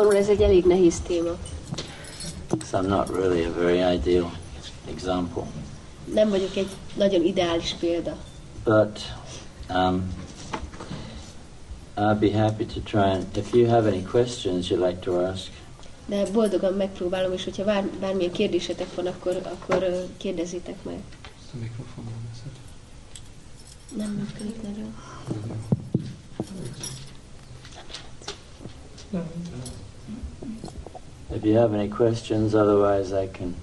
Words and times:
Számomra 0.00 0.18
ez 0.18 0.28
egy 0.28 0.42
elég 0.42 0.64
nehéz 0.64 1.00
téma. 1.00 1.36
So 2.70 2.78
I'm 2.78 2.86
not 2.86 3.08
really 3.08 3.44
a 3.44 3.52
very 3.52 3.94
ideal 3.96 4.32
example. 4.90 5.42
Nem 6.14 6.28
vagyok 6.28 6.56
egy 6.56 6.68
nagyon 6.96 7.24
ideális 7.24 7.74
példa. 7.80 8.16
But 8.64 8.98
um, 9.68 10.12
I'd 11.96 12.18
be 12.18 12.38
happy 12.38 12.64
to 12.64 12.80
try 12.80 13.00
and, 13.00 13.36
if 13.36 13.52
you 13.52 13.68
have 13.68 13.88
any 13.88 14.02
questions 14.02 14.70
you'd 14.70 14.86
like 14.86 14.98
to 15.00 15.24
ask, 15.24 15.50
De 16.06 16.30
boldogan 16.32 16.74
megpróbálom, 16.74 17.32
és 17.32 17.44
hogyha 17.44 17.64
bár, 17.64 17.84
bármilyen 17.84 18.32
kérdésetek 18.32 18.94
van, 18.94 19.06
akkor, 19.06 19.40
akkor 19.44 19.82
ö, 19.82 20.02
kérdezzétek 20.16 20.84
meg. 20.84 20.98
A 21.52 21.56
mikrofonon 21.60 22.12
veszed. 22.28 22.52
Nem 23.96 24.10
működik 24.10 24.62
nagyon. 24.62 24.94
If 31.40 31.46
you 31.46 31.56
have 31.56 31.72
any 31.72 31.88
questions, 31.88 32.54
otherwise 32.54 33.12
I 33.14 33.26
can 33.26 33.54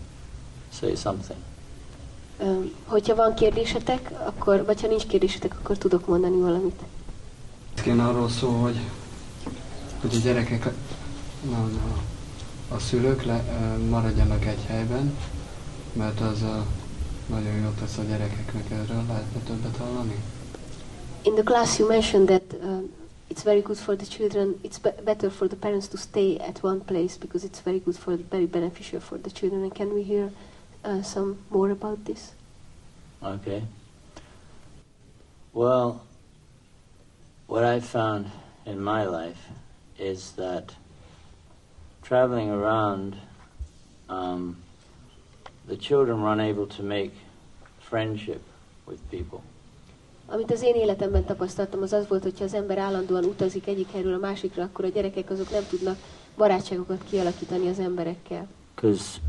say 0.72 0.96
something. 0.96 1.38
Ö, 2.40 2.46
hogyha 2.86 3.16
van 3.16 3.34
kérdésetek, 3.34 4.12
akkor, 4.26 4.66
vagy 4.66 4.82
ha 4.82 4.88
nincs 4.88 5.06
kérdésetek, 5.06 5.56
akkor 5.60 5.78
tudok 5.78 6.08
mondani 6.08 6.42
valamit. 6.42 6.80
Kéne 7.84 8.04
arról 8.04 8.30
szó, 8.30 8.50
hogy, 8.50 8.80
hogy 10.02 10.16
a 10.16 10.20
gyerekek, 10.20 10.64
na, 11.52 11.58
na, 11.58 12.02
a 12.76 12.80
szülők 12.80 13.24
le, 13.24 13.44
maradjanak 13.90 14.46
egy 14.46 14.64
helyben, 14.68 15.18
mert 15.94 16.20
az 16.20 16.42
ö, 16.42 16.58
nagyon 17.34 17.56
jót 17.64 17.76
tesz 17.80 17.98
a 17.98 18.04
gyerekeknek 18.04 18.72
erről, 18.72 19.04
lehetne 19.08 19.40
többet 19.46 19.78
hallani? 19.78 20.16
In 21.22 21.34
the 21.34 21.44
class 21.44 21.80
you 21.80 21.88
mentioned 21.88 22.28
that 22.28 22.62
uh, 22.64 22.84
it's 23.30 23.44
very 23.44 23.62
good 23.62 23.78
for 23.78 23.96
the 23.96 24.06
children, 24.06 24.60
it's 24.64 24.80
be- 24.80 24.92
better 25.04 25.30
for 25.30 25.48
the 25.48 25.56
parents 25.56 25.88
to 25.90 25.98
stay 25.98 26.38
at 26.40 26.64
one 26.64 26.82
place 26.82 27.18
because 27.18 27.44
it's 27.44 27.60
very 27.60 27.80
good 27.80 27.98
for, 27.98 28.16
very 28.16 28.46
beneficial 28.46 29.00
for 29.00 29.18
the 29.18 29.30
children. 29.30 29.64
And 29.64 29.76
can 29.76 29.94
we 29.94 30.04
hear 30.04 30.32
uh, 30.84 31.02
some 31.02 31.40
more 31.50 31.70
about 31.70 32.06
this? 32.06 32.34
Okay. 33.22 33.64
Well, 35.54 36.06
what 37.48 37.64
I 37.64 37.80
found 37.80 38.32
in 38.66 38.82
my 38.82 39.06
life 39.06 39.48
is 39.98 40.32
that 40.34 40.76
traveling 42.04 42.50
around, 42.50 43.18
um, 44.08 44.58
the 45.66 45.76
children 45.76 46.22
were 46.22 46.32
unable 46.32 46.68
to 46.68 46.84
make 46.84 47.14
friendship 47.80 48.42
with 48.86 49.10
people. 49.12 49.44
Amit 50.30 50.52
az 50.52 50.62
én 50.62 50.76
életemben 50.76 51.26
tapasztaltam, 51.26 51.82
az 51.82 51.94
az 51.94 52.08
volt, 52.08 52.24
hogyha 52.24 52.44
az 52.44 52.54
ember 52.54 52.78
állandóan 52.78 53.24
utazik 53.24 53.68
egyik 53.68 53.92
helyről 53.92 54.14
a 54.14 54.18
másikra, 54.18 54.64
akkor 54.64 54.86
a 54.86 54.88
gyerekek 54.88 55.30
azok 55.30 55.50
nem 55.50 55.64
tudnak 55.70 55.98
barátságokat 56.38 57.04
kialakítani 57.10 57.70
az 57.70 57.80
emberekkel. 57.80 58.48
Because, 58.76 59.20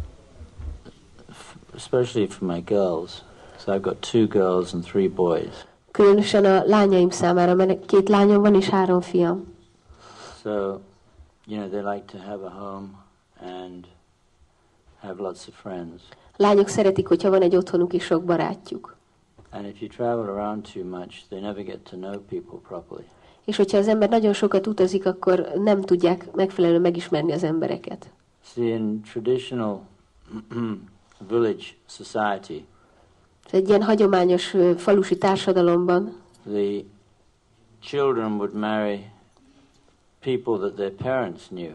especially 1.74 2.28
for 2.28 2.48
my 2.48 2.60
girls, 2.60 3.10
so 3.58 3.72
I've 3.72 3.80
got 3.80 4.10
two 4.10 4.26
girls 4.26 4.72
and 4.72 4.84
three 4.84 5.08
boys. 5.08 5.66
Különösen 5.90 6.44
a 6.44 6.64
lányaim 6.64 7.10
számára, 7.10 7.54
mert 7.54 7.86
két 7.86 8.08
lányom 8.08 8.40
van 8.42 8.54
és 8.54 8.68
három 8.68 9.00
fiam. 9.00 9.54
So, 10.42 10.50
you 11.46 11.58
know, 11.58 11.68
they 11.68 11.94
like 11.94 12.04
to 12.12 12.18
have 12.18 12.44
a 12.44 12.50
home 12.50 12.88
and 13.40 13.86
have 15.00 15.22
lots 15.22 15.46
of 15.48 15.54
friends. 15.54 16.02
Lányok 16.36 16.68
szeretik, 16.68 17.08
hogyha 17.08 17.30
van 17.30 17.42
egy 17.42 17.56
otthonuk 17.56 17.92
és 17.92 18.04
sok 18.04 18.24
barátjuk. 18.24 18.97
And 19.58 19.66
if 19.66 19.80
you 19.80 19.88
travel 19.90 20.24
around 20.28 20.72
too 20.72 20.84
much, 20.84 21.26
they 21.28 21.40
never 21.40 21.62
get 21.64 21.78
to 21.90 21.96
know 21.96 22.18
people 22.28 22.58
properly. 22.68 23.04
És 23.44 23.56
hogyha 23.56 23.78
az 23.78 23.88
ember 23.88 24.08
nagyon 24.08 24.32
sokat 24.32 24.66
utazik, 24.66 25.06
akkor 25.06 25.50
nem 25.54 25.80
tudják 25.80 26.32
megfelelően 26.34 26.80
megismerni 26.80 27.32
az 27.32 27.42
embereket. 27.42 28.10
See, 28.44 28.64
in 28.64 29.00
traditional 29.12 29.80
village 31.28 31.64
society, 31.86 32.64
Egy 33.50 33.68
ilyen 33.68 33.82
hagyományos 33.82 34.54
falusi 34.76 35.18
társadalomban 35.18 36.16
the 36.50 36.84
children 37.80 38.32
would 38.32 38.52
marry 38.54 39.10
people 40.20 40.58
that 40.58 40.74
their 40.74 40.92
parents 40.92 41.46
knew. 41.48 41.70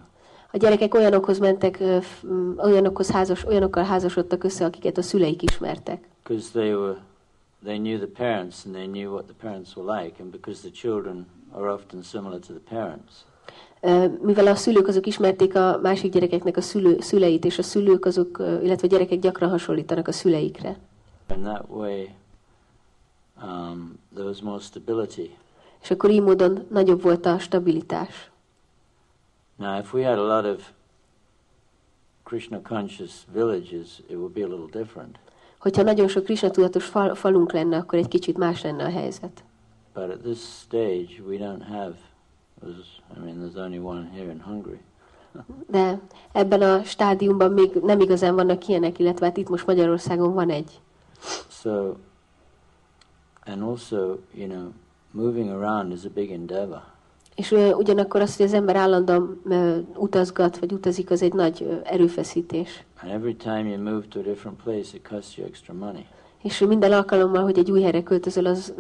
a 0.52 0.58
gyerekek 0.58 0.94
olyanokhoz 0.94 1.40
mentek, 1.40 1.84
olyanokhoz 2.58 3.12
házas, 3.12 3.46
olyanokkal 3.46 3.84
házasodtak 3.84 4.44
össze, 4.44 4.66
akiket 4.66 4.98
a 4.98 5.02
szüleik 5.02 5.42
ismertek. 5.42 6.08
Because 6.24 6.50
they 6.52 6.74
were, 6.74 6.98
they 7.64 7.78
knew 7.78 7.98
the 7.98 8.08
parents 8.08 8.66
and 8.66 8.76
they 8.76 8.88
knew 8.88 9.12
what 9.12 9.26
the 9.26 9.34
parents 9.34 9.76
were 9.76 10.02
like, 10.02 10.22
and 10.22 10.32
because 10.32 10.62
the 10.62 10.72
children 10.72 11.26
are 11.54 11.70
often 11.70 12.04
similar 12.04 12.40
to 12.40 12.54
the 12.54 12.76
parents. 12.76 13.26
Mivel 14.22 14.48
a 14.48 14.56
szülők 14.56 14.88
azok 14.88 15.06
ismerték 15.06 15.56
a 15.56 15.80
másik 15.82 16.12
gyerekeknek 16.12 16.58
a 16.58 16.62
szülő, 16.62 17.00
szüleit, 17.00 17.46
és 17.46 17.58
a 17.58 17.64
szülők 17.64 18.06
azok, 18.06 18.38
illetve 18.40 18.88
a 18.88 18.90
gyerekek 18.90 19.20
gyakran 19.20 19.50
hasonlítanak 19.50 20.08
a 20.08 20.12
szüleikre. 20.12 20.78
And 21.28 21.44
that 21.44 21.66
way, 21.70 22.08
um, 23.42 24.00
there 24.14 24.28
was 24.28 24.42
more 24.42 24.60
stability. 24.60 25.36
És 25.82 25.92
akkor 25.92 26.10
így 26.10 26.22
módon 26.22 26.66
nagyobb 26.70 27.02
volt 27.02 27.26
a 27.26 27.40
stabilitás. 27.40 28.32
Now, 29.56 29.80
if 29.80 29.94
we 29.94 30.08
had 30.08 30.18
a 30.18 30.36
lot 30.36 30.46
of 30.56 30.72
Krishna 32.24 32.62
conscious 32.62 33.12
villages, 33.34 34.00
it 34.08 34.16
would 34.16 34.34
be 34.34 34.44
a 34.44 34.48
little 34.48 34.82
different. 34.82 35.20
Hogyha 35.64 35.84
nagyon 35.84 36.08
sok 36.08 36.24
Krishna 36.24 36.50
tudatos 36.50 36.86
fal, 36.86 37.16
falunk 37.16 37.52
lenne, 37.52 37.78
akkor 37.78 38.00
egy 38.00 38.08
kicsit 38.08 38.38
más 38.38 38.62
lenne 38.62 38.84
a 38.84 38.90
helyzet. 38.90 39.44
But 39.94 40.10
at 40.10 40.20
this 40.20 40.40
stage, 40.40 41.22
we 41.28 41.38
don't 41.38 41.62
have. 41.62 41.94
I 43.16 43.20
mean, 43.24 43.38
there's 43.38 43.64
only 43.64 43.78
one 43.78 44.10
here 44.14 44.32
in 44.32 44.42
Hungary. 44.42 44.80
De 45.68 46.00
ebben 46.32 46.62
a 46.62 46.84
stádiumban 46.84 47.52
még 47.52 47.72
nem 47.74 48.00
igazán 48.00 48.36
vannak 48.36 48.68
ilyenek, 48.68 49.00
illetve 49.00 49.26
hát 49.26 49.38
itt 49.38 49.50
most 49.50 49.66
Magyarországon 49.66 50.34
van 50.34 50.50
egy. 50.50 50.82
So, 51.50 51.94
and 53.46 53.62
also, 53.62 54.18
you 54.34 54.48
know, 54.48 54.72
moving 55.12 55.50
around 55.50 55.92
is 55.92 56.06
a 56.06 56.10
big 56.14 56.32
endeavor. 56.32 56.84
És 57.36 57.52
ugyanakkor 57.52 58.22
az, 58.22 58.38
hogy 58.38 58.46
az 58.46 58.54
ember 58.54 58.76
állandóan 58.76 59.42
utazgat, 59.96 60.60
vagy 60.60 60.72
utazik, 60.72 61.12
az 61.12 61.22
egy 61.22 61.34
nagy 61.34 61.82
erőfeszítés. 61.84 62.84
And 63.02 63.12
every 63.12 63.36
time 63.36 63.70
you 63.70 63.84
move 63.84 64.06
to 64.10 64.20
a 64.20 64.24
different 64.24 64.64
place, 64.64 64.96
it 64.96 65.08
costs 65.08 65.38
you 65.38 65.48
extra 65.48 65.74
money. 65.74 66.06
És 66.42 66.60
minden 66.60 66.92
alkalommal, 66.92 67.44
hogy 67.44 67.58
egy 67.58 67.72
új 67.72 67.82
helyre 67.82 68.04
költözöl, 68.04 68.46
az 68.46 68.74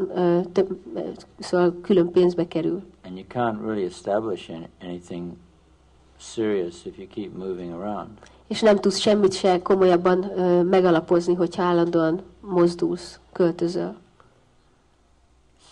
több, 0.51 0.77
szóval 1.39 1.75
külön 1.81 2.11
pénzbe 2.11 2.47
kerül. 2.47 2.83
And 3.05 3.17
you 3.17 3.25
can't 3.29 3.61
really 3.61 3.83
establish 3.83 4.49
any, 4.49 4.67
anything 4.81 5.31
serious 6.17 6.85
if 6.85 6.97
you 6.97 7.07
keep 7.07 7.37
moving 7.37 7.71
around. 7.71 8.09
És 8.47 8.61
nem 8.61 8.75
tudsz 8.75 8.97
semmit 8.97 9.33
se 9.33 9.61
komolyabban 9.61 10.19
megalapozni, 10.65 11.33
hogyha 11.33 11.63
állandóan 11.63 12.21
mozdulsz, 12.39 13.19
költözöl. 13.31 13.95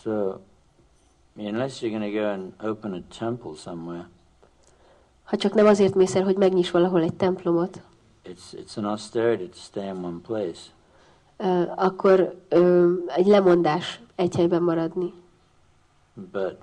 So, 0.01 0.33
I 1.35 1.41
mean, 1.41 1.53
unless 1.55 1.81
you're 1.81 1.97
going 1.99 2.13
to 2.13 2.19
go 2.19 2.25
and 2.29 2.53
open 2.61 2.93
a 2.93 3.01
temple 3.17 3.55
somewhere, 3.55 4.09
Ha 5.23 5.37
csak 5.37 5.53
nem 5.53 5.65
azért 5.65 5.95
mész 5.95 6.15
el, 6.15 6.23
hogy 6.23 6.37
megnyiss 6.37 6.71
valahol 6.71 7.01
egy 7.01 7.13
templomot, 7.13 7.81
it's 8.25 8.53
it's 8.53 8.77
an 8.77 8.85
austerity 8.85 9.49
to 9.49 9.57
stay 9.57 9.87
in 9.87 10.03
one 10.03 10.19
place. 10.27 10.59
akkor 11.75 12.41
egy 13.15 13.25
lemondás 13.25 14.01
egy 14.15 14.35
helyben 14.35 14.61
maradni. 14.63 15.13
But 16.31 16.57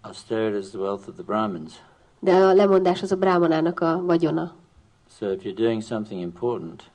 austerity 0.00 0.58
is 0.58 0.68
the 0.70 0.78
wealth 0.78 1.08
of 1.08 1.14
the 1.14 1.22
Brahmins. 1.22 1.72
De 2.20 2.34
a 2.34 2.52
lemondás 2.52 3.02
az 3.02 3.12
a 3.12 3.16
brámanának 3.16 3.80
a 3.80 4.02
vagyona. 4.04 4.54
So 5.18 5.30
if 5.30 5.42
you're 5.42 5.56
doing 5.56 5.82
something 5.82 6.20
important, 6.20 6.90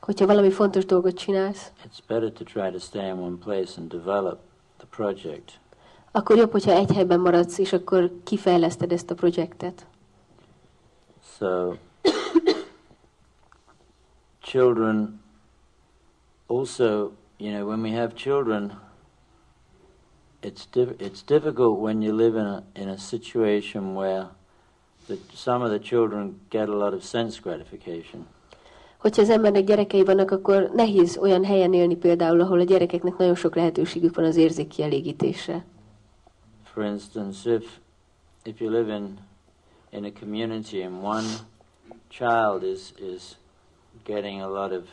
Hogyha 0.00 0.26
valami 0.26 0.50
fontos 0.50 0.84
dolgot 0.84 1.14
csinálsz, 1.16 1.72
it's 1.84 1.98
better 2.06 2.32
to 2.32 2.44
try 2.44 2.70
to 2.70 2.78
stay 2.78 3.06
in 3.08 3.18
one 3.18 3.36
place 3.36 3.80
and 3.80 3.88
develop 3.90 4.38
project. 4.98 5.60
akkor 6.10 6.36
jobb, 6.36 6.50
hogyha 6.50 6.70
egy 6.70 6.92
helyben 6.92 7.20
maradsz, 7.20 7.58
és 7.58 7.72
akkor 7.72 8.10
kifejleszted 8.24 8.92
ezt 8.92 9.10
a 9.10 9.14
projektet. 9.14 9.86
So 11.38 11.68
children 14.50 15.20
also, 16.46 17.10
you 17.36 17.52
know, 17.52 17.66
when 17.66 17.82
we 17.82 17.90
have 17.90 18.14
children, 18.14 18.80
it's 20.40 20.66
diff- 20.72 21.00
it's 21.00 21.22
difficult 21.22 21.80
when 21.80 22.02
you 22.02 22.16
live 22.16 22.38
in 22.38 22.46
a 22.46 22.62
in 22.74 22.88
a 22.88 22.96
situation 22.96 23.94
where 23.94 24.28
the, 25.06 25.16
some 25.34 25.64
of 25.64 25.70
the 25.70 25.78
children 25.78 26.40
get 26.50 26.68
a 26.68 26.76
lot 26.76 26.92
of 26.92 27.02
sense 27.02 27.40
gratification. 27.40 28.26
Hogyha 28.98 29.22
az 29.22 29.30
embernek 29.30 29.64
gyerekei 29.64 30.04
vannak, 30.04 30.30
akkor 30.30 30.70
nehéz 30.74 31.16
olyan 31.16 31.44
helyen 31.44 31.72
élni 31.72 31.96
például, 31.96 32.40
ahol 32.40 32.60
a 32.60 32.64
gyerekeknek 32.64 33.16
nagyon 33.16 33.34
sok 33.34 33.54
lehetőségük 33.54 34.14
van 34.14 34.24
az 34.24 34.36
érzékkielégítésre. 34.36 35.64
For 36.62 36.84
instance, 36.84 37.52
if 37.52 37.64
if 38.42 38.60
you 38.60 38.70
live 38.70 38.94
in 38.96 39.18
in 39.90 40.04
a 40.04 40.12
community 40.20 40.82
and 40.82 41.04
one 41.04 41.26
child 42.08 42.62
is 42.62 42.80
is 43.14 43.22
getting 44.04 44.40
a 44.40 44.48
lot 44.48 44.72
of 44.72 44.84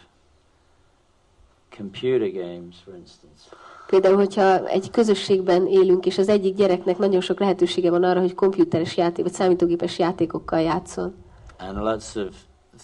computer 1.77 2.31
games, 2.31 2.75
for 2.83 2.95
instance, 2.95 3.55
Például, 3.87 4.15
hogyha 4.15 4.67
egy 4.67 4.91
közösségben 4.91 5.67
élünk, 5.67 6.05
és 6.05 6.17
az 6.17 6.29
egyik 6.29 6.55
gyereknek 6.55 6.97
nagyon 6.97 7.21
sok 7.21 7.39
lehetősége 7.39 7.89
van 7.89 8.03
arra, 8.03 8.19
hogy 8.19 8.33
komputeres 8.33 8.97
játék, 8.97 9.23
vagy 9.25 9.33
számítógépes 9.33 9.99
játékokkal 9.99 10.61
játszon, 10.61 11.15
and 11.57 11.77
lots 11.77 12.15
of 12.15 12.35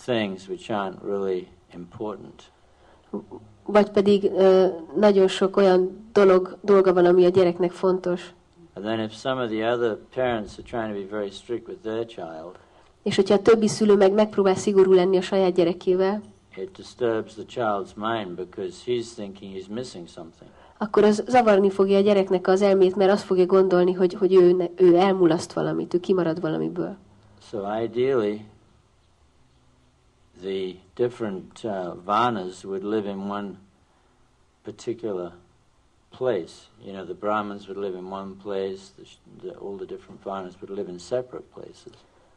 things 0.05 0.47
which 0.47 0.69
aren't 0.69 1.01
really 1.03 1.47
important, 1.73 2.43
vagy 3.65 3.89
pedig 3.91 4.23
ö, 4.23 4.67
nagyon 4.95 5.27
sok 5.27 5.57
olyan 5.57 6.09
dolog, 6.13 6.57
dolga 6.61 6.93
van, 6.93 7.05
ami 7.05 7.25
a 7.25 7.29
gyereknek 7.29 7.71
fontos, 7.71 8.33
and 8.73 8.85
then 8.85 8.99
if 8.99 9.13
some 9.13 9.43
of 9.43 9.49
the 9.49 9.71
other 9.73 9.97
parents 10.15 10.57
are 10.57 10.67
trying 10.67 10.93
to 10.93 11.01
be 11.01 11.17
very 11.17 11.29
strict 11.29 11.67
with 11.67 11.81
their 11.81 12.05
child, 12.05 12.55
és 13.03 13.15
hogyha 13.15 13.35
a 13.35 13.41
többi 13.41 13.67
szülő 13.67 13.95
meg 13.95 14.13
megpróbál 14.13 14.55
szigorú 14.55 14.93
lenni 14.93 15.17
a 15.17 15.21
saját 15.21 15.53
gyerekével, 15.53 16.21
it 16.57 16.71
disturbs 16.77 17.33
the 17.33 17.45
child's 17.47 17.95
mind 17.95 18.35
because 18.35 18.77
he's 18.85 19.13
thinking 19.15 19.55
he's 19.55 19.67
missing 19.69 20.07
something. 20.07 20.49
akkor 20.77 21.03
az 21.03 21.23
zavarni 21.27 21.69
fogja 21.69 21.97
a 21.97 22.01
gyereknek 22.01 22.47
az 22.47 22.61
elmét, 22.61 22.95
mert 22.95 23.11
azt 23.11 23.23
fogja 23.23 23.45
gondolni, 23.45 23.93
hogy, 23.93 24.13
hogy 24.13 24.33
ő, 24.33 24.69
ő 24.75 24.95
elmulaszt 24.95 25.53
valamit, 25.53 25.93
ő 25.93 25.99
kimarad 25.99 26.41
valamiből. 26.41 26.95
So 27.49 27.57
ideally, 27.83 28.45
the 30.41 30.75
different 30.95 31.65
uh, 31.65 31.93
varnas 32.05 32.63
would 32.63 32.83
live 32.83 33.09
in 33.09 33.29
one 33.29 33.57
particular 34.63 35.31
place. 36.17 36.67
You 36.83 36.93
know, 36.93 37.05
the 37.05 37.13
Brahmins 37.13 37.67
would 37.67 37.77
live 37.77 37.95
in 37.95 38.09
one 38.09 38.35
place. 38.43 38.91
The, 38.97 39.05
the, 39.41 39.55
all 39.55 39.77
the 39.77 39.85
different 39.85 40.23
varnas 40.23 40.55
would 40.61 40.69
live 40.69 40.89
in 40.89 40.99
separate 40.99 41.53
places. 41.53 41.93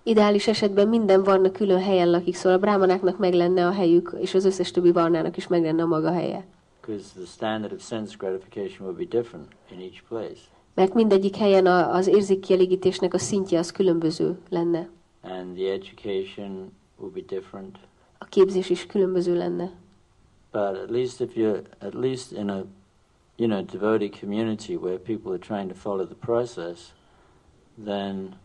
Ideális 0.06 0.46
esetben 0.46 0.88
minden 0.88 1.22
varna 1.22 1.50
külön 1.50 1.80
helyen 1.80 2.10
lakik, 2.10 2.34
szóval 2.34 2.58
a 2.58 2.60
brámanáknak 2.60 3.18
meg 3.18 3.34
lenne 3.34 3.66
a 3.66 3.70
helyük, 3.70 4.16
és 4.20 4.34
az 4.34 4.44
összes 4.44 4.70
többi 4.70 4.92
varnának 4.92 5.36
is 5.36 5.46
meg 5.46 5.62
lenne 5.62 5.82
a 5.82 5.86
maga 5.86 6.12
helye. 6.12 6.44
Because 6.80 7.04
the 7.14 7.26
standard 7.26 7.72
of 7.72 7.82
sense 7.82 8.16
gratification 8.18 8.86
would 8.86 8.96
be 8.96 9.18
different 9.18 9.46
in 9.70 9.80
each 9.80 10.02
place. 10.08 10.40
Mert 10.74 10.94
mindegyik 10.94 11.36
helyen 11.36 11.66
a, 11.66 11.94
az 11.94 12.06
érzékkielégítésnek 12.06 13.14
a 13.14 13.18
szintje 13.18 13.58
az 13.58 13.72
különböző 13.72 14.38
lenne. 14.48 14.88
And 15.22 15.56
the 15.56 15.72
education 15.72 16.72
would 16.98 17.14
be 17.14 17.20
different. 17.36 17.78
A 18.24 18.26
képzés 18.28 18.70
is 18.70 18.86
különböző 18.86 19.36
lenne. 19.36 19.70
But 20.52 20.76
at 20.76 20.90
least 20.90 21.20
if 21.20 21.34
you're 21.34 21.62
at 21.78 21.94
least 21.94 22.32
in 22.32 22.48
a 22.48 22.64
you 23.36 23.48
know 23.48 23.62
devotee 23.62 24.10
community 24.20 24.76
where 24.76 24.98
people 24.98 25.30
are 25.32 25.38
trying 25.38 25.68
to 25.68 25.74
follow 25.74 26.04
the 26.06 26.14
process, 26.14 26.78
then 27.84 28.36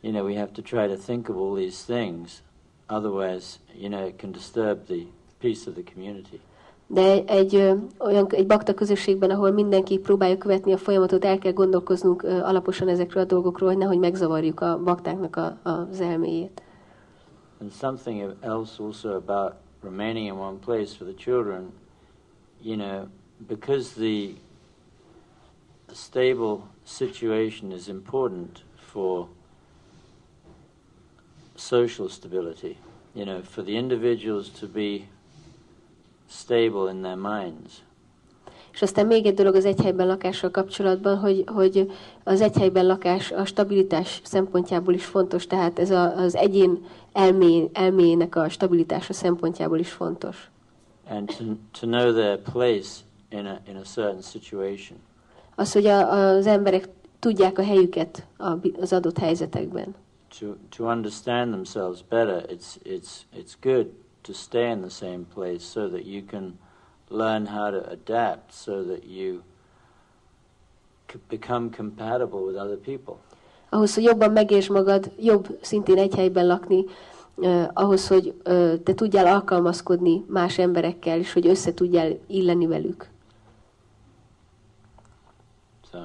you 0.00 0.12
know 0.12 0.26
we 0.26 0.34
have 0.34 0.52
to 0.52 0.62
try 0.62 0.86
to 0.86 0.96
think 1.06 1.28
of 1.28 1.36
all 1.36 1.54
these 1.54 1.84
things. 1.84 2.42
Otherwise, 2.88 3.58
you 3.74 3.88
know, 3.88 4.06
it 4.06 4.18
can 4.18 4.32
disturb 4.32 4.86
the 4.86 5.06
peace 5.38 5.68
of 5.68 5.74
the 5.74 5.82
community. 5.92 6.40
De 6.86 7.24
egy, 7.26 7.54
ö, 7.54 7.74
olyan, 7.98 8.26
egy 8.30 8.46
bakta 8.46 8.74
közösségben, 8.74 9.30
ahol 9.30 9.50
mindenki 9.50 9.98
próbálja 9.98 10.38
követni 10.38 10.72
a 10.72 10.76
folyamatot, 10.76 11.24
el 11.24 11.38
kell 11.38 11.52
gondolkoznunk 11.52 12.22
ö, 12.22 12.40
alaposan 12.40 12.88
ezekről 12.88 13.22
a 13.22 13.26
dolgokról, 13.26 13.68
hogy 13.68 13.78
nehogy 13.78 13.98
megzavarjuk 13.98 14.60
a 14.60 14.80
baktáknak 14.84 15.36
a, 15.36 15.58
az 15.62 16.00
elméjét. 16.00 16.62
And 17.60 17.72
something 17.72 18.36
else 18.42 18.78
also 18.80 19.16
about 19.16 19.56
remaining 19.82 20.26
in 20.26 20.36
one 20.36 20.58
place 20.58 20.94
for 20.94 21.04
the 21.04 21.14
children, 21.14 21.72
you 22.60 22.76
know, 22.76 23.08
because 23.48 23.94
the 23.94 24.34
stable 25.92 26.68
situation 26.84 27.72
is 27.72 27.88
important 27.88 28.62
for 28.76 29.28
social 31.54 32.08
stability, 32.08 32.76
you 33.14 33.24
know, 33.24 33.42
for 33.42 33.62
the 33.62 33.76
individuals 33.76 34.48
to 34.50 34.66
be 34.66 35.08
stable 36.28 36.88
in 36.88 37.02
their 37.02 37.16
minds. 37.16 37.82
És 38.72 38.82
aztán 38.82 39.06
még 39.06 39.26
egy 39.26 39.34
dolog 39.34 39.54
az 39.54 39.64
egyhelyben 39.64 40.06
lakással 40.06 40.50
kapcsolatban, 40.50 41.18
hogy, 41.18 41.44
hogy 41.46 41.92
az 42.24 42.40
egyhelyben 42.40 42.86
lakás 42.86 43.32
a 43.32 43.44
stabilitás 43.44 44.20
szempontjából 44.24 44.94
is 44.94 45.04
fontos, 45.04 45.46
tehát 45.46 45.78
ez 45.78 45.90
a, 45.90 46.16
az 46.16 46.34
egyén 46.34 46.84
elmé, 47.16 47.70
elméjének 47.72 48.36
a 48.36 48.48
stabilitása 48.48 49.12
szempontjából 49.12 49.78
is 49.78 49.92
fontos. 49.92 50.50
and 51.06 51.28
to, 51.30 51.58
to 51.72 51.86
know 51.86 52.12
their 52.12 52.36
place 52.36 53.04
in 53.30 53.46
a, 53.46 53.60
in 53.66 53.76
a 53.76 53.84
certain 53.84 54.22
situation. 54.22 54.98
Az, 55.54 55.72
hogy 55.72 55.86
a, 55.86 56.10
az 56.10 56.46
emberek 56.46 56.88
tudják 57.18 57.58
a 57.58 57.62
helyüket 57.62 58.26
az 58.80 58.92
adott 58.92 59.18
helyzetekben. 59.18 59.94
To, 60.38 60.46
to 60.76 60.84
understand 60.84 61.52
themselves 61.52 62.02
better, 62.08 62.44
it's, 62.48 62.76
it's, 62.84 63.24
it's 63.34 63.54
good 63.60 63.86
to 64.22 64.32
stay 64.32 64.70
in 64.70 64.80
the 64.80 64.90
same 64.90 65.24
place 65.34 65.64
so 65.64 65.88
that 65.88 66.06
you 66.06 66.22
can 66.26 66.58
learn 67.08 67.46
how 67.46 67.70
to 67.70 67.90
adapt 67.90 68.52
so 68.52 68.82
that 68.82 69.04
you 69.04 69.42
become 71.28 71.70
compatible 71.70 72.40
with 72.44 72.56
other 72.56 72.76
people. 72.76 73.18
Ahhoz, 73.68 73.94
hogy 73.94 74.02
jobban 74.02 74.32
megértsd 74.32 74.70
magad, 74.70 75.12
jobb 75.18 75.58
szintén 75.60 75.98
egy 75.98 76.14
helyben 76.14 76.46
lakni, 76.46 76.84
eh, 77.40 77.68
ahhoz, 77.72 78.08
hogy 78.08 78.34
eh, 78.44 78.78
te 78.84 78.94
tudjál 78.94 79.26
alkalmazkodni 79.26 80.24
más 80.28 80.58
emberekkel, 80.58 81.18
és 81.18 81.32
hogy 81.32 81.46
össze 81.46 81.74
tudjál 81.74 82.18
illeni 82.26 82.66
velük. 82.66 83.08
So, 85.90 85.98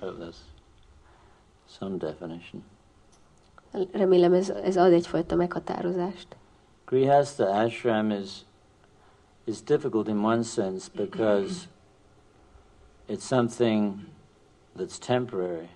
hope 0.00 0.24
that's 0.24 0.36
some 1.78 1.96
definition. 1.96 2.64
Remélem 3.92 4.32
ez, 4.32 4.48
ez 4.48 4.76
ad 4.76 4.92
egyfajta 4.92 5.34
meghatározást. 5.34 6.36
Grihastha 6.84 7.44
ashram 7.44 8.10
is 8.10 8.44
is 9.46 9.60
difficult 9.60 10.08
in 10.08 10.22
one 10.22 10.44
sense 10.44 10.88
because 10.88 11.68
it's 13.08 13.22
something 13.22 14.06
that's 14.76 14.98
temporary. 14.98 15.68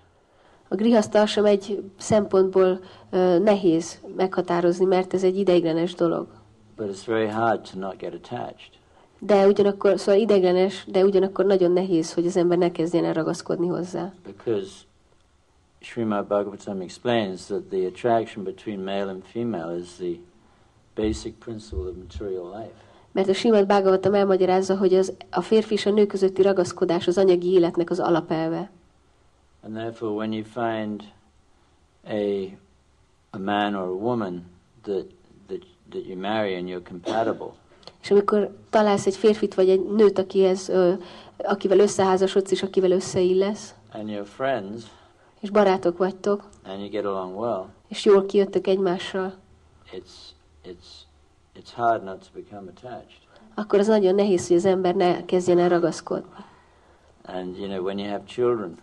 A 0.72 0.76
grihaszta 0.76 1.26
sem 1.26 1.44
egy 1.44 1.82
szempontból 1.98 2.80
nehéz 3.42 4.00
meghatározni, 4.16 4.84
mert 4.84 5.14
ez 5.14 5.24
egy 5.24 5.38
ideiglenes 5.38 5.94
dolog. 5.94 6.26
But 6.76 6.90
it's 6.90 7.06
very 7.06 7.26
hard 7.26 7.60
to 7.72 7.78
not 7.78 7.96
get 7.98 8.14
attached. 8.14 8.70
De 9.18 9.46
ugyanakkor, 9.46 9.98
szóval 9.98 10.20
ideiglenes, 10.20 10.84
de 10.86 11.04
ugyanakkor 11.04 11.44
nagyon 11.44 11.72
nehéz, 11.72 12.14
hogy 12.14 12.26
az 12.26 12.36
ember 12.36 12.58
ne 12.58 12.72
kezdjen 12.72 13.04
el 13.04 13.12
ragaszkodni 13.12 13.66
hozzá. 13.66 14.12
Because 14.24 14.70
Srimad 15.80 16.26
Bhagavatam 16.26 16.80
explains 16.80 17.46
that 17.46 17.62
the 17.62 17.86
attraction 17.86 18.44
between 18.44 18.80
male 18.80 19.10
and 19.10 19.22
female 19.22 19.78
is 19.78 19.88
the 19.98 20.18
basic 20.94 21.34
principle 21.38 21.88
of 21.88 21.94
material 21.96 22.44
life. 22.44 22.74
Mert 23.12 23.28
a 23.28 23.32
Simad 23.32 23.66
Bhagavatam 23.66 24.14
elmagyarázza, 24.14 24.76
hogy 24.76 24.94
az, 24.94 25.12
a 25.30 25.40
férfi 25.40 25.74
és 25.74 25.86
a 25.86 25.90
nő 25.90 26.06
közötti 26.06 26.42
ragaszkodás 26.42 27.06
az 27.06 27.18
anyagi 27.18 27.52
életnek 27.52 27.90
az 27.90 27.98
alapelve. 27.98 28.70
And 29.62 29.74
therefore, 29.74 30.12
when 30.12 30.32
you 30.32 30.44
find 30.44 31.02
a, 32.08 32.56
a 33.30 33.38
man 33.38 33.74
or 33.74 33.88
a 33.88 33.96
woman 33.96 34.44
that, 34.82 35.06
that, 35.48 35.62
that 35.90 36.04
you 36.06 36.16
marry 36.16 36.54
and 36.54 36.68
you're 36.68 36.88
compatible, 36.88 37.52
És 38.02 38.10
amikor 38.10 38.56
találsz 38.70 39.06
egy 39.06 39.16
férfit 39.16 39.54
vagy 39.54 39.68
egy 39.68 39.84
nőt, 39.84 40.18
akihez, 40.18 40.68
ö, 40.68 40.92
akivel 41.36 41.78
összeházasodsz 41.78 42.50
és 42.50 42.62
akivel 42.62 42.90
összeillesz, 42.90 43.74
and 43.92 44.08
you're 44.08 44.24
friends, 44.26 44.82
és 45.40 45.50
barátok 45.50 45.98
vagytok, 45.98 46.48
and 46.64 46.80
you 46.80 46.88
get 46.88 47.04
along 47.04 47.38
well, 47.38 47.64
és 47.88 48.04
jól 48.04 48.26
kijöttök 48.26 48.66
egymással, 48.66 49.34
it's, 49.92 50.12
it's, 50.64 50.86
it's 51.60 51.72
hard 51.74 52.04
not 52.04 52.18
to 52.18 52.40
become 52.40 52.70
attached. 52.76 53.18
akkor 53.54 53.78
az 53.78 53.86
nagyon 53.86 54.14
nehéz, 54.14 54.46
hogy 54.48 54.56
az 54.56 54.64
ember 54.64 54.94
ne 54.94 55.24
kezdjen 55.24 55.58
el 55.58 55.68
ragaszkodni. 55.68 56.44
And, 57.24 57.56
you 57.58 57.66
know, 57.68 57.84
when 57.84 57.98
you 57.98 58.08
have 58.08 58.24
children, 58.24 58.78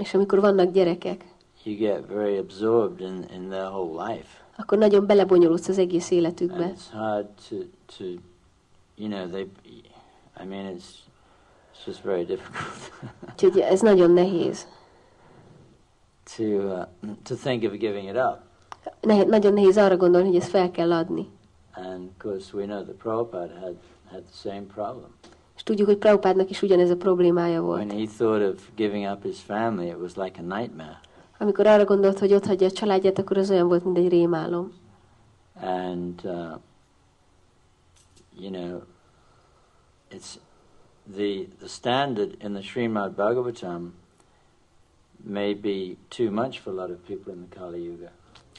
És 0.00 0.14
amikor 0.14 0.40
vannak 0.40 0.72
gyerekek, 0.72 1.24
you 1.64 1.76
get 1.76 2.06
very 2.06 2.36
absorbed 2.38 3.00
in, 3.00 3.24
in 3.34 3.48
their 3.48 3.66
whole 3.66 4.12
life. 4.12 4.26
akkor 4.56 4.78
nagyon 4.78 5.06
belebonyolódsz 5.06 5.68
az 5.68 5.78
egész 5.78 6.10
And 6.10 6.20
életükbe. 6.20 6.72
it's 6.74 6.92
hard 6.92 7.26
to, 7.48 7.56
to, 7.98 8.04
you 8.96 9.08
know, 9.08 9.28
they, 9.28 9.46
I 10.42 10.46
mean, 10.46 10.76
it's, 10.76 10.84
it's 11.74 11.86
just 11.86 12.02
very 12.02 12.24
difficult 12.24 12.92
Úgyhogy 13.32 13.58
ez 13.60 13.80
nagyon 13.80 14.10
nehéz. 14.10 14.66
to, 16.36 16.42
uh, 16.44 16.84
to 17.22 17.34
think 17.34 17.64
of 17.64 17.78
giving 17.78 18.08
it 18.08 18.16
up. 18.16 18.38
Ne- 19.00 19.24
nagyon 19.24 19.52
nehéz 19.52 19.76
arra 19.76 19.96
gondolni, 19.96 20.26
hogy 20.26 20.36
ezt 20.36 20.48
fel 20.50 20.70
kell 20.70 20.92
adni. 20.92 21.28
And 21.74 22.08
of 22.08 22.22
course, 22.22 22.56
we 22.56 22.64
know 22.64 22.82
that 22.82 22.94
Prabhupada 22.96 23.52
had, 23.60 23.74
had 24.10 24.22
the 24.22 24.50
same 24.50 24.62
problem. 24.74 25.10
És 25.60 25.66
tudjuk, 25.66 25.86
hogy 25.88 25.98
Prabhupádnak 25.98 26.50
is 26.50 26.62
ugyanez 26.62 26.90
a 26.90 26.96
problémája 26.96 27.62
volt. 27.62 27.84
When 27.84 27.98
he 27.98 28.06
thought 28.16 28.52
of 28.52 28.68
giving 28.74 29.12
up 29.12 29.22
his 29.22 29.38
family, 29.40 29.86
it 29.86 29.96
was 30.00 30.14
like 30.16 30.40
a 30.40 30.56
nightmare. 30.56 31.00
Amikor 31.38 31.66
arra 31.66 31.84
gondolt, 31.84 32.18
hogy 32.18 32.32
ott 32.34 32.46
hagyja 32.46 32.66
a 32.66 32.70
családját, 32.70 33.18
akkor 33.18 33.36
az 33.36 33.50
olyan 33.50 33.68
volt, 33.68 33.84
mint 33.84 33.98
egy 33.98 34.08
rémálom. 34.08 34.72
And, 35.62 36.20
uh, 36.24 36.32
you 38.38 38.50
know, 38.50 38.80
it's 40.10 40.34
the, 41.14 41.46
the 41.58 41.68
standard 41.68 42.34
in 42.42 42.52
the 42.52 42.62
Srimad 42.62 43.12
Bhagavatam 43.12 43.94
may 45.24 45.54
be 45.54 45.96
too 46.08 46.30
much 46.30 46.60
for 46.60 46.72
a 46.72 46.76
lot 46.76 46.90
of 46.90 46.96
people 47.06 47.32
in 47.32 47.46
the 47.48 47.60
Kali 47.60 47.82
Yuga. 47.82 48.10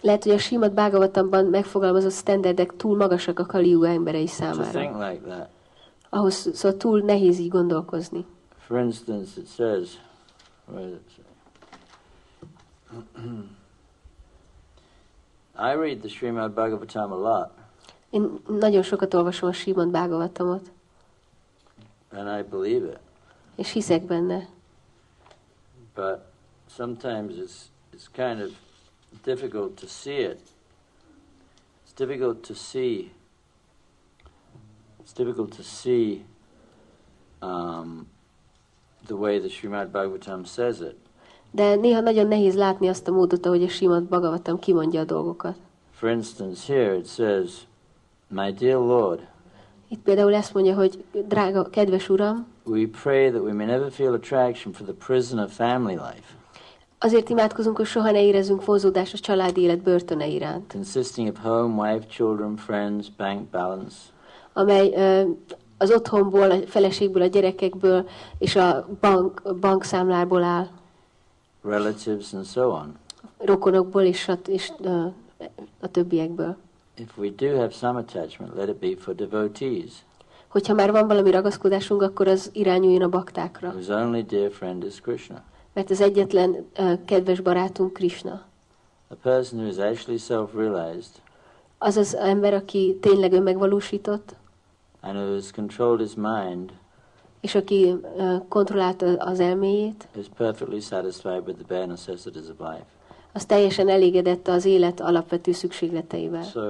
Lehet, 0.01 0.23
hogy 0.23 0.31
a 0.33 0.37
Simad 0.37 0.71
Bhagavatamban 0.71 1.45
megfogalmazott 1.45 2.11
standardek 2.11 2.75
túl 2.75 2.97
magasak 2.97 3.39
a 3.39 3.45
Kali 3.45 3.69
Yuga 3.69 3.87
emberei 3.87 4.25
To 4.25 4.31
think 4.31 4.53
számára. 4.53 5.09
like 5.09 5.21
that. 5.27 5.49
Ahhoz 6.13 6.49
szóval 6.53 6.77
túl 6.77 7.01
nehéz 7.01 7.39
így 7.39 7.49
gondolkozni. 7.49 8.25
For 8.57 8.79
instance, 8.79 9.39
it 9.39 9.47
says, 9.47 9.89
where 10.65 10.89
does 10.89 10.99
it 10.99 11.09
say? 11.15 11.23
I 15.55 15.73
read 15.75 15.99
the 15.99 16.09
Srimad 16.09 16.53
Bhagavatam 16.53 17.11
a 17.11 17.15
lot, 17.15 17.51
Én 18.09 18.39
nagyon 18.47 18.83
sokat 18.83 19.13
olvasom 19.13 19.49
a 19.49 19.53
Simad 19.53 19.89
Bhagavatamot, 19.89 20.71
and 22.09 22.39
I 22.39 22.43
believe 22.49 22.87
it. 22.89 22.99
és 23.55 23.71
hiszek 23.71 24.03
benne. 24.03 24.47
but 25.95 26.19
sometimes 26.75 27.33
it's 27.35 27.61
it's 27.93 28.07
kind 28.13 28.41
of 28.41 28.49
difficult 29.23 29.75
to 29.79 29.87
see 29.87 30.17
it. 30.17 30.39
It's 31.85 31.93
difficult 31.95 32.41
to 32.47 32.53
see. 32.53 33.11
It's 35.11 35.23
difficult 35.23 35.55
to 35.57 35.63
see 35.63 36.23
um, 37.41 38.07
the 39.07 39.15
way 39.17 39.39
the 39.39 39.49
Srimad 39.49 39.91
Bhagavatam 39.91 40.45
says 40.45 40.79
it. 40.79 40.95
De 41.51 41.75
néha 41.75 41.99
nagyon 41.99 42.27
nehéz 42.27 42.55
látni 42.55 42.87
azt 42.87 43.07
a 43.07 43.11
módot, 43.11 43.45
ahogy 43.45 43.63
a 43.63 43.67
Simad 43.67 44.03
Bhagavatam 44.03 44.59
kimondja 44.59 44.99
a 44.99 45.03
dolgokat. 45.03 45.55
For 45.91 46.09
instance, 46.09 46.73
here 46.73 46.95
it 46.95 47.07
says, 47.07 47.67
"My 48.27 48.51
dear 48.51 48.79
Lord, 48.79 49.27
Itt 49.87 49.99
például 49.99 50.33
ezt 50.33 50.53
mondja, 50.53 50.75
hogy 50.75 51.03
drága, 51.27 51.63
kedves 51.63 52.09
Uram, 52.09 52.47
we 52.63 52.87
pray 53.01 53.29
that 53.29 53.41
we 53.41 53.53
may 53.53 53.65
never 53.65 53.91
feel 53.91 54.13
attraction 54.13 54.73
for 54.73 54.85
the 54.85 54.95
prison 55.05 55.39
of 55.39 55.53
family 55.53 55.93
life, 55.93 56.35
azért 56.97 57.29
imádkozunk, 57.29 57.77
hogy 57.77 57.85
soha 57.85 58.11
ne 58.11 58.23
érezzünk 58.23 58.65
vonzódást 58.65 59.13
a 59.13 59.17
családi 59.17 59.61
élet 59.61 59.81
börtöne 59.81 60.27
iránt, 60.27 60.71
consisting 60.71 61.27
of 61.27 61.43
home, 61.43 61.89
wife, 61.89 62.05
children, 62.07 62.55
friends, 62.55 63.09
bank 63.17 63.49
balance." 63.49 63.95
Amely 64.53 64.93
az 65.77 65.91
otthonból, 65.91 66.51
a 66.51 66.55
feleségből, 66.65 67.21
a 67.21 67.25
gyerekekből 67.25 68.09
és 68.37 68.55
a 68.55 68.87
bank, 69.01 69.41
bankszámlából 69.59 70.43
áll, 70.43 70.67
relatives, 71.63 72.33
and 72.33 72.45
so 72.45 72.69
on. 72.69 72.97
rokonokból 73.37 74.01
és, 74.01 74.27
a, 74.27 74.37
és 74.47 74.71
ö, 74.81 75.05
a 75.79 75.87
többiekből. 75.87 76.55
If 76.97 77.17
we 77.17 77.29
do 77.37 77.55
have 77.55 77.69
some 77.69 77.99
attachment, 77.99 78.55
let 78.55 78.67
it 78.67 78.75
be 78.75 79.01
for 79.01 79.15
devotees, 79.15 79.91
Hogyha 80.47 80.73
már 80.73 80.91
van 80.91 81.07
valami 81.07 81.31
ragaszkodásunk, 81.31 82.01
akkor 82.01 82.27
az 82.27 82.49
irányuljon 82.53 83.01
a 83.01 83.09
baktákra, 83.09 83.69
whose 83.69 83.93
only 83.93 84.21
dear 84.21 84.51
friend 84.51 84.83
is 84.83 85.01
Krishna. 85.01 85.41
mert 85.73 85.89
az 85.89 86.01
egyetlen 86.01 86.65
ö, 86.77 86.93
kedves 87.05 87.39
barátunk 87.39 87.93
Krishna. 87.93 88.41
A 89.07 89.15
person 89.21 89.59
who 89.59 89.69
is 89.69 89.77
actually 89.77 90.17
self-realized 90.19 91.11
Az 91.77 91.97
az 91.97 92.15
ember, 92.15 92.53
aki 92.53 92.97
tényleg 93.01 93.33
önmegvalósított, 93.33 94.35
and 95.01 95.15
who 95.17 95.33
has 95.33 95.51
controlled 95.51 95.99
his 95.99 96.15
mind 96.15 96.71
és 97.41 97.55
aki 97.55 97.95
kontrollálta 98.47 99.05
az 99.17 99.39
elméjét, 99.39 100.07
is 100.17 100.25
perfectly 100.37 100.79
satisfied 100.79 101.47
with 101.47 101.59
the 101.59 101.65
bare 101.67 101.85
necessities 101.85 102.43
of 102.49 102.59
life. 102.59 102.85
az 103.33 103.45
teljesen 103.45 103.89
elégedett 103.89 104.47
az 104.47 104.65
élet 104.65 104.99
alapvető 104.99 105.51
szükségleteivel. 105.51 106.43
So, 106.43 106.61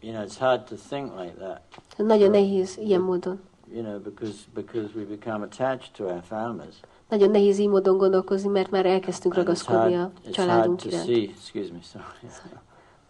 you 0.00 0.12
know, 0.12 0.24
it's 0.26 0.38
hard 0.38 0.62
to 0.64 0.74
think 0.88 1.10
like 1.20 1.34
that, 1.38 1.60
Nagyon 1.96 2.30
nehéz 2.30 2.76
ilyen 2.78 3.00
módon. 3.00 3.40
you 3.72 3.82
know, 3.82 3.98
because 4.00 4.34
because 4.54 4.88
we 4.96 5.04
become 5.04 5.44
attached 5.44 5.92
to 5.96 6.04
our 6.04 6.22
families. 6.22 6.74
Nagyon 7.08 7.30
nehéz 7.30 7.58
így 7.58 7.68
módon 7.68 7.96
gondolkozni, 7.96 8.48
mert 8.48 8.70
már 8.70 8.86
elkezdtünk 8.86 9.34
ragaszkodni 9.34 9.94
a 9.96 10.10
it's 10.10 10.22
hard 10.22 10.34
családunk 10.34 10.80
to 10.80 10.88
iránt. 10.88 11.04
see. 11.04 11.28
Excuse 11.28 11.72
me, 11.72 11.78
sorry, 11.92 12.32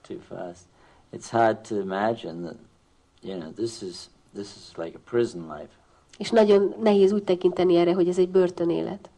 too 0.08 0.18
fast. 0.36 0.60
It's 1.12 1.30
hard 1.30 1.56
to 1.68 1.74
imagine 1.74 2.42
that, 2.42 2.56
you 3.22 3.38
know, 3.38 3.50
this 3.52 3.82
is 3.82 4.08
this 4.34 4.56
is 4.56 4.76
like 4.76 4.96
a 4.96 5.00
prison 5.10 5.42
life. 5.42 5.70
És 6.18 6.30
nagyon 6.30 6.74
nehéz 6.80 7.12
úgy 7.12 7.24
tekinteni 7.24 7.76
erre, 7.76 7.94
hogy 7.94 8.08
ez 8.08 8.18
egy 8.18 8.28
börtönélet. 8.28 9.10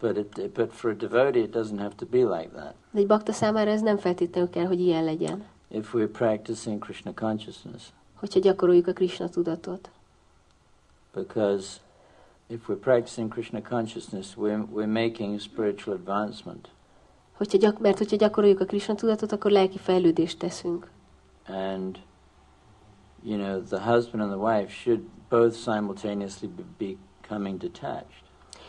But 0.00 0.16
it, 0.16 0.50
but 0.50 0.72
for 0.72 0.90
a 0.90 0.94
devotee, 0.94 1.42
it 1.42 1.50
doesn't 1.56 1.78
have 1.78 1.94
to 1.96 2.06
be 2.06 2.18
like 2.18 2.48
that. 2.48 2.74
De 2.90 2.98
egy 3.00 3.06
bakta 3.06 3.32
számára 3.32 3.70
ez 3.70 3.80
nem 3.80 3.96
feltétlenül 3.96 4.50
kell, 4.50 4.66
hogy 4.66 4.80
ilyen 4.80 5.04
legyen, 5.04 5.44
If 5.68 5.94
we're 5.94 6.10
practicing 6.12 6.78
Krishna 6.84 7.12
consciousness, 7.14 7.82
hogyha 8.14 8.40
gyakoroljuk 8.40 8.86
a 8.86 8.92
Krishna 8.92 9.28
tudatot. 9.28 9.90
because 11.14 11.80
if 12.48 12.68
we're 12.68 12.80
practicing 12.80 13.28
Krishna 13.30 13.60
consciousness, 13.60 14.34
we're, 14.36 14.64
we're 14.74 14.86
making 14.92 15.38
spiritual 15.40 15.94
advancement. 15.96 16.68
Hogyha 17.36 17.58
gyak, 17.58 17.78
mert 17.78 17.98
hogyha 17.98 18.16
gyakoroljuk 18.16 18.60
a 18.60 18.64
Krishna 18.64 18.94
tudatot, 18.94 19.32
akkor 19.32 19.50
lelki 19.50 19.78
fejlődést 19.78 20.38
teszünk. 20.38 20.90
And, 21.48 21.98
you 23.26 23.36
know, 23.36 23.60
the 23.60 23.80
husband 23.80 24.22
and 24.22 24.30
the 24.30 24.38
wife 24.38 24.70
should 24.70 25.00
both 25.28 25.54
simultaneously 25.56 26.48
be 26.48 26.96
becoming 27.22 27.58
detached. 27.58 28.24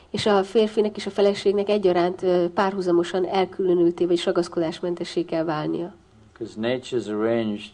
És 0.10 0.26
a 0.26 0.44
férfinek 0.44 0.98
és 0.98 1.06
a 1.06 1.10
feleségnek 1.10 1.70
egyaránt 1.70 2.26
párhuzamosan 2.54 3.26
elkülönülté 3.26 4.06
vagy 4.06 4.22
ragaszkodásmentessé 4.26 5.24
kell 5.26 5.44
válnia. 5.44 5.94
Because 6.34 6.60
nature's 6.60 7.08
arranged 7.08 7.72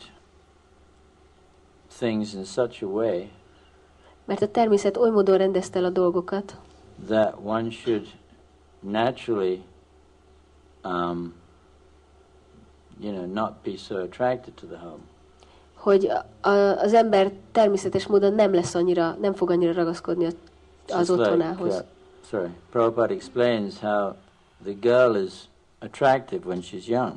things 1.97 2.33
in 2.33 2.43
such 2.43 2.83
a 2.83 2.87
way 2.87 3.29
Mert 4.25 4.41
a 4.41 4.47
természet 4.47 4.97
oly 4.97 5.09
módon 5.09 5.37
rendezte 5.37 5.79
el 5.79 5.85
a 5.85 5.89
dolgokat, 5.89 6.57
that 7.07 7.35
one 7.43 7.69
should 7.69 8.07
naturally, 8.79 9.63
um, 10.83 11.33
you 12.99 13.11
know, 13.11 13.25
not 13.25 13.63
be 13.63 13.77
so 13.77 13.95
attracted 13.95 14.53
to 14.53 14.65
the 14.65 14.77
home. 14.77 15.12
Hogy 15.83 16.09
a, 16.41 16.49
az 16.49 16.93
ember 16.93 17.31
természetes 17.51 18.07
módon 18.07 18.33
nem 18.33 18.53
lesz 18.53 18.75
annyira, 18.75 19.17
nem 19.21 19.33
fog 19.33 19.49
annyira 19.49 19.73
ragaszkodni 19.73 20.25
az 20.25 20.35
Just 20.87 21.09
like, 21.09 21.21
otthonához. 21.21 21.75
uh, 21.75 21.81
sorry, 22.29 22.49
Prabhupada 22.71 23.13
explains 23.13 23.79
how 23.79 24.13
the 24.63 24.73
girl 24.79 25.15
is 25.15 25.33
attractive 25.79 26.45
when 26.47 26.61
she's 26.61 26.85
young, 26.87 27.13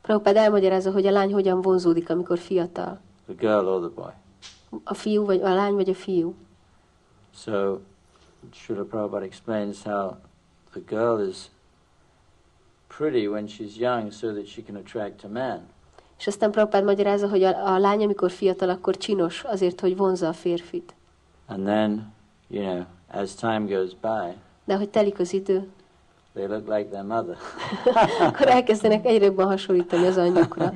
Prabhupád 0.00 0.36
elmagyarázza, 0.36 0.90
hogy 0.92 1.06
a 1.06 1.10
lány 1.10 1.32
hogyan 1.32 1.60
vonzódik, 1.60 2.10
amikor 2.10 2.38
fiatal. 2.38 2.98
the 3.26 3.34
girl 3.38 3.66
or 3.66 3.80
the 3.80 4.02
boy. 4.02 4.12
A 4.84 4.94
fiú, 4.94 5.24
vagy 5.24 5.40
a 5.40 5.54
lány, 5.54 5.74
vagy 5.74 5.88
a 5.88 5.94
fiú. 5.94 6.34
So, 7.36 7.78
Srila 8.52 8.84
Prabhupada 8.84 9.24
explains 9.24 9.82
how 9.82 10.16
the 10.70 10.80
girl 10.86 11.28
is 11.28 11.50
pretty 12.96 13.26
when 13.26 13.46
she's 13.46 13.76
young 13.78 14.12
so 14.12 14.32
that 14.32 14.46
she 14.46 14.62
can 14.62 14.76
attract 14.76 15.24
a 15.24 15.28
man. 15.28 15.60
És 16.24 16.30
aztán 16.30 16.50
Prabhupád 16.50 16.84
magyarázza, 16.84 17.28
hogy 17.28 17.42
a, 17.42 17.72
a 17.74 17.78
lány, 17.78 18.02
amikor 18.02 18.30
fiatal, 18.30 18.68
akkor 18.68 18.96
csinos, 18.96 19.42
azért, 19.42 19.80
hogy 19.80 19.96
vonzza 19.96 20.28
a 20.28 20.32
férfit. 20.32 20.94
And 21.46 21.64
then, 21.64 22.12
you 22.48 22.62
know, 22.62 22.82
as 23.12 23.34
time 23.34 23.64
goes 23.68 23.90
by, 24.00 24.36
De 24.64 24.76
hogy 24.76 24.88
telik 24.88 25.18
az 25.18 25.32
idő, 25.32 25.68
they 26.34 26.46
look 26.46 26.68
like 26.68 26.84
their 26.84 27.04
mother. 27.04 27.36
akkor 28.28 28.48
elkezdenek 28.48 29.06
egyre 29.06 29.24
jobban 29.24 29.46
hasonlítani 29.46 30.06
az 30.06 30.16
anyjukra. 30.16 30.72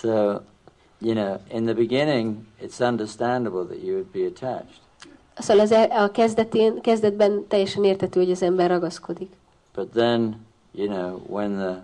So, 0.00 0.10
you 0.98 1.14
know, 1.14 1.36
in 1.52 1.64
the 1.64 1.74
beginning, 1.74 2.36
it's 2.62 2.80
understandable 2.88 3.64
that 3.64 3.82
you 3.82 3.92
would 3.92 4.06
be 4.12 4.26
attached. 4.26 4.80
Szóval 5.38 5.62
az 5.62 5.72
el, 5.72 5.90
a 5.90 6.10
kezdetén, 6.10 6.80
kezdetben 6.80 7.46
teljesen 7.46 7.84
értető, 7.84 8.20
hogy 8.20 8.30
az 8.30 8.42
ember 8.42 8.70
ragaszkodik. 8.70 9.32
But 9.74 9.88
then, 9.90 10.46
you 10.72 10.88
know, 10.88 11.20
when 11.26 11.52
the 11.52 11.82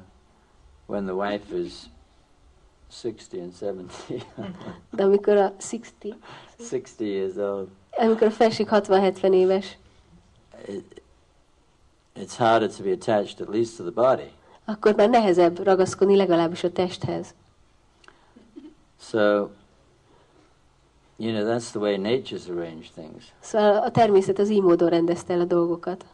when 0.87 1.05
the 1.05 1.15
wife 1.15 1.57
is 1.57 1.73
60 2.89 3.41
and 3.41 3.53
70, 3.53 4.23
De 4.91 5.03
amikor 5.03 5.37
a 5.37 5.53
60, 5.59 6.17
60 6.59 7.05
years 7.07 7.37
old, 7.37 7.69
amikor 7.99 8.27
a 8.27 8.31
felség 8.31 8.69
60-70 8.71 9.35
éves, 9.35 9.77
it, 10.69 11.03
it's 12.17 12.37
harder 12.37 12.69
to 12.69 12.83
be 12.83 12.91
attached 12.91 13.41
at 13.41 13.49
least 13.49 13.77
to 13.77 13.83
the 13.83 13.93
body. 13.93 14.31
akkor 14.65 14.95
már 14.95 15.09
nehezebb 15.09 15.65
ragaszkodni 15.65 16.17
legalábbis 16.17 16.65
a 16.65 16.73
testhez. 16.73 17.35
So, 19.01 19.19
you 21.17 21.33
know, 21.33 21.45
that's 21.45 21.71
the 21.71 21.79
way 21.79 21.97
nature's 21.97 22.49
arranged 22.49 22.93
things. 22.95 23.25
Szóval 23.41 23.77
a 23.77 23.91
természet 23.91 24.39
az 24.39 24.51
így 24.51 24.63
módon 24.63 24.89
rendezte 24.89 25.33
el 25.33 25.41
a 25.41 25.45
dolgokat. 25.45 26.05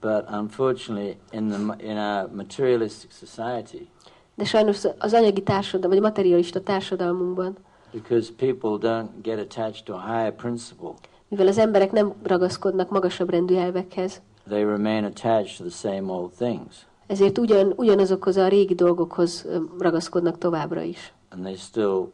But 0.00 0.24
unfortunately, 0.30 1.16
in 1.30 1.48
the 1.48 1.86
in 1.90 1.96
our 1.96 2.28
materialistic 2.34 3.10
society, 3.12 3.88
De 4.34 4.44
sajnos 4.44 4.84
az 4.98 5.12
anyagi 5.12 5.42
társadalom, 5.42 5.90
vagy 5.90 6.00
materialista 6.00 6.60
társadalmunkban 6.60 7.56
Because 7.92 8.32
people 8.36 8.90
don't 8.90 9.08
get 9.22 9.38
attached 9.38 9.84
to 9.84 9.94
a 9.94 10.00
higher 10.00 10.34
principle. 10.34 10.92
Mivel 11.28 11.46
az 11.46 11.58
emberek 11.58 11.92
nem 11.92 12.12
ragaszkodnak 12.22 12.90
magasabb 12.90 13.30
rendű 13.30 13.54
elvekhez, 13.56 14.20
They 14.48 14.62
remain 14.64 15.04
attached 15.04 15.56
to 15.56 15.64
the 15.64 15.88
same 15.88 16.12
old 16.12 16.30
things. 16.30 16.86
ezért 17.06 17.38
ugyan, 17.38 17.72
ugyanazokhoz 17.76 18.36
a 18.36 18.48
régi 18.48 18.74
dolgokhoz 18.74 19.46
ragaszkodnak 19.78 20.38
továbbra 20.38 20.80
is. 20.82 21.12
And 21.30 21.42
they 21.42 21.56
still 21.56 22.04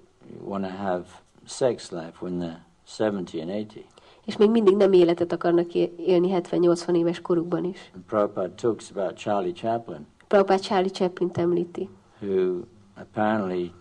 want 0.45 0.65
to 0.65 0.71
have 0.71 1.05
sex 1.47 1.91
life 1.91 2.13
when 2.21 2.39
they're 2.39 2.61
70 2.99 3.41
and 3.41 3.51
80. 3.51 3.85
És 4.29 4.37
még 4.37 4.51
mindig 4.51 4.77
nem 4.77 4.93
életet 4.93 5.33
akarnak 5.33 5.75
élni 5.97 6.31
70-80 6.51 6.97
éves 6.97 7.21
korukban 7.21 7.65
is. 7.65 7.91
Prabhupada 8.07 8.55
talks 8.55 8.91
about 8.91 9.17
Charlie 9.17 9.53
Chaplin, 9.53 10.07
Prabhupád 10.27 10.61
Charlie 10.61 10.91
chaplin 10.91 11.31
említi, 11.35 11.89
who 12.21 12.61
apparently 13.01 13.73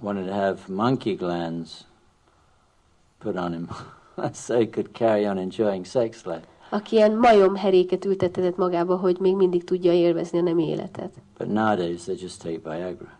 wanted 0.00 0.26
to 0.26 0.32
have 0.32 0.58
monkey 0.68 1.14
glands 1.14 1.84
put 3.18 3.36
on 3.36 3.52
him 3.52 3.68
so 4.32 4.54
he 4.58 4.66
could 4.66 4.88
carry 4.92 5.26
on 5.26 5.38
enjoying 5.38 5.84
sex 5.84 6.24
life. 6.24 6.44
aki 6.70 6.96
ilyen 6.96 7.12
majomheréket 7.12 8.04
ültetett 8.04 8.56
magába, 8.56 8.96
hogy 8.96 9.18
még 9.20 9.36
mindig 9.36 9.64
tudja 9.64 9.92
élvezni 9.92 10.38
a 10.38 10.42
nem 10.42 10.58
életet. 10.58 11.10
But 11.38 11.46
nowadays 11.48 12.02
they 12.02 12.16
just 12.20 12.42
take 12.42 12.76
Viagra. 12.76 13.18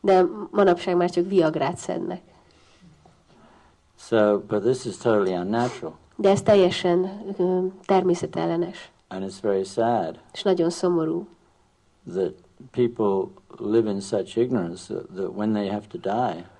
De 0.00 0.24
manapság 0.50 0.96
már 0.96 1.10
csak 1.10 1.28
viagrát 1.28 1.76
szednek. 1.76 2.20
So, 3.98 4.38
but 4.38 4.62
this 4.62 4.84
is 4.84 4.96
totally 4.96 5.34
unnatural. 5.36 5.92
De 6.16 6.28
ez 6.30 6.42
teljesen 6.42 7.22
ö, 7.38 7.66
természetellenes, 7.84 8.90
And 9.08 9.24
it's 9.30 9.40
very 9.42 9.64
sad 9.64 10.18
és 10.32 10.42
nagyon 10.42 10.70
szomorú, 10.70 11.26
that 12.12 12.32
people 12.70 13.32
live 13.58 13.90
in 13.90 14.00
such 14.00 14.36
ignorance 14.38 14.94
that, 14.94 15.06
that 15.14 15.36
when 15.36 15.52
they 15.52 15.68
have 15.68 15.86
to 15.88 15.98
die, 15.98 16.50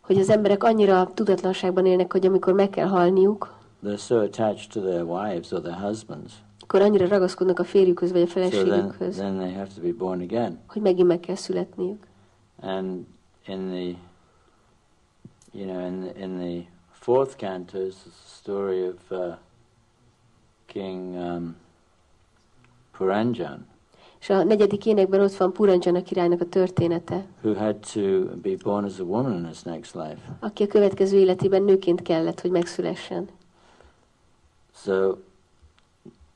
hogy 0.00 0.18
az 0.18 0.30
emberek 0.30 0.64
annyira 0.64 1.10
tudatlanságban 1.14 1.86
élnek, 1.86 2.12
hogy 2.12 2.26
amikor 2.26 2.52
meg 2.52 2.70
kell 2.70 2.86
halniuk, 2.86 3.54
they're 3.84 3.98
so 3.98 4.16
attached 4.18 4.70
to 4.72 4.80
their 4.80 5.02
wives 5.04 5.52
or 5.52 5.60
their 5.60 5.78
husbands. 5.78 6.32
akkor 6.60 6.80
annyira 6.82 7.08
ragaszkodnak 7.08 7.58
a 7.58 7.64
férjükhöz 7.64 8.12
vagy 8.12 8.20
a 8.22 8.26
So 8.26 8.32
then, 8.40 8.50
feleségükhöz, 8.50 9.16
then 9.16 9.36
they 9.36 9.52
have 9.52 9.68
to 9.74 9.80
be 9.82 9.92
born 9.98 10.20
again. 10.20 10.58
hogy 10.66 10.82
megint 10.82 11.08
meg 11.08 11.20
kell 11.20 11.34
születniük. 11.34 12.06
And 12.60 13.06
in 13.46 13.68
the, 13.68 13.98
you 15.52 15.66
know, 15.66 15.86
in 15.86 16.00
the, 16.00 16.20
in 16.22 16.38
the 16.38 16.64
fourth 16.90 17.36
canto 17.36 17.78
is 17.86 17.94
the 18.02 18.10
story 18.40 18.86
of 18.86 18.98
uh, 19.10 19.34
King 20.66 21.14
um, 21.16 21.56
Puranjan, 22.96 23.66
És 24.20 24.30
a 24.30 24.42
negyedik 24.44 24.86
énekben 24.86 25.20
ott 25.20 25.34
van 25.36 25.52
Puranjana 25.52 26.02
királynak 26.02 26.40
a 26.40 26.44
története, 26.48 27.24
who 27.42 27.54
had 27.54 27.76
to 27.92 28.00
be 28.42 28.56
born 28.62 28.84
as 28.84 28.98
a 28.98 29.02
woman 29.02 29.32
in 29.32 29.46
his 29.46 29.62
next 29.62 29.94
life. 29.94 30.36
aki 30.40 30.62
a 30.62 30.66
következő 30.66 31.18
életében 31.18 31.62
nőként 31.62 32.02
kellett, 32.02 32.40
hogy 32.40 32.50
megszülessen. 32.50 33.28
So, 34.74 34.92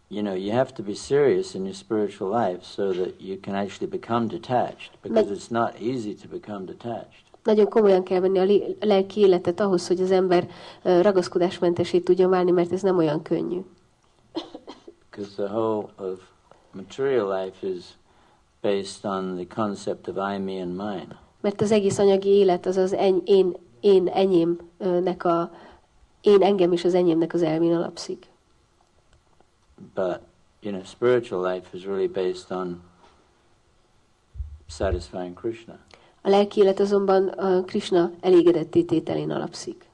you 0.09 0.23
know, 0.23 0.35
you 0.35 0.53
have 0.53 0.71
to 0.73 0.83
be 0.83 0.95
serious 0.95 1.55
in 1.55 1.63
your 1.63 1.75
spiritual 1.75 2.47
life 2.49 2.65
so 2.65 2.91
that 2.93 3.21
you 3.21 3.37
can 3.41 3.55
actually 3.55 3.91
become 3.91 4.27
detached, 4.27 4.91
because 5.03 5.29
But- 5.29 5.39
it's 5.39 5.51
not 5.51 5.75
easy 5.81 6.15
to 6.15 6.29
become 6.29 6.65
detached. 6.65 7.25
Nagyon 7.47 7.69
komolyan 7.69 8.03
kell 8.03 8.21
venni 8.21 8.39
a 8.39 8.87
lelki 8.87 9.21
életet 9.21 9.61
ahhoz, 9.61 9.87
hogy 9.87 10.01
az 10.01 10.11
ember 10.11 10.49
ö, 10.83 11.03
ragaszkodásmentesét 11.03 12.05
tudjon 12.05 12.31
válni, 12.31 12.51
mert 12.51 12.73
ez 12.73 12.83
nem 12.83 12.97
olyan 12.97 13.23
könnyű. 13.23 13.61
Because 15.11 15.35
the 15.35 15.55
whole 15.55 15.89
of 15.99 16.21
material 16.73 17.43
life 17.43 17.67
is 17.67 17.85
based 18.61 19.05
on 19.05 19.35
the 19.37 19.63
concept 19.63 20.09
of 20.09 20.17
I, 20.17 20.39
me, 20.39 20.61
and 20.61 20.77
mine. 20.77 21.21
Mert 21.41 21.61
az 21.61 21.71
egész 21.71 21.99
anyagi 21.99 22.29
élet 22.29 22.67
az 22.67 22.77
az 22.77 22.93
en, 22.93 23.23
én, 23.25 23.57
én 23.81 24.09
enyémnek 24.09 25.25
a 25.25 25.51
én 26.21 26.43
engem 26.43 26.73
és 26.73 26.85
az 26.85 26.95
enyémnek 26.95 27.35
az 27.35 27.43
elvén 27.43 27.75
alapszik. 27.75 28.27
But, 29.95 30.21
you 30.61 30.73
know, 30.73 30.85
spiritual 30.85 31.53
life 31.53 31.69
is 31.73 31.85
really 31.85 32.09
based 32.09 32.59
on 32.59 32.83
satisfying 34.69 35.35
Krishna. 35.35 35.79
A 36.27 36.29
lelki 36.29 36.61
élet 36.61 36.81
azonban 36.81 37.29
a 37.29 37.63
Krishna 37.65 38.11
elégedetté 38.21 38.83
tételén 38.83 39.31
alapszik. 39.31 39.85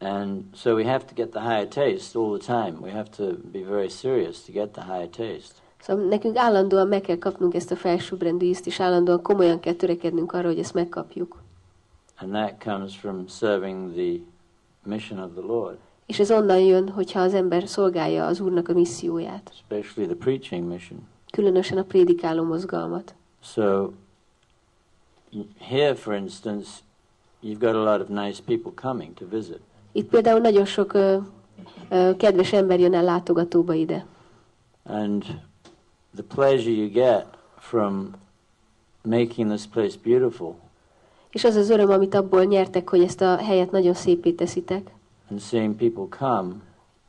And 0.00 0.42
so 0.54 0.74
we 0.74 0.84
have 0.84 1.04
to 1.04 1.14
get 1.14 1.30
the 1.30 1.40
higher 1.40 1.68
taste 1.68 2.18
all 2.18 2.38
the 2.38 2.54
time. 2.54 2.78
We 2.80 2.90
have 2.90 3.08
to 3.16 3.24
be 3.52 3.58
very 3.68 3.88
serious 3.88 4.44
to 4.44 4.52
get 4.52 4.68
the 4.68 4.82
higher 4.84 5.08
taste. 5.08 5.52
Szóval 5.80 6.04
nekünk 6.04 6.36
állandóan 6.36 6.88
meg 6.88 7.00
kell 7.00 7.18
kapnunk 7.18 7.54
ezt 7.54 7.70
a 7.70 7.76
felsőbbrendű 7.76 8.46
ízt, 8.46 8.66
és 8.66 8.80
állandóan 8.80 9.22
komolyan 9.22 9.60
kell 9.60 9.72
törekednünk 9.74 10.32
arra, 10.32 10.48
hogy 10.48 10.58
ezt 10.58 10.74
megkapjuk. 10.74 11.42
And 12.18 12.32
that 12.32 12.54
comes 12.64 12.96
from 12.96 13.26
serving 13.26 13.92
the 13.92 14.24
mission 14.84 15.18
of 15.18 15.30
the 15.32 15.46
Lord, 15.46 15.76
És 16.06 16.18
ez 16.18 16.30
onnan 16.30 16.60
jön, 16.60 16.88
hogyha 16.88 17.20
az 17.20 17.34
ember 17.34 17.68
szolgálja 17.68 18.26
az 18.26 18.40
Úrnak 18.40 18.68
a 18.68 18.72
misszióját, 18.72 19.50
especially 19.52 20.08
the 20.08 20.18
preaching 20.18 20.68
mission. 20.68 21.06
különösen 21.30 21.78
a 21.78 21.82
prédikáló 21.82 22.42
mozgalmat. 22.42 23.14
So, 23.42 23.90
here, 25.58 25.94
for 25.94 26.14
instance, 26.14 26.68
you've 27.40 27.60
got 27.60 27.74
a 27.74 27.82
lot 27.82 28.00
of 28.00 28.08
nice 28.08 28.40
people 28.40 28.72
coming 28.74 29.14
to 29.14 29.26
visit. 29.26 29.60
Itt 29.92 30.08
például 30.08 30.40
nagyon 30.40 30.64
sok 30.64 30.92
ö, 30.92 31.18
ö, 31.88 32.16
kedves 32.16 32.52
ember 32.52 32.80
jön 32.80 32.94
el 32.94 33.04
látogatóba 33.04 33.74
ide. 33.74 34.06
And 34.82 35.24
the 36.14 36.22
pleasure 36.34 36.70
you 36.70 36.90
get 36.90 37.26
from 37.58 38.10
making 39.02 39.48
this 39.48 39.66
place 39.66 39.96
beautiful 40.02 40.54
És 41.30 41.44
az 41.44 41.56
az 41.56 41.70
öröm, 41.70 41.90
amit 41.90 42.14
abból 42.14 42.44
nyertek, 42.44 42.88
hogy 42.88 43.02
ezt 43.02 43.20
a 43.20 43.36
helyet 43.36 43.70
nagyon 43.70 43.94
szépé 43.94 44.32
teszitek, 44.32 44.90
and 45.30 45.40
seeing 45.40 45.76
people 45.76 46.18
come 46.18 46.54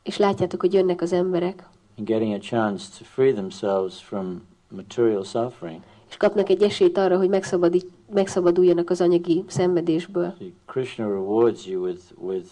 és 0.04 0.18
látjátok, 0.18 0.60
hogy 0.60 0.74
jönnek 0.74 1.02
az 1.02 1.14
emberek, 1.14 1.68
and 1.98 2.08
getting 2.08 2.34
a 2.34 2.40
chance 2.40 2.86
to 2.98 3.04
free 3.04 3.34
themselves 3.34 4.02
from 4.02 4.42
material 4.68 5.24
suffering. 5.24 5.82
És 6.14 6.20
kapnak 6.20 6.50
egy 6.50 6.64
esélyt 6.64 6.98
arra, 6.98 7.18
hogy 7.18 7.30
megszabadít, 7.30 7.90
megszabaduljanak 8.14 8.90
az 8.90 9.02
anyagi 9.02 9.44
szenvedésből, 9.48 10.34
See, 10.38 10.52
Krishna 10.66 11.08
rewards 11.08 11.68
you 11.68 11.84
with, 11.84 12.02
with 12.18 12.48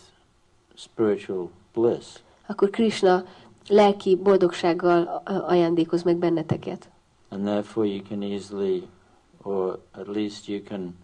spiritual 0.76 1.50
bliss. 1.74 2.06
akkor 2.48 2.70
Krishna 2.70 3.24
lelki 3.68 4.16
boldogsággal 4.16 5.22
ajándékoz 5.48 6.04
meg 6.04 6.18
benneteket. 6.18 6.90
And 7.30 7.44
therefore 7.44 7.88
you 7.88 8.02
can 8.10 8.22
easily, 8.22 8.88
or 9.42 9.80
at 9.92 10.08
least 10.08 10.48
you 10.48 10.62
can 10.64 10.96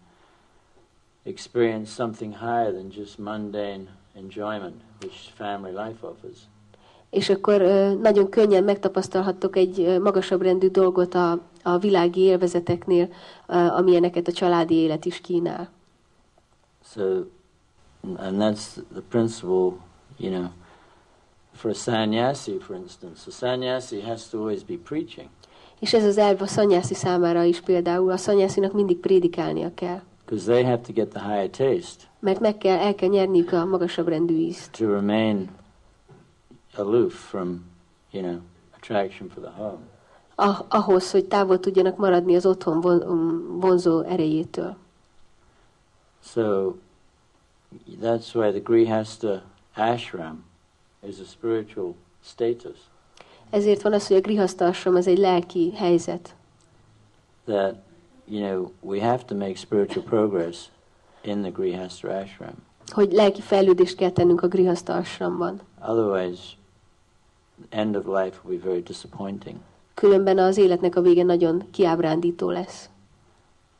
experience 1.22 1.90
something 1.90 2.34
higher 2.34 2.72
than 2.72 2.88
just 2.96 3.18
mundane 3.18 3.86
enjoyment, 4.16 4.74
which 5.00 5.30
family 5.34 5.70
life 5.70 6.06
offers. 6.06 6.38
És 7.10 7.28
akkor 7.30 7.60
nagyon 8.02 8.28
könnyen 8.28 8.64
megtapasztalhattok 8.64 9.56
egy 9.56 9.98
magasabb 10.00 10.42
rendű 10.42 10.68
dolgot 10.68 11.14
a, 11.14 11.40
a 11.72 11.78
világi 11.78 12.20
élvezeteknél, 12.20 13.08
ö, 13.46 13.54
amilyeneket 13.54 14.28
a 14.28 14.32
családi 14.32 14.74
élet 14.74 15.04
is 15.04 15.20
kínál. 15.20 15.68
So, 16.92 17.02
and 18.16 18.40
that's 18.40 18.82
the 18.92 19.02
principle, 19.08 19.72
you 20.16 20.30
know, 20.30 20.46
for 21.52 21.70
a 21.70 21.74
sannyasi, 21.74 22.58
for 22.58 22.76
instance. 22.76 23.20
A 23.26 23.30
sannyasi 23.30 24.00
has 24.00 24.28
to 24.28 24.38
always 24.38 24.62
be 24.62 24.74
preaching 24.84 25.28
És 25.80 25.94
ez 25.94 26.04
az 26.04 26.18
elv 26.18 26.42
a 26.42 26.46
szanyászi 26.46 26.94
számára 26.94 27.42
is 27.42 27.60
például. 27.60 28.10
A 28.10 28.16
szanyászinak 28.16 28.72
mindig 28.72 28.96
prédikálnia 28.96 29.74
kell, 29.74 30.00
because 30.24 30.52
they 30.52 30.64
have 30.64 30.80
to 30.80 30.92
get 30.92 31.08
the 31.08 31.20
higher 31.20 31.50
taste 31.50 32.04
mert 32.20 32.40
meg 32.40 32.58
kell, 32.58 32.78
el 32.78 32.94
kell 32.94 33.08
nyerniük 33.08 33.52
a 33.52 33.64
magasabb 33.64 34.08
rendű 34.08 34.34
ízt, 34.34 34.70
to 34.70 34.86
remain 34.86 35.48
aloof 36.76 37.12
from, 37.12 37.64
you 38.10 38.22
know, 38.22 38.38
attraction 38.76 39.28
for 39.28 39.42
the 39.42 39.52
home. 39.52 39.97
Ah, 40.40 40.64
ahhoz, 40.68 41.10
hogy 41.10 41.24
távol 41.24 41.60
tudjanak 41.60 41.96
maradni 41.96 42.36
az 42.36 42.46
otthon 42.46 42.80
von, 42.80 43.58
vonzó 43.60 44.00
erejétől. 44.00 44.76
So 46.22 46.74
that's 48.02 48.34
why 48.34 48.50
the 48.50 48.60
Grihasta 48.60 49.42
ashram 49.76 50.44
is 51.08 51.18
a 51.18 51.24
spiritual 51.24 51.94
status 52.24 52.76
Ezért 53.50 53.82
van 53.82 53.92
az, 53.92 54.06
hogy 54.06 54.16
a 54.16 54.20
grihasztarsam 54.20 54.94
az 54.94 55.06
egy 55.06 55.18
lelki 55.18 55.72
helyzet, 55.74 56.34
that, 57.44 57.74
you 58.24 58.46
know, 58.48 58.70
we 58.80 59.00
have 59.00 59.24
to 59.24 59.34
make 59.34 59.54
spiritual 59.54 60.04
progress 60.04 60.56
in 61.20 61.40
the 61.40 61.50
Grihasta 61.50 62.08
ashram. 62.08 62.54
hogy 62.88 63.12
lelki 63.12 63.40
fejlődést 63.40 63.96
kell 63.96 64.10
tennünk 64.10 64.42
a 64.42 64.48
grihasztarsramban. 64.48 65.60
Otherwise, 65.80 66.42
the 67.68 67.78
end 67.78 67.96
of 67.96 68.04
life 68.06 68.40
will 68.44 68.58
be 68.58 68.64
very 68.64 68.82
disappointing. 68.82 69.56
Különben 69.98 70.38
az 70.38 70.56
életnek 70.56 70.96
a 70.96 71.00
vége 71.00 71.22
nagyon 71.22 71.70
kiábrándító 71.70 72.50
lesz. 72.50 72.88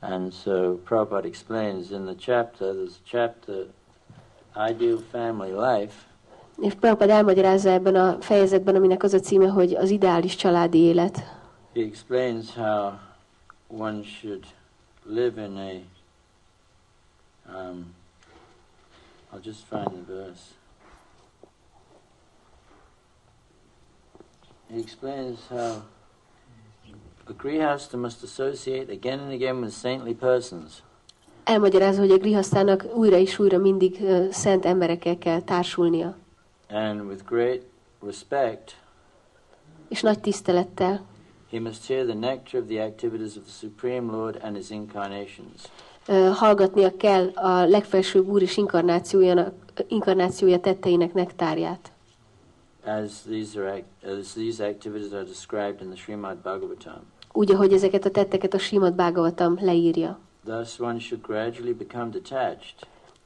And 0.01 0.33
so 0.33 0.75
Prabhupada 0.75 1.27
explains 1.27 1.91
in 1.91 2.05
the 2.05 2.15
chapter, 2.15 2.75
there's 2.75 2.97
a 3.05 3.09
chapter, 3.11 3.67
Ideal 4.71 4.99
Family 5.11 5.51
Life, 5.51 5.95
És 6.61 6.75
Prabhupád 6.75 7.11
elmagyarázza 7.11 7.71
ebben 7.71 7.95
a 7.95 8.17
fejezetben, 8.21 8.75
aminek 8.75 9.03
az 9.03 9.13
a 9.15 9.21
címe, 9.21 9.49
hogy 9.49 9.75
az 9.75 9.91
ideális 9.91 10.37
családi 10.37 10.79
élet. 10.79 11.17
he 11.75 11.81
explains 11.81 12.55
how 12.55 12.93
one 13.67 14.03
should 14.03 14.47
live 15.05 15.45
in 15.45 15.57
a 15.57 15.81
um, 17.59 17.95
I'll 19.33 19.47
just 19.47 19.65
find 19.67 20.07
the 20.07 20.15
verse. 20.15 20.53
He 24.71 24.79
explains 24.81 25.39
how 25.49 25.83
a 27.29 27.33
grihasta 27.43 27.97
must 27.97 28.23
associate 28.23 28.93
again 28.93 29.19
and 29.19 29.33
again 29.33 29.61
with 29.61 29.73
saintly 29.73 30.15
persons. 30.15 30.83
Elmagyarázza, 31.45 32.01
hogy 32.01 32.11
a 32.11 32.19
grihasztának 32.19 32.85
újra 32.95 33.17
és 33.17 33.39
újra 33.39 33.59
mindig 33.59 33.97
uh, 34.01 34.31
szent 34.31 34.65
emberekkel 34.65 35.19
kell 35.19 35.41
társulnia. 35.41 36.17
And 36.71 37.01
with 37.01 37.25
great 37.25 37.63
respect, 38.01 38.77
És 39.89 40.01
nagy 40.01 40.21
tisztelettel 40.21 41.05
he 41.51 41.61
must 41.61 41.87
hear 41.87 42.05
the 42.05 42.15
nectar 42.15 42.61
of 42.61 42.69
the 42.69 42.81
activities 42.81 43.37
of 43.37 43.45
the 43.45 43.53
Supreme 43.53 44.13
Lord 44.13 44.39
and 44.43 44.57
his 44.57 44.71
incarnations. 44.71 45.63
uh, 46.09 46.35
hallgatnia 46.35 46.97
kell 46.97 47.29
a 47.29 47.65
legfelsőbb 47.65 48.29
úr 48.29 48.43
és 48.43 48.57
inkarnációjának, 48.57 49.55
inkarnációja 49.89 50.61
tetteinek 50.61 51.15
nektárját. 51.15 51.93
As 52.85 53.23
these, 53.23 53.61
are, 53.61 53.85
as 54.19 54.33
these 54.33 54.67
activities 54.67 55.13
are 55.13 55.25
described 55.25 55.81
in 55.81 55.89
the 55.89 55.97
Srimad 55.97 56.37
Bhagavatam. 56.37 57.01
Úgy, 57.33 57.51
ahogy 57.51 57.73
ezeket 57.73 58.05
a 58.05 58.11
tetteket 58.11 58.55
a 58.55 58.59
Simad 58.59 58.95
Bhagavatam 58.95 59.57
leírja. 59.61 60.19
Thus 60.45 60.81
one 60.81 60.99
should 60.99 61.25
gradually 61.27 61.73
become 61.73 62.09
detached 62.09 62.75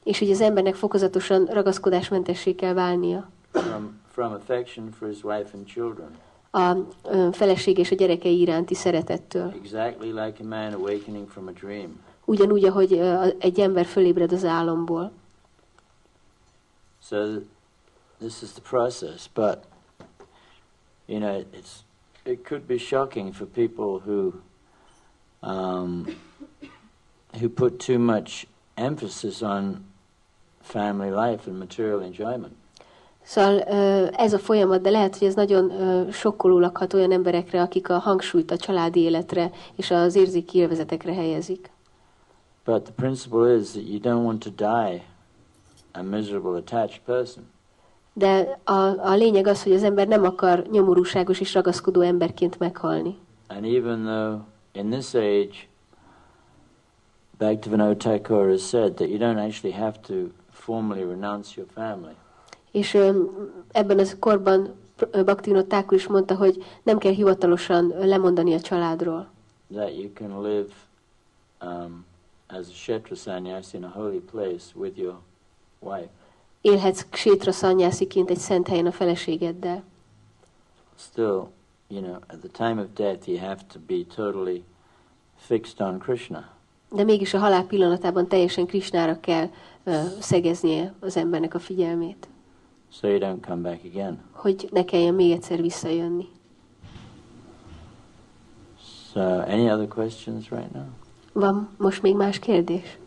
És 0.03 0.19
hogy 0.19 0.31
az 0.31 0.41
embernek 0.41 0.75
fokozatosan 0.75 1.45
ragaszkodásmentessé 1.45 2.55
kell 2.55 2.73
válnia. 2.73 3.29
from, 3.51 3.99
from 4.11 4.31
affection 4.33 4.91
for 4.91 5.07
his 5.07 5.23
wife 5.23 5.49
and 5.57 5.65
children, 5.65 6.09
A 6.51 6.75
ö, 7.03 7.27
feleség 7.31 7.77
és 7.77 7.91
a 7.91 7.95
gyerekei 7.95 8.39
iránti 8.39 8.73
szeretettől. 8.75 9.53
exactly 9.63 10.07
like 10.07 10.33
a 10.39 10.43
man 10.43 10.73
awakening 10.73 11.27
from 11.29 11.47
a 11.47 11.51
dream. 11.51 11.99
Ugyanúgy, 12.25 12.63
ahogy 12.65 12.93
ö, 12.93 13.27
egy 13.39 13.59
ember 13.59 13.85
fölébred 13.85 14.31
az 14.31 14.43
álomból. 14.45 15.11
So 17.03 17.15
th- 17.25 17.41
this 18.19 18.41
is 18.41 18.49
the 18.51 18.61
process, 18.69 19.27
but 19.33 19.57
you 21.05 21.19
know, 21.19 21.39
it's 21.53 21.71
it 22.25 22.43
could 22.43 22.67
be 22.67 22.77
shocking 22.77 23.33
for 23.33 23.45
people 23.45 23.99
who 23.99 24.33
um, 25.41 26.15
who 27.39 27.49
put 27.49 27.79
too 27.79 27.99
much 27.99 28.45
emphasis 28.75 29.41
on 29.41 29.83
family 30.61 31.11
life 31.11 31.47
and 31.47 31.59
material 31.59 32.01
enjoyment. 32.01 32.53
Szóval 33.25 33.61
ez 34.11 34.33
a 34.33 34.39
folyamat, 34.39 34.81
de 34.81 34.89
lehet, 34.89 35.17
hogy 35.17 35.27
ez 35.27 35.33
nagyon 35.33 35.71
sokkoló 36.11 36.59
lakhat 36.59 36.93
olyan 36.93 37.11
emberekre, 37.11 37.61
akik 37.61 37.89
a 37.89 37.97
hangsúlyt 37.97 38.51
a 38.51 38.57
családi 38.57 38.99
életre 38.99 39.51
és 39.75 39.91
az 39.91 40.15
érzéki 40.15 40.57
élvezetekre 40.57 41.13
helyezik. 41.13 41.69
But 42.65 42.83
the 42.83 42.93
principle 42.93 43.55
is 43.55 43.71
that 43.71 43.87
you 43.87 43.99
don't 43.99 44.23
want 44.23 44.43
to 44.43 44.49
die 44.49 45.03
a 45.91 46.01
miserable 46.01 46.57
attached 46.57 47.01
person. 47.05 47.52
De 48.13 48.59
a, 48.63 49.09
a 49.09 49.13
lényeg 49.15 49.47
az, 49.47 49.63
hogy 49.63 49.71
az 49.71 49.83
ember 49.83 50.07
nem 50.07 50.23
akar 50.23 50.63
nyomorúságos 50.71 51.39
és 51.39 51.53
ragaszkodó 51.53 52.01
emberként 52.01 52.59
meghalni. 52.59 53.17
And 53.47 53.65
even 53.65 54.03
though 54.03 54.41
in 54.71 54.89
this 54.89 55.13
age, 55.13 55.55
Bhaktivinoda 57.37 57.97
Thakur 57.97 58.49
has 58.49 58.67
said 58.67 58.93
that 58.93 59.09
you 59.09 59.17
don't 59.17 59.47
actually 59.47 59.75
have 59.75 59.99
to 60.07 60.13
formally 60.51 61.03
renounce 61.03 61.53
your 61.55 61.69
family. 61.73 62.15
És 62.71 62.97
ebben 63.71 63.99
az 63.99 64.15
korban 64.19 64.73
Bhaktivinoda 65.11 65.67
Thakur 65.67 65.97
is 65.97 66.07
mondta, 66.07 66.35
hogy 66.35 66.63
nem 66.83 66.97
kell 66.97 67.11
hivatalosan 67.11 67.93
lemondani 67.99 68.53
a 68.53 68.59
családról. 68.59 69.31
that 69.73 69.95
you 69.95 70.09
can 70.09 70.41
live 70.41 70.71
um, 71.61 72.05
as 72.49 72.69
a 72.69 72.73
Kshetra 72.73 73.15
sannyasi 73.15 73.77
in 73.77 73.83
a 73.83 73.89
holy 73.89 74.19
place 74.19 74.71
with 74.75 74.97
your 74.97 75.17
wife. 75.79 76.09
Élhetsz 76.63 77.05
sétra 77.11 77.51
szanyásziként 77.51 78.29
egy 78.29 78.37
szent 78.37 78.67
helyen 78.67 78.85
a 78.85 78.91
feleségeddel. 78.91 79.83
Still, 80.97 81.41
you 81.87 82.01
know, 82.01 82.13
at 82.13 82.39
the 82.39 82.49
time 82.67 82.81
of 82.81 82.87
death, 82.93 83.27
you 83.29 83.39
have 83.39 83.59
to 83.73 83.79
be 83.87 83.95
totally 84.15 84.63
fixed 85.35 85.81
on 85.87 85.99
Krishna. 85.99 86.49
De 86.91 87.03
mégis 87.03 87.33
a 87.33 87.39
halál 87.39 87.63
pillanatában 87.65 88.27
teljesen 88.27 88.65
Krisnára 88.65 89.19
kell 89.19 89.49
ö, 89.83 90.01
szegeznie 90.19 90.93
az 90.99 91.17
embernek 91.17 91.53
a 91.53 91.59
figyelmét, 91.59 92.27
So 92.91 93.07
you 93.07 93.17
don't 93.19 93.45
come 93.47 93.69
back 93.69 93.83
again. 93.85 94.19
hogy 94.31 94.69
ne 94.71 94.85
kelljen 94.85 95.13
még 95.13 95.31
egyszer 95.31 95.61
visszajönni. 95.61 96.27
So, 99.11 99.19
any 99.39 99.69
other 99.71 99.87
questions 99.87 100.49
right 100.49 100.71
now? 100.73 100.83
Van 101.33 101.69
most 101.77 102.01
még 102.01 102.15
más 102.15 102.39
kérdés? 102.39 102.97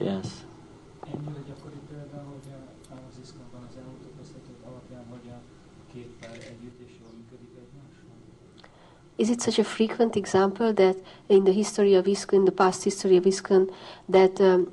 Egymással? 0.00 0.46
Is 9.18 9.30
it 9.30 9.40
such 9.42 9.58
a 9.58 9.64
frequent 9.64 10.14
example 10.14 10.72
that 10.74 10.96
in 11.28 11.42
the 11.44 11.52
history 11.52 11.94
of 11.94 12.06
ISKCON, 12.06 12.38
in 12.38 12.44
the 12.44 12.52
past 12.52 12.84
history 12.84 13.16
of 13.16 13.24
ISKCON, 13.24 13.68
that 14.08 14.40
um, 14.40 14.72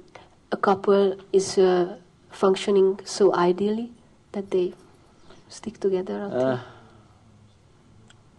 a 0.52 0.58
couple 0.58 1.18
is 1.32 1.58
uh, 1.58 1.98
functioning 2.30 3.00
so 3.04 3.34
ideally 3.34 3.90
that 4.34 4.52
they 4.52 4.74
stick 5.50 5.80
together? 5.80 6.26
Until... 6.26 6.48
Uh, 6.48 6.60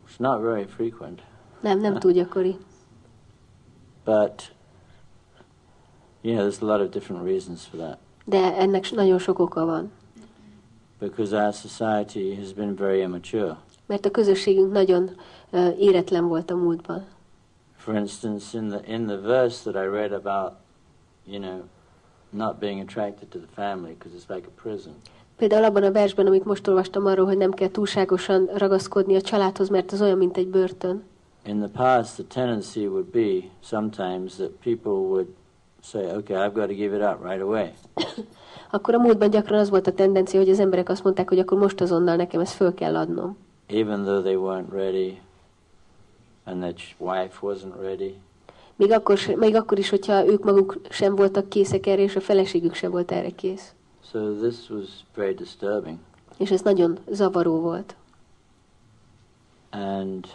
it's 0.07 0.20
not 0.20 0.40
very 0.40 0.64
frequent, 0.64 1.22
nem, 1.62 1.81
nem 1.81 1.99
túl 2.01 2.12
gyakori. 2.12 2.57
but 4.05 4.56
know, 6.35 6.49
there's 6.49 6.62
a 6.62 6.65
lot 6.65 6.81
of 6.81 6.91
different 6.91 7.25
reasons 7.25 7.65
for 7.65 7.77
that. 7.77 7.99
De 8.25 8.57
ennek 8.57 8.91
nagyon 8.91 9.19
sok 9.19 9.39
oka 9.39 9.65
van. 9.65 9.91
Because 10.99 11.37
our 11.37 11.53
society 11.53 12.35
has 12.35 12.53
been 12.53 12.75
very 12.75 13.01
immature. 13.01 13.57
Mert 13.87 14.07
a 14.07 14.11
közösségünk 14.11 14.73
nagyon 14.73 15.11
uh, 15.51 15.81
éretlen 15.81 16.29
volt 16.29 16.51
a 16.51 16.57
múltban. 16.57 17.05
For 17.77 17.95
instance, 17.95 18.59
in 18.59 18.69
the 18.69 18.93
in 18.93 19.07
the 19.07 19.17
verse 19.17 19.71
that 19.71 19.85
I 19.85 19.87
read 19.87 20.12
about, 20.12 20.53
you 21.25 21.41
know, 21.41 21.62
not 22.31 22.59
being 22.59 22.81
attracted 22.81 23.29
to 23.29 23.39
the 23.39 23.49
family 23.55 23.93
because 23.93 24.17
it's 24.17 24.35
like 24.35 24.47
a 24.47 24.61
prison. 24.62 24.95
Például 25.37 25.65
abban 25.65 25.83
a 25.83 25.93
versben, 25.93 26.27
amit 26.27 26.45
most 26.45 26.69
olvastam 26.69 27.07
arról, 27.07 27.27
hogy 27.27 27.37
nem 27.37 27.53
kell 27.53 27.69
túlságosan 27.69 28.49
ragaszkodni 28.55 29.15
a 29.15 29.21
családhoz, 29.21 29.69
mert 29.69 29.93
az 29.93 30.03
olyan, 30.03 30.19
mint 30.19 30.37
egy 30.37 30.49
börtön. 30.49 31.03
In 31.45 31.59
the 31.59 31.69
past, 31.69 32.15
the 32.15 32.25
tendency 32.25 32.87
would 32.87 33.07
be 33.07 33.49
sometimes 33.62 34.35
that 34.35 34.51
people 34.51 34.93
would 34.93 35.27
say, 35.90 36.05
"Okay, 36.05 36.37
I've 36.37 36.53
got 36.53 36.66
to 36.68 36.75
give 36.75 36.96
it 36.96 37.03
up 37.03 37.22
right 37.25 37.42
away," 37.42 37.72
Akkor 38.70 38.94
a 38.94 38.99
múltban 38.99 39.31
gyakran 39.31 39.59
az 39.59 39.70
volt 39.70 39.87
a 39.87 39.92
tendencia, 39.92 40.40
hogy 40.40 40.49
az 40.49 40.61
emberek 40.61 40.88
azt 40.88 41.05
mondták, 41.05 41.29
hogy 41.29 41.38
akkor 41.38 41.59
most 41.59 41.81
azonnal 41.81 42.16
nekem 42.16 42.40
ezt 42.40 42.55
föl 42.55 42.75
kell 42.75 42.96
adnom. 42.96 43.37
even 43.68 44.03
though 44.05 44.22
they 44.22 44.37
weren't 44.37 44.70
ready, 44.72 45.20
and 46.44 46.62
that 46.62 46.79
wife 46.99 47.38
wasn't 47.42 47.75
ready. 47.81 48.14
Még 48.77 48.92
akkor, 48.92 49.18
még 49.37 49.55
akkor 49.55 49.79
is, 49.79 49.88
hogyha 49.88 50.27
ők 50.27 50.44
maguk 50.44 50.77
sem 50.90 51.14
voltak 51.16 51.49
készek 51.49 51.87
erre, 51.87 52.03
és 52.03 52.16
a 52.16 52.20
feleségük 52.20 52.75
sem 52.75 52.90
volt 52.90 53.11
erre 53.12 53.31
kész. 53.31 53.75
So 54.11 54.33
this 54.33 54.70
was 54.70 54.88
very 55.14 55.35
disturbing. 55.35 55.99
És 56.38 56.51
ez 56.51 56.61
nagyon 56.61 56.99
zavaró 57.11 57.61
volt. 57.61 57.94
And 59.70 60.27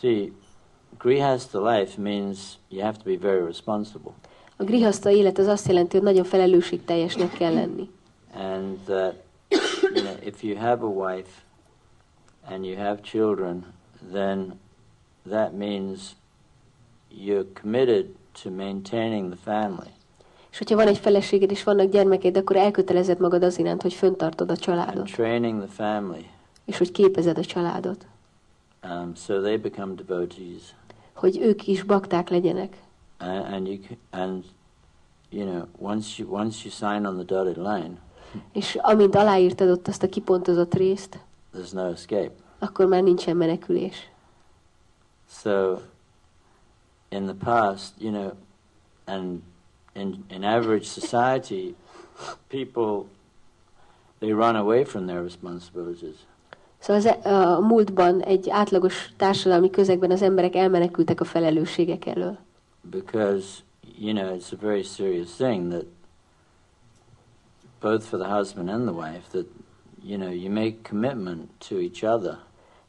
see, 0.00 0.32
grihastha 1.02 1.70
life 1.70 2.00
means 2.00 2.38
you 2.68 2.82
have 2.82 2.96
to 2.98 3.04
be 3.04 3.16
very 3.28 3.44
responsible, 3.44 4.12
A 4.56 4.64
grihaszta 4.64 5.10
élet 5.10 5.38
az 5.38 5.46
azt 5.46 5.66
jelenti, 5.68 5.96
hogy 5.96 6.06
nagyon 6.06 6.24
felelősségteljesnek 6.24 7.32
kell 7.32 7.54
lenni. 7.54 7.90
and 8.34 8.78
that 8.84 9.14
you 9.94 10.02
know 10.02 10.16
if 10.24 10.42
you 10.42 10.56
have 10.56 10.82
a 10.84 10.88
wife 10.88 11.30
and 12.44 12.64
you 12.64 12.76
have 12.76 13.00
children, 13.02 13.64
then 14.12 14.58
that 15.28 15.52
means 15.56 16.16
you're 17.24 17.46
committed 17.60 18.06
to 18.42 18.50
maintaining 18.50 19.30
the 19.34 19.52
family. 19.52 19.90
És 20.50 20.58
hogyha 20.58 20.76
van 20.76 20.86
egy 20.86 20.98
feleséged 20.98 21.50
és 21.50 21.62
vannak 21.64 21.90
gyermekeid, 21.90 22.36
akkor 22.36 22.56
elkötelezed 22.56 23.20
magad 23.20 23.42
az 23.42 23.58
iránt, 23.58 23.82
hogy 23.82 23.92
föntartod 23.94 24.48
a 24.48 24.52
and 24.52 24.62
családot, 24.62 25.04
training 25.12 25.64
the 25.68 25.84
family, 25.84 26.26
és 26.64 26.78
hogy 26.78 26.92
képezed 26.92 27.38
a 27.38 27.44
családot, 27.44 28.06
um, 28.84 29.14
so 29.14 29.40
they 29.40 29.56
become 29.56 29.94
devotees. 29.94 30.74
Hogy 31.20 31.38
ők 31.38 31.66
is 31.66 31.82
bakták 31.82 32.28
legyenek. 32.28 32.76
and, 33.18 33.44
and 33.54 33.66
you 33.66 33.78
and 34.10 34.44
you 35.30 35.44
know 35.46 35.62
once 35.78 36.22
you 36.22 36.32
once 36.34 36.60
you 36.64 36.72
sign 36.72 37.06
on 37.06 37.14
the 37.14 37.24
dotted 37.24 37.56
line, 37.56 37.90
És 38.52 38.74
amint 38.80 39.14
aláírtad 39.14 39.68
ott 39.70 39.88
azt 39.88 40.02
a 40.02 40.08
kipontozott 40.08 40.74
részt, 40.74 41.18
there's 41.54 41.72
no 41.72 41.84
escape. 41.90 42.30
akkor 42.58 42.86
már 42.86 43.02
nincsen 43.02 43.36
menekülés. 43.36 44.10
So 45.28 45.78
in 47.08 47.24
the 47.24 47.34
past, 47.44 47.92
you 47.98 48.10
know, 48.12 48.30
and 49.04 49.42
in 49.92 50.24
in 50.30 50.44
average 50.44 50.84
society, 50.84 51.74
people 52.48 53.04
they 54.18 54.30
run 54.30 54.56
away 54.56 54.84
from 54.84 55.06
their 55.06 55.22
responsibilities. 55.22 56.16
Szóval 56.80 56.96
az, 56.96 57.06
e- 57.22 57.34
a 57.54 57.60
múltban 57.60 58.20
egy 58.22 58.50
átlagos 58.50 59.12
társadalmi 59.16 59.70
közegben 59.70 60.10
az 60.10 60.22
emberek 60.22 60.54
elmenekültek 60.54 61.20
a 61.20 61.24
felelősségek 61.24 62.06
elől. 62.06 62.36
because 62.90 63.46
you 63.98 64.12
know 64.14 64.36
it's 64.36 64.52
a 64.52 64.56
very 64.60 64.82
serious 64.82 65.28
thing 65.36 65.70
that 65.70 65.84
both 67.80 68.02
for 68.04 68.18
the 68.18 68.28
husband 68.36 68.68
and 68.68 68.86
the 68.88 68.94
wife 68.94 69.28
that 69.30 69.46
you 70.04 70.18
know 70.18 70.30
you 70.30 70.50
make 70.50 70.76
commitment 70.88 71.48
to 71.68 71.76
each 71.78 72.02
other 72.04 72.38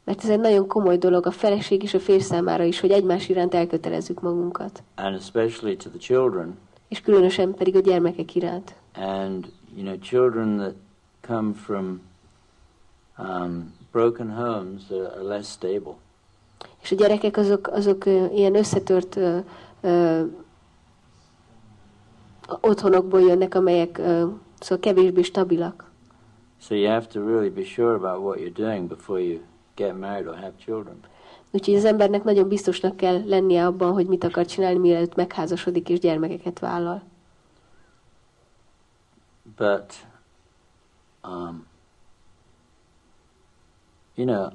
Mert 0.04 0.22
ez 0.24 0.28
egy 0.30 0.40
nagyon 0.40 0.66
komoly 0.66 0.98
dolog 0.98 1.26
a 1.26 1.30
feleség 1.30 1.82
és 1.82 1.94
a 1.94 2.00
férj 2.00 2.20
számára 2.22 2.62
is, 2.64 2.80
hogy 2.80 2.90
egymás 2.90 3.28
iránt 3.28 3.54
elkötelezzük 3.54 4.20
magunkat. 4.20 4.82
and 4.94 5.14
especially 5.14 5.76
to 5.76 5.88
the 5.88 5.98
children 5.98 6.58
És 6.88 7.00
különösen 7.00 7.54
pedig 7.54 7.76
a 7.76 7.80
gyermekek 7.80 8.34
iránt. 8.34 8.74
and 8.94 9.52
you 9.76 9.84
know 9.84 9.98
children 9.98 10.56
that 10.56 10.74
come 11.26 11.52
from 11.52 12.00
um, 13.18 13.74
broken 13.92 14.30
homes 14.30 14.90
are, 14.90 15.22
less 15.22 15.50
stable 15.50 15.94
És 16.82 16.92
a 16.92 16.94
gyerekek 16.94 17.36
azok, 17.36 17.66
azok 17.66 18.06
ilyen 18.06 18.54
összetört 18.54 19.16
ö, 19.16 19.38
ö, 19.80 20.22
otthonokból 22.60 23.20
jönnek, 23.20 23.54
amelyek 23.54 23.98
ö, 23.98 24.26
szóval 24.60 24.78
kevésbé 24.78 25.22
stabilak. 25.22 25.90
so 26.60 26.74
you 26.74 26.90
have 26.90 27.06
to 27.06 27.26
really 27.26 27.50
be 27.50 27.64
sure 27.64 27.94
about 27.94 28.22
what 28.24 28.38
you're 28.38 28.56
doing 28.56 28.88
before 28.88 29.20
you 29.20 29.40
get 29.74 29.98
married 29.98 30.26
or 30.26 30.34
have 30.34 30.52
children 30.64 30.96
Úgyhogy 31.54 31.74
az 31.74 31.84
embernek 31.84 32.24
nagyon 32.24 32.48
biztosnak 32.48 32.96
kell 32.96 33.22
lennie 33.26 33.66
abban, 33.66 33.92
hogy 33.92 34.06
mit 34.06 34.24
akar 34.24 34.46
csinálni, 34.46 34.78
mielőtt 34.78 35.14
megházasodik 35.14 35.88
és 35.88 35.98
gyermekeket 35.98 36.58
vállal. 36.58 37.02
but 39.56 39.94
um, 41.24 41.66
you 44.22 44.26
know, 44.36 44.50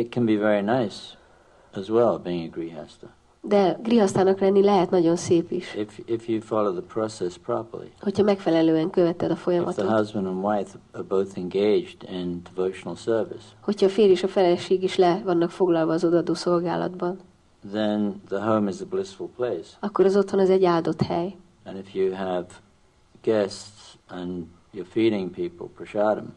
it 0.00 0.10
can 0.14 0.24
be 0.24 0.36
very 0.36 0.62
nice 0.62 0.96
as 1.72 1.88
well 1.88 2.18
being 2.18 2.44
a 2.48 2.50
grihasta 2.56 3.06
De 3.40 3.78
grihasztának 3.82 4.38
lenni 4.40 4.62
lehet 4.62 4.90
nagyon 4.90 5.16
szép 5.16 5.50
is, 5.50 5.74
if 5.74 6.00
if 6.04 6.28
you 6.28 6.40
follow 6.40 6.72
the 6.72 6.82
process 6.82 7.36
properly. 7.36 7.92
hogyha 8.00 8.22
megfelelően 8.22 8.90
követed 8.90 9.30
a 9.30 9.32
If 9.32 9.38
the 9.38 9.42
folyamatot. 9.50 9.88
husband 9.98 10.26
and 10.26 10.44
wife 10.44 10.78
are 10.92 11.02
both 11.02 11.38
engaged 11.38 11.96
in 12.10 12.42
devotional 12.54 12.96
service, 12.96 13.44
Hogyha 13.60 13.86
a 13.86 13.88
férj 13.88 14.10
és 14.10 14.22
a 14.22 14.28
feleség 14.28 14.82
is 14.82 14.96
le 14.96 15.20
vannak 15.24 15.50
foglalva 15.50 15.92
az 15.92 16.04
odadó 16.04 16.34
szolgálatban, 16.34 17.18
then 17.72 18.22
the 18.28 18.40
home 18.44 18.70
is 18.70 18.80
a 18.80 18.84
blissful 18.86 19.28
place. 19.36 19.68
akkor 19.80 20.04
az 20.04 20.16
otthon 20.16 20.40
az 20.40 20.50
egy 20.50 20.64
áldott 20.64 21.02
hely. 21.02 21.36
And 21.64 21.76
if 21.76 21.94
you 21.94 22.14
have 22.14 22.46
guests 23.22 23.96
and 24.08 24.44
you're 24.74 24.86
feeding 24.90 25.30
people 25.30 25.66
prasadam, 25.76 26.34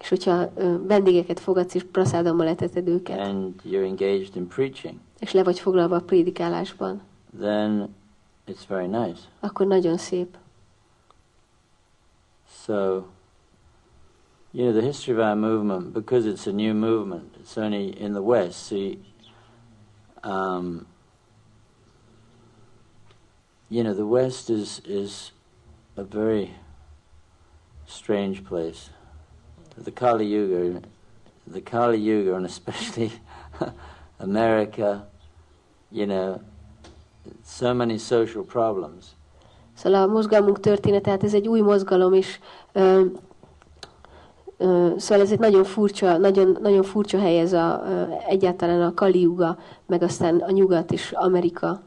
És 0.00 0.08
hogyha 0.08 0.52
vendégeket 0.86 1.40
fogadsz 1.40 1.74
és 1.74 1.84
praszádommal 1.84 2.46
eteted 2.46 2.88
őket, 2.88 3.18
and 3.18 3.54
you're 3.64 3.86
engaged 3.86 4.36
in 4.36 4.46
preaching, 4.48 4.94
és 5.18 5.32
le 5.32 5.42
vagy 5.42 5.60
foglalva 5.60 5.96
a 5.96 6.00
prédikálásban, 6.00 7.00
then 7.38 7.94
it's 8.46 8.66
very 8.68 8.86
nice. 8.86 9.20
akkor 9.40 9.66
nagyon 9.66 9.96
szép. 9.96 10.36
So, 12.64 12.72
you 14.52 14.64
know, 14.64 14.72
the 14.72 14.82
history 14.82 15.16
of 15.16 15.24
our 15.24 15.36
movement, 15.36 15.92
because 15.92 16.26
it's 16.26 16.46
a 16.46 16.52
new 16.52 16.74
movement, 16.74 17.36
it's 17.42 17.56
only 17.56 17.88
in 18.00 18.12
the 18.12 18.22
West. 18.22 18.64
See, 18.64 18.98
um, 20.22 20.86
you 23.68 23.82
know, 23.82 23.94
the 23.94 24.06
West 24.06 24.48
is 24.48 24.80
is 24.84 25.32
a 25.96 26.02
very 26.02 26.56
strange 27.86 28.42
place. 28.42 28.90
The 29.84 29.92
Kali 29.92 30.24
Yuga, 30.24 30.80
the 31.52 31.60
Kali 31.60 31.98
Yuga, 31.98 32.34
and 32.34 32.44
especially 32.44 33.12
America, 34.18 35.06
you 35.90 36.06
know, 36.06 36.40
so 37.44 37.74
many 37.74 37.98
social 37.98 38.42
problems. 38.42 39.14
Szóval 39.74 40.02
a 40.02 40.06
mozgalmunk 40.06 40.60
története, 40.60 41.10
hát 41.10 41.24
ez 41.24 41.34
egy 41.34 41.48
új 41.48 41.60
mozgalom, 41.60 42.12
és 42.12 42.38
ö, 42.72 43.04
ö, 44.56 44.92
szóval 44.96 45.24
ez 45.24 45.32
egy 45.32 45.38
nagyon 45.38 45.64
furcsa, 45.64 46.16
nagyon, 46.16 46.58
nagyon 46.60 46.82
furcsa 46.82 47.18
hely 47.18 47.38
ez 47.38 47.52
a, 47.52 47.82
ö, 47.86 48.02
egyáltalán 48.28 48.82
a 48.82 48.94
Kaliuga, 48.94 49.58
meg 49.86 50.02
aztán 50.02 50.36
a 50.36 50.50
nyugat 50.50 50.92
és 50.92 51.12
Amerika. 51.12 51.82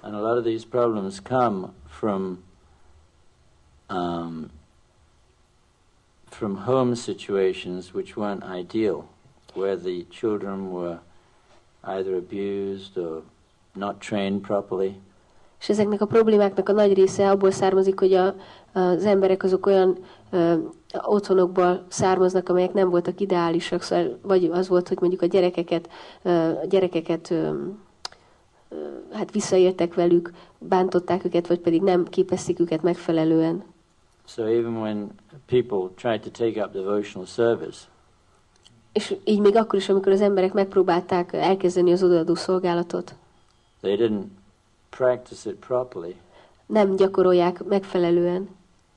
And 0.00 0.14
a 0.14 0.20
lot 0.20 0.36
of 0.38 0.44
these 0.44 0.66
problems 0.70 1.20
come 1.22 1.68
from 1.88 2.38
um, 3.90 4.50
from 6.38 6.56
home 6.56 6.94
situations 6.94 7.92
which 7.94 8.16
weren't 8.16 8.44
ideal, 8.44 9.04
where 9.54 9.76
the 9.76 10.06
children 10.10 10.70
were 10.70 10.98
either 11.82 12.14
abused 12.14 12.96
or 12.96 13.22
not 13.74 14.00
trained 14.00 14.40
properly, 14.40 14.94
És 15.60 15.68
ezeknek 15.68 16.00
a 16.00 16.06
problémáknak 16.06 16.68
a 16.68 16.72
nagy 16.72 16.94
része 16.94 17.30
abból 17.30 17.50
származik, 17.50 17.98
hogy 17.98 18.12
a, 18.12 18.34
az 18.72 19.04
emberek 19.04 19.42
azok 19.42 19.66
olyan 19.66 19.98
ö, 20.30 20.54
otthonokból 21.02 21.84
származnak, 21.88 22.48
amelyek 22.48 22.72
nem 22.72 22.90
voltak 22.90 23.20
ideálisak, 23.20 23.82
szóval 23.82 24.18
vagy 24.22 24.44
az 24.44 24.68
volt, 24.68 24.88
hogy 24.88 24.98
mondjuk 25.00 25.22
a 25.22 25.26
gyerekeket, 25.26 25.88
ö, 26.22 26.50
gyerekeket 26.68 27.30
ö, 27.30 27.50
ö, 28.68 28.76
hát 29.12 29.30
visszaéltek 29.30 29.94
velük, 29.94 30.32
bántották 30.58 31.24
őket, 31.24 31.46
vagy 31.46 31.60
pedig 31.60 31.82
nem 31.82 32.04
képezték 32.04 32.60
őket 32.60 32.82
megfelelően. 32.82 33.64
So 34.28 34.46
even 34.46 34.80
when 34.80 35.10
people 35.46 35.88
tried 35.96 36.22
to 36.22 36.30
take 36.30 36.64
up 36.64 36.72
devotional 36.72 37.26
service, 37.26 37.78
És 38.92 39.16
így 39.24 39.40
még 39.40 39.56
akkor 39.56 39.78
is, 39.78 39.88
amikor 39.88 40.12
az 40.12 40.20
emberek 40.20 40.52
megpróbálták 40.52 41.32
elkezdeni 41.32 41.92
az 41.92 42.02
odaadó 42.02 42.34
szolgálatot, 42.34 43.14
they 43.80 43.96
didn't 43.96 44.26
practice 44.90 45.50
it 45.50 45.56
properly, 45.56 46.16
nem 46.66 46.96
gyakorolják 46.96 47.64
megfelelően, 47.64 48.48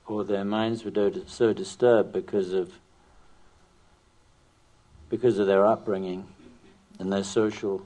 or 0.05 0.25
their 0.25 0.43
minds 0.43 0.85
were 0.85 1.11
so 1.27 1.53
disturbed 1.53 2.11
because 2.11 2.59
of 2.59 2.67
because 5.09 5.41
of 5.41 5.47
their 5.47 5.65
upbringing 5.65 6.23
and 6.99 7.09
their 7.09 7.23
social 7.23 7.79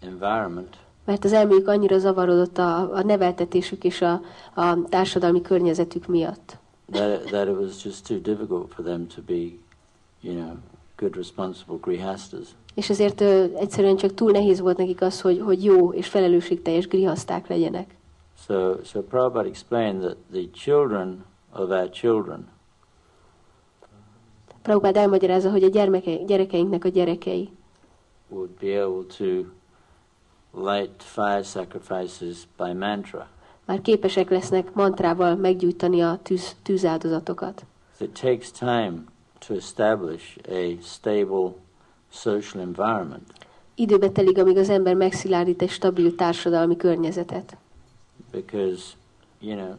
environment. 0.00 0.76
Mert 1.04 1.24
az 1.24 1.32
elméjük 1.32 1.68
annyira 1.68 1.98
zavarodott 1.98 2.58
a, 2.58 2.94
a 2.94 3.02
neveltetésük 3.02 3.84
és 3.84 4.02
a, 4.02 4.20
a 4.54 4.84
társadalmi 4.88 5.40
környezetük 5.40 6.06
miatt. 6.06 6.58
That 6.90 7.24
that 7.30 7.48
it 7.48 7.56
was 7.56 7.82
just 7.82 8.06
too 8.06 8.18
difficult 8.18 8.74
for 8.74 8.84
them 8.84 9.06
to 9.06 9.22
be, 9.22 9.58
you 10.20 10.34
know, 10.34 10.56
good 10.96 11.16
responsible 11.16 11.76
grihastas. 11.80 12.48
És 12.74 12.90
ezért 12.90 13.20
ö, 13.20 13.44
egyszerűen 13.56 13.96
csak 13.96 14.14
túl 14.14 14.30
nehéz 14.30 14.60
volt 14.60 14.76
nekik 14.76 15.02
az, 15.02 15.20
hogy, 15.20 15.40
hogy 15.40 15.64
jó 15.64 15.92
és 15.92 16.08
felelősségteljes 16.08 16.88
grihaszták 16.88 17.46
legyenek. 17.46 17.94
So 18.46 18.84
so 18.84 19.02
Prabhupada 19.02 19.48
explained 19.48 20.00
that 20.00 20.16
the 20.32 20.48
children 20.52 21.24
of 21.52 21.70
our 21.70 21.90
children 21.90 22.48
Prabhupád 24.62 24.96
elmagyarázza, 24.96 25.50
hogy 25.50 25.62
a 25.62 25.68
gyermeke, 25.68 26.16
gyerekeinknek 26.16 26.84
a 26.84 26.88
gyerekei 26.88 27.50
would 28.30 28.50
be 28.60 28.82
able 28.82 29.04
to 29.18 29.44
light 30.52 31.02
fire 31.02 31.42
sacrifices 31.42 32.46
by 32.56 32.72
mantra. 32.72 33.28
Már 33.70 33.80
képesek 33.80 34.30
lesznek 34.30 34.74
mantrával 34.74 35.34
meggyújtani 35.36 36.00
a 36.00 36.18
tűz, 36.22 36.56
tűzáldozatokat. 36.62 37.64
It 37.98 38.20
takes 38.20 38.50
time 38.50 38.92
to 39.46 39.54
establish 39.54 40.38
a 40.48 40.82
stable 40.82 41.52
social 42.12 42.62
environment. 42.62 43.32
Időbe 43.74 44.08
telik, 44.08 44.38
amíg 44.38 44.56
az 44.56 44.68
ember 44.68 44.94
megszilárdít 44.94 45.62
egy 45.62 45.70
stabil 45.70 46.14
társadalmi 46.14 46.76
környezetet. 46.76 47.56
because 48.32 48.82
you 49.40 49.56
know 49.56 49.74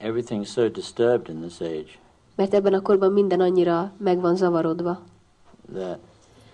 everything's 0.00 0.48
so 0.52 0.68
disturbed 0.68 1.28
in 1.28 1.40
this 1.40 1.60
age 1.60 1.98
Mert 2.34 2.54
ebben 2.54 2.74
a 2.74 2.80
korban 2.80 3.12
minden 3.12 3.40
annyira 3.40 3.92
meg 3.96 4.20
van 4.20 4.36
zavarodva. 4.36 5.00
that 5.74 5.98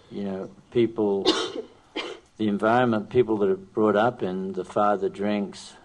you 0.09 0.25
know 0.25 0.49
people 0.71 1.33
the 2.39 2.47
environment 2.47 3.09
people 3.09 3.37
that 3.37 3.49
are 3.49 3.59
brought 3.75 4.13
up 4.13 4.23
in 4.23 4.53
the 4.53 4.65
father 4.65 5.11
drinks 5.11 5.81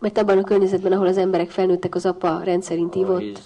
Mert 0.00 0.18
abban 0.18 0.38
a 0.38 0.42
környezetben, 0.44 0.92
ahol 0.92 1.06
az 1.06 1.16
emberek 1.16 1.50
felnőttek, 1.50 1.94
az 1.94 2.06
apa 2.06 2.40
rendszerint 2.44 2.94
ivott, 2.94 3.38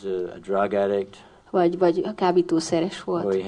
vagy, 1.51 1.79
vagy 1.79 2.03
a 2.05 2.15
kábítószeres 2.15 3.05
volt, 3.05 3.43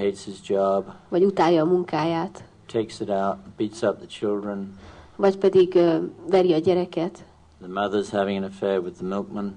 vagy 1.08 1.24
utálja 1.24 1.62
a 1.62 1.66
munkáját, 1.66 2.44
takes 2.72 3.00
it 3.00 3.10
out 3.10 3.38
beats 3.56 3.82
up 3.82 3.98
the 3.98 4.06
children. 4.06 4.78
Vagy 5.16 5.38
pedig 5.38 5.74
ö, 5.74 5.96
veri 6.26 6.52
a 6.52 6.58
gyereket. 6.58 7.24
the 7.60 7.68
mother's 7.68 8.10
having 8.10 8.36
an 8.36 8.44
affair 8.44 8.80
with 8.80 8.96
the 8.96 9.06
milkman. 9.06 9.54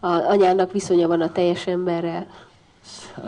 A 0.00 0.06
anyának 0.06 0.72
viszonya 0.72 1.08
van 1.08 1.20
a 1.20 1.32
teljes 1.32 1.66
emberrel. 1.66 2.26
so 2.82 3.22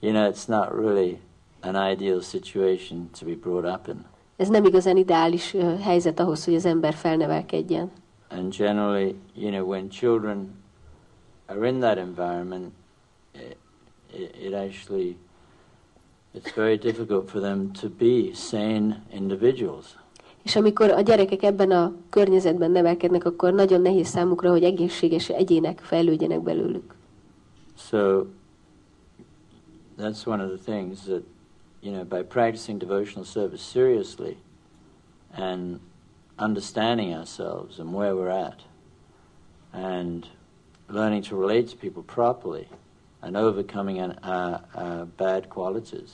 you 0.00 0.12
know 0.12 0.30
it's 0.30 0.46
not 0.46 0.68
really 0.72 1.20
an 1.60 1.90
ideal 1.90 2.20
situation 2.20 3.10
to 3.18 3.26
be 3.26 3.34
brought 3.34 3.78
up 3.78 3.88
in. 3.88 4.04
Ez 4.36 4.48
nem 4.48 4.64
igazán 4.64 4.96
ideális 4.96 5.54
ö, 5.54 5.74
helyzet 5.80 6.20
ahhoz, 6.20 6.44
hogy 6.44 6.54
az 6.54 6.64
ember 6.64 6.94
felnevelkedjen. 6.94 7.90
And 8.30 8.52
generally, 8.52 9.16
you 9.34 9.50
know, 9.50 9.64
when 9.64 9.88
children 9.90 10.54
are 11.46 11.66
in 11.66 11.80
that 11.80 11.98
environment, 11.98 12.72
it, 13.34 13.56
it, 14.12 14.34
it 14.40 14.54
actually 14.54 15.16
it's 16.34 16.50
very 16.52 16.76
difficult 16.76 17.30
for 17.30 17.40
them 17.40 17.72
to 17.72 17.88
be 17.88 18.34
sane 18.34 19.02
individuals. 19.10 19.96
És 20.42 20.56
amikor 20.56 20.90
a 20.90 21.00
gyerekek 21.00 21.42
ebben 21.42 21.70
a 21.70 21.92
környezetben 22.10 22.70
nevelkednek, 22.70 23.24
akkor 23.24 23.52
nagyon 23.52 23.80
nehéz 23.80 24.06
számukra, 24.06 24.50
hogy 24.50 24.64
egészséges 24.64 25.28
egyének 25.28 25.78
fejlődjenek 25.78 26.42
belőlük. 26.42 26.94
So 27.76 28.24
that's 29.98 30.26
one 30.26 30.44
of 30.44 30.60
the 30.60 30.72
things 30.72 30.98
that, 31.00 31.22
you 31.80 31.92
know, 31.92 32.04
by 32.04 32.22
practicing 32.22 32.78
devotional 32.78 33.24
service 33.24 33.62
seriously 33.62 34.36
and 35.34 35.78
understanding 36.38 37.14
ourselves 37.14 37.78
and 37.78 37.92
where 37.92 38.14
we're 38.14 38.44
at 38.46 38.60
and 39.72 40.26
learning 40.88 41.22
to 41.22 41.36
relate 41.36 41.68
to 41.68 41.76
people 41.76 42.02
properly 42.02 42.66
and 43.20 43.36
overcoming 43.36 43.98
an, 43.98 44.18
uh, 44.22 44.58
uh, 44.74 45.04
bad 45.16 45.48
qualities. 45.48 46.10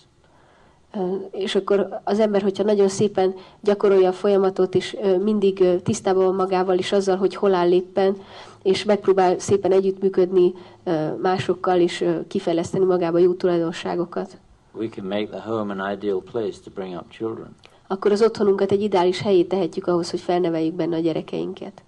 És 1.30 1.54
akkor 1.54 2.00
az 2.04 2.18
ember, 2.18 2.42
hogyha 2.42 2.62
nagyon 2.62 2.88
szépen 2.88 3.34
gyakorolja 3.60 4.08
a 4.08 4.12
folyamatot, 4.12 4.74
és 4.74 4.96
mindig 5.22 5.82
tisztában 5.82 6.34
magával 6.34 6.78
is 6.78 6.92
azzal, 6.92 7.16
hogy 7.16 7.34
hol 7.34 7.54
áll 7.54 7.72
éppen, 7.72 8.16
és 8.62 8.84
megpróbál 8.84 9.38
szépen 9.38 9.72
együttműködni 9.72 10.52
másokkal, 11.22 11.80
és 11.80 12.04
kifejleszteni 12.28 12.84
magába 12.84 13.18
jó 13.18 13.32
tulajdonságokat, 13.32 14.38
we 14.74 14.88
can 14.88 15.04
make 15.04 15.30
the 15.30 15.40
home 15.40 15.70
an 15.70 15.80
ideal 15.80 16.20
place 16.20 16.58
to 16.58 16.70
bring 16.70 16.94
up 16.94 17.10
children. 17.10 17.54
Akkor 17.94 18.12
az 18.12 18.22
otthonunkat 18.22 18.72
egy 18.72 18.83
ideális 18.83 19.20
helyé 19.20 19.42
tehetjük 19.42 19.87
ahhoz, 19.87 20.11
hogy 20.11 20.20
felneveljük 20.20 20.74
benne 20.74 20.96
a 20.96 21.00
gyerekeinket. 21.00 21.83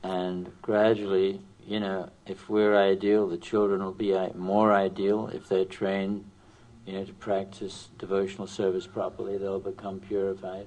And 0.00 0.46
gradually, 0.62 1.40
you 1.68 1.80
know, 1.80 2.04
if 2.26 2.48
we're 2.48 2.90
ideal, 2.92 3.26
the 3.26 3.38
children 3.38 3.80
will 3.80 3.96
be 3.96 4.32
more 4.36 4.84
ideal. 4.84 5.30
If 5.34 5.48
they're 5.48 5.76
trained, 5.78 6.20
you 6.86 6.94
know, 6.94 7.04
to 7.04 7.12
practice 7.18 7.74
devotional 7.98 8.46
service 8.46 8.88
properly, 8.92 9.36
they'll 9.36 9.62
become 9.74 9.98
purified. 10.08 10.66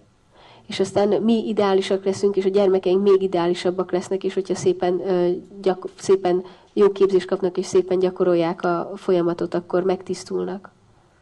És 0.67 0.79
aztán 0.79 1.21
mi 1.21 1.47
ideálisak 1.47 2.05
leszünk, 2.05 2.35
és 2.35 2.45
a 2.45 2.49
gyermekeink 2.49 3.03
még 3.03 3.21
ideálisabbak 3.21 3.91
lesznek, 3.91 4.23
és 4.23 4.33
hogyha 4.33 4.55
szépen, 4.55 4.99
ö, 5.09 5.31
gyak, 5.61 5.85
szépen 5.95 6.43
jó 6.73 6.91
képzést 6.91 7.27
kapnak, 7.27 7.57
és 7.57 7.65
szépen 7.65 7.99
gyakorolják 7.99 8.63
a 8.63 8.91
folyamatot, 8.95 9.53
akkor 9.53 9.83
megtisztulnak. 9.83 10.71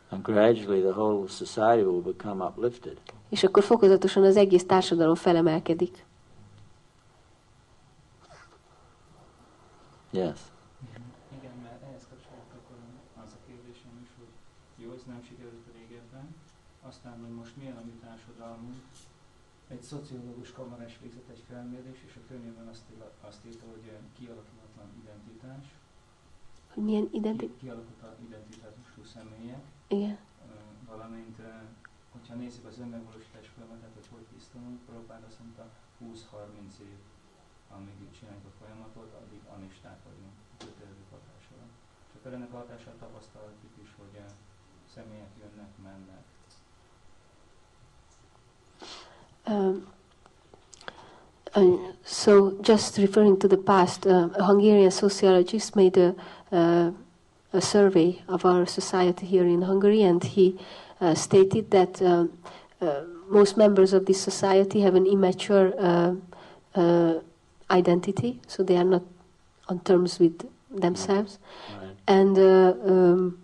And 0.10 0.24
gradually, 0.24 0.82
the 0.82 0.92
whole 0.92 1.28
society 1.28 1.84
will 1.84 2.02
become 2.02 2.46
uplifted. 2.46 2.98
És 3.36 3.44
akkor 3.44 3.64
fokozatosan 3.64 4.24
az 4.24 4.38
egész 4.38 4.66
társadalom 4.66 5.16
felemelkedik. 5.16 6.06
Yes. 10.12 10.40
Igen, 11.38 11.56
mert 11.64 11.82
ehhez 11.88 12.06
kapcsolódik 12.10 12.54
akkor 12.60 12.78
az 13.24 13.32
a 13.38 13.40
kérdésem 13.48 13.94
is, 14.04 14.10
hogy 14.20 14.32
jó, 14.84 14.90
ez 14.98 15.04
nem 15.14 15.22
sikerült 15.28 15.66
régebben, 15.78 16.26
aztán, 16.90 17.16
hogy 17.24 17.34
most 17.42 17.56
milyen 17.60 17.78
a 17.78 17.84
mi 17.86 17.96
társadalmunk. 18.06 18.76
Egy 19.68 19.82
szociológus 19.92 20.52
kamarás 20.52 20.94
végzett 21.02 21.30
egy 21.36 21.44
felmérés, 21.50 22.00
és 22.08 22.14
a 22.16 22.24
könyvben 22.28 22.68
azt, 22.68 22.84
azt 23.28 23.42
írta, 23.48 23.66
hogy 23.74 23.86
kialakulatlan 24.18 24.90
identitás, 25.04 25.66
Hogy 26.74 26.84
milyen 26.84 27.08
identi... 27.12 27.46
ki- 27.48 27.56
kialakulatlan 27.62 28.16
identitású 28.30 29.02
személyek, 29.14 29.64
Igen. 29.88 30.18
Valamint, 30.88 31.38
hogyha 32.16 32.36
nézzük 32.44 32.66
az 32.72 32.78
önmegvalósítás 32.84 33.48
folyamatát, 33.54 33.94
hogy 33.98 34.10
hogy 34.14 34.26
tisztulunk, 34.34 34.78
Prabhupád 34.86 35.24
azt 35.30 35.40
mondta, 35.44 35.64
20-30 36.02 36.78
év, 36.92 37.00
amíg 37.76 37.98
csináljuk 38.18 38.46
a 38.52 38.58
folyamatot, 38.60 39.10
addig 39.22 39.42
anisták 39.56 40.00
vagyunk 40.08 40.36
kötelező 40.64 41.04
hatás 41.14 41.46
alatt. 41.54 42.34
Ennek 42.38 42.54
a 42.54 42.58
hatását 42.62 43.00
is, 43.84 43.90
hogy 44.00 44.16
személyek 44.94 45.32
jönnek, 45.42 45.72
mennek. 45.88 46.24
Um, 49.48 49.88
uh, 51.56 51.94
so, 52.04 52.52
just 52.62 52.98
referring 52.98 53.38
to 53.38 53.48
the 53.48 53.58
past, 53.58 54.06
uh, 54.06 54.30
a 54.38 54.44
Hungarian 54.44 54.90
sociologist 54.90 55.76
made 55.76 55.98
a, 55.98 56.14
uh, 56.56 56.94
a 57.52 57.62
survey 57.62 58.22
of 58.28 58.44
our 58.46 58.68
society 58.68 59.26
here 59.26 59.48
in 59.48 59.62
Hungary, 59.62 60.04
and 60.04 60.24
he 60.24 60.56
stated 61.14 61.70
that 61.70 62.02
um, 62.02 62.30
uh, 62.82 63.02
most 63.30 63.58
members 63.58 63.94
of 63.94 64.06
this 64.06 64.22
society 64.22 64.82
have 64.82 64.96
an 64.96 65.06
immature 65.06 65.74
uh, 65.78 66.14
uh, 66.76 67.20
identity, 67.70 68.40
so 68.48 68.64
they 68.64 68.78
are 68.78 68.84
not 68.90 69.04
on 69.68 69.80
terms 69.80 70.20
with 70.20 70.46
themselves, 70.70 71.40
Right. 71.82 71.96
and 72.08 72.38
uh, 72.38 72.92
um, 72.92 73.38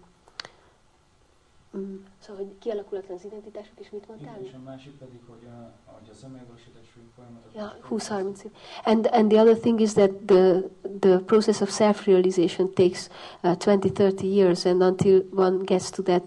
mm, 1.75 2.05
Szóval, 2.25 2.45
hogy 2.45 2.51
kialakulatlan 2.59 3.17
az 3.17 3.25
identitások, 3.25 3.73
és 3.79 3.89
mit 3.89 4.07
mondtál? 4.07 4.35
Igen, 4.39 4.45
és 4.45 4.53
a 4.53 4.59
másik 4.65 4.91
pedig, 4.97 5.19
hogy, 5.27 5.47
a, 5.47 5.71
hogy 5.85 6.09
az 6.11 6.23
önmegvalósítás 6.23 6.85
folyamatot... 7.15 7.53
Yeah, 7.53 7.71
20-30 7.89 8.43
év. 8.45 8.51
And 8.83 9.07
and 9.11 9.29
the 9.29 9.41
other 9.41 9.57
thing 9.57 9.79
is 9.79 9.93
that 9.93 10.11
the 10.25 10.69
the 10.99 11.19
process 11.19 11.61
of 11.61 11.69
self-realization 11.69 12.73
takes 12.73 13.09
uh, 13.43 13.55
20-30 13.55 14.21
years, 14.21 14.65
and 14.65 14.81
until 14.81 15.23
one 15.33 15.57
gets 15.63 15.89
to 15.89 16.03
that, 16.03 16.23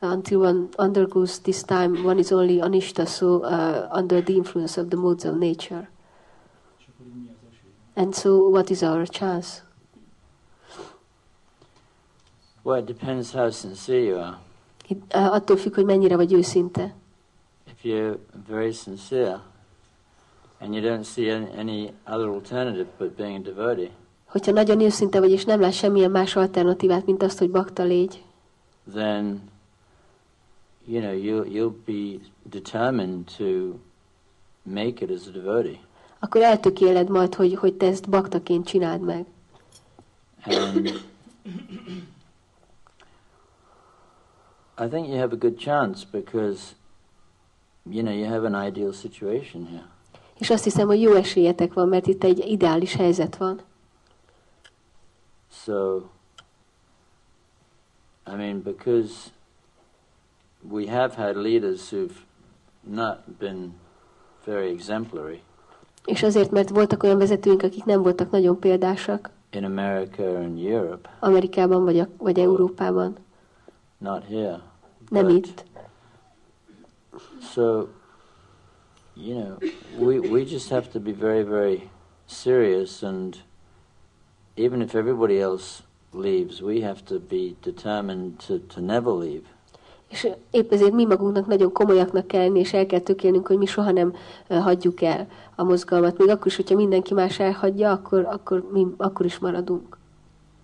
until 0.00 0.40
one 0.40 0.68
undergoes 0.78 1.38
this 1.38 1.62
time, 1.62 2.04
one 2.04 2.18
is 2.18 2.32
only 2.32 2.60
anishta, 2.60 3.06
so 3.06 3.42
uh, 3.44 3.88
under 3.92 4.22
the 4.22 4.34
influence 4.34 4.80
of 4.80 4.88
the 4.88 4.96
modes 4.96 5.24
of 5.24 5.34
nature. 5.34 5.90
És 6.78 6.84
akkor 6.88 7.06
így 7.06 7.14
mi 7.22 7.28
az 7.28 7.48
esély? 7.50 8.04
And 8.04 8.14
so, 8.14 8.50
what 8.50 8.70
is 8.70 8.82
our 8.82 9.08
chance? 9.08 9.62
Well, 12.62 12.78
it 12.78 12.84
depends 12.84 13.32
how 13.32 13.50
sincere 13.50 13.98
you 13.98 14.18
are. 14.18 14.38
Itt, 14.88 15.14
uh, 15.14 15.32
attól 15.32 15.56
függ, 15.56 15.74
hogy 15.74 15.84
mennyire 15.84 16.16
vagy 16.16 16.32
őszinte. 16.32 16.94
If 17.66 17.84
you're 17.84 18.16
very 18.48 18.72
sincere 18.72 19.40
and 20.60 20.74
you 20.74 20.82
don't 20.82 21.04
see 21.04 21.34
any, 21.34 21.58
any 21.58 21.92
other 22.06 22.28
alternative 22.28 22.86
but 22.98 23.16
being 23.16 23.46
a 23.46 23.50
devotee, 23.50 23.90
Hogyha 24.26 24.52
nagyon 24.52 24.80
őszinte 24.80 25.20
vagy, 25.20 25.30
és 25.30 25.44
nem 25.44 25.60
látsz 25.60 25.74
semmilyen 25.74 26.10
más 26.10 26.36
alternatívát, 26.36 27.06
mint 27.06 27.22
azt, 27.22 27.38
hogy 27.38 27.50
bakta 27.50 27.82
légy, 27.82 28.24
then 28.92 29.40
you 30.86 31.00
know 31.00 31.12
you'll 31.12 31.46
you'll 31.46 31.82
be 31.84 32.20
determined 32.50 33.26
to 33.36 33.78
make 34.62 35.04
it 35.04 35.10
as 35.10 35.26
a 35.26 35.30
devotee. 35.30 35.78
akkor 36.18 36.42
eltökéled 36.42 37.08
majd, 37.08 37.34
hogy, 37.34 37.54
hogy 37.54 37.74
te 37.74 37.86
ezt 37.86 38.08
baktaként 38.08 38.66
csináld 38.66 39.00
meg. 39.00 39.26
And 40.44 40.86
I 44.78 44.88
think 44.88 45.08
you 45.08 45.16
have 45.16 45.32
a 45.32 45.38
good 45.38 45.58
chance 45.58 46.06
because 46.10 46.74
you 47.90 48.02
know 48.02 48.14
you 48.14 48.26
have 48.26 48.46
an 48.46 48.66
ideal 48.66 48.92
situation 48.92 49.66
here. 49.66 49.88
És 50.38 50.50
azt 50.50 50.64
hiszem, 50.64 50.86
hogy 50.86 51.00
jó 51.00 51.14
esélyetek 51.14 51.72
van, 51.72 51.88
mert 51.88 52.06
itt 52.06 52.24
egy 52.24 52.38
ideális 52.38 52.94
helyzet 52.94 53.36
van. 53.36 53.60
So 55.50 55.96
I 58.26 58.34
mean 58.36 58.62
because 58.62 59.12
we 60.70 60.86
have 60.86 61.14
had 61.14 61.36
leaders 61.36 61.92
who've 61.92 62.14
not 62.80 63.18
been 63.38 63.72
very 64.44 64.70
exemplary 64.70 65.42
És 66.04 66.22
azért, 66.22 66.50
mert 66.50 66.68
voltak 66.68 67.02
olyan 67.02 67.18
vezetőink, 67.18 67.62
akik 67.62 67.84
nem 67.84 68.02
voltak 68.02 68.30
nagyon 68.30 68.58
példásak 68.58 69.30
in 69.50 69.64
America 69.64 70.22
and 70.22 70.58
Europe, 70.58 71.16
Amerikában 71.20 71.84
vagy, 71.84 71.98
a, 71.98 72.08
vagy 72.18 72.38
Európában. 72.38 73.16
not 73.98 74.24
here. 74.24 74.60
Nem 75.08 75.26
but- 75.26 75.36
itt. 75.36 75.64
So, 77.52 77.86
you 79.14 79.34
know, 79.34 79.56
we, 79.98 80.18
we 80.18 80.40
just 80.40 80.68
have 80.68 80.88
to 80.88 81.00
be 81.00 81.12
very, 81.12 81.42
very 81.42 81.90
serious, 82.26 83.02
and 83.02 83.36
even 84.54 84.80
if 84.80 84.94
everybody 84.94 85.40
else 85.40 85.82
leaves, 86.12 86.60
we 86.60 86.80
have 86.82 87.02
to 87.04 87.18
be 87.18 87.54
determined 87.62 88.38
to, 88.46 88.58
to 88.58 88.80
never 88.80 89.12
leave. 89.12 89.44
És 90.08 90.28
épp 90.50 90.72
ezért 90.72 90.92
mi 90.92 91.04
magunknak 91.04 91.46
nagyon 91.46 91.72
komolyaknak 91.72 92.26
kell 92.26 92.40
lenni, 92.40 92.58
és 92.58 92.72
el 92.72 92.86
kell 92.86 93.00
tökélnünk, 93.00 93.46
hogy 93.46 93.58
mi 93.58 93.66
soha 93.66 93.90
nem 93.90 94.14
hagyjuk 94.48 95.02
el 95.02 95.26
a 95.54 95.62
mozgalmat. 95.62 96.18
Még 96.18 96.28
akkor 96.28 96.46
is, 96.46 96.56
hogyha 96.56 96.74
mindenki 96.74 97.14
más 97.14 97.38
elhagyja, 97.38 97.90
akkor, 97.90 98.24
akkor 98.24 98.68
mi 98.72 98.86
akkor 98.96 99.26
is 99.26 99.38
maradunk. 99.38 99.96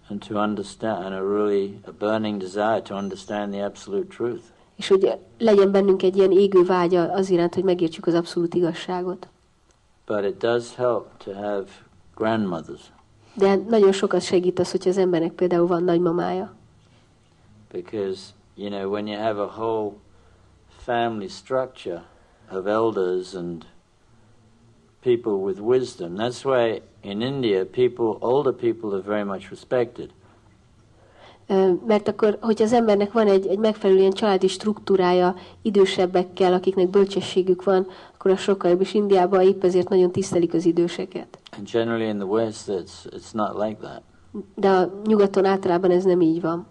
And 0.09 0.25
to 0.29 0.39
understand, 0.39 1.05
and 1.05 1.15
a 1.15 1.35
really 1.35 1.79
a 1.87 1.91
burning 1.99 2.41
desire 2.41 2.83
to 2.83 2.95
understand 2.95 3.53
the 3.53 3.65
absolute 3.65 4.15
truth. 4.17 4.43
És 4.77 4.89
hogy 4.89 5.13
legyen 5.39 5.71
bennünk 5.71 6.03
egy 6.03 6.17
ilyen 6.17 6.31
égő 6.31 6.65
vágya 6.65 7.13
az 7.13 7.31
iránt, 7.31 7.55
hogy 7.55 7.65
megértsük 7.65 8.07
az 8.07 8.15
abszolút 8.15 8.55
igazságot. 8.55 9.29
But 10.07 10.25
it 10.25 10.37
does 10.37 10.75
help 10.75 11.07
to 11.25 11.33
have 11.33 11.65
grandmothers, 12.15 12.93
De 13.35 13.55
nagyon 13.69 13.93
sokat 13.93 14.21
segít 14.23 14.59
az, 14.59 14.71
hogyha 14.71 14.91
az 14.91 14.97
embernek 14.97 15.33
például 15.33 15.67
van 15.67 15.85
nagymamája. 15.85 16.55
because, 17.73 18.21
you 18.57 18.71
know, 18.71 18.91
when 18.91 19.07
you 19.07 19.19
have 19.19 19.39
a 19.39 19.47
whole 19.47 19.95
family 20.69 21.29
structure 21.29 22.03
of 22.51 22.67
elders 22.67 23.35
and 23.35 23.65
people 25.03 25.43
with 25.43 25.61
wisdom, 25.61 26.17
that's 26.17 26.45
why 26.45 26.83
in 27.03 27.23
India, 27.23 27.65
people, 27.65 28.19
older 28.21 28.53
people 28.53 28.95
are 28.95 29.03
very 29.03 29.25
much 29.25 29.51
respected. 29.51 30.11
Mert 31.87 32.09
akkor, 32.09 32.39
hogyha 32.41 32.65
az 32.65 32.73
embernek 32.73 33.13
van 33.13 33.27
egy, 33.27 33.47
egy 33.47 33.59
megfelelő 33.59 33.99
ilyen 33.99 34.13
családi 34.13 34.47
struktúrája 34.47 35.35
idősebbekkel, 35.63 36.53
akiknek 36.53 36.89
bölcsességük 36.89 37.65
van, 37.65 37.87
akkor 38.15 38.31
az 38.31 38.41
sokkal 38.41 38.71
jobb, 38.71 38.81
és 38.81 38.95
Indiában 38.95 39.41
épp 39.41 39.65
ezért 39.65 39.89
nagyon 39.89 40.11
tisztelik 40.11 40.55
az 40.55 40.65
időseket. 40.65 41.39
And 41.57 41.71
generally 41.71 42.09
in 42.09 42.17
the 42.17 42.27
West, 42.27 42.69
it's, 42.69 43.07
it's 43.11 43.33
not 43.33 43.67
like 43.67 43.77
that. 43.81 44.03
De 44.55 44.71
a 44.71 44.93
nyugaton 45.05 45.45
általában 45.45 45.91
ez 45.91 46.05
nem 46.05 46.21
így 46.21 46.41
van. 46.41 46.67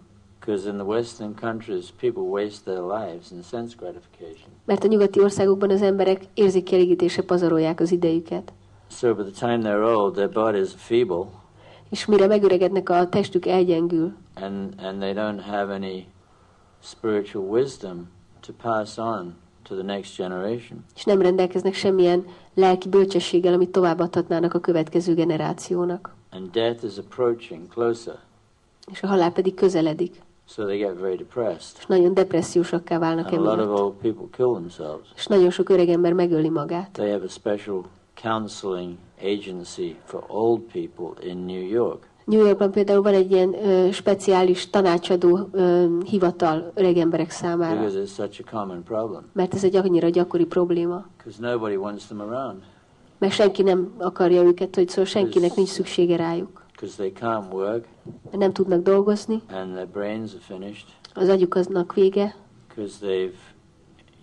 Because 0.45 0.69
in 0.69 0.75
the 0.75 0.83
Western 0.85 1.35
countries, 1.35 1.91
people 1.99 2.23
waste 2.23 2.63
their 2.63 2.81
lives 2.81 3.31
in 3.31 3.41
sense 3.43 3.75
gratification. 3.77 4.49
Mert 4.65 4.83
a 4.83 4.87
nyugati 4.87 5.21
országokban 5.21 5.69
az 5.69 5.81
emberek 5.81 6.21
érzékkielégítése 6.33 7.21
pazarolják 7.21 7.79
az 7.79 7.91
idejüket. 7.91 8.53
So 8.89 9.15
by 9.15 9.31
the 9.31 9.47
time 9.47 9.69
they're 9.69 9.95
old, 9.95 10.13
their 10.13 10.29
bodies 10.29 10.69
are 10.69 10.77
feeble, 10.77 11.25
És 11.89 12.05
mire 12.05 12.27
megöregednek, 12.27 12.89
a 12.89 13.09
testük 13.09 13.45
elgyengül, 13.45 14.13
and, 14.35 14.73
and 14.77 14.99
they 14.99 15.13
don't 15.13 15.41
have 15.41 15.73
any 15.73 16.05
spiritual 16.83 17.45
wisdom 17.45 18.09
to 18.39 18.53
pass 18.61 18.97
on 18.97 19.35
to 19.63 19.75
the 19.75 19.83
next 19.83 20.17
generation. 20.17 20.83
és 20.95 21.03
nem 21.03 21.21
rendelkeznek 21.21 21.73
semmilyen 21.73 22.25
lelki 22.53 22.89
bölcsességgel, 22.89 23.53
amit 23.53 23.69
továbbadhatnának 23.71 24.53
a 24.53 24.59
következő 24.59 25.13
generációnak. 25.13 26.15
And 26.31 26.49
death 26.51 26.83
is 26.83 26.97
approaching 26.97 27.67
closer, 27.67 28.15
És 28.91 29.03
a 29.03 29.07
halál 29.07 29.31
pedig 29.31 29.53
közeledik, 29.53 30.21
so 30.55 30.65
they 30.65 30.77
get 30.77 30.99
very 30.99 31.15
depressed. 31.15 31.77
és 31.79 31.85
nagyon 31.85 32.13
depressziósakká 32.13 32.99
válnak 32.99 33.25
And 33.31 33.33
a 33.37 33.39
lot 33.41 33.53
of 33.53 33.59
emiatt. 33.59 33.79
old 33.79 33.93
people 33.93 34.25
kill 34.31 34.51
themselves. 34.53 35.07
És 35.15 35.27
nagyon 35.27 35.49
sok 35.49 35.69
öreg 35.69 35.89
ember 35.89 36.13
megöli 36.13 36.49
magát. 36.49 36.89
They 36.91 37.09
have 37.11 37.23
a 37.25 37.27
special 37.29 37.81
counseling 38.21 38.95
agency 39.23 39.95
for 40.03 40.23
old 40.27 40.61
people 40.61 41.27
in 41.29 41.37
New 41.37 41.67
York. 41.67 42.09
New 42.25 42.45
Yorkban 42.45 42.71
például 42.71 43.01
van 43.01 43.13
egy 43.13 43.31
ilyen 43.31 43.53
ö, 43.65 43.91
speciális 43.91 44.69
tanácsadó 44.69 45.47
ö, 45.51 45.85
hivatal 46.05 46.71
öreg 46.73 46.97
emberek 46.97 47.29
számára, 47.29 47.79
because 47.79 48.01
it's 48.03 48.13
such 48.15 48.41
a 48.45 48.57
common 48.57 48.83
problem. 48.83 49.29
mert 49.33 49.53
ez 49.53 49.63
egy 49.63 49.75
annyira 49.75 50.09
gyakori 50.09 50.45
probléma. 50.45 51.05
Because 51.17 51.51
nobody 51.51 51.75
wants 51.75 52.05
them 52.05 52.19
around. 52.19 52.57
Mert 53.17 53.33
senki 53.33 53.61
nem 53.61 53.93
akarja 53.97 54.41
őket, 54.43 54.75
hogy 54.75 54.87
szóval 54.89 55.05
senkinek 55.05 55.55
nincs 55.55 55.69
szüksége 55.69 56.15
rájuk. 56.15 56.60
Because 56.81 56.95
they 56.97 57.11
can't 57.19 57.53
work 57.53 57.85
Mert 58.23 58.37
nem 58.37 58.51
tudnak 58.53 58.81
dolgozni, 58.81 59.41
and 59.49 59.73
their 59.73 59.87
brains 59.87 60.31
are 60.33 60.41
finished. 60.41 60.85
az 61.13 61.27
agyuknak 61.29 61.93
vége, 61.93 62.35
Because 62.67 62.93
they've, 63.05 63.33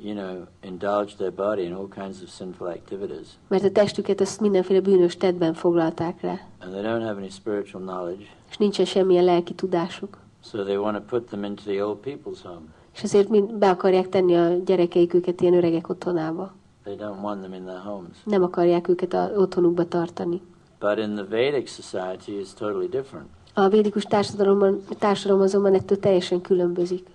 you 0.03 0.15
know, 0.15 0.37
indulged 0.63 1.17
their 1.17 1.33
body 1.33 1.63
in 1.65 1.73
all 1.73 1.89
kinds 1.89 2.23
of 2.23 2.29
sinful 2.29 2.69
activities. 2.69 3.27
mert 3.49 3.65
a 3.65 3.71
testüket 3.71 4.21
ezt 4.21 4.41
mindenféle 4.41 4.81
bűnös 4.81 5.17
tettben 5.17 5.55
foglalták 5.55 6.21
le, 6.23 6.49
And 6.61 6.73
they 6.73 6.83
don't 6.83 7.03
have 7.05 7.21
any 7.21 7.31
spiritual 7.31 7.83
knowledge. 7.83 8.25
és 8.51 8.57
nincsen 8.57 8.85
semmilyen 8.85 9.25
lelki 9.25 9.55
tudásuk. 9.55 10.19
So 10.45 10.63
they 10.63 10.77
want 10.77 10.97
to 10.97 11.03
put 11.19 11.29
them 11.29 11.45
into 11.45 11.63
the 11.63 11.85
old 11.85 11.99
people's 12.05 12.43
home. 12.43 12.63
És 12.95 13.03
ezért 13.03 13.29
mind 13.29 13.53
be 13.55 13.69
akarják 13.71 14.09
tenni 14.09 14.37
a 14.37 14.57
gyerekeik 14.65 15.15
őket 15.15 15.41
ilyen 15.41 15.55
öregek 15.55 15.89
otthonába. 15.89 16.53
They 16.85 16.97
don't 16.97 17.23
want 17.23 17.41
them 17.41 17.53
in 17.53 17.65
their 17.65 17.81
homes. 17.85 18.17
Nem 18.25 18.43
akarják 18.43 18.89
őket 18.89 19.13
a 19.13 19.31
otthonukba 19.37 19.89
tartani. 19.89 20.41
But 20.81 20.99
in 20.99 21.15
the 21.15 21.25
Vedic 21.25 21.69
society, 21.69 22.33
it's 22.33 22.55
totally 22.55 22.89
different. 22.89 23.27
A 23.55 23.69
védikus 23.69 24.05
társadalomban, 24.05 24.83
társadalom 24.99 25.43
azonban 25.43 25.75
ettől 25.75 25.99
teljesen 25.99 26.41
különbözik. 26.41 27.07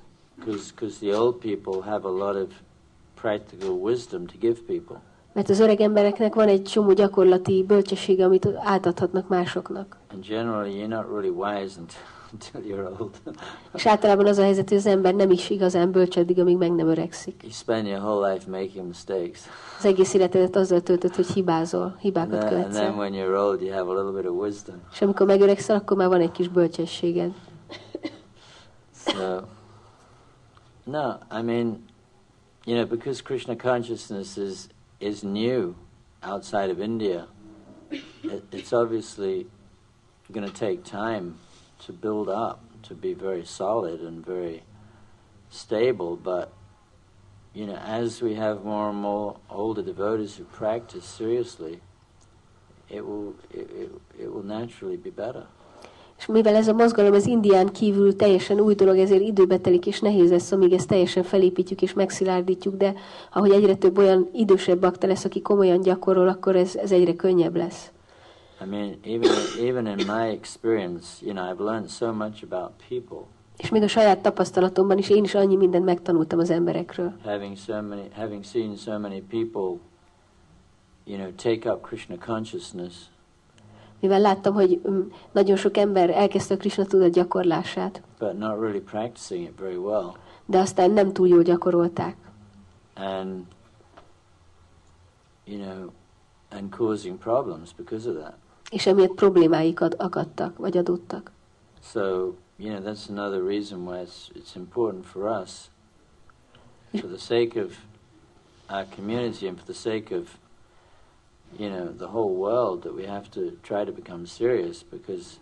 Because 0.46 0.98
the 1.00 1.18
old 1.18 1.36
people 1.36 1.92
have 1.92 2.08
a 2.08 2.12
lot 2.12 2.36
of 2.36 2.48
practical 3.22 3.70
wisdom 3.70 4.26
to 4.26 4.34
give 4.40 4.60
people. 4.68 5.02
Mert 5.34 5.50
az 5.50 5.60
öreg 5.60 5.82
embereknek 5.82 6.36
van 6.36 6.48
egy 6.48 6.64
csomó 6.64 6.94
gyakorlati 6.94 7.64
bölcsessége, 7.68 8.26
amit 8.26 8.48
átadhatnak 8.64 9.28
másoknak. 9.28 9.98
And 10.12 10.26
generally, 10.28 10.74
you're 10.74 10.88
not 10.88 11.06
really 11.12 11.30
wise 11.30 11.80
until, 11.80 12.00
until 12.34 12.62
you're 12.72 13.00
old. 13.00 13.16
És 13.76 13.86
általában 13.86 14.26
az 14.28 14.38
a 14.38 14.42
helyzet, 14.44 14.70
hogy 14.70 14.78
az 14.78 14.86
ember 14.86 15.14
nem 15.14 15.32
is 15.32 15.50
igazán 15.50 15.92
bölcs 15.92 16.18
addig, 16.18 16.40
amíg 16.40 16.58
meg 16.58 16.72
nem 16.72 16.88
öregszik. 16.88 17.42
you 17.44 17.52
spend 17.52 17.88
your 17.88 18.02
whole 18.02 18.34
life 18.34 18.50
making 18.50 18.88
mistakes. 18.88 19.40
Az 19.78 19.86
egész 19.86 20.14
életedet 20.14 20.56
azzal 20.56 20.82
töltött, 20.82 21.16
hogy 21.16 21.28
hibázol, 21.28 21.82
And 21.84 22.00
hibákat 22.00 22.30
then, 22.30 22.42
and 22.42 22.50
követsz 22.50 22.76
then 22.76 22.92
el. 22.92 22.98
when 22.98 23.14
you're 23.14 23.38
old, 23.38 23.62
you 23.62 23.72
have 23.72 23.92
a 23.92 23.94
little 23.94 24.22
bit 24.22 24.30
of 24.32 24.38
wisdom. 24.42 24.76
És 24.92 25.02
amikor 25.02 25.26
megöregszel, 25.26 25.76
akkor 25.76 25.98
már 25.98 26.08
van 26.08 26.22
egy 26.22 26.32
kis 26.32 26.48
bölcsességed. 26.48 27.32
So, 29.06 29.40
no, 30.86 31.18
I 31.32 31.42
mean, 31.42 31.86
you 32.66 32.76
know, 32.76 32.86
because 32.88 33.22
Krishna 33.22 33.56
consciousness 33.56 34.38
is 34.38 34.68
is 35.00 35.22
new 35.22 35.74
outside 36.22 36.72
of 36.72 36.80
India, 36.80 37.28
it, 38.22 38.44
it's 38.52 38.72
obviously 38.72 39.46
going 40.32 40.46
to 40.46 40.66
take 40.66 40.84
time 40.84 41.36
to 41.86 41.94
build 41.94 42.28
up 42.28 42.60
to 42.88 42.96
be 42.96 43.14
very 43.14 43.46
solid 43.46 44.02
and 44.02 44.26
very 44.26 44.64
stable. 45.50 46.16
But 46.16 46.52
you 47.54 47.66
know, 47.66 47.78
as 47.78 48.22
we 48.22 48.36
have 48.36 48.64
more 48.64 48.90
and 48.90 48.98
more 48.98 49.36
older 49.50 49.82
devotees 49.82 50.36
who 50.36 50.46
practice 50.46 51.06
seriously, 51.06 51.80
it 52.90 53.06
will 53.06 53.36
it, 53.52 53.70
it, 53.82 53.92
it 54.20 54.34
will 54.34 54.44
naturally 54.44 54.98
be 54.98 55.12
better. 55.12 55.46
És 56.18 56.30
mivel 56.30 56.56
ez 56.56 56.68
a 56.68 56.74
mozgalom 56.74 57.14
az 57.14 57.28
Indián 57.28 57.68
kívül 57.68 58.16
teljesen 58.16 58.60
új 58.60 58.76
dolog, 58.76 58.98
ezért 58.98 59.22
időbe 59.22 59.58
telik, 59.58 59.86
és 59.86 60.00
nehéz 60.00 60.30
lesz, 60.30 60.52
amíg 60.52 60.74
ezt 60.74 60.88
teljesen 60.88 61.24
felépítjük 61.24 61.82
és 61.82 61.94
megszilárdítjuk, 61.94 62.76
de 62.76 62.94
ahogy 63.34 63.52
egyre 63.52 63.76
több 63.76 63.98
olyan 63.98 64.30
idősebb 64.34 64.80
bakta 64.80 65.08
lesz, 65.08 65.26
aki 65.26 65.42
komolyan 65.42 65.82
gyakorol, 65.82 66.28
akkor 66.28 66.56
ez, 66.56 66.76
ez 66.76 66.92
egyre 66.92 67.16
könnyebb 67.16 67.56
lesz. 67.56 67.92
I 68.64 68.70
mean, 68.70 68.98
even 69.06 69.32
even 69.60 69.88
in 69.88 70.06
my 70.06 70.30
experience, 70.32 71.26
you 71.26 71.34
know, 71.34 71.52
I've 71.52 71.64
learned 71.64 71.90
so 71.90 72.14
much 72.14 72.44
about 72.44 72.72
people, 72.88 73.18
És 73.58 73.70
még 73.70 73.82
a 73.84 73.88
saját 73.88 74.20
tapasztalatomban 74.22 74.98
is 74.98 75.10
én 75.10 75.24
is 75.24 75.36
annyi 75.36 75.56
mindent 75.56 75.86
megtanultam 75.86 76.40
az 76.40 76.50
emberekről. 76.50 77.14
having 77.24 77.58
so 77.58 77.82
many, 77.82 78.10
having 78.16 78.44
seen 78.44 78.76
so 78.76 79.00
many 79.00 79.22
people, 79.22 79.80
you 81.06 81.18
know, 81.18 81.32
take 81.36 81.72
up 81.72 81.82
Krishna 81.82 82.16
consciousness, 82.26 82.94
Mivel 84.00 84.20
láttam, 84.22 84.54
hogy 84.54 84.82
mm, 84.90 85.00
nagyon 85.32 85.56
sok 85.56 85.78
ember 85.78 86.10
elkezdte 86.10 86.54
a 86.54 86.58
Krishna 86.58 86.86
tudat 86.86 87.12
gyakorlását, 87.12 88.02
but 88.20 88.38
not 88.38 88.60
really 88.60 88.80
practicing 88.80 89.44
it 89.44 89.60
very 89.60 89.76
well, 89.78 90.12
de 90.46 90.58
aztán 90.60 90.92
nem 90.92 91.14
túl 91.14 91.28
jól 91.28 91.42
gyakorolták. 91.42 92.16
and 92.96 93.44
you 95.46 95.60
know, 95.62 95.90
and 96.52 96.70
causing 96.76 97.18
problems 97.18 97.74
because 97.74 98.10
of 98.10 98.16
that. 98.16 98.34
És 98.74 98.86
emiatt 98.86 99.14
problémáik 99.14 99.82
ad- 99.82 99.96
akadtak, 99.98 100.58
vagy 100.58 100.78
adottak. 100.78 101.32
So, 101.92 102.00
you 102.58 102.76
know, 102.76 102.82
that's 102.82 103.10
another 103.10 103.42
reason 103.44 103.86
why 103.86 104.02
it's 104.02 104.30
it's 104.36 104.56
important 104.56 105.06
for 105.06 105.42
us, 105.42 105.70
for 106.92 107.10
the 107.10 107.18
sake 107.18 107.64
of 107.64 107.72
our 108.70 108.86
community 108.96 109.48
and 109.48 109.58
for 109.58 109.66
the 109.66 109.74
sake 109.74 110.16
of 110.16 110.38
you 111.58 111.70
know 111.70 111.88
the 111.98 112.08
whole 112.08 112.34
world, 112.34 112.82
that 112.82 112.96
we 112.96 113.06
have 113.06 113.30
to 113.30 113.42
try 113.62 113.86
to 113.86 113.92
become 113.92 114.26
serious 114.26 114.84
because, 114.84 115.40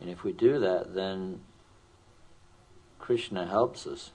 and 0.00 0.10
if 0.10 0.24
we 0.24 0.32
do 0.32 0.58
that, 0.58 0.94
then 0.94 1.40
Krishna 2.98 3.46
helps 3.46 3.86
us. 3.86 4.12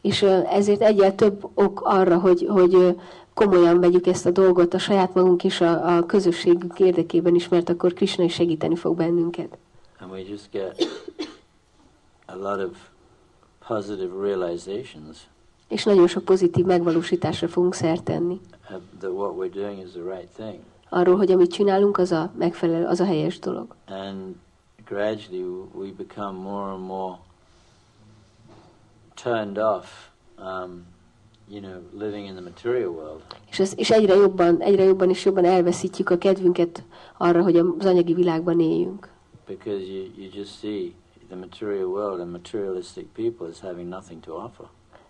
És 0.00 0.22
ezért 0.46 0.80
egyel 0.80 1.14
több 1.14 1.50
ok 1.54 1.80
arra, 1.80 2.18
hogy, 2.18 2.46
hogy 2.48 3.00
komolyan 3.34 3.80
vegyük 3.80 4.06
ezt 4.06 4.26
a 4.26 4.30
dolgot 4.30 4.74
a 4.74 4.78
saját 4.78 5.14
magunk 5.14 5.44
és 5.44 5.60
a, 5.60 5.96
a 5.96 6.06
közösségünk 6.06 6.78
érdekében 6.80 7.34
is, 7.34 7.48
mert 7.48 7.68
akkor 7.68 7.92
Krishna 7.92 8.24
is 8.24 8.34
segíteni 8.34 8.76
fog 8.76 8.96
bennünket. 8.96 9.58
And 10.00 10.10
we 10.10 10.18
just 10.18 10.50
get 10.50 10.88
a 12.26 12.36
lot 12.36 12.64
of 12.68 12.76
positive 13.66 14.12
realizations 14.22 15.16
És 15.68 15.84
nagyon 15.84 16.06
sok 16.06 16.24
pozitív 16.24 16.64
megvalósításra 16.64 17.48
fogunk 17.48 17.74
szert 17.74 18.02
tenni. 18.02 18.40
that 18.98 19.12
what 19.12 19.32
we're 19.36 19.54
doing 19.54 19.78
is 19.86 19.90
the 19.92 20.02
right 20.16 20.28
thing. 20.36 20.58
Arról, 20.88 21.16
hogy 21.16 21.30
amit 21.30 21.52
csinálunk, 21.52 21.98
az 21.98 22.12
a 22.12 22.30
megfelelő, 22.38 22.84
az 22.86 23.00
a 23.00 23.04
helyes 23.04 23.38
dolog. 23.38 23.74
and 23.86 24.34
gradually 24.84 25.44
we 25.74 25.92
become 25.96 26.32
more 26.38 26.70
and 26.72 26.86
more 26.86 27.18
turned 29.14 29.58
off, 29.58 29.86
um, 30.38 30.84
you 31.52 31.60
know, 31.60 31.80
living 31.92 32.26
in 32.26 32.34
the 32.34 32.42
material 32.42 32.90
world. 32.90 33.22
És, 33.50 33.58
ez, 33.58 33.72
és 33.76 33.90
egyre 33.90 34.14
jobban, 34.14 34.60
egyre 34.60 34.82
jobban 34.82 35.10
és 35.10 35.24
jobban 35.24 35.44
elveszítjük 35.44 36.10
a 36.10 36.18
kedvünket 36.18 36.82
arra, 37.16 37.42
hogy 37.42 37.56
az 37.56 37.86
anyagi 37.86 38.14
világban 38.14 38.60
éljünk. 38.60 39.08
Because 39.46 39.84
you, 39.84 40.04
you 40.16 40.28
just 40.34 40.58
see 40.58 40.92
the 41.28 41.36
material 41.36 41.84
world 41.84 42.20
and 42.20 42.30
materialistic 42.30 43.06
people 43.12 43.46
as 43.46 43.60
having 43.60 43.88
nothing 43.88 44.20
to 44.20 44.34
offer. 44.34 44.66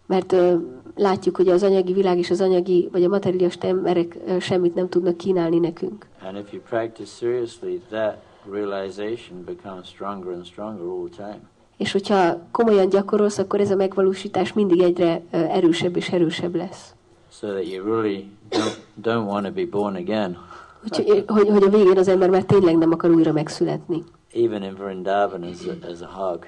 Mert 0.06 0.32
ö, 0.32 0.56
látjuk, 0.96 1.36
hogy 1.36 1.48
az 1.48 1.62
anyagi 1.62 1.92
világ 1.92 2.18
és 2.18 2.30
az 2.30 2.40
anyagi, 2.40 2.88
vagy 2.92 3.04
a 3.04 3.08
materialista 3.08 3.66
emberek 3.66 4.16
ö, 4.26 4.38
semmit 4.38 4.74
nem 4.74 4.88
tudnak 4.88 5.16
kínálni 5.16 5.58
nekünk. 5.58 6.06
And 6.22 6.36
if 6.36 6.52
you 6.52 6.62
practice 6.62 7.10
seriously, 7.10 7.80
that 7.88 8.16
realization 8.50 9.44
becomes 9.44 9.88
stronger 9.88 10.32
and 10.32 10.46
stronger 10.46 10.84
all 10.84 11.08
the 11.08 11.24
time. 11.24 11.50
És 11.82 11.92
hogyha 11.92 12.38
komolyan 12.50 12.88
gyakorolsz, 12.88 13.38
akkor 13.38 13.60
ez 13.60 13.70
a 13.70 13.76
megvalósítás 13.76 14.52
mindig 14.52 14.80
egyre 14.80 15.22
erősebb 15.30 15.96
és 15.96 16.08
erősebb 16.08 16.54
lesz. 16.54 16.94
So 17.30 17.46
that 17.46 17.72
you 17.72 17.84
really 17.84 18.30
don't, 18.50 18.76
don't 19.02 19.26
want 19.26 19.46
to 19.46 19.52
be 19.52 19.66
born 19.70 19.94
again. 19.94 20.38
Úgyhogy, 20.84 21.24
hogy, 21.26 21.48
hogy 21.48 21.62
a 21.62 21.68
végén 21.68 21.98
az 21.98 22.08
ember 22.08 22.30
már 22.30 22.44
tényleg 22.44 22.76
nem 22.76 22.92
akar 22.92 23.10
újra 23.10 23.32
megszületni. 23.32 24.04
Even 24.34 24.62
in 24.62 24.74
Vrindavan 24.74 25.42
as 25.42 25.66
a, 25.66 25.86
as 25.90 26.00
a 26.00 26.06
hog. 26.06 26.46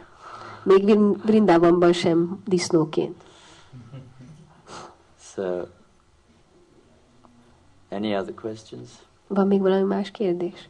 Még 0.62 0.82
Vrin- 0.84 1.22
Vrindávamban 1.24 1.92
sem 1.92 2.42
disznóként. 2.46 3.22
So, 5.34 5.42
any 7.90 8.16
other 8.16 8.34
questions? 8.34 8.88
Van 9.26 9.46
még 9.46 9.60
valami 9.60 9.82
más 9.82 10.10
kérdés? 10.10 10.68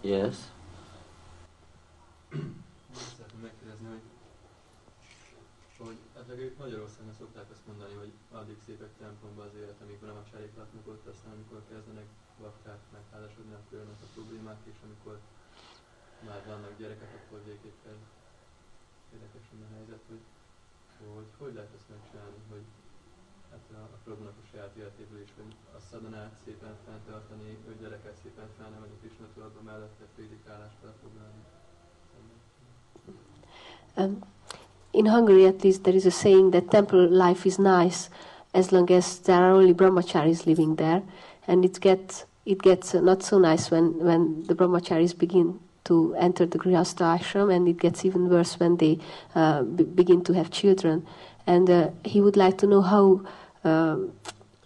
Yes. 0.00 0.36
Azt 2.94 3.16
szeretném 3.16 3.40
megkérdezni, 3.48 3.88
hogy, 3.94 4.06
hogy 5.86 5.98
hát 6.14 6.26
meg 6.28 6.38
Magyarországon 6.58 7.14
szokták 7.18 7.48
azt 7.50 7.66
mondani, 7.66 7.94
hogy 8.02 8.12
addig 8.38 8.58
szépek 8.66 8.92
templomba 8.98 9.42
az 9.42 9.54
élet, 9.60 9.80
amíg 9.82 9.98
nem 10.00 10.20
a 10.22 10.28
cserék 10.30 10.54
laknak 10.56 10.86
ott, 10.92 11.06
aztán 11.12 11.32
amikor 11.32 11.60
kezdenek 11.72 12.08
bakták 12.40 12.80
megházasodni, 12.96 13.54
akkor 13.54 13.78
jönnek 13.78 14.02
a 14.06 14.12
problémák, 14.14 14.60
és 14.72 14.78
amikor 14.86 15.16
már 16.28 16.42
vannak 16.46 16.78
gyerekek, 16.78 17.12
akkor 17.18 17.40
végképpen 17.44 17.96
érdekes 19.14 19.46
a 19.52 19.74
helyzet, 19.74 20.04
hogy, 20.10 20.24
hogy 21.14 21.30
hogy 21.38 21.54
lehet 21.54 21.74
ezt 21.78 21.92
megcsinálni, 21.94 22.40
hogy 22.52 22.66
hát 23.50 23.66
a, 23.80 23.82
a 23.96 23.98
Prabhunak 24.04 24.38
a 24.42 24.48
saját 24.50 24.76
életéből 24.76 25.20
is, 25.26 25.32
hogy 25.40 25.52
a 25.78 25.80
szadanát 25.90 26.34
szépen 26.44 26.74
fenntartani, 26.84 27.58
hogy 27.66 27.80
gyereket 27.80 28.16
szépen 28.22 28.48
felnevelni, 28.58 28.96
Um, 33.96 34.22
in 34.92 35.06
Hungary, 35.06 35.46
at 35.46 35.62
least, 35.62 35.84
there 35.84 35.94
is 35.94 36.06
a 36.06 36.10
saying 36.10 36.50
that 36.52 36.70
temple 36.70 37.08
life 37.08 37.46
is 37.46 37.58
nice 37.58 38.08
as 38.54 38.72
long 38.72 38.90
as 38.90 39.18
there 39.20 39.36
are 39.36 39.52
only 39.52 39.74
brahmacharis 39.74 40.46
living 40.46 40.76
there, 40.76 41.02
and 41.46 41.64
it 41.64 41.80
gets 41.80 42.24
it 42.46 42.62
gets 42.62 42.94
uh, 42.94 43.00
not 43.00 43.22
so 43.22 43.38
nice 43.38 43.70
when 43.70 43.98
when 43.98 44.44
the 44.46 44.54
brahmacharis 44.54 45.16
begin 45.16 45.60
to 45.84 46.14
enter 46.18 46.46
the 46.46 46.58
grihastha 46.58 47.18
ashram, 47.18 47.54
and 47.54 47.68
it 47.68 47.78
gets 47.78 48.04
even 48.04 48.28
worse 48.28 48.58
when 48.58 48.76
they 48.78 48.98
uh, 49.34 49.62
b- 49.62 49.84
begin 49.84 50.22
to 50.24 50.32
have 50.32 50.50
children. 50.50 51.06
And 51.46 51.70
uh, 51.70 51.90
he 52.04 52.20
would 52.20 52.36
like 52.36 52.58
to 52.58 52.66
know 52.66 52.82
how 52.82 53.22
um, 53.64 54.12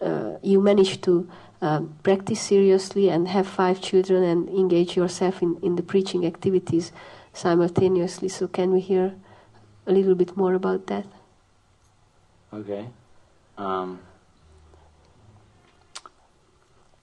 uh, 0.01 0.33
you 0.43 0.61
manage 0.61 1.01
to 1.03 1.29
um, 1.65 1.95
practice 2.03 2.41
seriously 2.41 3.11
and 3.11 3.29
have 3.29 3.47
five 3.47 3.81
children 3.81 4.23
and 4.23 4.49
engage 4.51 4.97
yourself 4.97 5.43
in, 5.43 5.57
in 5.63 5.77
the 5.77 5.83
preaching 5.83 6.27
activities 6.27 6.93
simultaneously. 7.33 8.29
So, 8.29 8.49
can 8.49 8.71
we 8.73 8.81
hear 8.81 9.15
a 9.87 9.93
little 9.93 10.15
bit 10.15 10.37
more 10.37 10.55
about 10.55 10.87
that? 10.87 11.07
Okay. 12.53 12.87
Um, 13.57 13.99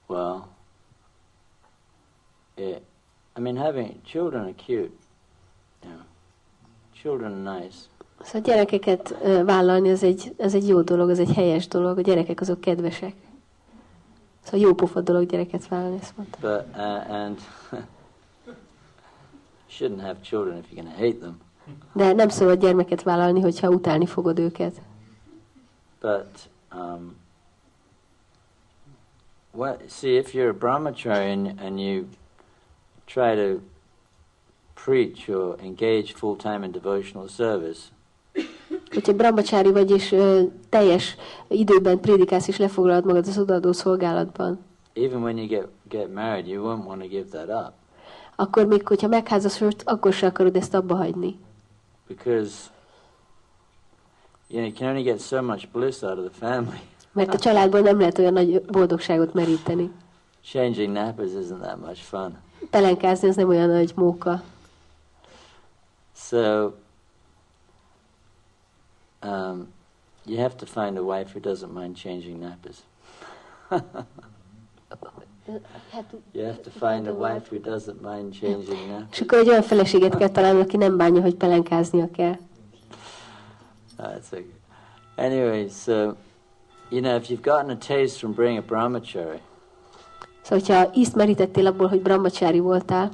well, 0.08 0.48
it, 2.56 2.84
I 3.36 3.40
mean, 3.40 3.56
having 3.56 4.00
children 4.04 4.48
are 4.48 4.52
cute. 4.52 4.96
Know, 5.82 6.02
children 6.94 7.32
are 7.32 7.60
nice. 7.60 7.88
Szóval 8.20 8.40
gyerekeket 8.40 9.16
ö, 9.22 9.44
vállalni, 9.44 9.90
az 9.90 10.02
egy, 10.02 10.34
az 10.38 10.54
egy 10.54 10.68
jó 10.68 10.80
dolog, 10.80 11.10
az 11.10 11.18
egy 11.18 11.32
helyes 11.32 11.68
dolog, 11.68 11.98
a 11.98 12.00
gyerekek 12.00 12.40
azok 12.40 12.60
kedvesek. 12.60 13.14
Szóval 14.42 14.60
jó 14.60 14.74
pofa 14.74 15.00
dolog 15.00 15.26
gyereket 15.26 15.68
vállalni, 15.68 15.98
ezt 16.00 16.16
mondta. 16.16 16.38
But 16.40 16.76
uh, 16.76 17.10
and 17.10 17.38
shouldn't 19.78 20.00
have 20.00 20.20
children 20.20 20.58
if 20.58 20.70
you're 20.70 20.82
going 20.82 20.96
to 20.96 21.02
hate 21.04 21.18
them. 21.18 21.40
De 21.92 22.12
nem 22.12 22.28
szabad 22.28 22.60
gyermeket 22.60 23.02
vállalni, 23.02 23.40
hogyha 23.40 23.68
utálni 23.68 24.06
fogod 24.06 24.38
őket. 24.38 24.80
But 26.00 26.48
um, 26.74 27.16
what? 29.50 29.80
See, 29.88 30.16
if 30.16 30.34
you're 30.34 30.50
a 30.50 30.58
brahmachari 30.58 31.30
and, 31.30 31.60
and 31.60 31.80
you 31.80 32.06
try 33.06 33.34
to 33.34 33.60
preach 34.74 35.28
or 35.28 35.56
engage 35.60 36.12
full 36.12 36.36
time 36.36 36.64
in 36.64 36.72
devotional 36.72 37.28
service, 37.28 37.80
Hogyha 38.92 39.12
brahmacsári 39.12 39.70
vagy, 39.70 39.90
és 39.90 40.12
ö, 40.12 40.42
teljes 40.68 41.16
időben 41.48 42.00
prédikálsz, 42.00 42.48
és 42.48 42.56
lefoglalod 42.56 43.04
magad 43.04 43.26
az 43.26 43.38
odaadó 43.38 43.72
szolgálatban, 43.72 44.58
even 44.94 45.22
when 45.22 45.36
you 45.36 45.46
get 45.46 45.68
get 45.88 46.14
married, 46.14 46.46
you 46.46 46.64
won't 46.64 46.86
want 46.86 47.02
to 47.02 47.08
give 47.08 47.28
that 47.28 47.66
up 47.66 47.72
akkor 48.36 48.66
még, 48.66 48.88
hogyha 48.88 49.08
megházasodsz, 49.08 49.82
akkor 49.84 50.12
se 50.12 50.26
akarod 50.26 50.56
ezt 50.56 50.74
abba 50.74 50.94
hagyni. 50.94 51.38
because 52.06 52.70
you 54.48 54.58
know 54.58 54.66
you 54.66 54.72
can 54.72 54.88
only 54.88 55.02
get 55.02 55.20
so 55.20 55.42
much 55.42 55.68
bliss 55.72 56.02
out 56.02 56.18
of 56.18 56.24
the 56.30 56.46
family. 56.46 56.80
Mert 57.12 57.34
a 57.34 57.38
családban 57.38 57.82
nem 57.82 57.98
lehet 57.98 58.18
olyan 58.18 58.32
nagy 58.32 58.62
boldogságot 58.62 59.34
meríteni. 59.34 59.90
Changing 60.44 60.92
nappers 60.92 61.30
isn't 61.32 61.60
that 61.60 61.80
much 61.80 62.00
fun. 62.00 62.38
Pelenkázni 62.70 63.28
az 63.28 63.36
nem 63.36 63.48
olyan 63.48 63.68
nagy 63.68 63.92
móka. 63.96 64.42
So 66.14 66.70
um, 69.22 69.68
you 70.24 70.38
have 70.38 70.56
to 70.56 70.66
find 70.66 70.98
a 70.98 71.02
wife 71.02 71.32
who 71.32 71.40
doesn't 71.40 71.72
mind 71.72 71.96
changing 71.96 72.40
nappers. 72.40 72.78
You 76.32 76.44
have 76.44 76.62
to 76.62 76.70
find 76.70 77.08
a 77.08 77.12
wife 77.12 77.48
who 77.48 77.58
doesn't 77.58 78.00
mind 78.00 78.32
changing 78.32 78.88
nappers. 78.90 79.08
És 79.10 79.20
akkor 79.20 79.38
egy 79.38 79.48
olyan 79.48 79.62
feleséget 79.62 80.16
kell 80.16 80.28
találni, 80.28 80.60
aki 80.60 80.76
nem 80.76 80.96
bánja, 80.96 81.20
hogy 81.20 81.34
pelenkáznia 81.34 82.10
kell. 82.10 82.36
That's 83.98 84.32
okay. 84.32 84.52
Anyway, 85.16 85.68
so 85.68 86.16
you 86.90 87.00
know, 87.00 87.16
if 87.16 87.28
you've 87.28 87.42
gotten 87.42 87.70
a 87.70 87.78
taste 87.78 88.18
from 88.18 88.34
being 88.34 88.58
a 88.58 88.62
brahmachari, 88.62 89.40
Szóval, 90.42 90.58
hogyha 90.58 90.90
ízt 90.94 91.14
merítettél 91.14 91.66
abból, 91.66 91.88
hogy 91.88 92.02
brahmacsári 92.02 92.58
voltál, 92.58 93.10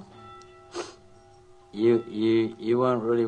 you 1.72 2.00
you 2.11 2.50
you 2.59 2.80
won't 2.80 3.02
really 3.02 3.26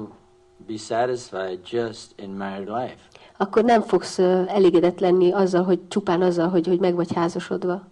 be 0.72 0.76
satisfied 0.78 1.58
just 1.70 2.12
in 2.20 2.30
married 2.30 2.68
life. 2.68 2.96
akkor 3.36 3.64
nem 3.64 3.82
fogsz 3.82 4.18
elégedett 4.46 4.98
lenni 5.00 5.32
azzal, 5.32 5.62
hogy 5.64 5.88
csupán 5.88 6.22
azzal, 6.22 6.48
hogy, 6.48 6.66
hogy 6.66 6.78
meg 6.80 6.94
vagy 6.94 7.12
házasodva. 7.12 7.86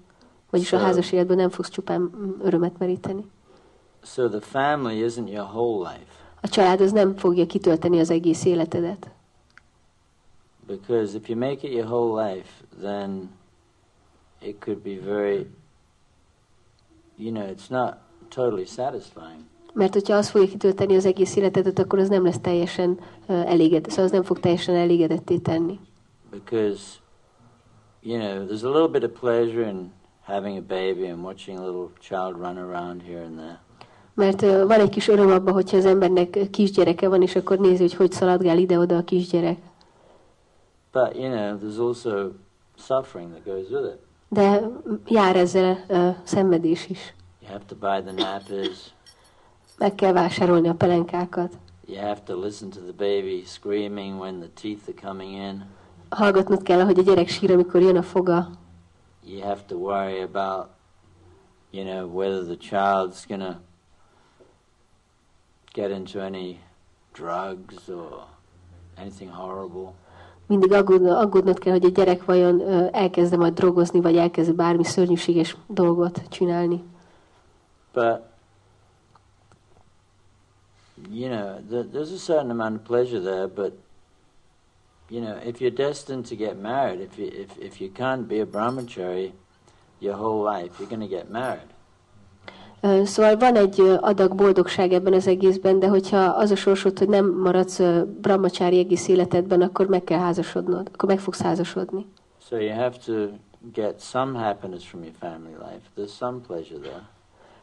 Vagyis 0.51 0.67
a 0.67 0.71
Szóval- 0.77 0.87
házas 0.87 1.13
életben 1.13 1.37
nem 1.37 1.51
fogsz 1.51 1.69
csupán 1.71 2.01
mm, 2.01 2.31
örömet 2.43 2.79
meríteni. 2.79 3.25
So 4.03 4.29
the 4.29 4.41
family 4.41 5.05
isn't 5.09 5.31
your 5.31 5.47
whole 5.49 5.91
life 5.91 6.13
A 6.41 6.49
család 6.49 6.81
az 6.81 6.93
nem 6.93 7.17
fogja 7.17 7.47
kitölteni 7.47 8.01
az 8.01 8.11
egész 8.11 8.45
életedet. 8.45 9.11
because 10.67 11.17
if 11.17 11.29
you 11.29 11.39
make 11.39 11.67
it 11.67 11.73
your 11.73 11.87
whole 11.87 12.31
life, 12.31 12.49
then 12.83 13.31
it 14.41 14.61
could 14.61 14.79
be 14.83 14.99
very, 15.01 15.47
you 17.17 17.33
know, 17.33 17.47
it's 17.47 17.71
not 17.71 17.97
totally 18.29 18.65
satisfying. 18.67 19.45
Mert 19.75 19.93
hogyha 19.93 20.15
az 20.17 20.29
fogja 20.29 20.49
kitölteni 20.49 20.97
az 20.97 21.07
egész 21.07 21.37
életedet, 21.37 21.79
akkor 21.79 21.99
az 21.99 22.09
nem 22.09 22.25
lesz 22.25 22.39
teljesen 22.41 22.99
elégedett, 23.27 23.89
szóval 23.91 24.05
az 24.05 24.11
nem 24.11 24.23
fog 24.23 24.41
teljesen 24.41 24.75
elégedetté 24.75 25.39
tenni. 25.39 25.79
because 26.31 26.83
you 28.03 28.19
know 28.19 28.47
there's 28.47 28.65
a 28.65 28.69
little 28.71 28.89
bit 28.89 29.05
of 29.05 29.21
pleasure 29.21 29.69
in 29.69 29.93
having 30.21 30.57
a 30.59 30.61
baby 30.61 31.07
and 31.07 31.23
watching 31.25 31.59
a 31.59 31.63
little 31.65 31.89
child 32.01 32.37
run 32.37 32.59
around 32.59 33.03
here 33.03 33.25
and 33.25 33.37
there 33.39 33.61
Mert 34.15 34.43
uh, 34.43 34.67
van 34.67 34.81
egy 34.81 34.89
kis 34.89 35.09
öröm 35.09 35.31
abban, 35.31 35.53
hogyha 35.53 35.77
az 35.77 35.85
embernek 35.85 36.39
kisgyereke 36.51 37.09
van, 37.09 37.23
és 37.23 37.37
akkor 37.37 37.59
nézi, 37.59 37.83
hogy 37.83 37.95
hogy 37.95 38.13
szaladgál 38.13 38.59
ide-oda 38.59 38.97
a 38.97 39.03
kisgyerek. 39.05 39.59
but 40.93 41.15
you 41.17 41.31
know 41.31 41.57
there's 41.59 41.79
also 41.79 42.29
suffering 42.79 43.31
that 43.31 43.45
goes 43.45 43.69
with 43.71 43.85
it 43.95 43.99
De 44.29 44.71
jár 45.07 45.37
ezzel 45.37 45.85
uh, 45.89 46.09
szenvedés 46.25 46.89
is. 46.89 47.15
you 47.43 47.51
have 47.51 47.65
to 47.67 47.75
buy 47.77 48.03
the 48.03 48.13
nappers 48.13 48.93
Meg 49.79 49.95
kell 49.95 50.13
vásárolni 50.13 50.69
a 50.69 50.75
pelenkákat. 50.75 51.53
you 51.87 51.99
have 52.07 52.21
to 52.25 52.41
listen 52.41 52.71
to 52.71 52.81
the 52.81 52.93
baby 52.93 53.43
screaming 53.47 54.21
when 54.21 54.39
the 54.41 54.49
teeth 54.61 54.89
are 54.89 55.09
coming 55.09 55.33
in 55.33 55.65
Hallgatnod 56.09 56.63
kell, 56.63 56.85
hogy 56.85 56.99
a 56.99 57.03
gyerek 57.03 57.29
sír, 57.29 57.53
amikor 57.53 57.81
jön 57.81 57.97
a 57.97 58.03
foga. 58.03 58.49
you 59.27 59.41
have 59.43 59.61
to 59.67 59.77
worry 59.77 60.21
about 60.23 60.67
you 61.71 61.85
know 61.85 62.17
whether 62.17 62.45
the 62.45 62.57
child's 62.57 63.27
gonna 63.29 63.61
get 65.73 65.91
into 65.91 66.21
any 66.21 66.59
drugs 67.13 67.89
or 67.89 68.25
anything 68.97 69.31
horrible 69.31 69.93
Mindig 70.47 70.73
aggódnod, 70.73 71.17
aggódnod 71.17 71.59
kell, 71.59 71.73
hogy 71.73 71.85
a 71.85 71.89
gyerek 71.89 72.25
vajon 72.25 72.61
ö, 72.61 72.87
elkezde 72.93 73.37
majd 73.37 73.55
drogozni, 73.55 74.01
vagy 74.01 74.17
elkezd 74.17 74.55
bármi 74.55 74.85
szörnyűséges 74.85 75.57
dolgot 75.67 76.23
csinálni. 76.29 76.85
But 77.93 78.21
you 81.11 81.29
know, 81.29 81.63
th- 81.71 81.87
there's 81.93 82.13
a 82.13 82.19
certain 82.19 82.51
amount 82.51 82.77
of 82.77 82.85
pleasure 82.85 83.21
there. 83.21 83.47
But 83.49 83.73
you 85.09 85.21
know, 85.21 85.37
if 85.45 85.61
you're 85.61 85.71
destined 85.71 86.27
to 86.27 86.37
get 86.37 86.57
married, 86.61 87.01
if 87.01 87.19
you 87.19 87.27
if 87.27 87.51
if 87.59 87.81
you 87.81 87.91
can't 87.91 88.29
be 88.29 88.41
a 88.41 88.47
brahmachari 88.47 89.33
your 90.01 90.15
whole 90.15 90.43
life, 90.43 90.79
you're 90.79 90.89
going 90.89 91.09
to 91.11 91.17
get 91.17 91.31
married. 91.31 91.69
Szóval 93.05 93.37
van 93.37 93.57
egy 93.57 93.81
adag 93.81 94.35
boldogság 94.35 94.93
ebben 94.93 95.13
az 95.13 95.27
egészben, 95.27 95.79
de 95.79 95.89
hogyha 95.89 96.19
az 96.19 96.51
a 96.51 96.57
sorsod, 96.57 96.99
hogy 96.99 97.09
nem 97.09 97.33
maradsz 97.33 97.81
brahmacsári 98.21 98.79
egész 98.79 99.09
életedben, 99.09 99.63
akkor 99.63 99.87
meg 99.87 100.05
kell 100.05 100.19
házasodnod, 100.19 100.91
akkor 100.93 101.09
meg 101.09 101.19
fogsz 101.19 101.41
házasodni. 101.41 102.07
So 102.49 102.57
you 102.57 102.75
have 102.75 102.97
to 103.07 103.13
get 103.73 104.01
some 104.01 104.39
happiness 104.39 104.89
from 104.89 105.03
your 105.03 105.15
family 105.21 105.55
life. 105.59 105.81
There's 105.97 106.17
some 106.17 106.41
pleasure 106.47 106.79
there. 106.79 107.03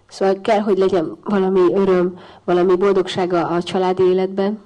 Szóval 0.08 0.42
kell, 0.42 0.60
hogy 0.60 0.78
legyen 0.78 1.18
valami 1.24 1.74
öröm, 1.74 2.20
valami 2.44 2.76
boldogsága 2.76 3.48
a 3.48 3.64
családi 3.64 4.04
életben, 4.04 4.60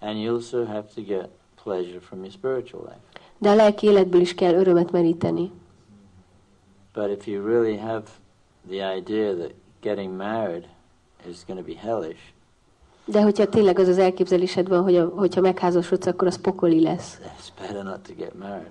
And 0.00 0.18
you 0.18 0.34
also 0.34 0.64
have 0.64 0.84
to 0.94 1.02
get 1.02 1.28
pleasure 1.62 2.00
from 2.00 2.18
your 2.18 2.32
spiritual 2.32 2.82
life. 2.82 2.98
de 3.38 3.48
a 3.50 3.54
lelki 3.54 3.86
életből 3.86 4.20
is 4.20 4.34
kell 4.34 4.54
örömet 4.54 4.90
meríteni. 4.90 5.50
But 6.94 7.10
if 7.10 7.26
you 7.26 7.46
really 7.46 7.76
have 7.76 8.02
the 8.68 8.96
idea 8.96 9.34
that 9.34 9.50
getting 9.80 10.16
married 10.16 10.66
is 11.28 11.44
going 11.46 11.66
to 11.66 11.72
be 11.72 11.78
hellish, 11.80 12.20
De 13.06 13.22
hogyha 13.22 13.48
tényleg 13.48 13.78
az 13.78 13.88
az 13.88 13.98
elképzelésed 13.98 14.68
van, 14.68 14.82
hogy 14.82 14.96
a, 14.96 15.08
hogyha 15.08 15.40
megházasodsz, 15.40 16.06
akkor 16.06 16.26
az 16.26 16.40
pokoli 16.40 16.80
lesz, 16.82 17.20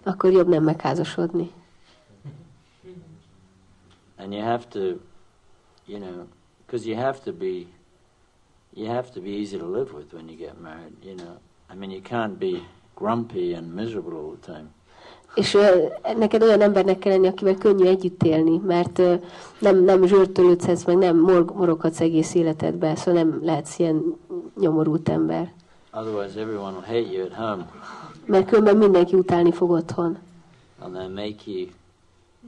akkor 0.04 0.32
jobb 0.32 0.48
nem 0.48 0.64
megházasodni. 0.64 1.52
And 4.18 4.34
you 4.34 4.42
have 4.42 4.64
to, 4.70 4.80
you 5.86 6.00
know, 6.00 6.28
because 6.66 6.88
you 6.90 6.96
have 6.98 7.20
to 7.24 7.32
be, 7.32 7.68
you 8.74 8.88
have 8.88 9.10
to 9.14 9.20
be 9.22 9.30
easy 9.30 9.58
to 9.58 9.66
live 9.66 9.94
with 9.94 10.14
when 10.14 10.28
you 10.30 10.38
get 10.38 10.62
married. 10.62 10.94
You 11.04 11.16
know, 11.16 11.38
I 11.72 11.76
mean, 11.76 11.92
you 11.92 12.02
can't 12.02 12.38
be 12.40 12.62
grumpy 12.96 13.54
and 13.56 13.74
miserable 13.74 14.18
all 14.18 14.36
the 14.42 14.52
time. 14.54 14.70
És 15.36 15.58
neked 16.18 16.42
olyan 16.42 16.62
embernek 16.62 17.00
kell 17.00 17.12
lenni, 17.12 17.28
akivel 17.28 17.56
könnyű 17.56 17.86
együtt 17.86 18.24
élni, 18.24 18.58
mert 18.58 18.98
nem, 19.60 19.84
nem 19.84 20.06
zsörtölődsz, 20.06 20.86
meg 20.86 20.98
nem 20.98 21.18
mor- 21.18 21.54
moroghatsz 21.56 22.00
egész 22.00 22.34
életedbe, 22.34 22.96
szóval 22.96 23.24
nem 23.24 23.40
lehetsz 23.44 23.80
ilyen 23.80 24.16
nyomorult 24.60 25.10
ember. 25.10 25.54
Otherwise, 25.94 26.40
everyone 26.40 26.72
will 26.72 26.86
hate 26.86 27.12
you 27.12 27.24
at 27.26 27.34
home, 27.34 27.70
Mert 28.26 28.48
különben 28.48 28.78
mindenki 28.78 29.16
utálni 29.16 29.52
fog 29.52 29.70
otthon. 29.72 30.18
and 30.80 30.96
they'll 30.96 31.14
make 31.14 31.52
you 31.52 31.68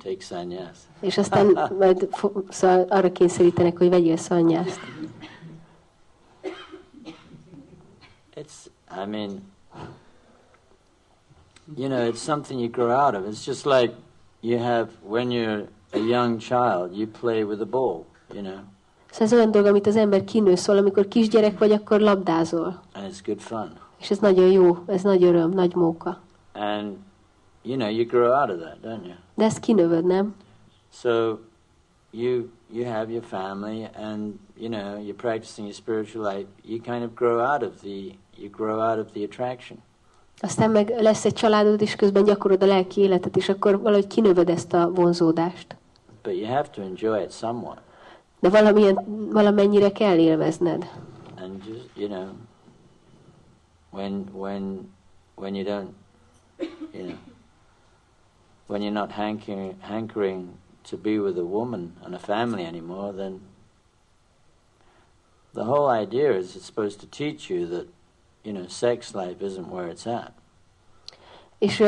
take 0.04 0.20
sannyas. 0.20 0.78
És 1.00 1.18
aztán 1.18 1.60
majd 1.80 2.10
szóval 2.50 2.86
arra 2.90 3.12
kényszerítenek, 3.12 3.78
hogy 3.78 3.90
vegyél 3.90 4.18
szanyászt. 4.18 4.80
It's, 8.36 8.68
I 9.04 9.06
mean, 9.10 9.42
you 11.76 11.88
know, 11.88 12.12
it's 12.12 12.24
something 12.24 12.60
you 12.60 12.70
grow 12.70 12.90
out 12.90 13.16
of. 13.16 13.24
It's 13.26 13.46
just 13.46 13.66
like 13.66 13.94
you 14.42 14.60
have, 14.60 14.90
when 15.08 15.30
you're 15.30 15.66
a 15.94 15.98
young 15.98 16.40
child, 16.40 16.98
you 16.98 17.08
play 17.08 17.44
with 17.44 17.62
a 17.62 17.66
ball, 17.66 18.06
you 18.34 18.42
know, 18.42 18.60
Szóval 19.12 19.28
ez 19.28 19.34
olyan 19.34 19.52
dolog, 19.52 19.68
amit 19.68 19.88
az 19.88 19.96
ember 19.96 20.24
kinő 20.24 20.56
szól, 20.56 20.78
amikor 20.78 21.08
kisgyerek 21.08 21.58
vagy, 21.58 21.72
akkor 21.72 22.00
labdázol. 22.00 22.82
and 22.94 23.14
it's 23.14 23.20
good 23.26 23.40
fun. 23.40 23.74
És 24.00 24.12
ez 24.12 24.18
nagyon 24.18 24.52
jó, 24.52 24.78
ez 24.86 25.02
nagy 25.02 25.24
öröm, 25.24 25.50
nagy 25.50 25.76
móka. 25.76 26.18
And, 26.54 26.98
you 27.66 27.76
know, 27.78 27.90
you 27.90 28.06
grow 28.06 28.32
out 28.32 28.50
of 28.50 28.60
that, 28.60 28.82
don't 28.82 29.06
you? 29.06 29.16
De 29.34 29.44
ezt 29.44 29.60
kinövöd, 29.60 30.06
nem? 30.06 30.36
So 30.92 31.38
you 32.12 32.50
you 32.72 32.86
have 32.86 33.12
your 33.12 33.24
family 33.24 33.88
and 33.96 34.34
you 34.58 34.70
know 34.70 34.98
you're 35.04 35.16
practicing 35.18 35.68
your 35.68 35.74
spiritual 35.74 36.34
life 36.36 36.48
you 36.64 36.80
kind 36.82 37.04
of 37.04 37.14
grow 37.16 37.40
out 37.40 37.62
of 37.64 37.82
the 37.82 38.16
you 38.38 38.50
grow 38.52 38.80
out 38.80 39.00
of 39.00 39.12
the 39.12 39.24
attraction 39.24 39.78
Aztán 40.40 40.72
meg 40.72 40.90
lesz 41.02 41.26
egy 41.26 41.34
családod, 41.34 41.82
és 41.82 41.96
közben 41.96 42.24
gyakorod 42.24 42.64
a 42.64 42.66
lelki 42.66 43.02
életet, 43.02 43.36
és 43.38 43.50
akkor 43.50 43.82
valahogy 43.82 44.08
kinövöd 44.08 44.50
ezt 44.50 44.74
a 44.74 44.92
vonzódást. 44.92 45.76
but 46.24 46.34
you 46.36 46.46
have 46.46 46.70
to 46.70 46.82
enjoy 46.82 47.22
it 47.22 47.32
somewhat 47.32 47.78
De 48.40 48.50
valamilyen, 48.50 49.30
valamennyire 49.32 49.92
kell 49.92 50.18
élvezned. 50.18 50.90
and 51.38 51.64
just 51.68 51.90
you 51.96 52.08
know 52.08 52.26
when 53.92 54.26
when 54.34 54.90
when 55.36 55.56
you 55.56 55.64
don't 55.66 55.90
you 56.94 57.04
know 57.04 57.16
when 58.68 58.82
you're 58.82 58.92
not 58.92 59.12
hankering 59.12 59.76
hankering 59.82 60.48
to 60.84 60.98
be 60.98 61.20
with 61.20 61.38
a 61.38 61.44
woman 61.44 61.94
and 62.04 62.14
a 62.14 62.20
family 62.20 62.66
anymore 62.66 63.14
then 63.14 63.40
the 65.54 65.64
whole 65.64 65.88
idea 65.88 66.32
is 66.38 66.56
it's 66.56 66.66
supposed 66.66 67.00
to 67.00 67.08
teach 67.08 67.50
you 67.50 67.68
that 67.68 67.88
you 68.44 68.54
know 68.54 68.68
sex 68.68 69.16
life 69.16 69.42
isn't 69.42 69.70
where 69.70 69.88
it's 69.88 70.08
at 70.08 70.34
És 71.58 71.84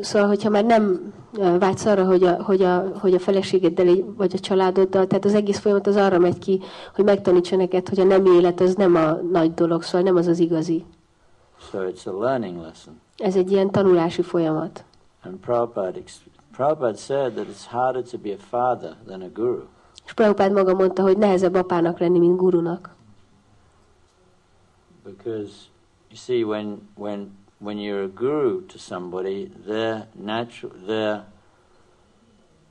szóval, 0.00 0.28
hogyha 0.28 0.50
már 0.50 0.64
nem 0.64 1.12
vágysz 1.58 1.84
arra, 1.84 2.04
hogy 2.04 2.24
a, 2.24 2.42
hogy 2.42 2.62
a, 2.62 2.98
hogy 2.98 3.14
a 3.14 3.18
feleségeddel 3.18 3.94
vagy 4.16 4.32
a 4.34 4.38
családoddal, 4.38 5.06
tehát 5.06 5.24
az 5.24 5.34
egész 5.34 5.58
folyamat 5.58 5.86
az 5.86 5.96
arra 5.96 6.18
megy 6.18 6.38
ki, 6.38 6.60
hogy 6.94 7.04
megtanítsa 7.04 7.56
neked, 7.56 7.88
hogy 7.88 8.00
a 8.00 8.04
nem 8.04 8.26
élet 8.26 8.60
az 8.60 8.74
nem 8.74 8.94
a 8.94 9.12
nagy 9.12 9.54
dolog, 9.54 9.82
szóval 9.82 10.02
nem 10.02 10.16
az 10.16 10.26
az 10.26 10.38
igazi. 10.38 10.84
So 11.70 11.78
it's 11.78 12.06
a 12.06 12.18
learning 12.18 12.56
lesson. 12.56 13.00
Ez 13.16 13.36
egy 13.36 13.52
ilyen 13.52 13.70
tanulási 13.70 14.22
folyamat. 14.22 14.84
And 15.22 15.40
Prabhupada, 15.40 16.02
Prabhupada 16.52 16.96
said 16.96 17.34
that 17.34 17.48
it's 17.48 17.66
harder 17.66 18.02
to 18.02 18.18
be 18.18 18.32
a 18.32 18.38
father 18.38 18.96
than 19.06 19.22
a 19.22 19.28
guru. 19.28 19.66
És 20.04 20.12
Prabhupád 20.12 20.52
maga 20.52 20.74
mondta, 20.74 21.02
hogy 21.02 21.18
nehezebb 21.18 21.54
apának 21.54 21.98
lenni, 21.98 22.18
mint 22.18 22.36
gurunak. 22.36 22.94
Because 25.04 25.52
you 26.08 26.16
see, 26.16 26.44
when 26.44 26.88
when 26.94 27.30
when 27.58 27.78
you're 27.78 28.02
a 28.02 28.12
guru 28.14 28.66
to 28.66 28.78
somebody, 28.78 29.50
they're 29.66 30.06
natural, 30.12 30.72
they're 30.86 31.24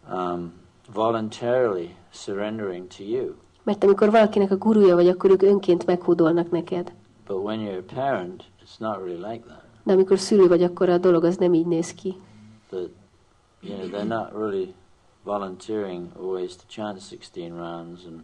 um, 0.10 0.54
voluntarily 0.94 1.96
surrendering 2.12 2.88
to 2.88 3.04
you. 3.04 3.36
Mert 3.64 3.84
amikor 3.84 4.12
valakinek 4.12 4.52
a 4.52 4.58
guruja 4.58 4.96
vagy, 4.96 5.08
akkor 5.08 5.30
ők 5.30 5.42
önként 5.42 5.86
meghódolnak 5.86 6.52
neked. 6.52 6.94
But 7.28 7.44
when 7.44 7.60
you're 7.60 7.84
a 7.90 7.94
parent, 7.96 8.44
it's 8.64 8.80
not 8.80 8.98
really 8.98 9.32
like 9.32 9.46
that. 9.46 9.64
De 9.84 9.94
amikor 9.94 10.20
szülő 10.20 10.48
vagy, 10.48 10.64
akkor 10.64 10.90
a 10.90 10.98
dolog 10.98 11.24
az 11.24 11.38
nem 11.38 11.54
így 11.54 11.68
néz 11.68 11.94
ki. 11.94 12.16
That 12.72 12.90
you 13.62 13.76
know 13.78 13.88
they're 13.90 14.18
not 14.20 14.34
really 14.34 14.74
volunteering 15.24 16.12
always 16.20 16.56
to 16.56 16.64
chant 16.68 17.02
16 17.02 17.52
rounds 17.54 18.06
and 18.06 18.22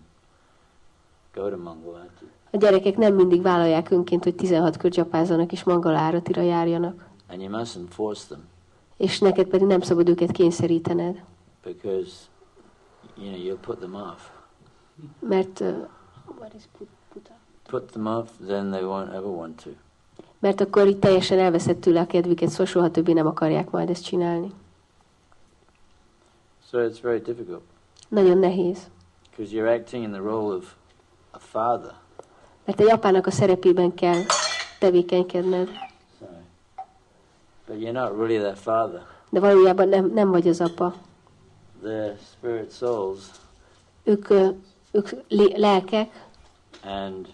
go 1.34 1.50
to 1.50 1.58
Mangalati. 1.58 2.26
A 2.52 2.58
gyerekek 2.58 2.98
nem 2.98 3.16
mindig 3.16 3.42
vállalják 3.42 3.92
önként, 3.92 4.24
hogy 4.24 4.36
16 4.36 4.78
kör 4.78 4.92
csapázzanak 4.92 5.52
és 5.52 5.64
mangaláratira 5.64 6.42
járjanak. 6.42 7.10
And 7.30 7.42
you 7.42 7.52
mustn't 7.62 7.90
force 7.90 8.28
them. 8.28 8.48
És 8.98 9.20
neked 9.20 9.48
pedig 9.48 9.68
nem 9.68 9.82
szabad 9.82 10.10
őket 10.10 10.32
kényszerítened. 10.32 11.24
because 11.68 12.30
you 13.18 13.30
know 13.32 13.38
you'll 13.38 13.58
put 13.62 13.80
them 13.80 13.96
off. 13.96 14.30
Mert, 15.20 15.60
uh, 15.60 15.88
what 16.40 16.54
is 16.54 16.68
put, 16.78 16.88
put 17.14 17.28
up? 17.30 17.40
Put 17.68 17.92
them 17.92 18.08
off, 18.08 18.30
then 18.40 18.72
they 18.72 18.84
won't 18.84 19.14
ever 19.14 19.30
want 19.30 19.58
to. 19.64 19.76
Mert 20.40 20.62
akkor 20.62 20.88
itt 20.88 21.00
teljesen 21.02 21.40
elveszett 21.40 21.82
tőle 21.82 22.00
a 22.00 22.08
kedvüket, 22.08 22.50
szóval 22.50 22.66
soha 22.66 22.92
többé 22.92 23.14
nem 23.14 23.28
akarják 23.28 23.70
majd 23.70 23.90
ezt 23.90 24.04
csinálni. 24.04 24.52
So 26.70 26.78
it's 26.80 26.98
very 27.02 27.20
difficult 27.20 27.62
Nagyon 28.10 28.38
nehéz. 28.38 28.78
because 29.30 29.56
you're 29.56 29.80
acting 29.80 30.04
in 30.04 30.12
the 30.12 30.22
role 30.22 30.56
of 30.56 30.74
a 31.32 31.40
father. 31.40 31.94
Mert 32.66 32.80
egy 32.82 32.90
apának 32.92 33.28
a 33.28 33.32
szerepében 33.32 33.94
kell 33.94 34.22
tevékenykedned. 34.80 35.70
Sorry. 36.20 36.34
But 37.68 37.78
you're 37.80 37.92
not 37.92 38.18
really 38.18 38.38
their 38.38 38.56
father. 38.58 39.06
De 39.30 39.40
valójában 39.40 39.88
nem, 39.90 40.12
nem 40.14 40.32
vagy 40.32 40.48
az 40.48 40.62
apa. 40.62 40.94
They're 41.84 42.14
spirit 42.38 42.72
souls, 42.72 43.20
Ők, 44.04 44.28
ők 44.92 45.10
lelkek, 45.58 46.28
and 46.84 47.28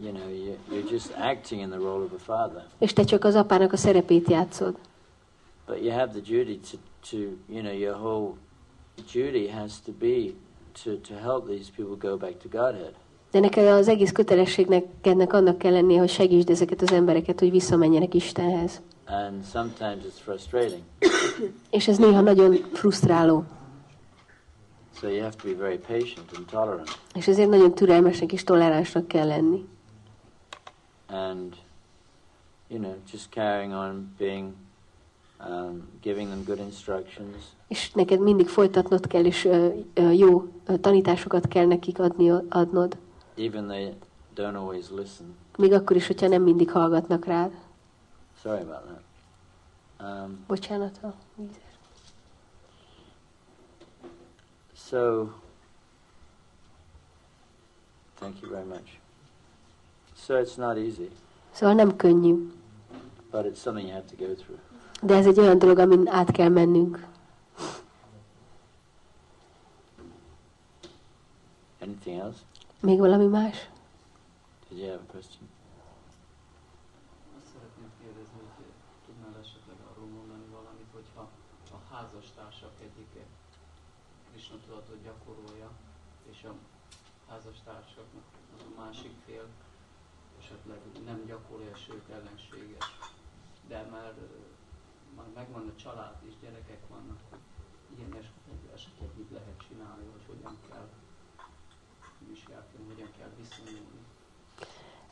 you 0.00 0.12
know 0.12 0.28
you, 0.28 0.58
you're 0.70 0.90
just 0.90 1.12
acting 1.16 1.60
in 1.60 1.70
the 1.70 1.78
role 1.78 2.02
of 2.04 2.12
a 2.12 2.18
father. 2.18 2.66
és 2.78 2.92
te 2.92 3.04
csak 3.04 3.24
az 3.24 3.34
apának 3.34 3.72
a 3.72 3.76
szerepét 3.76 4.30
játszod. 4.30 4.76
But 5.66 5.82
you 5.82 5.90
have 5.92 6.20
the 6.20 6.36
duty 6.36 6.60
to, 6.70 6.76
to 7.10 7.16
you 7.48 7.60
know 7.60 7.72
your 7.72 7.96
whole 7.96 8.32
duty 9.12 9.48
has 9.48 9.80
to 9.84 9.92
be 9.92 10.32
to, 10.84 10.96
to 10.96 11.14
help 11.14 11.46
these 11.46 11.70
people 11.76 12.10
go 12.10 12.16
back 12.16 12.38
to 12.38 12.48
Godhead. 12.48 12.92
De 13.30 13.40
neked 13.40 13.66
az 13.66 13.88
egész 13.88 14.12
kötelességnek 14.12 14.84
ennek 15.02 15.32
annak 15.32 15.58
kell 15.58 15.72
lennie, 15.72 15.98
hogy 15.98 16.08
segítsd 16.08 16.50
ezeket 16.50 16.82
az 16.82 16.92
embereket, 16.92 17.40
hogy 17.40 17.50
visszamenjenek 17.50 18.14
Istenhez. 18.14 18.80
And 19.06 19.44
sometimes 19.52 20.04
it's 20.04 20.20
frustrating. 20.22 20.82
És 21.70 21.88
ez 21.88 21.98
néha 21.98 22.20
nagyon 22.20 22.56
frusztráló. 22.72 23.44
So 25.00 25.08
you 25.08 25.22
have 25.22 25.34
to 25.42 25.48
be 25.48 25.54
very 25.54 25.78
patient 25.78 26.30
and 26.36 26.46
tolerant. 26.50 26.88
És 27.14 27.28
ezért 27.28 27.48
nagyon 27.48 27.74
türelmesnek 27.74 28.32
és 28.32 28.44
toleránsnak 28.44 29.08
kell 29.08 29.26
lenni. 29.26 29.66
And, 31.06 31.54
you 32.68 32.78
know, 32.80 32.94
just 33.10 33.30
carrying 33.30 33.72
on 33.72 34.14
being, 34.18 34.54
um, 35.40 35.88
giving 36.00 36.28
them 36.28 36.44
good 36.44 36.58
instructions. 36.58 37.36
És 37.68 37.92
neked 37.92 38.20
mindig 38.20 38.48
folytatnod 38.48 39.06
kell, 39.06 39.24
és 39.24 39.44
ö, 39.44 39.70
jó 40.10 40.48
ö, 40.66 40.78
tanításokat 40.78 41.48
kell 41.48 41.66
nekik 41.66 41.98
adni, 41.98 42.30
adnod. 42.48 42.96
Even 43.36 43.66
they 43.66 43.94
don't 44.34 44.56
always 44.56 44.90
listen. 44.90 45.36
Még 45.58 45.72
akkor 45.72 45.96
is, 45.96 46.06
hogyha 46.06 46.28
nem 46.28 46.42
mindig 46.42 46.70
hallgatnak 46.70 47.24
rád. 47.24 47.52
Sorry 48.42 48.60
about 48.60 48.82
that. 48.84 49.02
Um, 50.00 50.44
Bocsánat, 50.46 50.98
a 51.02 51.14
vízes. 51.36 51.62
so, 54.76 55.28
thank 58.18 58.40
you 58.40 58.50
very 58.50 58.66
much. 58.66 59.03
So 60.26 60.40
it's 60.40 60.56
not 60.56 60.76
easy, 60.78 61.10
Szóval 61.52 61.74
nem 61.74 61.96
könnyű, 61.96 62.50
but 63.30 63.44
it's 63.44 63.56
something 63.60 63.88
you 63.88 63.94
have 63.94 64.06
to 64.16 64.26
go 64.26 64.34
through. 64.34 64.60
De 65.02 65.14
ez 65.14 65.26
egy 65.26 65.38
olyan 65.38 65.58
dolog, 65.58 65.78
amin 65.78 66.08
át 66.08 66.30
kell 66.30 66.48
mennünk. 66.48 67.06
Anything 71.80 72.20
else? 72.20 72.38
Még 72.80 72.98
valami 72.98 73.26
más? 73.26 73.68
Did 74.68 74.78
you 74.78 74.88
have 74.88 75.00
a 75.08 75.12
question? 75.12 75.48
Megvan 95.34 95.72
a 95.76 95.80
család 95.82 96.14
és 96.28 96.32
gyerekek 96.42 96.80
vannak, 96.90 97.18
hogy 97.30 97.98
ilyen 97.98 98.10
mit 99.16 99.30
lehet 99.30 99.56
csinálni, 99.68 100.04
vagy 100.12 100.24
hogyan 100.26 100.56
kell 100.68 100.86
viselkedni, 102.28 102.86
hogyan 102.92 103.10
kell 103.18 103.30
viszonyulni. 103.38 104.00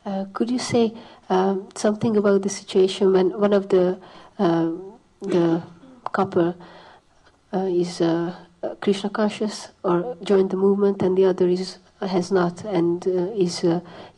Uh, 0.05 0.31
could 0.31 0.49
you 0.49 0.59
say 0.59 0.91
uh, 1.29 1.55
something 1.75 2.17
about 2.17 2.41
the 2.41 2.49
situation 2.49 3.11
when 3.11 3.31
one 3.31 3.55
of 3.55 3.65
the 3.67 3.97
uh, 4.37 4.71
the 5.19 5.61
couple 6.11 6.55
uh, 7.53 7.79
is 7.79 7.99
uh, 7.99 8.33
Krishna 8.79 9.09
conscious 9.09 9.71
or 9.81 10.17
joined 10.23 10.49
the 10.49 10.57
movement, 10.57 11.01
and 11.01 11.17
the 11.17 11.25
other 11.25 11.47
is 11.47 11.79
has 11.99 12.29
not, 12.31 12.65
and 12.65 13.07
uh, 13.07 13.43
is 13.45 13.65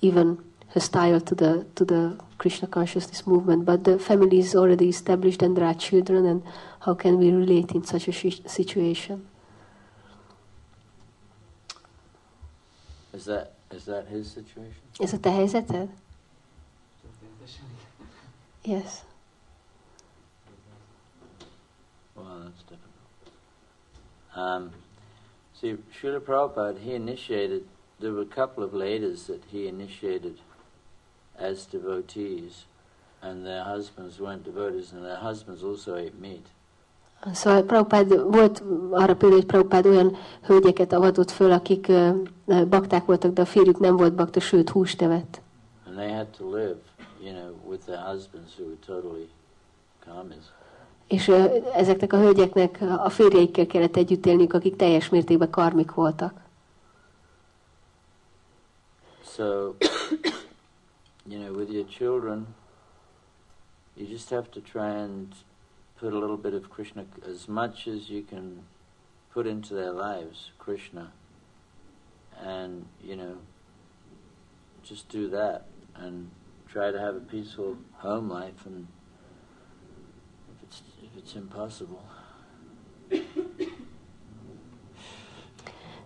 even 0.02 0.38
hostile 0.74 1.22
to 1.22 1.36
the 1.36 1.66
to 1.76 1.86
the 1.86 2.18
Krishna 2.46 2.68
consciousness 2.68 3.26
movement. 3.26 3.66
But 3.66 3.86
the 3.86 3.98
family 3.98 4.38
is 4.38 4.54
already 4.56 4.88
established, 4.88 5.42
and 5.42 5.58
there 5.58 5.66
are 5.66 5.74
children, 5.74 6.28
and 6.28 6.44
how 6.82 6.94
can 6.94 7.18
we 7.18 7.32
relate 7.32 7.72
in 7.72 7.84
such 7.84 8.08
a 8.08 8.14
situation? 8.48 9.26
Is 13.12 13.26
that 13.26 13.54
is 13.72 13.86
that 13.86 14.06
his 14.10 14.30
situation? 14.30 14.84
Ez 15.02 15.14
a 15.14 15.18
te 15.18 15.30
helyzeted? 15.30 15.90
Yes. 18.64 19.04
Well, 22.16 22.42
that's 22.44 22.64
difficult. 22.70 22.94
Um, 24.36 24.72
see, 25.60 25.78
Srila 26.00 26.20
Prabhupada, 26.20 26.80
he 26.80 26.94
initiated, 26.94 27.64
there 28.00 28.12
were 28.12 28.22
a 28.22 28.34
couple 28.40 28.64
of 28.64 28.72
ladies 28.74 29.26
that 29.26 29.42
he 29.52 29.68
initiated 29.68 30.38
as 31.40 31.66
devotees, 31.72 32.54
and 33.22 33.44
their 33.44 33.64
husbands 33.64 34.20
weren't 34.20 34.44
devotees, 34.44 34.92
and 34.94 35.02
their 35.04 35.20
husbands 35.22 35.64
also 35.64 35.94
ate 35.94 36.12
meat. 36.20 36.48
Szóval 37.34 37.64
Prabhupád, 37.64 38.32
volt 38.32 38.64
arra 38.92 39.16
példa, 39.16 39.36
hogy 39.36 39.46
Prabhupád 39.46 39.86
olyan 39.86 40.18
hölgyeket 40.42 40.94
avatott 40.94 41.32
föl, 41.32 41.52
akik 41.52 41.92
bakták 42.70 43.06
voltak, 43.06 43.34
de 43.34 43.42
a 43.42 43.46
férjük 43.46 43.80
nem 43.80 43.96
volt 43.96 44.14
bakta, 44.14 44.40
sőt 44.40 44.70
húst 44.70 45.02
evett. 45.02 45.42
And 45.88 45.96
they 45.96 46.12
had 46.12 46.28
to 46.28 46.56
live, 46.56 46.76
you 47.22 47.34
know, 47.34 47.72
with 47.72 47.86
their 47.86 48.00
husbands 48.00 48.52
who 48.58 48.66
were 48.66 48.78
totally 48.86 49.30
karmis. 50.06 50.44
És 51.08 51.32
ezeknek 51.76 52.14
a 52.14 52.18
hölgyeknek 52.18 52.82
a 52.98 53.10
férjeikkel 53.10 53.66
kellett 53.66 53.96
együtt 53.96 54.26
élniük, 54.26 54.54
akik 54.54 54.76
teljes 54.76 55.10
mértékben 55.10 55.50
karmik 55.50 55.92
voltak. 55.92 56.34
So, 59.36 59.44
you 61.28 61.40
know, 61.40 61.54
with 61.54 61.70
your 61.70 61.86
children, 61.86 62.54
you 63.96 64.06
just 64.06 64.30
have 64.30 64.52
to 64.52 64.62
try 64.62 64.92
and 64.92 65.34
put 65.98 66.14
a 66.14 66.18
little 66.18 66.38
bit 66.38 66.54
of 66.54 66.70
Krishna, 66.70 67.06
as 67.28 67.48
much 67.48 67.88
as 67.88 68.10
you 68.10 68.22
can 68.22 68.64
put 69.34 69.48
into 69.48 69.74
their 69.74 69.92
lives, 69.92 70.52
Krishna, 70.60 71.12
and, 72.42 72.86
you 73.02 73.16
know, 73.16 73.38
just 74.84 75.10
do 75.10 75.30
that 75.30 75.66
and 75.96 76.30
try 76.68 76.92
to 76.92 77.00
have 77.00 77.16
a 77.16 77.20
peaceful 77.22 77.78
home 77.94 78.30
life 78.30 78.66
and 78.66 78.88
if 80.50 80.64
it's, 80.64 80.82
if 81.02 81.18
it's 81.18 81.36
impossible, 81.36 82.04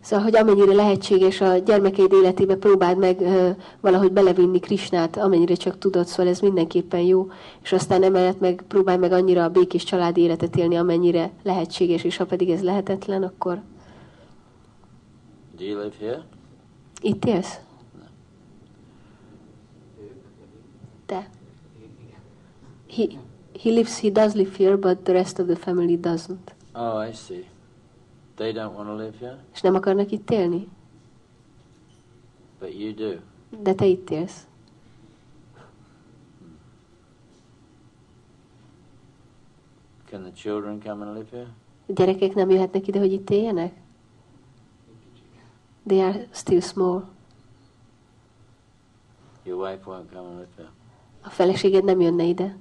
Szóval, 0.10 0.26
hogy 0.26 0.36
amennyire 0.36 0.74
lehetséges 0.74 1.42
a 1.42 1.58
gyermekeid 1.58 2.14
életébe 2.14 2.56
próbáld 2.56 2.98
meg 2.98 3.20
uh, 3.20 3.50
valahogy 3.82 4.12
belevinni 4.12 4.60
Krisnát, 4.60 5.18
amennyire 5.18 5.56
csak 5.56 5.78
tudod, 5.78 6.06
szóval 6.06 6.28
ez 6.28 6.40
mindenképpen 6.40 7.00
jó, 7.00 7.32
és 7.62 7.72
aztán 7.72 8.04
emellett 8.04 8.40
meg 8.40 8.64
próbálj 8.68 8.98
meg 8.98 9.12
annyira 9.12 9.44
a 9.44 9.50
békés 9.50 9.84
családi 9.84 10.22
életet 10.22 10.56
élni, 10.56 10.76
amennyire 10.76 11.32
lehetséges, 11.44 12.04
és 12.04 12.18
ha 12.18 12.26
pedig 12.26 12.50
ez 12.50 12.64
lehetetlen, 12.64 13.24
akkor 13.24 13.62
Do 15.58 15.64
you 15.64 15.82
live 15.82 15.96
here? 16.00 16.24
itt 17.02 17.26
élsz? 17.26 17.60
Te. 21.06 21.30
He, 22.96 23.04
he 23.62 23.70
lives, 23.70 24.00
he 24.00 24.10
does 24.10 24.34
live 24.34 24.56
here, 24.58 24.76
but 24.76 24.98
the 24.98 25.14
rest 25.14 25.40
of 25.40 25.46
the 25.46 25.56
family 25.56 26.00
doesn't. 26.02 26.56
Oh, 26.74 27.08
I 27.10 27.14
see. 27.14 27.46
They 28.40 28.54
don't 28.54 28.74
want 28.74 28.88
to 28.88 28.96
live 28.96 29.18
here, 29.18 29.44
És 29.54 29.62
nem 29.62 29.76
akarnak 29.76 30.12
itt 30.12 30.32
élni? 30.32 30.68
but 32.60 32.74
you 32.74 32.94
do. 32.94 33.20
De 33.62 33.74
te 33.74 33.86
itt 33.86 34.10
élsz. 34.10 34.48
Can 40.10 40.24
the 40.24 40.32
children 40.32 40.80
come 40.82 41.06
and 41.06 41.18
live 41.18 41.30
here? 41.32 41.48
A 41.88 41.92
gyerekek 41.94 42.34
nem 42.34 42.50
jöhetnek 42.50 42.88
ide, 42.88 43.00
hogy 43.00 43.12
itt 43.14 43.30
éljenek? 43.30 43.74
They 45.88 46.00
are 46.00 46.28
still 46.32 46.62
small. 46.62 47.10
Your 49.44 49.70
wife 49.70 49.84
won't 49.86 50.10
come 50.14 50.28
and 50.28 50.38
live 50.38 50.50
here. 50.56 50.70
A 51.22 51.30
feleséged 51.30 51.84
nem 51.84 52.02
jönne 52.02 52.24
ide. 52.24 52.58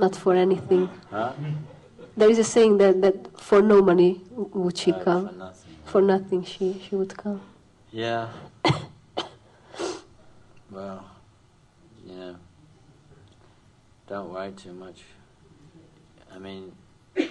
Not 0.00 0.16
for 0.16 0.34
anything. 0.34 0.88
Huh? 1.10 1.34
There 2.16 2.30
is 2.30 2.38
a 2.38 2.44
saying 2.44 2.78
that, 2.78 3.02
that 3.02 3.38
for 3.38 3.60
no 3.60 3.82
money 3.82 4.22
would 4.30 4.78
she 4.78 4.92
uh, 4.92 4.96
No, 4.96 5.04
come. 5.04 5.28
For 5.28 5.34
nothing. 5.34 5.76
For 5.84 6.00
nothing 6.00 6.42
she, 6.44 6.80
she 6.88 6.96
would 6.96 7.14
come. 7.18 7.42
Yeah. 7.92 8.28
well, 10.70 11.04
you 12.06 12.14
know, 12.14 12.36
don't 14.08 14.32
worry 14.32 14.52
too 14.52 14.72
much. 14.72 15.02
I 16.34 16.38
mean, 16.38 16.72
is 17.16 17.26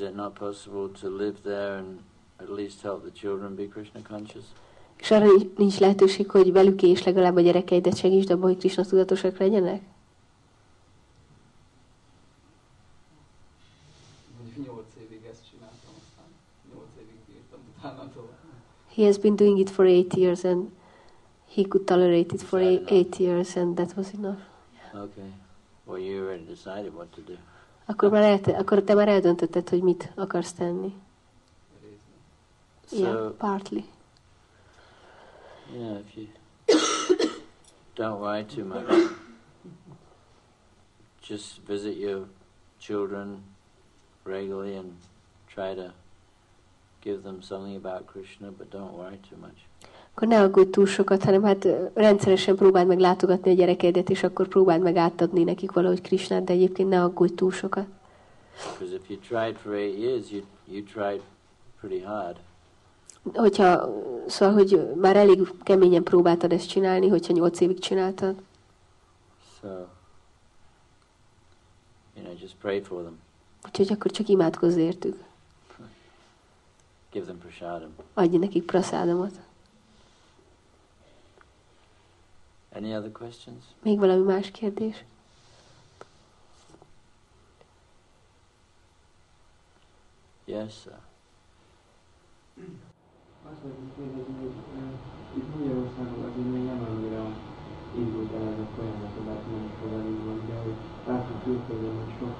it 0.00 0.14
not 0.14 0.36
possible 0.36 0.90
to 0.90 1.08
live 1.08 1.42
there 1.42 1.78
and 1.78 2.04
at 2.38 2.50
least 2.52 2.82
help 2.82 3.02
the 3.02 3.10
children 3.10 3.56
be 3.56 3.66
Krishna 3.66 4.00
conscious? 4.02 4.44
És 5.00 5.10
arra 5.10 5.26
nincs- 5.56 5.78
lehetőség, 5.78 6.30
hogy 6.30 6.52
velük 6.52 6.82
és 6.82 7.02
legalább 7.02 7.36
a 7.36 7.40
gyerekeidet 7.40 7.96
segítsd 7.96 8.30
abban, 8.30 8.48
hogy 8.48 8.58
Krishna 8.58 8.84
tudatosak 8.84 9.38
legyenek? 9.38 9.82
Mondjuk 14.38 14.66
8 14.66 14.84
évig 15.04 15.24
ezt 15.30 15.40
csináltam, 15.50 15.92
aztán 16.00 16.24
8 16.74 16.86
évig 16.98 17.18
bírtam 17.28 17.58
utána 17.78 18.10
tovább. 18.14 18.38
He 18.94 19.04
has 19.04 19.18
been 19.18 19.36
doing 19.36 19.58
it 19.58 19.70
for 19.70 19.84
eight 19.86 20.14
years 20.14 20.44
and 20.44 20.68
he 21.54 21.62
could 21.62 21.86
tolerate 21.86 22.34
it 22.34 22.42
for 22.42 22.60
eight, 22.60 22.90
eight 22.90 23.16
years 23.18 23.56
and 23.56 23.74
that 23.74 23.92
was 23.96 24.06
enough. 24.12 24.40
Okay. 24.94 25.32
Well, 25.84 25.98
you 25.98 26.22
already 26.22 26.44
decided 26.44 26.92
what 26.94 27.06
to 27.06 27.20
do. 27.26 27.34
Akkor, 27.84 28.10
már 28.10 28.22
elte, 28.22 28.58
akkor 28.58 28.82
te 28.82 28.94
már 28.94 29.08
eldöntötted, 29.08 29.68
hogy 29.68 29.82
mit 29.82 30.12
akarsz 30.14 30.52
tenni. 30.52 30.94
Yeah, 32.92 33.30
partly. 33.30 33.78
Know, 35.78 36.02
if 36.06 36.16
you 36.16 36.26
don't 37.94 38.20
worry 38.20 38.44
too 38.44 38.64
much, 38.64 39.10
just 41.20 41.60
visit 41.66 41.96
your 41.96 42.26
children 42.78 43.42
regularly 44.24 44.76
and 44.76 44.92
try 45.46 45.74
to 45.74 45.92
give 47.00 47.22
them 47.22 47.42
something 47.42 47.76
about 47.76 48.06
Krishna, 48.06 48.50
but 48.50 48.70
don't 48.70 48.92
worry 48.92 49.18
too 49.28 49.36
much. 49.40 49.58
Akkor 50.14 50.28
ne 50.28 50.40
aggódj 50.40 50.70
túl 50.70 50.86
sokat, 50.86 51.24
hanem 51.24 51.42
hát 51.42 51.66
rendszeresen 51.94 52.56
próbáld 52.56 52.86
meg 52.86 52.98
látogatni 52.98 53.50
a 53.50 53.54
gyerekeidet, 53.54 54.10
és 54.10 54.22
akkor 54.22 54.48
próbáld 54.48 54.82
meg 54.82 54.96
átadni 54.96 55.44
nekik 55.44 55.72
valahogy 55.72 56.00
Krisnát, 56.00 56.44
de 56.44 56.52
egyébként 56.52 56.88
ne 56.88 57.02
aggódj 57.02 57.34
túl 57.34 57.50
sokat. 57.50 57.86
Because 58.72 58.94
if 58.94 59.08
you 59.08 59.18
tried 59.18 59.56
for 59.56 59.74
eight 59.74 59.98
years, 59.98 60.30
you 60.30 60.42
you 60.70 60.82
tried 60.82 61.22
pretty 61.80 62.00
hard. 62.00 62.36
Hogyha, 63.34 63.88
szóval, 64.26 64.54
hogy 64.54 64.94
már 64.96 65.16
elég 65.16 65.52
keményen 65.62 66.02
próbáltad 66.02 66.52
ezt 66.52 66.68
csinálni, 66.68 67.08
hogyha 67.08 67.32
nyolc 67.32 67.60
évig 67.60 67.78
csináltad, 67.78 68.42
So, 69.60 69.68
you 72.16 72.24
know, 72.24 72.32
just 72.40 72.54
pray 72.60 72.80
for 72.82 73.00
them. 73.02 73.18
úgyhogy 73.66 73.92
akkor 73.92 74.10
csak 74.10 74.28
imádkozz 74.28 74.76
értük. 74.76 75.22
Give 77.10 77.24
them 77.24 77.38
prasadam. 77.38 77.90
Adj 78.14 78.36
nekik 78.36 78.64
praszádomot. 78.64 79.32
Any 82.72 82.94
other 82.96 83.12
questions? 83.12 83.64
Még 83.82 83.98
valami 83.98 84.22
más 84.22 84.50
kérdés? 84.50 85.04
Yes, 90.44 90.72
sir. 90.82 90.98
Azt 93.50 93.62
szeretném 93.64 93.92
kérdezni, 93.98 94.36
hogy 94.42 94.56
itt 95.38 95.50
Magyarországon 95.56 96.22
azért 96.28 96.50
még 96.54 96.64
nem 96.70 96.80
annyira 96.88 97.24
indult 98.00 98.32
el 98.38 98.46
ez 98.52 98.60
a 98.64 98.68
folyamat, 98.74 99.14
bár 99.26 99.40
nem 99.50 99.64
is 99.70 99.76
velünk 99.92 100.22
van, 100.28 100.38
de 100.48 100.56
hogy 100.64 100.78
látjuk 101.08 101.40
külföldön, 101.44 101.94
hogy 102.00 102.12
sok, 102.18 102.34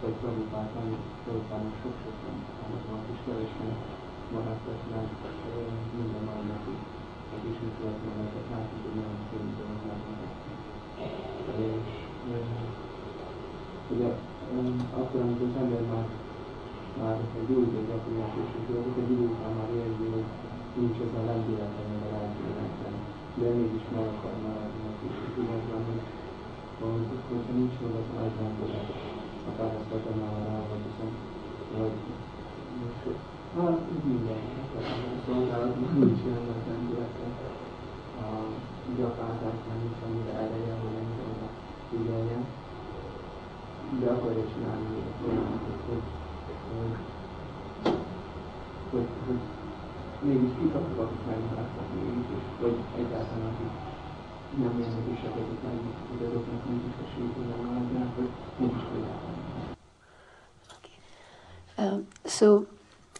vagy 0.00 0.16
Prabhupáton, 0.20 0.88
Prabhupának 1.22 1.76
sok-sok 1.82 2.16
van, 2.88 3.00
és 3.12 3.20
kevesen 3.24 3.72
maradtak 4.32 4.80
meg 4.92 5.06
minden 5.96 6.24
mai 6.28 6.44
napig. 6.50 6.80
A 7.34 7.36
kis 7.42 7.56
műsoratmanákat 7.62 8.46
látjuk, 8.52 8.80
hogy 8.84 8.96
nagyon 8.98 9.20
szépen 9.28 9.70
látnak. 9.88 10.32
És 12.32 13.88
ugye 13.92 14.08
akkor, 15.00 15.20
amikor 15.24 15.48
az 15.50 15.60
ember 15.62 15.82
már 15.92 16.06
már 17.00 17.16
gyakorlás 17.88 18.34
és 18.42 18.50
és 18.60 18.66
azok 18.80 18.96
egy 19.00 19.10
idő 19.14 19.26
után 19.32 19.52
már 19.58 19.70
érzi, 19.82 20.06
hogy 20.14 20.28
nincs 20.78 20.98
ez 21.04 21.14
a 21.20 21.22
lendülete, 21.28 21.80
meg 21.90 22.02
a 22.06 22.10
lendületen, 22.16 22.94
de 23.38 23.46
mégis 23.58 23.86
meg 23.94 24.06
akar 24.12 24.34
maradni 24.44 24.82
a 24.90 24.94
van, 25.70 25.82
hogy, 25.88 26.04
hogy, 26.80 27.06
hogyha 27.30 27.52
nincs 27.58 27.76
meg 27.82 27.92
az 28.00 28.08
a 28.12 28.14
nagy 28.18 28.34
lendület, 28.40 28.88
akár 29.48 29.72
a 29.80 29.84
vagy 30.68 30.82
viszont, 30.86 31.16
vagy 31.74 31.96
hát 33.56 33.78
minden, 34.08 34.42
a 34.76 34.80
szolgálatban 35.26 35.90
nincs 35.98 36.20
ilyen 36.26 36.44
nagy 36.50 36.64
lendülete, 36.68 37.26
a 38.24 38.28
gyakorlásnak 38.98 39.78
nincs 39.82 40.00
annyira 40.06 40.32
ereje, 40.44 40.74
hogy 40.80 40.94
ennyire 41.00 41.24
oda 41.32 41.48
figyeljen, 41.90 42.42
de 44.00 44.06
akarja 44.14 44.44
csinálni 44.52 44.88
a 45.08 45.12
folyamatot, 45.20 45.80
hogy 45.88 46.04
hogy, 48.90 49.08
hogy, 49.26 49.40
mégis 50.20 50.50
és 52.36 52.44
vagy 52.60 52.76
egyáltalán 52.96 53.46
akik 53.52 53.72
nem 54.62 54.74
hogy 56.10 56.26
azoknak 56.26 56.62
esélyük, 57.04 57.34
hogy 57.36 57.48
so 62.26 62.66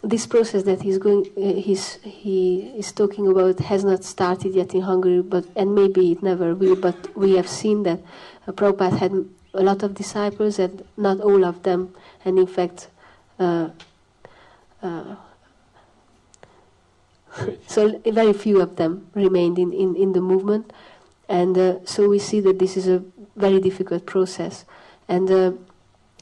this 0.03 0.25
process 0.25 0.63
that 0.63 0.81
he's 0.81 0.97
going, 0.97 1.27
uh, 1.37 1.61
he's, 1.61 1.95
he 2.03 2.73
is 2.77 2.91
talking 2.91 3.27
about 3.27 3.59
has 3.59 3.83
not 3.83 4.03
started 4.03 4.55
yet 4.55 4.73
in 4.73 4.81
Hungary, 4.81 5.21
but 5.21 5.45
and 5.55 5.75
maybe 5.75 6.11
it 6.11 6.23
never 6.23 6.55
will. 6.55 6.75
But 6.75 7.15
we 7.15 7.35
have 7.35 7.47
seen 7.47 7.83
that 7.83 7.99
uh, 8.47 8.51
Prabhupada 8.51 8.97
had 8.97 9.25
a 9.53 9.63
lot 9.63 9.83
of 9.83 9.93
disciples, 9.95 10.59
and 10.59 10.83
not 10.97 11.19
all 11.21 11.43
of 11.43 11.63
them, 11.63 11.93
and 12.23 12.37
in 12.37 12.47
fact, 12.47 12.89
uh, 13.39 13.69
uh, 14.81 15.15
so 17.67 17.99
very 18.05 18.33
few 18.33 18.61
of 18.61 18.75
them 18.75 19.07
remained 19.13 19.57
in, 19.59 19.71
in, 19.73 19.95
in 19.95 20.13
the 20.13 20.21
movement. 20.21 20.71
And 21.27 21.57
uh, 21.57 21.85
so 21.85 22.09
we 22.09 22.19
see 22.19 22.39
that 22.41 22.59
this 22.59 22.75
is 22.75 22.87
a 22.87 23.03
very 23.35 23.59
difficult 23.59 24.05
process. 24.05 24.65
And 25.07 25.29
uh, 25.29 25.51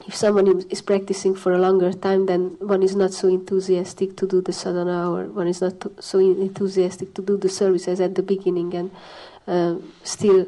if 0.06 0.14
someone 0.14 0.64
is 0.70 0.82
practicing 0.82 1.34
for 1.34 1.52
a 1.52 1.58
longer 1.58 1.92
time, 1.92 2.26
then 2.26 2.56
one 2.60 2.82
is 2.82 2.94
not 2.94 3.12
so 3.12 3.28
enthusiastic 3.28 4.16
to 4.16 4.26
do 4.26 4.40
the 4.40 4.52
sadhana, 4.52 5.10
or 5.10 5.24
one 5.24 5.48
is 5.48 5.60
not 5.60 5.74
so 6.02 6.18
enthusiastic 6.18 7.14
to 7.14 7.22
do 7.22 7.36
the 7.36 7.48
services 7.48 8.00
at 8.00 8.14
the 8.14 8.22
beginning. 8.22 8.74
And 8.74 8.90
uh, 9.46 9.76
still, 10.04 10.46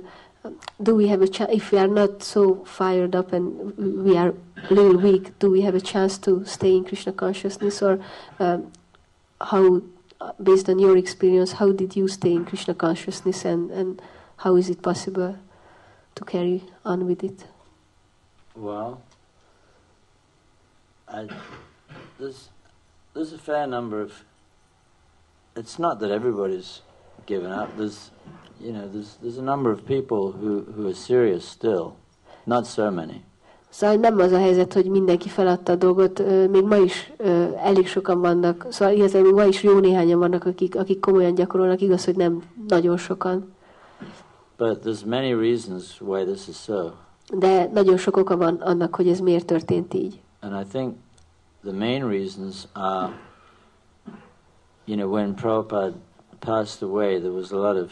do 0.83 0.95
we 0.95 1.09
have 1.09 1.21
a 1.23 1.29
chance, 1.29 1.51
if 1.53 1.71
we 1.71 1.79
are 1.79 1.89
not 1.89 2.23
so 2.23 2.65
fired 2.65 3.15
up 3.15 3.33
and 3.33 3.77
we 3.77 4.17
are 4.17 4.35
a 4.71 4.75
little 4.75 4.97
weak, 4.97 5.39
do 5.39 5.51
we 5.51 5.61
have 5.63 5.75
a 5.75 5.81
chance 5.81 6.19
to 6.19 6.45
stay 6.45 6.77
in 6.77 6.85
Krishna 6.85 7.13
consciousness? 7.13 7.83
Or 7.83 8.01
um, 8.39 8.73
how, 9.41 9.83
based 10.43 10.69
on 10.69 10.79
your 10.79 10.97
experience, 10.97 11.53
how 11.53 11.73
did 11.73 11.95
you 11.95 12.09
stay 12.09 12.33
in 12.33 12.45
Krishna 12.45 12.75
consciousness 12.75 13.45
and, 13.45 13.71
and 13.71 14.03
how 14.39 14.57
is 14.57 14.71
it 14.71 14.83
possible 14.83 15.37
to 16.15 16.25
carry 16.25 16.65
on 16.85 17.07
with 17.07 17.23
it? 17.23 17.45
Well, 18.55 19.03
I, 21.07 21.29
there's, 22.19 22.49
there's 23.15 23.33
a 23.33 23.39
fair 23.39 23.67
number 23.67 24.01
of. 24.01 24.25
It's 25.57 25.79
not 25.79 25.99
that 26.01 26.11
everybody's 26.11 26.81
given 27.27 27.51
up. 27.51 27.77
There's 27.77 28.11
you 28.61 28.73
know, 28.73 28.89
there's, 28.89 29.17
there's 29.23 29.39
a 29.39 29.43
number 29.43 29.71
of 29.71 29.85
people 29.87 30.33
who, 30.33 30.65
who 30.75 30.89
are 30.89 30.95
serious 30.95 31.45
still, 31.45 31.97
not 32.47 32.67
so 32.67 32.91
many. 32.91 33.25
Szóval 33.69 33.97
nem 33.97 34.19
az 34.19 34.33
a 34.33 34.39
helyzet, 34.39 34.73
hogy 34.73 34.87
mindenki 34.87 35.29
feladta 35.29 35.73
a 35.73 35.77
dolgot, 35.77 36.23
még 36.51 36.65
ma 36.65 36.77
is 36.77 37.13
elég 37.57 37.89
sokan 37.89 38.21
vannak, 38.21 38.67
szóval 38.71 38.95
igazából 38.95 39.33
még 39.33 39.41
ma 39.41 39.45
is 39.45 39.63
jó 39.63 39.79
néhányan 39.79 40.19
vannak, 40.19 40.45
akik, 40.45 40.77
akik 40.77 41.01
komolyan 41.01 41.35
gyakorolnak, 41.35 41.81
igaz, 41.81 42.05
hogy 42.05 42.17
nem 42.17 42.43
nagyon 42.69 42.97
sokan. 42.97 43.53
But 44.57 44.79
there's 44.85 45.05
many 45.07 45.35
reasons 45.35 46.01
why 46.01 46.25
this 46.25 46.49
is 46.49 46.57
so. 46.57 46.91
De 47.35 47.71
nagyon 47.73 47.97
sok 47.97 48.17
oka 48.17 48.37
van 48.37 48.55
annak, 48.55 48.95
hogy 48.95 49.09
ez 49.09 49.21
miért 49.21 49.47
történt 49.47 49.95
így. 49.95 50.21
And 50.41 50.61
I 50.61 50.69
think 50.71 50.95
the 51.63 51.73
main 51.73 52.09
reasons 52.09 52.67
are, 52.73 53.13
you 54.85 54.97
know, 54.97 55.13
when 55.13 55.35
Prabhupada 55.35 55.95
passed 56.41 56.89
away, 56.89 57.19
there 57.19 57.33
was 57.33 57.53
a 57.53 57.57
lot 57.57 57.83
of 57.83 57.91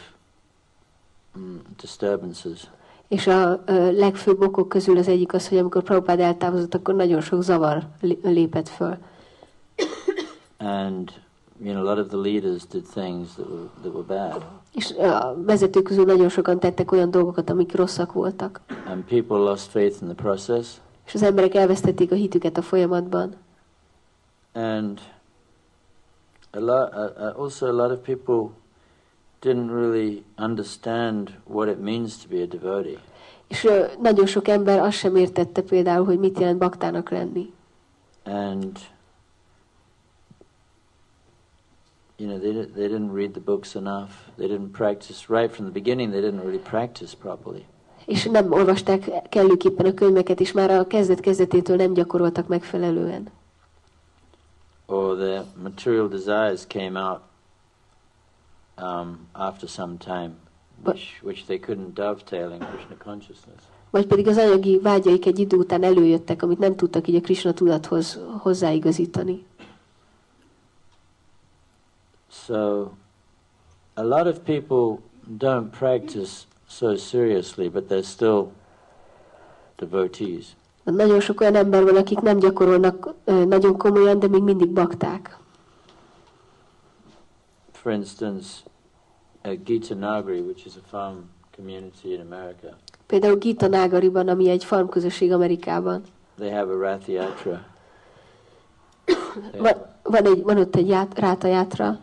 Mm, 1.38 1.56
disturbances. 1.80 2.70
És 3.08 3.26
a, 3.26 3.50
a 3.50 3.62
legfőbb 3.92 4.40
okok 4.40 4.68
közül 4.68 4.98
az 4.98 5.08
egyik 5.08 5.32
az, 5.32 5.48
hogy 5.48 5.58
amikor 5.58 5.82
Prabhupád 5.82 6.20
eltávozott, 6.20 6.74
akkor 6.74 6.94
nagyon 6.94 7.20
sok 7.20 7.42
zavar 7.42 7.82
lépett 8.22 8.68
föl. 8.68 8.96
And 10.58 11.10
you 11.62 11.72
know, 11.72 11.86
a 11.86 11.94
lot 11.94 12.04
of 12.04 12.06
the 12.06 12.16
leaders 12.16 12.66
did 12.66 12.84
things 12.94 13.28
that 13.34 13.46
were, 13.48 13.68
that 13.82 13.94
were 13.94 14.28
bad. 14.28 14.44
És 14.74 14.90
a 14.92 15.36
vezetők 15.44 15.82
közül 15.82 16.04
nagyon 16.04 16.28
sokan 16.28 16.58
tettek 16.58 16.92
olyan 16.92 17.10
dolgokat, 17.10 17.50
amik 17.50 17.74
rosszak 17.74 18.12
voltak. 18.12 18.60
And 18.86 19.04
people 19.04 19.36
lost 19.36 19.70
faith 19.70 20.02
in 20.02 20.08
the 20.08 20.14
process. 20.14 20.66
És 21.06 21.14
az 21.14 21.22
emberek 21.22 21.54
elvesztették 21.54 22.12
a 22.12 22.14
hitüket 22.14 22.56
a 22.58 22.62
folyamatban. 22.62 23.34
And 24.52 25.00
a 26.50 26.60
lot, 26.60 26.92
uh, 26.94 27.32
also 27.36 27.66
a 27.66 27.72
lot 27.72 27.90
of 27.90 28.02
people 28.02 28.50
didn't 29.40 29.70
really 29.70 30.24
understand 30.36 31.32
what 31.44 31.68
it 31.68 31.78
means 31.78 32.16
to 32.18 32.28
be 32.28 32.42
a 32.42 32.46
devotee. 32.46 32.98
És 33.48 33.64
uh, 33.64 33.86
nagyon 34.00 34.26
sok 34.26 34.48
ember 34.48 34.78
azt 34.78 34.96
sem 34.96 35.16
értette 35.16 35.62
például, 35.62 36.04
hogy 36.04 36.18
mit 36.18 36.38
jelent 36.38 36.58
baktának 36.58 37.10
lenni. 37.10 37.52
And 38.24 38.78
you 42.16 42.28
know, 42.28 42.38
they, 42.38 42.66
they 42.74 42.88
didn't 42.88 43.14
read 43.14 43.30
the 43.30 43.40
books 43.40 43.74
enough. 43.74 44.10
They 44.36 44.48
didn't 44.48 44.72
practice 44.72 45.26
right 45.28 45.54
from 45.54 45.70
the 45.70 45.80
beginning. 45.80 46.10
They 46.10 46.20
didn't 46.20 46.42
really 46.42 46.58
practice 46.58 47.16
properly. 47.18 47.64
És 48.06 48.24
nem 48.24 48.52
olvasták 48.52 49.28
kellőképpen 49.28 49.86
a 49.86 49.94
könyveket, 49.94 50.40
és 50.40 50.52
már 50.52 50.70
a 50.70 50.86
kezdet 50.86 51.20
kezdetétől 51.20 51.76
nem 51.76 51.92
gyakoroltak 51.92 52.46
megfelelően. 52.46 53.28
Or 54.90 55.16
the 55.16 55.44
material 55.54 56.08
desires 56.08 56.64
came 56.66 56.96
out 56.96 57.20
um, 58.78 59.28
after 59.34 59.68
some 59.68 59.98
time, 59.98 60.36
which, 60.82 61.20
which 61.22 61.46
they 61.46 61.58
couldn't 61.58 61.94
dovetail 61.94 62.52
in 62.52 62.60
Krishna 62.60 62.96
consciousness. 62.96 63.60
Vagy 63.90 64.06
pedig 64.06 64.26
az 64.26 64.36
anyagi 64.36 64.78
vágyaik 64.78 65.26
egy 65.26 65.38
idő 65.38 65.56
után 65.56 65.82
előjöttek, 65.82 66.42
amit 66.42 66.58
nem 66.58 66.76
tudtak 66.76 67.08
így 67.08 67.14
a 67.14 67.20
Krishna 67.20 67.52
tudathoz 67.52 68.18
hozzáigazítani. 68.38 69.46
So, 72.30 72.90
a 73.94 74.02
lot 74.02 74.26
of 74.26 74.38
people 74.44 74.98
don't 75.38 75.70
practice 75.70 76.46
so 76.68 76.96
seriously, 76.96 77.68
but 77.68 77.88
they're 77.88 78.02
still 78.02 78.52
devotees. 79.76 80.56
Nagyon 80.94 81.20
sok 81.20 81.40
olyan 81.40 81.54
ember 81.54 81.84
van, 81.84 81.96
akik 81.96 82.20
nem 82.20 82.38
gyakorolnak 82.38 83.14
nagyon 83.24 83.76
komolyan, 83.76 84.18
de 84.18 84.28
még 84.28 84.42
mindig 84.42 84.68
bakták. 84.70 85.38
For 87.72 87.92
instance, 87.92 88.48
at 89.42 89.64
Gita 89.64 89.94
Nagari, 89.94 90.40
which 90.40 90.66
is 90.66 90.72
a 90.76 90.86
farm 90.86 91.16
community 91.56 92.12
in 92.12 92.20
America. 92.20 92.76
Például 93.06 93.36
Gita 93.36 93.68
Nagariban, 93.68 94.28
ami 94.28 94.48
egy 94.48 94.64
farm 94.64 94.88
közösség 94.88 95.32
Amerikában. 95.32 96.02
They 96.36 96.50
have 96.50 96.72
a 96.72 96.78
Rath 96.78 97.08
Yatra. 97.08 97.64
van, 99.58 99.72
van, 100.02 100.24
egy, 100.24 100.42
van 100.42 100.58
ott 100.58 100.76
egy 100.76 100.88
ját, 100.88 101.18
Ráta 101.18 101.48
Yatra. 101.48 101.98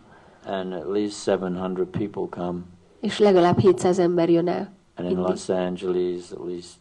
And 0.45 0.73
at 0.73 0.88
least 0.88 1.25
700 1.25 1.88
people 1.91 2.27
come. 2.29 2.59
És 2.99 3.19
legalább 3.19 3.59
700 3.59 3.99
ember 3.99 4.29
jön 4.29 4.47
el. 4.47 4.73
And 4.95 5.09
in 5.09 5.17
Los 5.17 5.49
Angeles, 5.49 6.31
at 6.31 6.45
least 6.45 6.73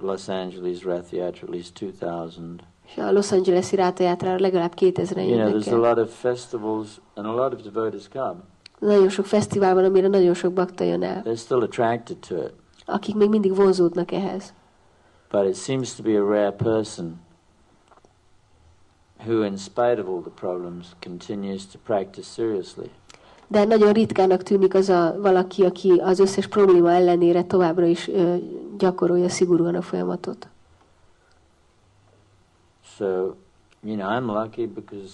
Los 0.00 0.28
Angeles 0.28 0.82
Rath 0.82 1.08
Theatre 1.08 1.40
at 1.42 1.48
least 1.48 1.74
2000. 1.74 2.60
És 2.86 2.96
a 2.96 3.10
Los 3.12 3.30
Angeles-i 3.32 3.76
Ráta 3.76 4.02
Yatra 4.02 4.34
legalább 4.36 4.74
2000 4.74 5.22
You 5.28 5.36
know, 5.36 5.60
there's 5.60 5.72
a 5.72 5.88
lot 5.88 5.98
of 5.98 6.10
festivals 6.14 7.00
and 7.14 7.26
a 7.26 7.32
lot 7.32 7.52
of 7.52 7.60
devotees 7.72 8.08
come. 8.08 8.36
Nagyon 8.78 9.08
sok 9.08 9.26
fesztivál 9.26 9.74
van, 9.74 9.84
amire 9.84 10.08
nagyon 10.08 10.34
sok 10.34 10.52
bakta 10.52 10.84
jön 10.84 11.02
el, 11.02 11.22
They're 11.22 11.36
still 11.36 11.62
attracted 11.62 12.16
to 12.18 12.34
it. 12.34 12.52
akik 12.86 13.14
még 13.14 13.28
mindig 13.28 13.54
vonzódnak 13.54 14.12
ehhez. 14.12 14.52
But 15.30 15.46
it 15.46 15.54
seems 15.54 15.94
to 15.94 16.02
be 16.02 16.16
a 16.18 16.22
rare 16.24 16.50
person 16.52 17.20
who, 19.26 19.42
in 19.44 19.56
spite 19.56 20.00
of 20.00 20.06
all 20.08 20.20
the 20.20 20.30
problems, 20.34 20.86
continues 21.00 21.66
to 21.66 21.78
practice 21.84 22.26
seriously. 22.28 22.90
De 23.54 23.64
nagyon 23.64 23.92
ritkának 23.92 24.42
tűnik 24.42 24.74
az 24.74 24.88
a 24.88 25.14
valaki, 25.20 25.64
aki 25.64 25.90
az 25.90 26.18
összes 26.18 26.46
probléma 26.46 26.92
ellenére 26.92 27.44
továbbra 27.44 27.86
is 27.86 28.10
gyakorolja 28.78 29.28
szigorúan 29.28 29.74
a 29.74 29.82
folyamatot. 29.82 30.48
So, 32.96 33.06
you 33.82 33.96
know, 33.96 34.08
I'm 34.08 34.26
lucky 34.42 34.66
because 34.66 35.12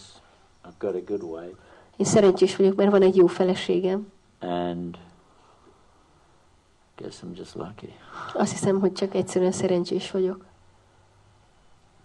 I've 0.65 0.79
got 0.79 0.95
a 0.95 1.01
good 1.07 1.23
wife, 1.23 1.57
Én 1.97 2.07
szerencsés 2.07 2.57
vagyok, 2.57 2.75
mert 2.77 2.91
van 2.91 3.03
egy 3.03 3.17
jó 3.17 3.27
feleségem. 3.27 4.13
and 4.41 4.97
guess 6.97 7.23
I'm 7.23 7.37
just 7.37 7.55
lucky. 7.55 7.95
Azt 8.35 8.51
hiszem, 8.53 8.81
hogy 8.81 8.93
csak 8.93 9.15
egyszerűen 9.15 9.53
szerencsés 9.53 10.11
vagyok. 10.11 10.45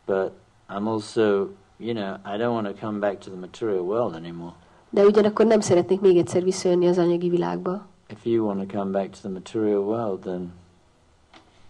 But 0.06 0.32
I'm 0.70 0.88
also, 0.88 1.48
you 1.78 1.94
know, 1.94 2.14
I 2.36 2.38
don't 2.38 2.52
want 2.54 2.68
to 2.68 2.86
come 2.86 3.00
back 3.00 3.20
to 3.20 3.30
the 3.30 3.40
material 3.40 3.80
world 3.80 4.14
anymore. 4.16 4.54
De 4.96 5.06
ugyanakkor 5.06 5.46
nem 5.46 5.60
szeretnék 5.60 6.02
még 6.02 6.18
egyszer 6.18 6.44
visszajönni 6.44 6.88
az 6.88 6.98
anyagi 6.98 7.30
világba. 7.30 7.88
If 8.10 8.26
you 8.26 8.46
want 8.46 8.68
to 8.68 8.78
come 8.78 8.92
back 8.92 9.10
to 9.10 9.18
the 9.22 9.30
material 9.30 9.80
world, 9.80 10.20
then, 10.20 10.54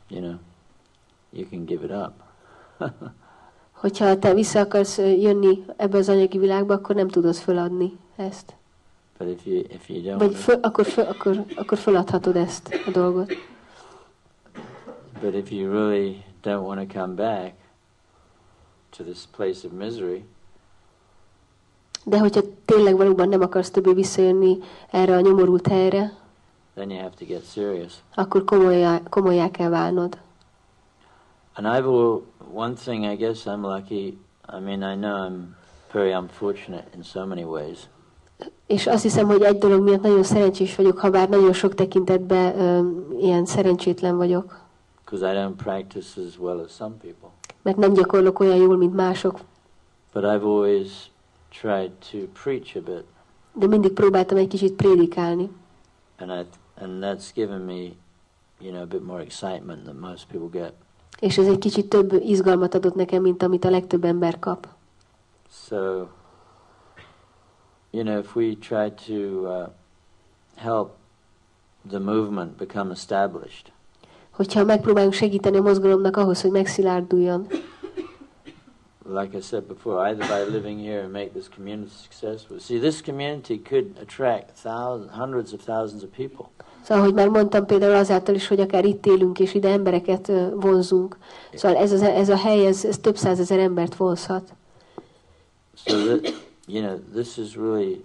you 0.10 0.22
know, 0.22 0.36
you 1.30 1.48
can 1.50 1.66
give 1.66 1.86
it 1.86 1.92
up. 1.92 2.14
Hogyha 3.82 4.20
te 4.20 4.34
vissza 4.34 4.60
akarsz 4.60 4.98
jönni 4.98 5.66
ebbe 5.76 5.98
az 5.98 6.10
anyagi 6.10 6.38
világba, 6.38 6.74
akkor 6.74 6.96
nem 6.96 7.08
tudod 7.08 7.36
föladni 7.36 7.98
ezt. 8.16 8.56
But 9.18 9.30
if 9.30 9.46
you 9.46 9.64
if 9.70 9.90
you 9.90 10.02
don't, 10.02 10.18
Vagy 10.18 10.36
föl, 10.36 10.60
akkor, 10.62 10.86
föl, 10.86 11.06
akkor, 11.06 11.44
akkor 11.56 11.78
föladhatod 11.78 12.36
ezt 12.36 12.82
a 12.88 12.92
dolgot. 12.92 13.34
but 15.22 15.34
if 15.34 15.52
you 15.52 15.72
really 15.72 16.24
don't 16.44 16.66
want 16.66 16.92
to 16.92 17.00
come 17.00 17.14
back 17.14 17.54
to 18.98 19.04
this 19.04 19.20
place 19.32 19.68
of 19.68 19.72
misery, 19.72 20.26
De 22.08 22.20
hogyha 22.20 22.42
tényleg 22.66 22.98
valóban 22.98 23.30
nem 23.30 23.42
akarsz 23.42 23.70
többé 23.70 23.94
visszajönni 23.94 24.58
erre 24.92 25.16
a 25.16 25.20
nyomorult 25.20 25.68
helyre, 25.68 26.14
then 26.76 26.90
you 26.90 27.00
have 27.00 27.14
to 27.18 27.26
get 27.26 27.44
serious. 27.52 27.94
akkor 28.16 28.44
komolyá, 28.44 29.02
komolyá 29.10 29.52
kell 29.52 29.70
válnod. 29.70 30.18
And 31.54 31.68
I've 31.68 31.88
all, 31.88 32.22
one 32.54 32.74
thing 32.74 33.04
I 33.04 33.16
guess 33.16 33.46
I'm 33.46 33.62
lucky. 33.62 34.18
I 34.58 34.60
mean, 34.64 34.82
I 34.94 34.96
know 34.96 35.28
I'm 35.28 35.56
very 35.92 36.14
unfortunate 36.14 36.84
in 36.96 37.04
so 37.04 37.26
many 37.26 37.44
ways. 37.44 37.80
És 38.66 38.88
azt 38.88 39.04
hiszem, 39.04 39.28
hogy 39.28 39.42
egy 39.42 39.58
dolog 39.58 39.82
miatt 39.84 40.02
nagyon 40.02 40.24
szerencsés 40.24 40.76
vagyok, 40.76 41.00
ha 41.00 41.10
bár 41.10 41.30
nagyon 41.30 41.54
sok 41.54 41.74
tekintetben 41.74 42.60
ö, 42.60 42.90
ilyen 43.20 43.46
szerencsétlen 43.46 44.18
vagyok. 44.18 44.64
because 45.06 45.24
I 45.24 45.34
don't 45.34 45.58
practice 45.58 46.18
as 46.18 46.38
well 46.40 46.60
as 46.60 46.72
some 46.72 46.96
people. 47.02 47.30
Mert 47.62 47.78
nem 47.78 47.94
gyakorlok 47.94 48.40
olyan 48.40 48.56
jól, 48.56 48.78
mint 48.78 48.96
mások. 48.96 49.40
But 50.14 50.24
I've 50.24 50.44
always 50.44 50.90
tried 51.62 51.92
to 52.12 52.18
preach 52.44 52.76
a 52.76 52.80
bit, 52.80 53.04
De 53.54 53.68
mindig 53.68 53.94
próbáltam 53.94 54.38
egy 54.38 54.48
kicsit 54.48 54.74
prédikálni. 54.74 55.50
and 56.18 56.32
I 56.32 56.46
and 56.84 57.04
that's 57.04 57.34
given 57.34 57.62
me, 57.62 57.96
you 58.60 58.72
know, 58.72 58.82
a 58.82 58.86
bit 58.86 59.04
more 59.06 59.22
excitement 59.22 59.84
than 59.84 59.96
most 59.96 60.28
people 60.28 60.60
get. 60.62 60.74
És 61.20 61.38
ez 61.38 61.48
egy 61.48 61.58
kicsit 61.58 61.90
több 61.90 62.14
izgalmat 62.14 62.74
adott 62.76 62.96
nekem, 62.96 63.22
mint 63.22 63.44
amit 63.44 63.66
a 63.66 63.70
legtöbb 63.70 64.04
ember 64.04 64.40
kap. 64.40 64.68
So, 65.68 66.08
you 67.92 68.04
know, 68.04 68.18
if 68.20 68.36
we 68.36 68.56
try 68.60 68.92
to 69.08 69.14
uh, 69.14 69.68
help 70.56 70.92
the 71.90 72.00
movement 72.00 72.58
become 72.58 72.92
established, 72.92 73.74
Hogyha 74.32 74.64
megpróbálunk 74.64 75.14
segíteni 75.14 75.58
a 75.58 75.62
mozgalomnak 75.62 76.18
ahhoz, 76.18 76.42
hogy 76.42 76.52
megszilárduljon, 76.52 77.48
like 79.06 79.38
I 79.38 79.42
said 79.42 79.68
before, 79.68 80.00
either 80.00 80.28
by 80.28 80.44
living 80.52 80.80
here 80.80 81.02
and 81.04 81.12
make 81.12 81.34
this 81.34 81.48
community 81.48 81.92
successful. 82.02 82.60
See, 82.60 82.80
this 82.80 83.02
community 83.02 83.58
could 83.58 83.98
attract 84.02 84.58
thousands, 84.58 85.12
hundreds 85.12 85.54
of 85.54 85.62
thousands 85.62 86.04
of 86.04 86.10
people. 86.12 86.50
Szóval, 86.84 87.04
ahogy 87.04 87.14
már 87.14 87.28
mondtam, 87.28 87.66
például 87.66 87.96
azáltal 87.96 88.36
is, 88.36 88.48
hogy 88.48 88.60
akár 88.60 88.86
itt 88.86 89.06
élünk, 89.06 89.40
és 89.40 89.54
ide 89.54 89.70
embereket 89.70 90.32
vonzunk. 90.54 91.18
Szóval 91.54 91.78
ez, 91.78 91.92
az, 91.92 92.02
ez 92.02 92.30
a 92.30 92.38
hely, 92.38 92.66
ez, 92.66 92.86
ez 92.86 92.98
több 92.98 93.18
százezer 93.18 93.60
embert 93.60 93.96
vonzhat. 93.96 94.54
So 95.74 95.94
that 95.94 96.34
you 96.68 96.82
know, 96.82 97.00
this 97.14 97.38
is 97.38 97.56
really 97.56 98.04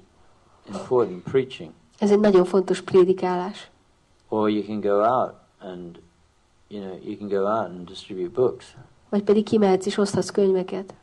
important 0.67 1.23
preaching. 1.23 1.71
Ez 1.99 2.11
egy 2.11 2.21
nagyon 2.21 2.45
fontos 2.45 2.81
prédikálás. 2.81 3.71
Or 4.29 4.51
you 4.51 4.65
can 4.65 4.81
go 4.81 5.03
out 5.03 5.35
and 5.59 5.99
you 6.69 6.81
know, 6.83 6.99
you 7.03 7.17
can 7.17 7.29
go 7.29 7.47
out 7.47 7.69
and 7.69 7.87
distribute 7.87 8.31
books. 8.31 8.77
Vagy 9.11 9.23
pedig 9.23 9.45
kimehetsz 9.45 9.87
és 9.87 9.99
oszthatsz 9.99 10.31
könyveket. 10.31 10.95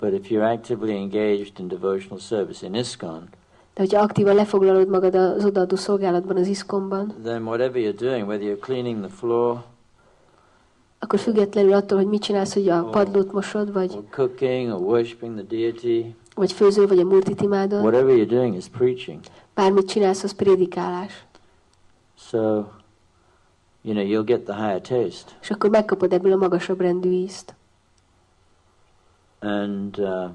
But 0.00 0.12
if 0.12 0.30
you're 0.30 0.52
actively 0.52 0.90
engaged 0.90 1.52
in 1.58 1.68
devotional 1.68 2.18
service 2.18 2.66
in 2.66 2.74
ISKCON, 2.74 3.28
De 3.74 3.82
hogyha 3.82 4.00
aktívan 4.00 4.34
lefoglalod 4.34 4.88
magad 4.88 5.14
az 5.14 5.44
odaadó 5.44 5.76
szolgálatban, 5.76 6.36
az 6.36 6.46
iszkomban, 6.46 7.14
then 7.22 7.42
whatever 7.42 7.82
you're 7.82 8.00
doing, 8.00 8.26
whether 8.26 8.46
you're 8.46 8.60
cleaning 8.60 8.98
the 8.98 9.08
floor 9.08 9.64
akkor 10.98 11.18
függetlenül 11.18 11.72
attól, 11.72 11.98
hogy 11.98 12.06
mit 12.06 12.22
csinálsz, 12.22 12.54
hogy 12.54 12.68
a 12.68 12.84
padlót 12.84 13.32
mosod, 13.32 13.72
vagy, 13.72 13.92
or 13.94 14.04
cooking 14.10 14.72
or 14.72 14.80
worshiping 14.80 15.34
the 15.34 15.44
deity, 15.56 16.14
vagy 16.34 16.52
főzöl, 16.52 16.86
vagy 16.86 16.98
a 16.98 17.04
murtit 17.04 17.40
imádod, 17.40 17.82
whatever 17.82 18.16
you're 18.16 18.28
doing 18.28 18.56
is 18.56 18.68
preaching. 18.68 19.20
bármit 19.54 19.88
csinálsz, 19.88 20.22
az 20.22 20.32
prédikálás. 20.32 21.24
So, 22.18 22.64
you 23.86 23.94
know, 23.94 24.02
you'll 24.02 24.24
get 24.24 24.44
the 24.44 24.54
higher 24.54 24.80
taste. 24.80 25.30
És 25.40 25.50
akkor 25.50 25.70
megkapod 25.70 26.12
ebből 26.12 26.32
a 26.32 26.36
magasabb 26.36 26.80
rendű 26.80 27.10
ízt. 27.10 27.54
And, 29.40 29.98
uh, 29.98 30.30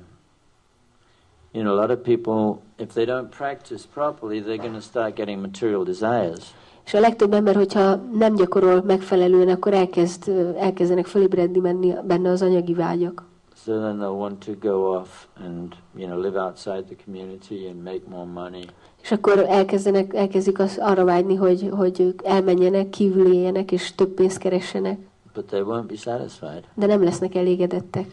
you 1.51 1.63
know, 1.63 1.77
a 1.77 1.81
lot 1.85 1.89
of 1.89 1.99
people, 2.03 2.61
if 2.77 2.93
they 2.93 3.05
don't 3.05 3.29
practice 3.29 3.83
properly, 3.93 4.41
they're 4.41 4.61
going 4.61 4.73
to 4.73 4.81
start 4.81 5.15
getting 5.15 5.41
material 5.41 5.83
desires. 5.83 6.53
És 6.85 6.93
a 6.93 6.99
legtöbb 6.99 7.33
ember, 7.33 7.55
hogyha 7.55 7.95
nem 7.95 8.35
gyakorol 8.35 8.81
megfelelően, 8.81 9.49
akkor 9.49 9.73
elkezd, 9.73 10.27
elkezdenek 10.57 11.05
fölébredni 11.05 11.59
menni 11.59 11.93
benne 12.07 12.29
az 12.29 12.41
anyagi 12.41 12.73
vágyak. 12.73 13.23
So 13.65 13.71
then 13.71 13.97
they'll 13.97 14.17
want 14.17 14.45
to 14.45 14.51
go 14.59 14.95
off 14.95 15.25
and, 15.45 15.75
you 15.95 16.07
know, 16.07 16.19
live 16.19 16.39
outside 16.39 16.83
the 16.83 16.95
community 17.05 17.67
and 17.67 17.83
make 17.83 18.01
more 18.07 18.25
money. 18.25 18.65
És 19.01 19.11
akkor 19.11 19.39
elkezdenek, 19.39 20.13
elkezdik 20.13 20.59
az, 20.59 20.77
arra 20.79 21.03
vágyni, 21.03 21.35
hogy, 21.35 21.69
hogy 21.71 21.99
ők 21.99 22.23
elmenjenek, 22.23 22.89
kívül 22.89 23.33
éljenek, 23.33 23.71
és 23.71 23.95
több 23.95 24.09
pénzt 24.09 24.37
keressenek, 24.37 24.99
But 25.33 25.45
they 25.45 25.61
won't 25.61 25.85
be 25.87 25.95
satisfied. 25.95 26.63
de 26.73 26.85
nem 26.85 27.03
lesznek 27.03 27.35
elégedettek. 27.35 28.05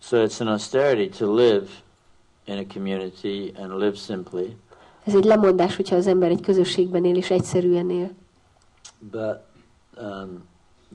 So 0.00 0.16
it's 0.26 0.40
an 0.40 0.48
austerity 0.48 1.16
to 1.18 1.34
live 1.34 1.66
in 2.44 2.58
a 2.58 2.72
community 2.72 3.52
and 3.58 3.78
live 3.78 3.94
simply. 3.96 4.56
Ez 5.04 5.14
egy 5.14 5.24
lemondás, 5.24 5.76
hogyha 5.76 5.96
az 5.96 6.06
ember 6.06 6.30
egy 6.30 6.40
közösségben 6.40 7.04
él, 7.04 7.16
és 7.16 7.30
egyszerűen 7.30 7.90
él. 7.90 8.10
But 8.98 9.40
um, 10.00 10.44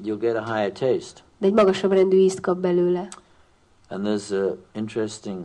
you'll 0.03 0.19
get 0.19 0.35
a 0.35 0.43
higher 0.43 0.71
taste. 0.71 1.21
De 1.37 1.47
egy 1.47 1.53
magasabb 1.53 1.91
rendű 1.91 2.17
ízt 2.17 2.39
kap 2.39 2.57
belőle. 2.57 3.07
And 3.89 4.05
there's 4.07 4.31
an 4.31 4.57
interesting 4.73 5.39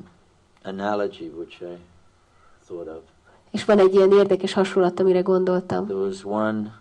analogy 0.63 1.33
which 1.37 1.63
I 1.63 1.77
thought 2.67 2.89
of. 2.89 3.03
És 3.51 3.65
van 3.65 3.79
egy 3.79 3.95
ilyen 3.95 4.13
érdekes 4.13 4.53
hasonlat, 4.53 5.01
amire 5.01 5.21
gondoltam. 5.21 5.85
There 5.87 5.99
was 5.99 6.25
one 6.25 6.81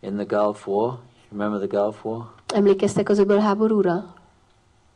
in 0.00 0.14
the 0.16 0.24
Gulf 0.24 0.66
War. 0.66 0.98
Remember 1.30 1.68
the 1.68 1.78
Gulf 1.78 2.04
War? 2.04 2.32
Emlékeztek 2.54 3.08
az 3.08 3.18
öbölháborúra? 3.18 4.14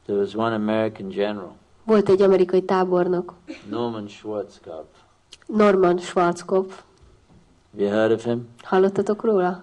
There 0.07 0.19
was 0.19 0.35
one 0.35 0.55
American 0.55 1.09
general, 1.09 1.53
Volt 1.85 2.09
egy 2.09 2.23
amerikai 2.23 2.63
tábornok, 2.63 3.35
Norman 3.71 4.09
Schwarzkopf. 4.09 4.99
Norman 5.47 5.99
Schwarzkopf. 5.99 6.83
Have 7.73 7.85
you 7.85 7.93
heard 7.93 8.13
of 8.13 8.25
him? 8.25 8.49
Hallottatok 8.63 9.25
róla? 9.25 9.63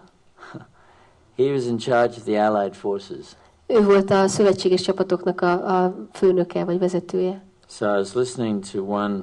He 1.35 1.43
was 1.51 1.65
in 1.65 1.77
charge 1.77 2.15
of 2.17 2.23
the 2.23 2.45
Allied 2.47 2.73
forces. 2.73 3.25
Ő 3.67 3.83
volt 3.83 4.09
a 4.11 4.27
szövetséges 4.27 4.81
csapatoknak 4.81 5.41
a, 5.41 5.83
a 5.83 5.95
főnöke, 6.11 6.63
vagy 6.65 6.79
vezetője. 6.79 7.43
So 7.67 7.85
I 7.85 7.97
was 7.97 8.13
listening 8.13 8.63
to 8.71 8.81
one 8.83 9.21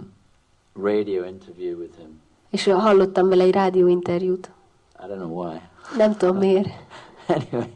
radio 0.83 1.25
interview 1.25 1.79
with 1.79 1.97
him. 1.99 2.21
És 2.51 2.65
hallottam 2.65 3.29
vele 3.29 3.43
egy 3.43 3.53
rádióinterjút. 3.53 4.51
I 5.03 5.07
don't 5.07 5.17
know 5.17 5.45
why. 5.45 5.61
Nem 5.97 6.17
tudom 6.17 6.37
miért. 6.37 6.69
anyway, 7.29 7.73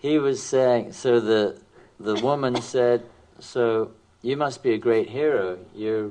he 0.00 0.18
was 0.18 0.38
saying, 0.38 0.92
so 0.92 1.20
the 1.20 1.54
the 2.02 2.14
woman 2.22 2.60
said, 2.60 3.02
so 3.38 3.90
you 4.22 4.36
must 4.36 4.62
be 4.62 4.72
a 4.72 4.78
great 4.78 5.08
hero. 5.08 5.58
You're, 5.74 6.10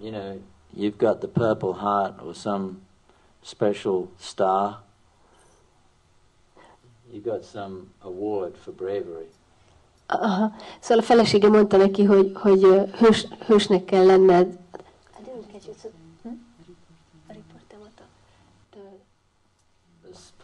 you 0.00 0.10
know, 0.12 0.40
you've 0.76 0.98
got 0.98 1.20
the 1.20 1.28
Purple 1.28 1.74
Heart 1.74 2.14
or 2.24 2.34
some 2.34 2.82
special 3.42 4.10
star. 4.18 4.78
You 7.12 7.20
got 7.20 7.44
some 7.44 7.90
award 8.02 8.56
for 8.56 8.72
bravery. 8.72 9.28
Aha. 10.06 10.52
Szóval 10.80 10.98
a 10.98 11.06
felesége 11.06 11.48
mondta 11.48 11.76
neki, 11.76 12.04
hogy, 12.04 12.32
hogy 12.34 12.62
hős, 12.98 13.26
hősnek 13.46 13.84
kell 13.84 14.04
lenned. 14.04 14.58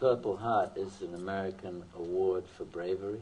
Purple 0.01 0.37
Heart 0.41 0.77
is 0.77 1.07
an 1.07 1.13
American 1.27 1.83
award 1.95 2.43
for 2.55 2.65
bravery. 2.65 3.21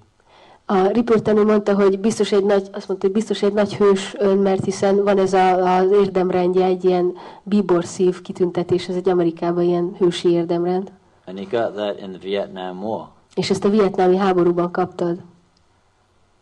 A 0.65 0.87
riportanő 0.87 1.43
mondta, 1.43 1.75
hogy 1.75 1.99
biztos 1.99 2.31
egy 2.31 2.43
nagy, 2.45 2.67
azt 2.71 2.87
mondta, 2.87 3.05
hogy 3.05 3.15
biztos 3.15 3.41
egy 3.41 3.53
nagy 3.53 3.75
hős 3.75 4.15
ön, 4.17 4.37
mert 4.37 4.63
hiszen 4.63 5.03
van 5.03 5.17
ez 5.17 5.33
a, 5.33 5.75
az 5.77 5.91
érdemrendje, 5.91 6.65
egy 6.65 6.85
ilyen 6.85 7.13
bíbor 7.43 7.85
szív 7.85 8.21
kitüntetés, 8.21 8.87
ez 8.87 8.95
egy 8.95 9.09
Amerikában 9.09 9.63
ilyen 9.63 9.95
hősi 9.97 10.29
érdemrend. 10.29 10.91
And 11.25 11.37
he 11.37 11.45
got 11.61 11.75
that 11.75 11.99
in 12.01 12.09
the 12.11 12.19
Vietnam 12.19 12.83
War. 12.83 13.07
És 13.35 13.49
ezt 13.49 13.65
a 13.65 13.69
vietnámi 13.69 14.15
háborúban 14.17 14.71
kaptad. 14.71 15.17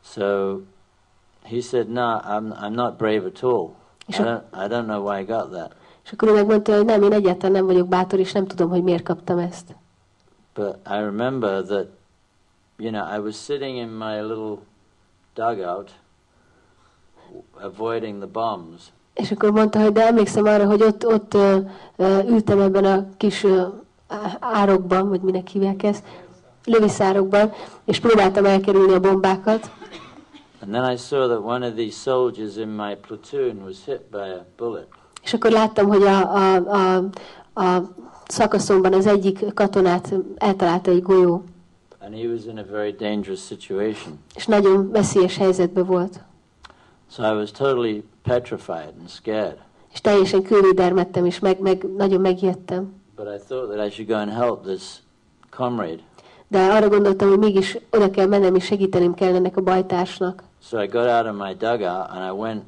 So 0.04 0.56
he 1.44 1.62
said, 1.62 1.90
no, 1.90 2.18
I'm, 2.20 2.54
I'm 2.62 2.74
not 2.74 2.98
brave 2.98 3.26
at 3.26 3.44
all. 3.44 3.70
I 4.08 4.12
Sure. 4.12 4.46
don't, 4.52 4.66
I 4.66 4.68
don't 4.68 4.86
know 4.86 5.08
why 5.10 5.20
I 5.20 5.24
got 5.26 5.52
that. 5.52 5.76
És 6.04 6.12
akkor 6.12 6.28
ő 6.28 6.34
megmondta, 6.34 6.76
hogy 6.76 6.86
nem, 6.86 7.04
én 7.04 7.14
egyáltalán 7.14 7.52
nem 7.52 7.66
vagyok 7.66 7.88
bátor, 7.88 8.20
és 8.20 8.32
nem 8.32 8.48
tudom, 8.48 8.70
hogy 8.70 8.84
miért 8.84 9.04
kaptam 9.04 9.38
ezt. 9.38 9.76
But 10.58 10.80
I 10.88 10.98
remember 11.02 11.62
that, 11.62 11.88
you 12.80 12.92
know, 12.92 13.04
I 13.04 13.20
was 13.20 13.38
sitting 13.38 13.78
in 13.78 13.94
my 13.94 14.22
little 14.22 14.60
dugout, 15.36 15.90
avoiding 17.62 18.20
the 18.20 18.28
bombs. 18.28 18.92
És 19.14 19.32
akkor 19.32 19.52
mondta, 19.52 19.82
hogy 19.82 19.92
de 19.92 20.08
emlékszem 20.08 20.46
arra, 20.46 20.66
hogy 20.66 20.84
ott, 20.84 21.06
ott 21.06 21.34
ö, 21.34 21.58
ö, 21.96 22.20
ültem 22.28 22.60
ebben 22.60 22.86
a 22.86 23.08
kis 23.18 23.44
ö, 23.44 23.62
árokban, 24.40 25.10
vagy 25.10 25.22
minek 25.22 25.48
hívják 25.48 25.84
ezt, 25.84 26.04
löviszárokban, 26.66 27.52
és 27.86 28.00
próbáltam 28.00 28.46
elkerülni 28.46 28.94
a 28.94 29.00
bombákat. 29.00 29.72
And 30.62 30.72
then 30.72 30.92
I 30.92 30.98
saw 30.98 31.28
that 31.28 31.44
one 31.44 31.68
of 31.68 31.76
these 31.76 31.98
soldiers 31.98 32.56
in 32.56 32.68
my 32.68 32.96
platoon 32.96 33.62
was 33.64 33.78
hit 33.86 34.02
by 34.12 34.18
a 34.18 34.46
bullet. 34.58 34.88
És 35.24 35.34
akkor 35.34 35.52
láttam, 35.52 35.88
hogy 35.88 36.04
a, 36.04 36.36
a, 36.36 36.56
a, 36.56 37.04
a 37.64 37.82
szakaszomban 38.28 38.94
az 38.94 39.06
egyik 39.06 39.54
katonát 39.54 40.14
eltalálta 40.38 40.92
egy 40.92 41.02
golyó, 41.02 41.44
And 42.00 42.16
he 42.16 42.28
was 42.28 42.46
in 42.46 42.58
a 42.58 42.64
very 42.72 42.92
dangerous 42.92 43.46
situation. 43.46 44.20
és 44.36 44.46
nagyon 44.46 44.92
veszélyes 44.92 45.38
helyzetben 45.38 45.86
volt. 45.86 46.20
So 47.12 47.24
I 47.24 47.36
was 47.36 47.52
totally 47.52 48.04
petrified 48.24 48.94
and 49.00 49.10
scared. 49.10 49.58
És 49.94 50.02
teljesen 50.02 50.42
körüldermettem, 50.42 51.26
és 51.26 51.40
meg, 51.40 51.60
meg, 51.60 51.84
nagyon 51.98 52.22
megijedtem. 52.22 52.94
But 53.16 53.26
I 53.26 53.40
thought 53.48 53.72
that 53.72 53.88
I 53.88 53.90
should 53.90 54.10
go 54.10 54.16
and 54.16 54.32
help 54.32 54.66
this 54.66 54.82
comrade. 55.50 56.00
De 56.48 56.60
arra 56.60 56.90
gondoltam, 56.90 57.30
hogy 57.30 57.40
mégis 57.40 57.78
oda 57.92 58.10
kell 58.10 58.28
mennem, 58.28 58.56
és 58.56 58.66
segítenem 58.66 59.14
kell 59.14 59.36
ennek 59.36 59.58
a 59.58 59.62
bajtársnak. 59.62 60.44
So 60.62 60.82
I 60.82 60.86
got 60.88 61.08
out 61.08 61.26
of 61.26 61.48
my 61.48 61.54
dugout 61.54 62.10
and 62.10 62.26
I 62.26 62.40
went 62.40 62.64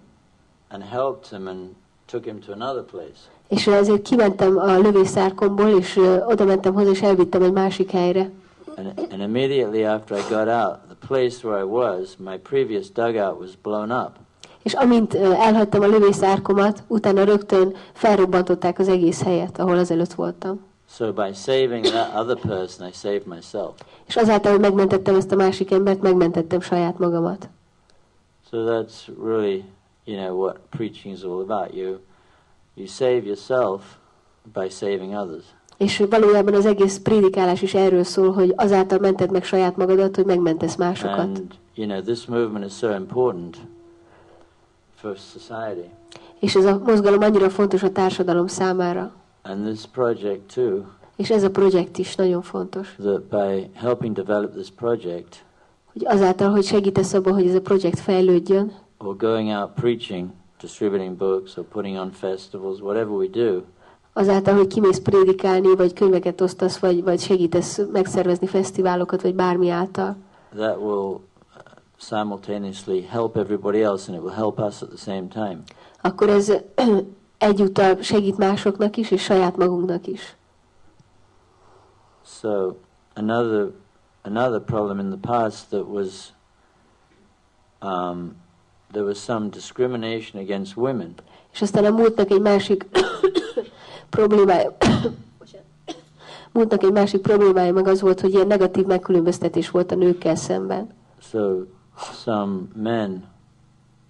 and 0.70 0.84
helped 0.84 1.30
him 1.30 1.48
and 1.48 1.60
took 2.06 2.26
him 2.26 2.40
to 2.40 2.52
another 2.52 2.84
place. 2.84 3.20
És 3.50 3.68
ezért 3.68 4.02
kimentem 4.02 4.58
a 4.58 4.78
lövészárkomból, 4.78 5.70
és 5.70 6.00
oda 6.26 6.46
mentem 6.46 6.74
hozzá, 6.74 6.90
és 6.90 7.02
elvittem 7.02 7.44
egy 7.44 7.52
másik 7.52 7.92
helyre. 7.92 8.30
And, 8.76 9.08
and 9.12 9.22
immediately 9.22 9.86
after 9.86 10.18
I 10.18 10.22
got 10.30 10.48
out, 10.48 10.78
the 10.88 11.08
place 11.08 11.48
where 11.48 11.60
I 11.60 11.68
was, 11.68 12.16
my 12.18 12.38
previous 12.38 12.92
dugout 12.92 13.40
was 13.40 13.50
blown 13.62 13.92
up. 13.92 14.12
És 14.64 14.74
amint 14.74 15.14
elhagytam 15.16 15.82
a 15.82 15.88
lövészárkomat, 15.88 16.84
utána 16.88 17.24
rögtön 17.24 17.76
felrobbantották 17.94 18.80
az 18.80 18.88
egész 18.88 19.24
helyet, 19.24 19.60
ahol 19.60 19.78
azelőtt 19.78 20.14
voltam. 20.14 20.68
So 20.90 21.14
by 21.14 21.34
saving 21.34 21.86
that 21.86 22.16
other 22.16 22.38
person, 22.48 22.88
I 22.88 22.92
saved 22.94 23.26
myself. 23.26 23.72
És 24.08 24.16
azáltal, 24.16 24.52
hogy 24.52 24.62
megmentettem 24.62 25.16
ezt 25.16 25.32
a 25.32 25.36
másik 25.36 25.72
embert, 25.72 26.02
megmentettem 26.02 26.62
saját 26.62 27.00
magamat. 27.00 27.50
So 28.50 28.58
that's 28.64 29.24
really, 29.24 29.64
you 30.06 30.18
know, 30.18 30.38
what 30.42 30.58
preaching 30.70 31.16
is 31.16 31.22
all 31.24 31.42
about. 31.50 31.76
You, 31.76 32.00
you 32.80 32.88
save 32.88 33.22
yourself 33.26 33.84
by 34.54 34.70
saving 34.70 35.14
others. 35.14 35.44
És 35.78 36.04
valójában 36.10 36.54
az 36.54 36.66
egész 36.66 36.98
prédikálás 36.98 37.62
is 37.62 37.74
erről 37.74 38.04
szól, 38.04 38.32
hogy 38.32 38.54
azáltal 38.56 39.00
mented 39.00 39.32
meg 39.32 39.44
saját 39.44 39.78
magadat, 39.78 40.16
hogy 40.16 40.26
megmentesz 40.26 40.76
másokat. 40.76 41.20
And, 41.20 41.42
you 41.76 41.88
know, 41.88 42.02
this 42.02 42.26
movement 42.26 42.66
is 42.66 42.74
so 42.74 42.94
important 42.96 43.58
for 44.96 45.18
society. 45.18 45.90
És 46.40 46.56
ez 46.56 46.66
a 46.66 46.82
mozgalom 46.86 47.22
annyira 47.22 47.50
fontos 47.50 47.84
a 47.84 47.92
társadalom 47.92 48.48
számára. 48.48 49.12
And 49.44 49.66
this 49.66 49.86
project 49.86 50.54
too, 50.54 50.82
És 51.16 51.30
ez 51.30 51.44
a 51.44 51.50
projekt 51.50 51.98
is 51.98 52.16
nagyon 52.16 52.42
fontos. 52.42 52.96
that 53.00 53.22
by 53.24 53.70
helping 53.74 54.16
develop 54.16 54.54
this 54.54 54.70
project, 54.70 55.44
Hogy 55.94 56.06
azáltal, 56.06 56.50
hogy 56.50 56.64
segítesz 56.64 57.14
abban, 57.14 57.34
hogy 57.34 57.48
ez 57.48 57.56
a 57.56 57.62
projekt 57.62 58.00
fejlődjön, 58.00 58.72
or 58.98 59.16
going 59.18 59.50
out 59.50 59.72
preaching, 59.74 60.30
distributing 60.62 61.18
books, 61.18 61.58
or 61.58 61.64
putting 61.64 61.98
on 61.98 62.12
festivals, 62.12 62.80
whatever 62.80 63.12
we 63.12 63.28
do, 63.28 63.62
azáltal, 64.14 64.56
hogy 64.56 64.68
kimész 64.68 65.00
prédikálni, 65.00 65.76
vagy 65.76 65.94
könyveket 65.94 66.42
osztasz, 66.42 66.78
vagy, 66.78 67.04
vagy 67.04 67.20
segítesz 67.20 67.80
megszervezni 67.92 68.48
fesztiválokat, 68.48 69.22
vagy 69.22 69.36
bármi 69.36 69.70
által, 69.70 70.16
that 70.56 70.78
will 70.78 71.10
uh, 71.10 71.22
simultaneously 71.98 73.02
help 73.02 73.38
everybody 73.38 73.82
else 73.82 74.12
and 74.12 74.18
it 74.18 74.24
will 74.24 74.36
help 74.36 74.60
us 74.60 74.82
at 74.82 74.90
the 74.90 74.98
same 74.98 75.28
time. 75.28 75.62
akkor 76.02 76.30
ez 76.30 76.54
egyúttal 77.38 78.02
segít 78.02 78.38
másoknak 78.38 78.98
is, 78.98 79.12
és 79.12 79.24
saját 79.24 79.58
magunknak 79.58 80.08
is. 80.08 80.36
So 82.24 82.76
another 83.14 83.72
another 84.22 84.60
problem 84.60 85.00
in 85.00 85.10
the 85.10 85.20
past 85.20 85.70
that 85.70 85.86
was 85.88 86.34
um, 87.82 88.36
there 88.92 89.06
was 89.06 89.18
some 89.18 89.50
discrimination 89.50 90.42
against 90.42 90.76
women, 90.76 91.14
És 91.54 91.62
aztán 91.62 91.86
a 91.86 91.90
múltnak 91.90 92.32
egy 92.32 92.42
másik 92.42 92.86
problémája, 94.10 94.78
múltnak 96.54 96.84
egy 96.84 96.92
másik 96.92 97.22
problémája 97.22 97.74
meg 97.74 97.88
az 97.88 98.02
volt, 98.02 98.20
hogy 98.20 98.34
ilyen 98.34 98.48
negatív 98.48 98.86
megkülönböztetés 98.86 99.70
volt 99.70 99.92
a 99.92 99.96
nőkkel 99.96 100.36
szemben. 100.36 100.90
so 101.32 101.64
some 102.24 102.60
men 102.76 103.24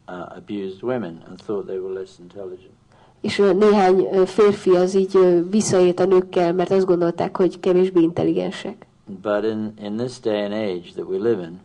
uh, 0.08 0.38
abused 0.38 0.84
women 0.84 1.24
and 1.28 1.38
thought 1.46 1.66
they 1.66 1.78
were 1.78 2.00
less 2.00 2.12
intelligent. 2.20 2.78
És 3.22 3.38
néhány 3.56 4.26
férfi 4.26 4.70
az 4.70 4.96
így 4.96 5.46
visszaélt 5.50 6.00
a 6.00 6.06
nőkkel, 6.06 6.54
mert 6.54 6.72
azt 6.72 6.86
gondolták, 6.86 7.38
hogy 7.38 7.60
kevésbé 7.60 8.02
intelligensek. 8.02 8.86
But 9.22 9.44
in, 9.44 9.74
in 9.82 9.96
this 9.96 10.20
day 10.20 10.44
and 10.44 10.54
age 10.54 10.92
that 10.96 11.08
we 11.08 11.18
live 11.18 11.42
in, 11.42 11.60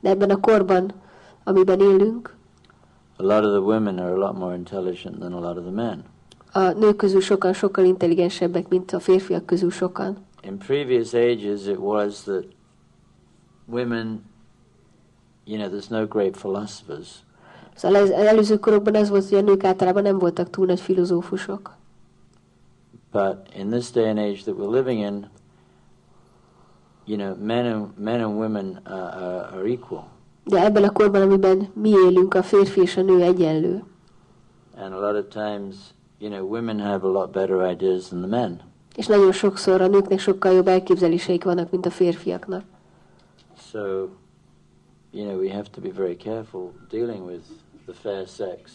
De 0.00 0.08
ebben 0.08 0.30
a 0.30 0.40
korban, 0.40 0.92
amiben 1.44 1.80
élünk, 1.80 2.36
a 3.18 3.22
lot 3.22 3.44
of 3.44 3.50
the 3.50 3.60
women 3.60 3.98
are 3.98 4.12
a 4.12 4.18
lot 4.18 4.36
more 4.36 4.54
intelligent 4.54 5.20
than 5.20 5.32
a 5.32 5.40
lot 5.40 5.56
of 5.56 5.62
the 5.64 5.72
men. 5.72 6.04
a 6.52 6.72
nők 6.72 6.96
közül 6.96 7.20
sokan 7.20 7.52
sokkal 7.52 7.84
intelligensebbek, 7.84 8.68
mint 8.68 8.92
a 8.92 9.00
férfiak 9.00 9.46
közül 9.46 9.70
sokan. 9.70 10.16
In 10.42 10.58
previous 10.58 11.12
ages, 11.12 11.66
it 11.66 11.78
was 11.78 12.22
that 12.22 12.44
women, 13.66 14.24
you 15.44 15.58
know, 15.58 15.70
there's 15.70 15.88
no 15.88 16.06
great 16.06 16.36
philosophers. 16.36 17.08
Szóval 17.74 18.02
az 18.02 18.10
előző 18.10 18.58
korokban 18.58 18.94
az 18.94 19.08
volt, 19.08 19.28
hogy 19.28 19.38
a 19.38 19.40
nők 19.40 19.64
általában 19.64 20.02
nem 20.02 20.18
voltak 20.18 20.50
túl 20.50 20.66
nagy 20.66 20.80
filozófusok. 20.80 21.76
But 23.12 23.36
in 23.56 23.70
this 23.70 23.90
day 23.90 24.08
and 24.08 24.18
age 24.18 24.42
that 24.42 24.56
we're 24.56 24.70
living 24.70 24.98
in, 25.00 25.26
you 27.04 27.16
know, 27.16 27.36
men 27.44 27.66
and 27.66 27.98
men 27.98 28.20
and 28.20 28.38
women 28.38 28.80
uh, 28.86 28.92
are, 28.92 29.48
are 29.52 29.66
equal, 29.66 30.04
De 30.48 30.64
ebben 30.64 30.84
a 30.84 30.92
korban, 30.92 31.22
amiben 31.22 31.68
mi 31.74 31.88
élünk, 31.88 32.34
a 32.34 32.42
férfi 32.42 32.80
és 32.80 32.96
a 32.96 33.02
nő 33.02 33.22
egyenlő. 33.22 33.82
and 34.80 34.92
a 34.92 34.98
lot 35.00 35.16
of 35.16 35.28
times, 35.28 35.74
you 36.18 36.30
know, 36.30 36.46
women 36.48 36.80
have 36.80 37.06
a 37.06 37.10
lot 37.10 37.30
better 37.32 37.70
ideas 37.70 38.08
than 38.08 38.18
the 38.20 38.28
men. 38.28 38.60
És 38.96 39.06
nagyon 39.06 39.32
sokszor 39.32 39.80
a 39.80 39.86
nőknek 39.86 40.18
sokkal 40.18 40.52
jobb 40.52 40.66
elképzeléseik 40.68 41.44
vannak, 41.44 41.70
mint 41.70 41.86
a 41.86 41.90
férfiaknak. 41.90 42.62
So, 43.70 43.78
you 45.10 45.24
know, 45.26 45.38
we 45.40 45.50
have 45.52 45.66
to 45.70 45.80
be 45.80 45.88
very 45.96 46.16
careful 46.16 46.70
dealing 46.90 47.26
with 47.26 47.42
the 47.86 47.92
fair 47.92 48.26
sex 48.26 48.72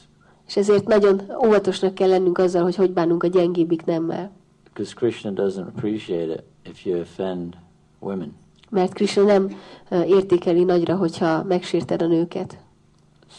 És 0.47 0.57
ezért 0.57 0.87
nagyon 0.87 1.21
óvatosnak 1.45 1.93
kell 1.93 2.09
lennünk 2.09 2.37
azzal, 2.37 2.63
hogy 2.63 2.75
hogy 2.75 2.91
bánunk 2.91 3.23
a 3.23 3.27
gyengébbik 3.27 3.85
nemmel. 3.85 4.31
because 4.73 4.93
Krishna 4.95 5.31
doesn't 5.31 5.67
appreciate 5.67 6.33
it 6.33 6.43
if 6.69 6.85
you 6.85 6.99
offend 6.99 7.55
women. 7.99 8.33
Mert 8.73 8.93
Krishna 8.93 9.23
nem 9.23 9.49
értékeli 9.89 10.63
nagyra, 10.63 10.95
hogyha 10.95 11.43
megsérted 11.43 12.01
a 12.01 12.07
nőket. 12.07 12.57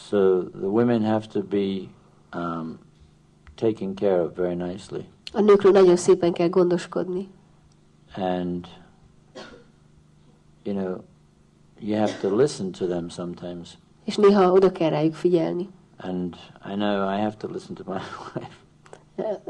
So 0.09 0.43
the 0.43 0.67
women 0.67 1.03
have 1.03 1.25
to 1.25 1.41
be 1.43 1.75
um, 2.39 2.77
taken 3.55 3.93
care 3.95 4.21
of 4.23 4.35
very 4.35 4.55
nicely. 4.55 5.05
A 5.33 5.41
nőkről 5.41 5.71
nagyon 5.71 5.95
szépen 5.95 6.33
kell 6.33 6.49
gondoskodni. 6.49 7.27
and 8.17 8.67
you 10.63 10.75
know 10.75 10.97
you 11.79 11.97
have 11.99 12.11
to 12.21 12.35
listen 12.35 12.71
to 12.71 12.85
them 12.85 13.09
sometimes 13.09 13.77
És 14.03 14.15
néha 14.15 14.51
oda 14.51 14.71
kell 14.71 14.89
rájuk 14.89 15.13
figyelni. 15.13 15.69
and 15.97 16.35
i 16.71 16.73
know 16.73 17.09
i 17.17 17.19
have 17.21 17.35
to 17.37 17.47
listen 17.51 17.75
to 17.75 17.83
my 17.87 17.97
wife 18.35 18.63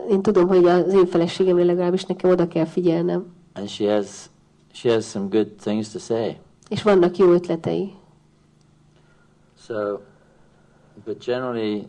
Én 0.09 0.21
tudom, 0.21 0.47
hogy 0.47 0.65
az 0.65 0.93
én 0.93 1.05
feleségemre 1.05 1.63
legalábbis 1.63 2.05
nekem 2.05 2.29
oda 2.29 2.47
kell 2.47 2.65
figyelnem. 2.65 3.25
and 3.53 3.67
she 3.67 3.93
has 3.95 4.29
she 4.75 4.89
has 4.91 5.05
some 5.05 5.27
good 5.29 5.47
things 5.47 5.89
to 5.91 5.99
say 5.99 6.39
És 6.69 6.83
vannak 6.83 7.17
jó 7.17 7.31
ötletei. 7.31 7.93
so 9.57 9.99
but 11.05 11.17
generally 11.25 11.87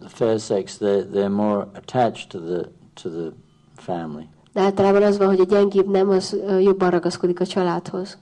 the 0.00 0.08
fair 0.08 0.38
sex 0.38 0.76
they 0.76 1.02
they're 1.12 1.34
more 1.34 1.66
attached 1.74 2.28
to 2.28 2.38
the 2.38 2.68
to 3.02 3.08
the 3.08 3.32
family 3.74 4.28
De 4.52 4.60
általában 4.60 5.02
az 5.02 5.18
van, 5.18 5.26
hogy 5.26 5.40
a 5.40 5.44
gyengébb 5.44 5.88
nem, 5.88 6.08
az 6.08 6.36
jobban 6.60 6.90
ragaszkodik 6.90 7.40
a 7.40 7.46
családhoz, 7.46 8.18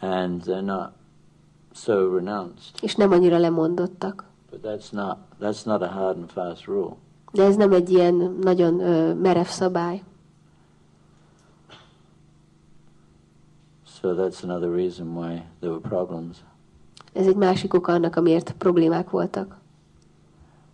and 0.00 0.42
they're 0.46 0.64
not 0.64 0.88
so 1.74 2.14
renounced. 2.16 2.74
és 2.82 2.94
nem 2.94 3.12
annyira 3.12 3.38
lemondottak. 3.38 4.24
But 4.50 4.60
that's 4.62 4.90
not 4.90 5.16
that's 5.40 5.64
not 5.64 5.82
a 5.82 5.86
hard 5.86 6.16
and 6.16 6.30
fast 6.30 6.64
rule. 6.66 6.94
De 7.32 7.44
ez 7.44 7.56
nem 7.56 7.72
egy 7.72 7.90
ilyen 7.90 8.14
nagyon 8.40 8.80
ö, 8.80 9.14
merev 9.14 9.46
szabály. 9.46 10.02
So 14.00 14.14
that's 14.14 14.42
another 14.42 14.70
reason 14.70 15.14
why 15.14 15.42
there 15.60 15.72
were 15.72 15.88
problems. 15.88 16.36
Ez 17.12 17.26
egy 17.26 17.36
másik 17.36 17.74
oka 17.74 17.92
annak, 17.92 18.16
amiért 18.16 18.54
problémák 18.58 19.10
voltak. 19.10 19.58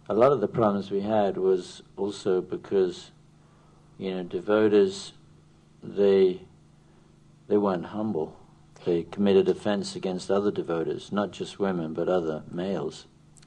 A 0.07 0.13
lot 0.13 0.33
of 0.33 0.39
the 0.39 0.47
problems 0.47 0.91
we 0.91 1.03
had 1.03 1.37
was 1.37 1.83
also 1.95 2.41
because, 2.41 2.99
you 3.97 4.13
know, 4.13 4.23
devotees 4.23 5.13
they 5.97 6.47
they 7.47 7.57
weren't 7.57 7.87
humble. 7.87 8.29
They 8.85 9.07
committed 9.11 9.49
offense 9.49 9.99
against 9.99 10.31
other 10.31 10.53
devotees, 10.53 11.09
not 11.09 11.39
just 11.39 11.59
women 11.59 11.93
but 11.93 12.09
other 12.09 12.43
males. 12.55 13.07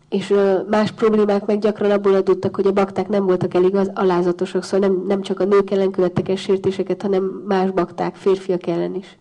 És 0.10 0.34
más 0.70 0.92
problémák 0.92 1.46
meg 1.46 1.60
gyakran 1.60 1.92
abból 1.92 2.14
adottak, 2.14 2.56
hogy 2.56 2.68
a 2.68 2.72
bakták 2.72 3.08
nem 3.08 3.26
voltak 3.26 3.54
elég 3.54 3.76
az 3.76 3.92
alázatosak, 3.94 4.64
szóval 4.64 4.90
nem, 4.90 5.04
nem 5.08 5.22
csak 5.22 5.40
a 5.40 5.46
nők 5.46 5.72
ellen 5.72 5.92
követtek 5.92 6.30
el 6.30 6.36
sértéseket, 6.36 7.02
hanem 7.02 7.24
más 7.24 7.72
bakták, 7.72 8.16
férfiak 8.16 8.68
ellen 8.68 8.96
is. 8.96 9.18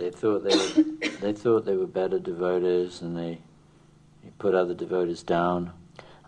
They 0.00 0.10
thought 0.10 0.42
they 0.44 0.56
were, 0.56 0.84
they 1.20 1.32
thought 1.32 1.64
they 1.64 1.76
were 1.76 1.86
better 1.86 2.18
devotees, 2.18 3.02
and 3.02 3.14
they, 3.14 3.38
they 4.22 4.30
put 4.38 4.54
other 4.54 4.74
devotees 4.74 5.22
down. 5.24 5.72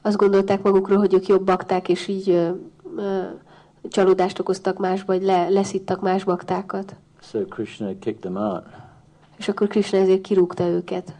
Azt 0.02 0.16
gondolták 0.16 0.62
magukról, 0.62 0.98
hogy 0.98 1.14
ők 1.14 1.26
jobb 1.26 1.44
bakták, 1.44 1.88
és 1.88 2.08
így 2.08 2.30
ö, 2.30 2.50
ö, 2.96 3.22
csalódást 3.88 4.38
okoztak 4.38 4.78
más, 4.78 5.02
vagy 5.02 5.22
le, 5.22 5.48
leszittak 5.48 6.00
más 6.00 6.24
baktákat. 6.24 6.96
So 7.20 7.44
Krishna 7.44 7.86
kicked 7.86 8.18
them 8.20 8.36
out. 8.36 8.64
És 9.38 9.48
akkor 9.48 9.66
Krishna 9.68 9.98
ezért 9.98 10.20
kirúgta 10.20 10.64
őket. 10.66 11.14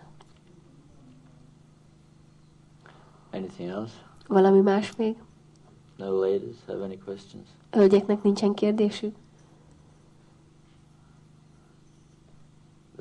Anything 3.31 3.69
else? 3.69 3.95
Valami 4.27 4.61
más 4.61 4.97
még? 4.97 5.17
No 5.97 6.21
ladies 6.21 6.57
have 6.67 6.85
any 6.85 6.99
questions? 7.05 7.47
Hölgyeknek 7.71 8.23
nincsen 8.23 8.55
kérdésük? 8.55 9.15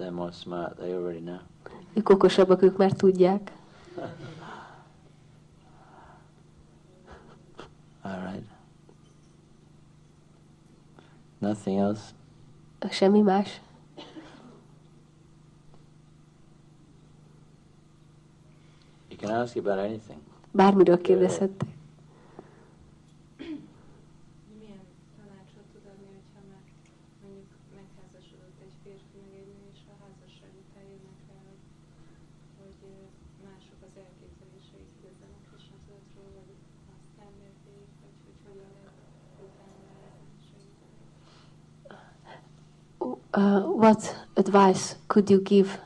They're 0.01 0.11
more 0.11 0.31
smart. 0.31 0.77
They 0.77 0.93
already 0.93 1.19
know. 1.19 1.39
Ők 1.93 2.09
okosabbak, 2.09 2.61
ők 2.61 2.77
már 2.77 2.91
tudják. 2.91 3.51
All 8.01 8.19
right. 8.19 8.45
Nothing 11.37 11.79
else? 11.79 12.01
Semmi 12.89 13.21
más? 13.21 13.61
You 19.09 19.17
can 19.19 19.29
ask 19.29 19.55
about 19.55 19.77
anything. 19.77 20.19
Bármiről 20.51 21.01
kérdezhettek. 21.01 21.69
Uh, 43.33 43.61
what 43.61 44.15
advice 44.37 44.95
could 45.07 45.29
you 45.29 45.39
give 45.41 45.79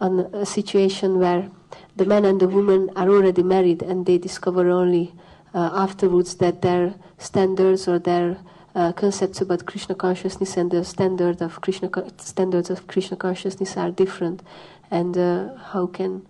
on 0.00 0.20
a 0.32 0.46
situation 0.46 1.18
where 1.18 1.50
the 1.96 2.04
man 2.04 2.24
and 2.24 2.40
the 2.40 2.48
woman 2.48 2.90
are 2.96 3.08
already 3.08 3.42
married 3.42 3.82
and 3.82 4.06
they 4.06 4.18
discover 4.18 4.70
only 4.70 5.12
uh, 5.54 5.70
afterwards 5.72 6.36
that 6.36 6.62
their 6.62 6.94
standards 7.18 7.88
or 7.88 7.98
their 7.98 8.38
uh, 8.74 8.92
concepts 8.92 9.40
about 9.40 9.66
Krishna 9.66 9.94
consciousness 9.94 10.56
and 10.56 10.70
the 10.70 10.84
standard 10.84 11.42
of 11.42 11.60
Krishna 11.60 11.90
standards 12.18 12.70
of 12.70 12.86
Krishna 12.86 13.16
consciousness 13.16 13.76
are 13.76 13.90
different, 13.90 14.42
and 14.90 15.16
uh, 15.16 15.56
how 15.72 15.86
can 15.86 16.26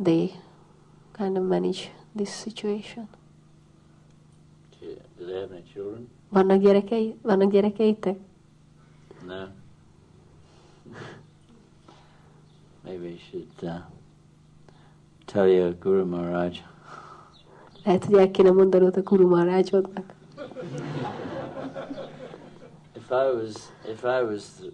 they 0.00 0.34
kind 1.12 1.36
of 1.36 1.44
manage 1.44 1.90
this 2.14 2.32
situation? 2.32 3.08
Do 4.80 4.96
do 5.18 5.26
they 5.26 5.40
have 5.40 5.52
any 5.52 5.64
children? 5.72 6.08
Vannak 6.32 6.62
gyerekei? 6.62 7.16
Vannak 7.22 7.52
gyerekeitek? 7.52 8.16
No. 9.26 9.48
Maybe 12.84 13.08
you 13.08 13.18
should 13.30 13.70
uh, 13.70 13.80
tell 15.26 15.46
your 15.48 15.72
Guru 15.78 16.04
Maharaj. 16.04 16.58
Lehet, 17.84 18.04
hogy 18.04 18.14
el 18.14 18.30
kéne 18.30 18.50
mondanod 18.50 18.96
a 18.96 19.00
Guru 19.00 19.28
Maharajodnak. 19.28 20.14
If 22.96 23.10
I 23.10 23.30
was, 23.36 23.72
if 23.90 24.02
I 24.04 24.22
was, 24.22 24.44
the, 24.60 24.72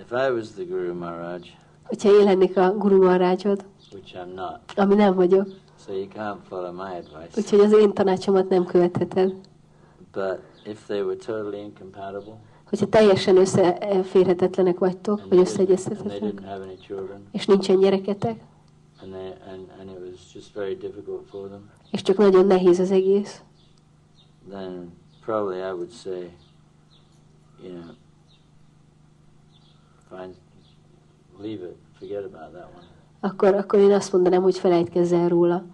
if 0.00 0.10
I 0.12 0.30
was 0.30 0.50
the 0.50 0.64
Guru 0.64 0.94
Maharaj, 0.94 1.50
Hogyha 1.82 2.10
én 2.18 2.24
lennék 2.24 2.56
a 2.56 2.72
Guru 2.76 3.02
Maharajod, 3.02 3.64
which 3.92 4.14
I'm 4.14 4.34
not, 4.34 4.60
ami 4.76 4.94
nem 4.94 5.14
vagyok, 5.14 5.46
so 5.86 5.92
you 5.92 6.06
can't 6.14 6.38
follow 6.48 6.72
my 6.72 6.94
advice. 6.96 7.28
úgyhogy 7.36 7.60
az 7.60 7.72
én 7.72 7.92
tanácsomat 7.92 8.48
nem 8.48 8.64
követheted. 8.64 9.34
But 10.12 10.38
if 10.64 10.86
they 10.86 11.00
were 11.02 11.16
totally 11.16 11.60
incompatible 11.60 12.34
Hogyha 12.72 12.88
teljesen 12.88 13.36
összeférhetetlenek 13.36 14.78
vagytok, 14.78 15.20
and 15.20 15.28
vagy 15.28 15.38
összeegyeztethetetlenek, 15.38 16.40
és 17.32 17.46
nincsen 17.46 17.78
gyereketek, 17.78 18.40
and 19.02 19.12
they, 19.12 19.32
and, 19.52 19.68
and 19.80 19.90
it 19.90 19.98
was 19.98 20.34
just 20.34 20.54
very 20.54 20.74
difficult 20.76 21.28
for 21.28 21.48
them, 21.48 21.70
és 21.90 22.02
csak 22.02 22.16
nagyon 22.16 22.46
nehéz 22.46 22.78
az 22.78 22.90
egész, 22.90 23.42
then 24.48 24.92
probably 25.24 25.58
I 25.58 25.72
would 25.72 25.90
say, 25.90 26.30
you 27.62 27.72
know, 27.72 27.94
find, 30.08 30.34
leave 31.38 31.62
it, 31.64 31.76
forget 31.98 32.24
about 32.24 32.52
that 32.52 32.70
one. 32.76 32.86
akkor, 33.20 33.54
akkor 33.54 33.78
én 33.78 33.92
azt 33.92 34.12
mondanám, 34.12 34.42
hogy 34.42 34.58
felejtkezz 34.58 35.12
el 35.12 35.28
róla. 35.28 35.64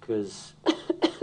Because, 0.00 0.54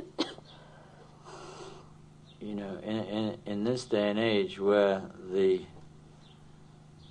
you 2.45 2.53
know, 2.53 2.77
in, 2.84 2.97
in, 3.05 3.38
in 3.47 3.63
this 3.63 3.85
day 3.85 4.07
and 4.07 4.19
age 4.19 4.59
where 4.59 5.01
the, 5.31 5.65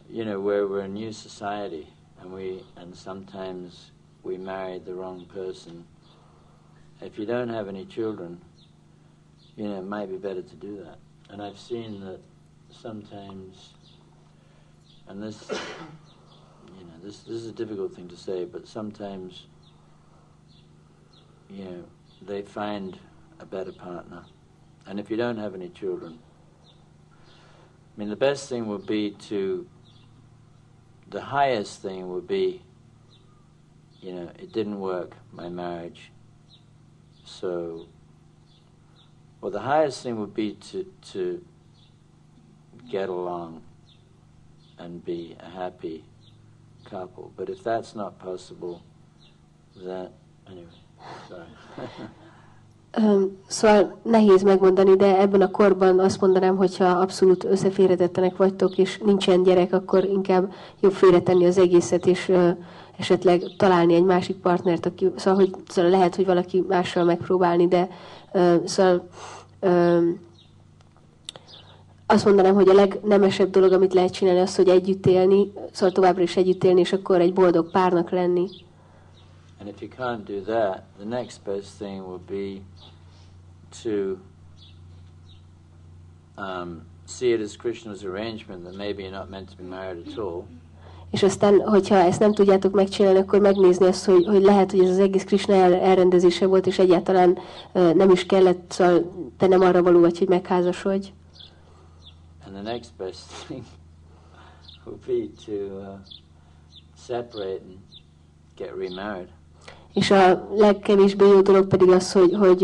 you 0.09 0.25
know, 0.25 0.39
where 0.39 0.69
we're 0.69 0.83
a 0.83 0.89
new 0.89 1.13
society 1.13 1.89
and 2.21 2.33
we, 2.33 2.63
and 2.77 2.95
sometimes 2.95 3.91
we 4.23 4.37
marry 4.37 4.79
the 4.79 4.95
wrong 4.95 5.27
person, 5.27 5.85
if 7.01 7.19
you 7.19 7.27
don't 7.27 7.49
have 7.49 7.67
any 7.67 7.85
children, 7.85 8.41
you 9.57 9.69
know, 9.69 9.79
it 9.79 9.87
might 9.87 10.09
be 10.09 10.19
better 10.19 10.41
to 10.41 10.55
do 10.55 10.85
that. 10.85 10.99
And 11.31 11.43
I've 11.43 11.59
seen 11.59 12.01
that 12.03 12.21
sometimes, 12.71 13.75
and 15.09 15.21
this, 15.21 15.49
you 15.51 16.85
know, 16.85 16.93
this, 17.03 17.21
this 17.21 17.35
is 17.35 17.49
a 17.49 17.53
difficult 17.53 17.93
thing 17.93 18.07
to 18.07 18.17
say, 18.17 18.45
but 18.45 18.69
sometimes 18.69 19.47
you 21.51 21.65
know, 21.65 21.85
they 22.23 22.43
find 22.43 22.99
a 23.41 23.47
better 23.47 23.73
partner. 23.73 24.25
And 24.87 25.01
if 25.01 25.11
you 25.11 25.17
don't 25.17 25.39
have 25.39 25.55
any 25.55 25.69
children, 25.69 26.19
I 27.95 28.01
mean, 28.01 28.11
the 28.11 28.17
best 28.17 28.49
thing 28.49 28.67
would 28.67 28.87
be 28.87 29.13
to, 29.29 29.67
the 31.09 31.21
highest 31.21 31.81
thing 31.81 32.09
would 32.09 32.27
be, 32.27 32.63
you 34.01 34.13
know, 34.13 34.31
it 34.39 34.53
didn't 34.53 34.81
work, 34.81 35.15
my 35.33 35.49
marriage. 35.49 36.11
So, 37.25 37.87
well, 39.41 39.51
the 39.51 39.61
highest 39.61 40.03
thing 40.03 40.19
would 40.19 40.35
be 40.35 40.55
to, 40.55 40.93
to 41.13 41.45
get 42.91 43.09
along 43.09 43.63
and 44.79 45.05
be 45.05 45.37
a 45.41 45.49
happy 45.49 46.05
couple. 46.85 47.33
But 47.37 47.49
if 47.49 47.63
that's 47.63 47.95
not 47.95 48.19
possible, 48.19 48.83
then, 49.77 50.11
anyway. 50.47 50.67
Sorry. 51.29 51.47
Szóval 53.47 53.99
nehéz 54.03 54.43
megmondani, 54.43 54.97
de 54.97 55.21
ebben 55.21 55.41
a 55.41 55.51
korban 55.51 55.99
azt 55.99 56.21
mondanám, 56.21 56.57
hogyha 56.57 56.85
abszolút 56.85 57.45
összeférhetetlenek 57.45 58.37
vagytok, 58.37 58.79
és 58.79 58.99
nincsen 59.05 59.43
gyerek, 59.43 59.73
akkor 59.73 60.05
inkább 60.05 60.53
jobb 60.81 60.93
félretenni 60.93 61.47
az 61.47 61.59
egészet, 61.59 62.07
és 62.07 62.33
esetleg 62.99 63.43
találni 63.57 63.95
egy 63.95 64.05
másik 64.05 64.37
partnert, 64.37 64.87
aki, 64.87 65.11
szóval, 65.17 65.41
hogy, 65.41 65.55
szóval 65.69 65.91
lehet, 65.91 66.15
hogy 66.15 66.27
valaki 66.27 66.65
mással 66.69 67.05
megpróbálni, 67.05 67.69
de 67.69 67.89
szóval 68.65 69.09
azt 72.07 72.25
mondanám, 72.25 72.55
hogy 72.55 72.69
a 72.69 72.75
legnemesebb 72.75 73.51
dolog, 73.51 73.73
amit 73.73 73.95
lehet 73.95 74.13
csinálni, 74.13 74.41
az, 74.41 74.57
hogy 74.57 74.69
együtt 74.69 75.07
élni, 75.07 75.53
szóval 75.73 75.95
továbbra 75.95 76.23
is 76.23 76.37
együtt 76.37 76.65
élni, 76.65 76.81
és 76.81 76.93
akkor 76.93 77.21
egy 77.21 77.33
boldog 77.33 77.71
párnak 77.71 78.11
lenni. 78.11 78.49
And 79.65 79.75
if 79.75 79.81
you 79.81 79.89
can't 79.89 80.27
do 80.27 80.43
that, 80.43 80.85
the 80.99 81.07
next 81.07 81.43
best 81.43 81.79
thing 81.79 82.07
would 82.07 82.27
be 82.27 82.63
to 83.83 84.21
um, 86.37 86.83
see 87.07 87.33
it 87.33 87.41
as 87.41 87.57
Krishna's 87.57 88.05
arrangement, 88.05 88.65
that 88.65 88.75
maybe 88.75 89.05
you're 89.05 89.11
not 89.11 89.31
meant 89.31 89.49
to 89.49 89.57
be 89.57 89.63
married 89.63 90.07
at 90.07 90.19
all. 90.19 90.45
És 91.11 91.23
aztán, 91.23 91.61
hogyha 91.61 91.95
ezt 91.95 92.21
nem 92.21 92.35
tudjátok 92.35 92.75
megcsinálni, 92.75 93.19
akkor 93.19 93.41
megnézni 93.41 93.87
azt, 93.87 94.05
hogy, 94.05 94.27
hogy 94.27 94.43
lehet, 94.43 94.71
hogy 94.71 94.81
ez 94.81 94.89
az 94.89 94.99
egész 94.99 95.25
Krishna 95.25 95.55
el- 95.55 95.81
elrendezése 95.81 96.47
volt, 96.47 96.67
és 96.67 96.79
egyáltalán 96.79 97.39
ö, 97.73 97.95
nem 97.95 98.11
is 98.11 98.27
kellett, 98.27 98.71
szóval 98.71 99.31
te 99.37 99.47
nem 99.47 99.61
arra 99.61 99.83
való 99.83 100.01
vagy, 100.01 100.19
hogy 100.19 100.29
megházasodj. 100.29 101.13
And 102.47 102.55
the 102.55 102.73
next 102.73 102.91
best 102.97 103.45
thing 103.47 103.63
would 104.85 105.01
be 105.07 105.29
to 105.45 105.53
uh, 105.53 105.99
separate 107.07 107.61
and 107.61 107.79
get 108.57 108.77
remarried. 108.77 109.29
És 109.95 110.11
a 110.11 110.49
legkevésbé 110.55 111.27
jó 111.27 111.41
dolog 111.41 111.67
pedig 111.67 111.89
az, 111.89 112.13
hogy, 112.13 112.35
hogy 112.35 112.63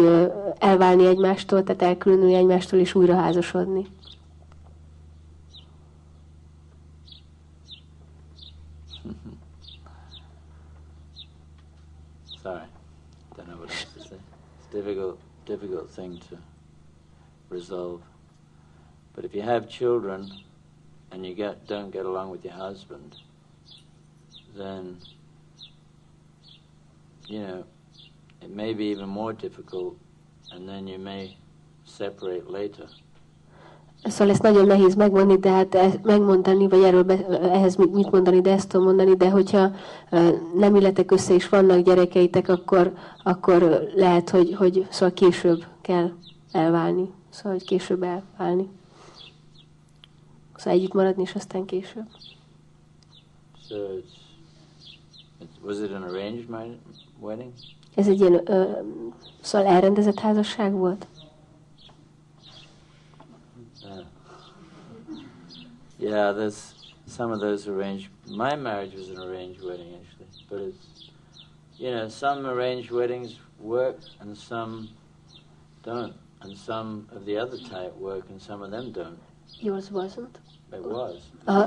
elválni 0.59 1.07
egymástól, 1.07 1.63
tehát 1.63 1.83
elkülönülni 1.83 2.35
egymástól, 2.35 2.79
és 2.79 2.95
újra 2.95 3.15
házasodni. 3.15 3.87
Sorry, 12.43 12.67
don't 13.37 13.47
know 13.47 13.59
what 13.59 13.71
else 13.71 13.87
to 13.95 14.01
say. 14.01 14.17
It's 14.59 14.71
difficult, 14.73 15.19
difficult 15.45 15.91
thing 15.95 16.19
to 16.29 16.37
resolve. 17.49 18.03
But 19.15 19.25
if 19.25 19.35
you 19.35 19.43
have 19.43 19.69
children 19.69 20.33
and 21.11 21.27
you 21.27 21.35
get 21.35 21.67
don't 21.67 21.91
get 21.91 22.07
along 22.07 22.31
with 22.31 22.45
your 22.45 22.55
husband, 22.55 23.17
then 24.57 24.97
you 27.31 27.47
know 27.47 27.65
it 28.43 28.55
may 28.55 28.75
be 28.75 28.85
even 28.91 29.09
more 29.09 29.33
difficult, 29.33 29.97
and 30.51 30.69
then 30.69 30.87
you 30.87 30.99
may 30.99 31.37
separate 31.87 32.45
later. 32.49 32.89
Szóval 34.05 34.31
ezt 34.31 34.43
nagyon 34.43 34.67
nehéz 34.67 34.95
megmondani, 34.95 35.39
de 35.41 35.51
hát 35.51 35.75
e- 35.75 36.01
megmondani, 36.03 36.69
vagy 36.69 36.83
erről 36.83 37.03
be, 37.03 37.27
ehhez 37.29 37.77
mit 37.77 38.11
mondani, 38.11 38.41
de 38.41 38.53
ezt 38.53 38.69
tudom 38.69 38.87
mondani, 38.87 39.17
de 39.17 39.31
hogyha 39.31 39.71
nem 40.55 40.75
illetek 40.75 41.11
össze 41.11 41.35
és 41.35 41.49
vannak 41.49 41.85
gyerekeitek, 41.85 42.49
akkor, 42.49 42.93
akkor 43.23 43.89
lehet, 43.95 44.31
hogy, 44.31 44.55
hogy 44.55 44.87
szóval 44.91 45.15
később 45.15 45.65
kell 45.81 46.11
elválni. 46.53 47.11
Szóval, 47.31 47.53
hogy 47.53 47.65
később 47.65 48.03
elválni. 48.03 48.69
Szóval 50.57 50.79
együtt 50.79 50.93
maradni, 50.93 51.23
és 51.23 51.35
aztán 51.35 51.65
később. 51.65 52.07
So 53.69 53.77
it's, 53.77 54.15
it's 55.41 55.65
was 55.65 55.79
it 55.79 55.93
an 55.93 56.03
arranged 56.03 56.49
wedding? 57.21 57.53
Ez 57.95 58.09
egy 58.09 58.21
ilyen 58.21 58.51
ö, 58.51 58.81
szóval 59.41 59.67
elrendezett 59.67 60.19
házasság 60.19 60.73
volt? 60.73 61.07
Uh, 63.85 64.05
yeah, 65.99 66.37
there's 66.37 66.75
some 67.07 67.33
of 67.33 67.41
those 67.41 67.71
arranged. 67.71 68.11
My 68.27 68.55
marriage 68.55 68.95
was 68.97 69.09
an 69.09 69.19
arranged 69.19 69.63
wedding, 69.63 69.95
actually, 69.95 70.29
but 70.49 70.61
it's 70.61 71.11
you 71.79 71.91
know 71.91 72.09
some 72.09 72.47
arranged 72.47 72.91
weddings 72.91 73.33
work 73.59 73.99
and 74.21 74.37
some 74.37 74.89
don't, 75.83 76.15
and 76.41 76.57
some 76.57 77.09
of 77.13 77.25
the 77.25 77.37
other 77.37 77.59
type 77.59 77.97
work 77.97 78.25
and 78.31 78.41
some 78.41 78.63
of 78.63 78.71
them 78.71 78.93
don't. 78.93 79.19
Yours 79.61 79.91
wasn't? 79.93 80.39
It 80.73 80.85
was. 80.85 81.13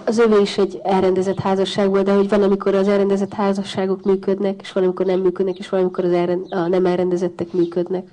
Az 0.05 0.17
övé 0.17 0.41
is 0.41 0.57
egy 0.57 0.79
elrendezett 0.83 1.39
házasság 1.39 1.89
volt, 1.89 2.05
de 2.05 2.13
hogy 2.13 2.29
van, 2.29 2.43
amikor 2.43 2.75
az 2.75 2.87
elrendezett 2.87 3.33
házasságok 3.33 4.03
működnek, 4.03 4.61
és 4.61 4.71
van, 4.71 4.83
amikor 4.83 5.05
nem 5.05 5.19
működnek, 5.19 5.57
és 5.57 5.69
van, 5.69 5.79
amikor 5.79 6.05
az 6.05 6.11
elrend, 6.11 6.53
a 6.53 6.67
nem 6.67 6.85
elrendezettek 6.85 7.51
működnek. 7.51 8.07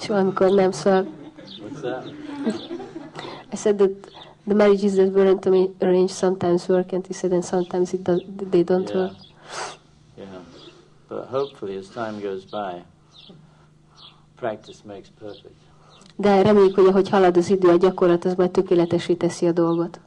És 0.00 0.06
van, 0.08 0.18
amikor 0.18 0.50
nem, 0.50 0.70
szóval 0.70 1.06
What's 1.72 1.80
that? 1.80 2.04
I 3.52 3.56
said 3.56 3.76
that 3.76 3.90
the 4.46 4.54
marriages 4.54 4.92
that 4.92 5.08
weren't 5.14 5.46
arra- 5.46 5.82
arranged 5.82 6.14
sometimes 6.16 6.68
work, 6.68 6.92
and 6.92 7.06
he 7.06 7.12
said, 7.12 7.32
and 7.32 7.44
sometimes 7.44 7.92
it 7.92 8.02
do, 8.02 8.16
they 8.50 8.62
don't 8.64 8.88
Yeah. 8.88 9.00
work. 9.00 9.12
Yeah, 10.16 10.28
but 11.08 11.26
hopefully, 11.30 11.76
as 11.76 11.88
time 11.88 12.20
goes 12.20 12.44
by, 12.44 12.82
practice 14.36 14.82
makes 14.84 15.08
perfect. 15.10 15.54
De 16.20 16.42
reméljük, 16.42 16.74
hogy 16.74 16.86
ahogy 16.86 17.08
halad 17.08 17.36
az 17.36 17.50
idő, 17.50 17.68
a 17.68 17.76
gyakorlat 17.76 18.24
az 18.24 18.34
majd 18.34 18.50
tökéletesé 18.50 19.14
teszi 19.14 19.46
a 19.46 19.52
dolgot. 19.52 20.00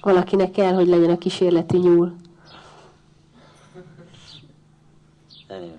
Valakinek 0.00 0.50
kell, 0.50 0.72
hogy 0.72 0.86
legyen 0.86 1.10
a 1.10 1.18
kísérleti 1.18 1.76
nyúl. 1.76 2.14
Anyway. 5.48 5.76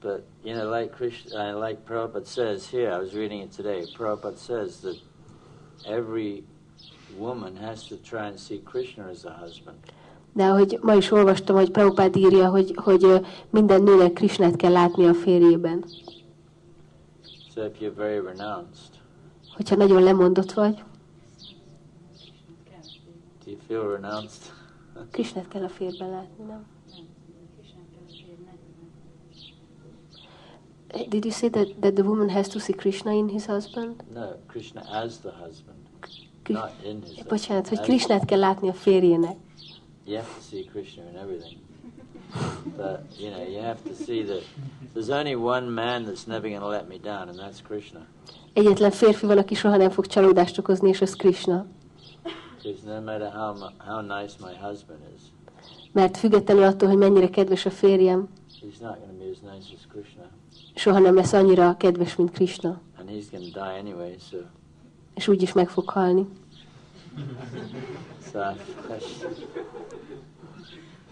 But, 0.00 0.24
you 0.44 0.54
know, 0.54 0.78
like 0.80 0.94
Krishna, 0.94 1.50
uh, 1.50 1.66
like 1.66 1.84
Prabhupada 1.84 2.26
says 2.26 2.70
here, 2.70 2.92
I 2.92 2.98
was 2.98 3.12
reading 3.12 3.42
it 3.42 3.52
today, 3.56 3.84
Prabhupada 3.96 4.38
says 4.38 4.80
that 4.80 4.96
every 5.86 6.44
woman 7.18 7.56
has 7.56 7.86
to 7.88 7.96
try 7.96 8.26
and 8.26 8.38
see 8.38 8.62
Krishna 8.64 9.08
as 9.10 9.24
a 9.24 9.32
husband. 9.32 9.78
De 10.38 10.44
ahogy 10.44 10.78
ma 10.82 10.94
is 10.94 11.10
olvastam, 11.10 11.56
hogy 11.56 11.70
Prabhupád 11.70 12.16
írja, 12.16 12.48
hogy, 12.48 12.74
hogy 12.76 13.26
minden 13.50 13.82
nőnek 13.82 14.12
Krisnát 14.12 14.56
kell 14.56 14.72
látni 14.72 15.06
a 15.06 15.14
férjében. 15.14 15.84
So 17.54 17.64
if 17.64 17.72
you're 17.80 17.96
very 17.96 18.20
renounced, 18.20 18.90
Hogyha 19.56 19.76
nagyon 19.76 20.02
lemondott 20.02 20.52
vagy, 20.52 20.74
do 23.44 23.50
you 23.50 23.58
feel 23.66 23.90
renounced? 23.90 24.42
Krisnát 25.12 25.48
kell 25.48 25.62
a 25.62 25.68
férjben 25.68 26.10
látni, 26.10 26.44
nem? 26.44 26.66
Did 31.08 31.24
you 31.24 31.32
say 31.32 31.50
that, 31.50 31.68
that 31.80 31.94
the 31.94 32.04
woman 32.04 32.30
has 32.30 32.48
to 32.48 32.58
see 32.58 32.74
Krishna 32.74 33.12
in 33.12 33.28
his 33.28 33.46
husband? 33.46 34.04
no, 34.14 34.26
Krishna 34.46 34.80
as 34.80 35.16
the 35.16 35.30
husband, 35.30 35.78
not 36.48 36.70
in 36.84 37.00
his 37.00 37.08
husband. 37.08 37.28
Bocsánat, 37.28 37.68
hogy 37.68 37.78
As- 37.78 37.86
Krisnát 37.86 38.24
kell 38.24 38.38
látni 38.38 38.68
a 38.68 38.72
férjének. 38.72 39.36
You 40.08 40.16
have 40.16 40.34
to 40.38 40.42
see 40.42 40.64
Krishna 40.72 41.02
in 41.10 41.16
everything. 41.16 41.58
But, 42.76 43.00
you 43.18 43.30
know, 43.30 43.42
you 43.42 43.60
have 43.62 43.82
to 43.84 43.94
see 44.04 44.22
that 44.22 44.42
there's 44.94 45.10
only 45.10 45.34
one 45.34 45.74
man 45.74 46.04
that's 46.06 46.26
never 46.26 46.48
going 46.48 46.60
to 46.60 46.66
let 46.66 46.88
me 46.88 46.98
down, 46.98 47.28
and 47.28 47.38
that's 47.38 47.60
Krishna. 47.62 48.06
Egyetlen 48.52 48.90
férfi 48.90 49.26
van, 49.26 49.38
aki 49.38 49.54
soha 49.54 49.76
nem 49.76 49.90
fog 49.90 50.06
csalódást 50.06 50.58
okozni, 50.58 50.88
és 50.88 51.00
az 51.00 51.14
Krishna. 51.16 51.66
Because 52.56 52.86
no 52.86 53.00
matter 53.00 53.32
how, 53.32 53.54
how 53.76 54.00
nice 54.00 54.34
my 54.40 54.68
husband 54.68 55.00
is, 55.16 55.22
Mert 55.92 56.16
függetlenül 56.16 56.62
attól, 56.62 56.88
hogy 56.88 56.98
mennyire 56.98 57.30
kedves 57.30 57.66
a 57.66 57.70
férjem, 57.70 58.28
he's 58.60 58.80
not 58.80 58.96
going 58.98 59.18
to 59.18 59.24
be 59.24 59.30
as 59.30 59.38
nice 59.54 59.74
as 59.74 59.86
Krishna. 59.88 60.22
soha 60.74 60.98
nem 60.98 61.14
lesz 61.14 61.32
annyira 61.32 61.76
kedves, 61.76 62.16
mint 62.16 62.30
Krishna. 62.30 62.80
And 62.98 63.08
he's 63.08 63.30
going 63.30 63.52
to 63.52 63.60
die 63.60 63.78
anyway, 63.78 64.16
so, 64.30 64.36
És 65.14 65.28
úgyis 65.28 65.52
meg 65.52 65.68
fog 65.68 65.90
halni. 65.90 66.26
so 68.32 68.38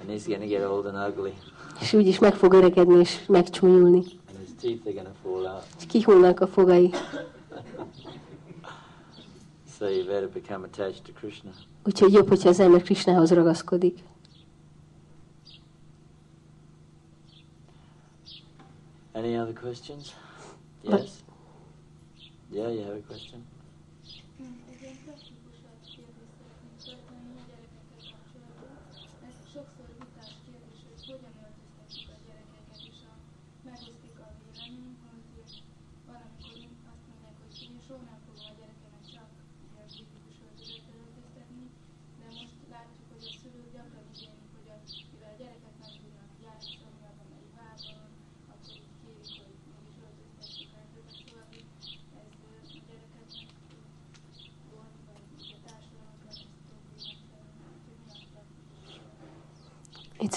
and 0.06 0.14
he's 0.14 0.26
going 0.26 0.40
to 0.40 0.46
get 0.46 0.62
old 0.62 0.86
and 0.86 0.96
ugly, 1.08 1.32
És 1.80 1.92
úgyis 1.92 2.18
meg 2.18 2.34
fog 2.34 2.52
öregedni, 2.52 2.98
és 2.98 3.26
megcsúnyulni. 3.26 3.96
and 4.28 4.38
his 4.38 4.50
teeth 4.60 4.86
are 4.86 4.92
going 4.92 5.06
to 5.06 5.14
fall 5.22 5.46
out. 5.46 5.62
És 5.78 5.86
kihulnak 5.86 6.40
a 6.40 6.46
fogai. 6.46 6.90
So 9.78 9.88
you 9.88 10.04
better 10.06 10.28
become 10.28 10.64
attached 10.64 11.02
to 11.04 11.12
Krishna. 11.12 11.50
Úgyhogy 11.84 12.12
jobb, 12.12 12.28
hogyha 12.28 12.48
az 12.48 12.60
ember 12.60 12.82
Krishnához 12.82 13.30
ragaszkodik. 13.30 13.98
Any 19.14 19.36
other 19.38 19.54
questions? 19.54 20.14
Yes? 20.82 21.10
Yeah, 22.50 22.72
you 22.72 22.82
have 22.84 22.96
a 22.96 23.06
question? 23.06 23.42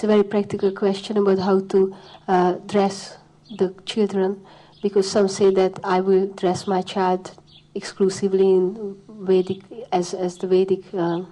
It's 0.00 0.04
a 0.04 0.06
very 0.06 0.24
practical 0.24 0.72
question 0.72 1.18
about 1.18 1.40
how 1.40 1.60
to 1.60 1.94
uh, 2.26 2.52
dress 2.64 3.18
the 3.58 3.74
children, 3.84 4.42
because 4.80 5.06
some 5.10 5.28
say 5.28 5.50
that 5.52 5.78
I 5.84 6.00
will 6.00 6.26
dress 6.28 6.66
my 6.66 6.80
child 6.80 7.32
exclusively 7.74 8.48
in 8.48 8.96
Vedic, 9.06 9.60
as 9.92 10.14
as 10.14 10.38
the 10.38 10.46
Vedic, 10.46 10.84
uh, 10.94 11.24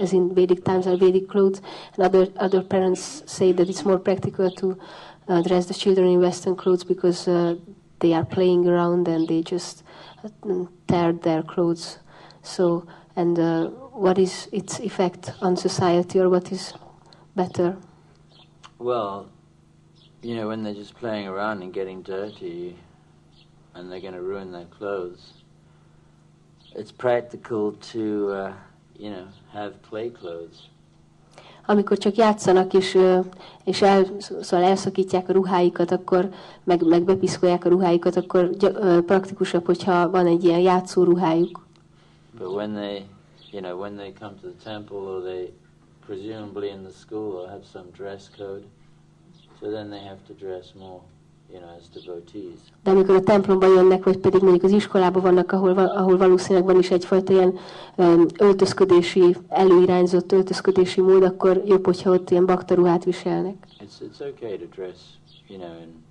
as 0.00 0.12
in 0.12 0.34
Vedic 0.34 0.64
times 0.64 0.88
or 0.88 0.96
Vedic 0.96 1.28
clothes, 1.28 1.62
and 1.94 2.04
other 2.04 2.26
other 2.40 2.62
parents 2.62 3.22
say 3.26 3.52
that 3.52 3.68
it's 3.70 3.84
more 3.84 4.00
practical 4.00 4.50
to 4.50 4.76
uh, 5.28 5.42
dress 5.42 5.66
the 5.66 5.74
children 5.74 6.08
in 6.08 6.20
Western 6.20 6.56
clothes 6.56 6.82
because 6.82 7.28
uh, 7.28 7.54
they 8.00 8.12
are 8.12 8.24
playing 8.24 8.66
around 8.66 9.06
and 9.06 9.28
they 9.28 9.40
just 9.40 9.84
uh, 10.24 10.64
tear 10.88 11.12
their 11.12 11.44
clothes. 11.44 12.00
So, 12.42 12.88
and 13.14 13.38
uh, 13.38 13.66
what 13.94 14.18
is 14.18 14.48
its 14.50 14.80
effect 14.80 15.30
on 15.40 15.56
society, 15.56 16.18
or 16.18 16.28
what 16.28 16.50
is 16.50 16.74
better? 17.42 17.76
Well, 18.78 19.14
you 20.22 20.34
know, 20.36 20.48
when 20.50 20.60
they're 20.64 20.80
just 20.84 20.94
playing 21.02 21.26
around 21.28 21.62
and 21.62 21.72
getting 21.72 22.02
dirty 22.02 22.76
and 23.74 23.82
they're 23.88 24.04
going 24.08 24.18
to 24.22 24.26
ruin 24.32 24.50
their 24.52 24.70
clothes, 24.78 25.22
it's 26.74 26.92
practical 26.92 27.72
to, 27.92 28.04
uh, 28.42 28.52
you 29.02 29.10
know, 29.10 29.26
have 29.52 29.72
play 29.90 30.10
clothes. 30.10 30.58
amikor 31.70 31.98
csak 31.98 32.14
játszanak, 32.14 32.72
és, 32.72 32.98
és 33.64 33.82
el, 33.82 34.04
szóval 34.18 34.66
elszakítják 34.66 35.28
a 35.28 35.32
ruháikat, 35.32 35.90
akkor 35.90 36.28
meg, 36.64 36.86
meg 36.86 37.02
bepiszkolják 37.02 37.64
a 37.64 37.68
ruháikat, 37.68 38.16
akkor 38.16 38.50
gy- 38.50 39.04
praktikusabb, 39.06 39.66
hogyha 39.66 40.10
van 40.10 40.26
egy 40.26 40.44
ilyen 40.44 40.60
játszó 40.60 41.02
ruhájuk. 41.02 41.66
But 42.38 42.48
when 42.48 42.72
they, 42.72 43.04
you 43.50 43.62
know, 43.62 43.80
when 43.80 43.96
they 43.96 44.12
come 44.12 44.34
to 44.40 44.48
the 44.48 44.70
temple 44.70 44.96
or 44.96 45.22
they 45.22 45.52
presumably 46.08 46.68
in 46.70 46.82
the 46.82 46.92
school 47.02 47.28
will 47.34 47.48
have 47.48 47.64
some 47.72 47.88
dress 47.96 48.30
code, 48.38 48.64
so 49.60 49.70
then 49.70 49.90
they 49.90 50.02
have 50.10 50.20
to 50.26 50.32
dress 50.44 50.72
more, 50.74 51.00
you 51.52 51.60
know, 51.60 51.68
as 51.78 51.88
devotees. 51.88 52.58
De 52.82 52.90
amikor 52.90 53.14
a 53.14 53.20
templomba 53.20 53.66
jönnek, 53.66 54.04
vagy 54.04 54.18
pedig 54.18 54.40
mondjuk 54.42 54.64
az 54.64 54.70
iskolában 54.70 55.22
vannak, 55.22 55.52
ahol, 55.52 55.78
ahol 55.78 56.16
valószínűleg 56.16 56.64
van 56.64 56.78
is 56.78 56.90
egyfajta 56.90 57.32
ilyen 57.32 57.58
öltözködési, 58.38 59.36
előirányzott 59.48 60.32
öltözködési 60.32 61.00
mód, 61.00 61.22
akkor 61.22 61.62
jobb, 61.66 61.84
hogyha 61.84 62.10
ott 62.10 62.30
ilyen 62.30 62.46
baktaruhát 62.46 63.04
viselnek. 63.04 63.66
It's 63.78 64.00
it's 64.00 64.28
okay 64.28 64.58
to 64.58 64.66
dress, 64.74 64.98
you 65.48 65.58
know, 65.58 65.72
in 65.82 66.04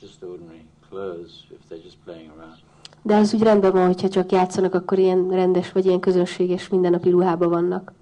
just 0.00 0.22
ordinary 0.22 0.64
clothes 0.88 1.32
if 1.50 1.58
they're 1.70 1.84
just 1.84 1.96
playing 2.04 2.30
around. 2.36 2.54
De 3.02 3.16
az 3.16 3.34
úgy 3.34 3.42
rendben 3.42 3.72
van, 3.72 3.86
hogyha 3.86 4.08
csak 4.08 4.32
játszanak, 4.32 4.74
akkor 4.74 4.98
ilyen 4.98 5.28
rendes, 5.28 5.72
vagy 5.72 5.86
ilyen 5.86 6.00
közönséges 6.00 6.68
mindennapi 6.68 7.10
ruhában 7.10 7.48
vannak. 7.48 7.92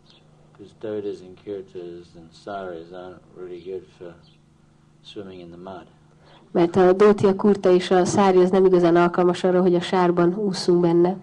Because 0.64 0.80
dhodas 0.80 1.20
and 1.20 1.36
kirtas 1.44 2.16
and 2.16 2.28
saris 2.32 2.92
aren't 2.92 3.22
really 3.36 3.60
good 3.60 3.86
for 3.98 4.14
swimming 5.02 5.40
in 5.40 5.50
the 5.50 5.56
mud. 5.58 5.86
Mert 6.50 6.76
a 6.76 6.92
dóti, 6.92 7.26
a 7.26 7.36
kurta 7.36 7.70
és 7.70 7.90
a 7.90 8.04
szári 8.04 8.38
az 8.38 8.50
nem 8.50 8.64
igazán 8.64 8.96
alkalmas 8.96 9.44
arra, 9.44 9.60
hogy 9.60 9.74
a 9.74 9.80
sárban 9.80 10.34
úszunk 10.34 10.80
benne. 10.80 11.16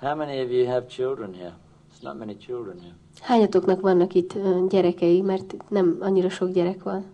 How 0.00 0.16
many 0.16 0.44
of 0.44 0.50
you 0.50 0.66
have 0.66 0.86
children 0.86 1.34
here? 1.34 1.56
It's 1.92 2.02
not 2.02 2.18
many 2.18 2.36
children 2.36 2.80
here. 2.80 2.94
Hányatoknak 3.20 3.80
vannak 3.80 4.14
itt 4.14 4.34
gyerekei, 4.68 5.20
mert 5.20 5.54
nem 5.68 5.96
annyira 6.00 6.28
sok 6.28 6.50
gyerek 6.50 6.82
van. 6.82 7.04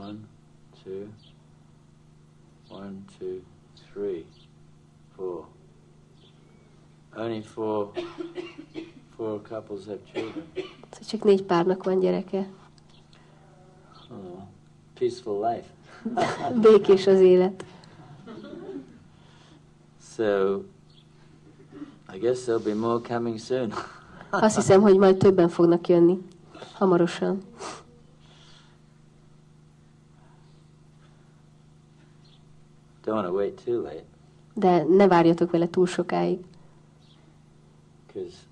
One, 0.00 0.18
two, 0.84 1.06
one, 2.68 2.92
two, 3.18 3.38
three. 3.92 4.24
Only 7.18 7.42
four, 7.42 7.90
four 9.16 9.40
couples 9.42 9.86
have 9.86 9.98
children. 10.12 10.44
Szóval 10.90 11.08
csak 11.08 11.24
négy 11.24 11.42
párnak 11.42 11.84
van 11.84 11.98
gyereke. 11.98 12.48
Oh, 14.10 14.42
peaceful 14.98 15.48
life. 15.48 15.66
Békés 16.62 17.06
az 17.06 17.20
élet. 17.20 17.64
So, 20.14 20.56
I 22.14 22.18
guess 22.18 22.44
there'll 22.44 22.64
be 22.64 22.74
more 22.74 23.00
coming 23.08 23.38
soon. 23.38 23.72
Azt 24.30 24.56
hiszem, 24.56 24.80
hogy 24.80 24.96
majd 24.96 25.16
többen 25.16 25.48
fognak 25.48 25.88
jönni. 25.88 26.18
Hamarosan. 26.72 27.42
Don't 33.04 33.14
want 33.14 33.26
to 33.26 33.32
wait 33.32 33.64
too 33.64 33.82
late, 33.82 34.04
De 34.54 34.84
ne 34.84 35.08
várjatok 35.08 35.50
vele 35.50 35.68
túl 35.68 35.86
sokáig. 35.86 36.38
Because, 38.18 38.44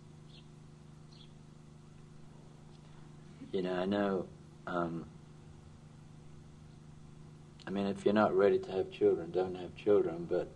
you 3.53 3.63
know, 3.63 3.75
I 3.75 3.85
know, 3.85 4.27
um, 4.67 5.05
I 7.67 7.71
mean, 7.71 7.87
if 7.87 8.05
you're 8.05 8.15
not 8.15 8.37
ready 8.37 8.59
to 8.59 8.73
have 8.73 8.91
children, 8.91 9.31
don't 9.31 9.57
have 9.57 9.75
children, 9.77 10.27
but 10.29 10.49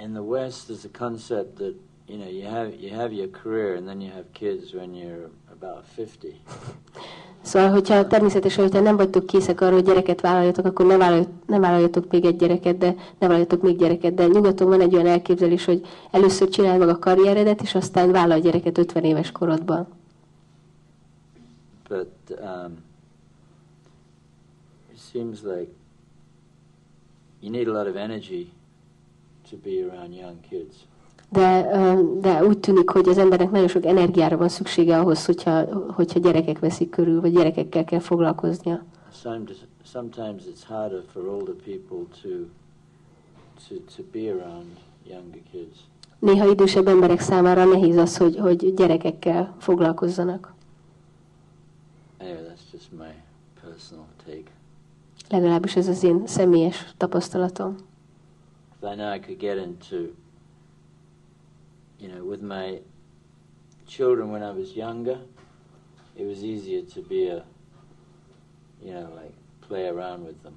in 0.00 0.14
the 0.14 0.22
West, 0.22 0.68
there's 0.68 0.84
a 0.84 0.88
concept 0.88 1.56
that, 1.58 1.76
you 2.08 2.18
know, 2.18 2.28
you 2.28 2.46
have, 2.46 2.74
you 2.74 2.90
have 2.90 3.12
your 3.12 3.28
career 3.28 3.76
and 3.76 3.88
then 3.88 4.00
you 4.00 4.10
have 4.10 4.32
kids 4.32 4.74
when 4.74 4.94
you're 4.94 5.30
about 5.62 5.84
50. 5.96 6.32
Szóval, 7.42 7.70
hogyha 7.70 8.06
természetesen, 8.06 8.64
hogyha 8.64 8.80
nem 8.80 8.96
vagytok 8.96 9.26
készek 9.26 9.60
arra, 9.60 9.74
hogy 9.74 9.84
gyereket 9.84 10.20
vállaljatok, 10.20 10.64
akkor 10.64 10.86
ne, 10.86 10.96
vállalj, 10.96 11.26
ne 11.46 11.58
vállaljatok 11.58 12.10
még 12.10 12.24
egy 12.24 12.36
gyereket, 12.36 12.78
de 12.78 12.86
ne 13.18 13.26
vállaljatok 13.26 13.62
még 13.62 13.76
gyereket. 13.76 14.14
De 14.14 14.26
nyugaton 14.26 14.68
van 14.68 14.80
egy 14.80 14.94
olyan 14.94 15.06
elképzelés, 15.06 15.64
hogy 15.64 15.86
először 16.10 16.48
csinálj 16.48 16.78
meg 16.78 16.88
a 16.88 16.98
karrieredet, 16.98 17.62
és 17.62 17.74
aztán 17.74 18.10
vállalj 18.10 18.40
gyereket 18.40 18.78
50 18.78 19.04
éves 19.04 19.32
korodban. 19.32 19.86
But 21.88 22.38
um, 22.40 22.78
it 24.92 25.00
seems 25.12 25.42
like 25.42 25.72
you 27.40 27.50
need 27.50 27.68
a 27.68 27.72
lot 27.72 27.86
of 27.88 27.96
energy 27.96 28.50
to 29.50 29.56
be 29.56 29.84
around 29.90 30.14
young 30.14 30.40
kids. 30.48 30.74
De, 31.32 31.68
de 32.20 32.44
úgy 32.44 32.58
tűnik, 32.58 32.90
hogy 32.90 33.08
az 33.08 33.18
embernek 33.18 33.50
nagyon 33.50 33.68
sok 33.68 33.84
energiára 33.84 34.36
van 34.36 34.48
szüksége 34.48 34.98
ahhoz, 34.98 35.24
hogyha, 35.24 35.64
hogyha 35.92 36.18
gyerekek 36.18 36.58
veszik 36.58 36.90
körül, 36.90 37.20
vagy 37.20 37.32
gyerekekkel 37.32 37.84
kell 37.84 37.98
foglalkoznia. 37.98 38.84
Sometimes, 39.84 40.42
it's 40.44 40.64
harder 40.68 41.02
for 41.12 41.26
older 41.26 41.54
people 41.54 42.06
to, 42.22 42.28
to, 43.68 43.74
to 43.96 44.02
be 44.12 44.30
around 44.30 44.66
younger 45.08 45.40
kids. 45.50 45.78
Néha 46.18 46.50
idősebb 46.50 46.86
emberek 46.86 47.20
számára 47.20 47.64
nehéz 47.64 47.96
az, 47.96 48.16
hogy, 48.16 48.36
hogy 48.36 48.74
gyerekekkel 48.74 49.54
foglalkozzanak. 49.58 50.54
Anyway, 52.20 52.42
that's 52.42 52.72
just 52.72 52.90
my 52.92 53.14
personal 53.62 54.06
take. 54.26 54.50
Legalábbis 55.28 55.76
ez 55.76 55.88
az 55.88 56.02
én 56.02 56.26
személyes 56.26 56.86
tapasztalatom. 56.96 57.76
I 58.82 58.94
know 58.94 59.14
I 59.14 59.20
could 59.20 59.38
get 59.38 59.66
into, 59.66 59.96
you 62.02 62.12
know, 62.12 62.30
with 62.30 62.42
my 62.42 62.80
children 63.86 64.30
when 64.32 64.42
I 64.42 64.58
was 64.58 64.74
younger, 64.74 65.18
it 66.16 66.26
was 66.26 66.42
easier 66.42 66.82
to 66.94 67.00
be 67.00 67.28
a, 67.28 67.42
you 68.84 68.92
know, 68.92 69.08
like 69.14 69.32
play 69.68 69.88
around 69.88 70.24
with 70.24 70.42
them. 70.42 70.52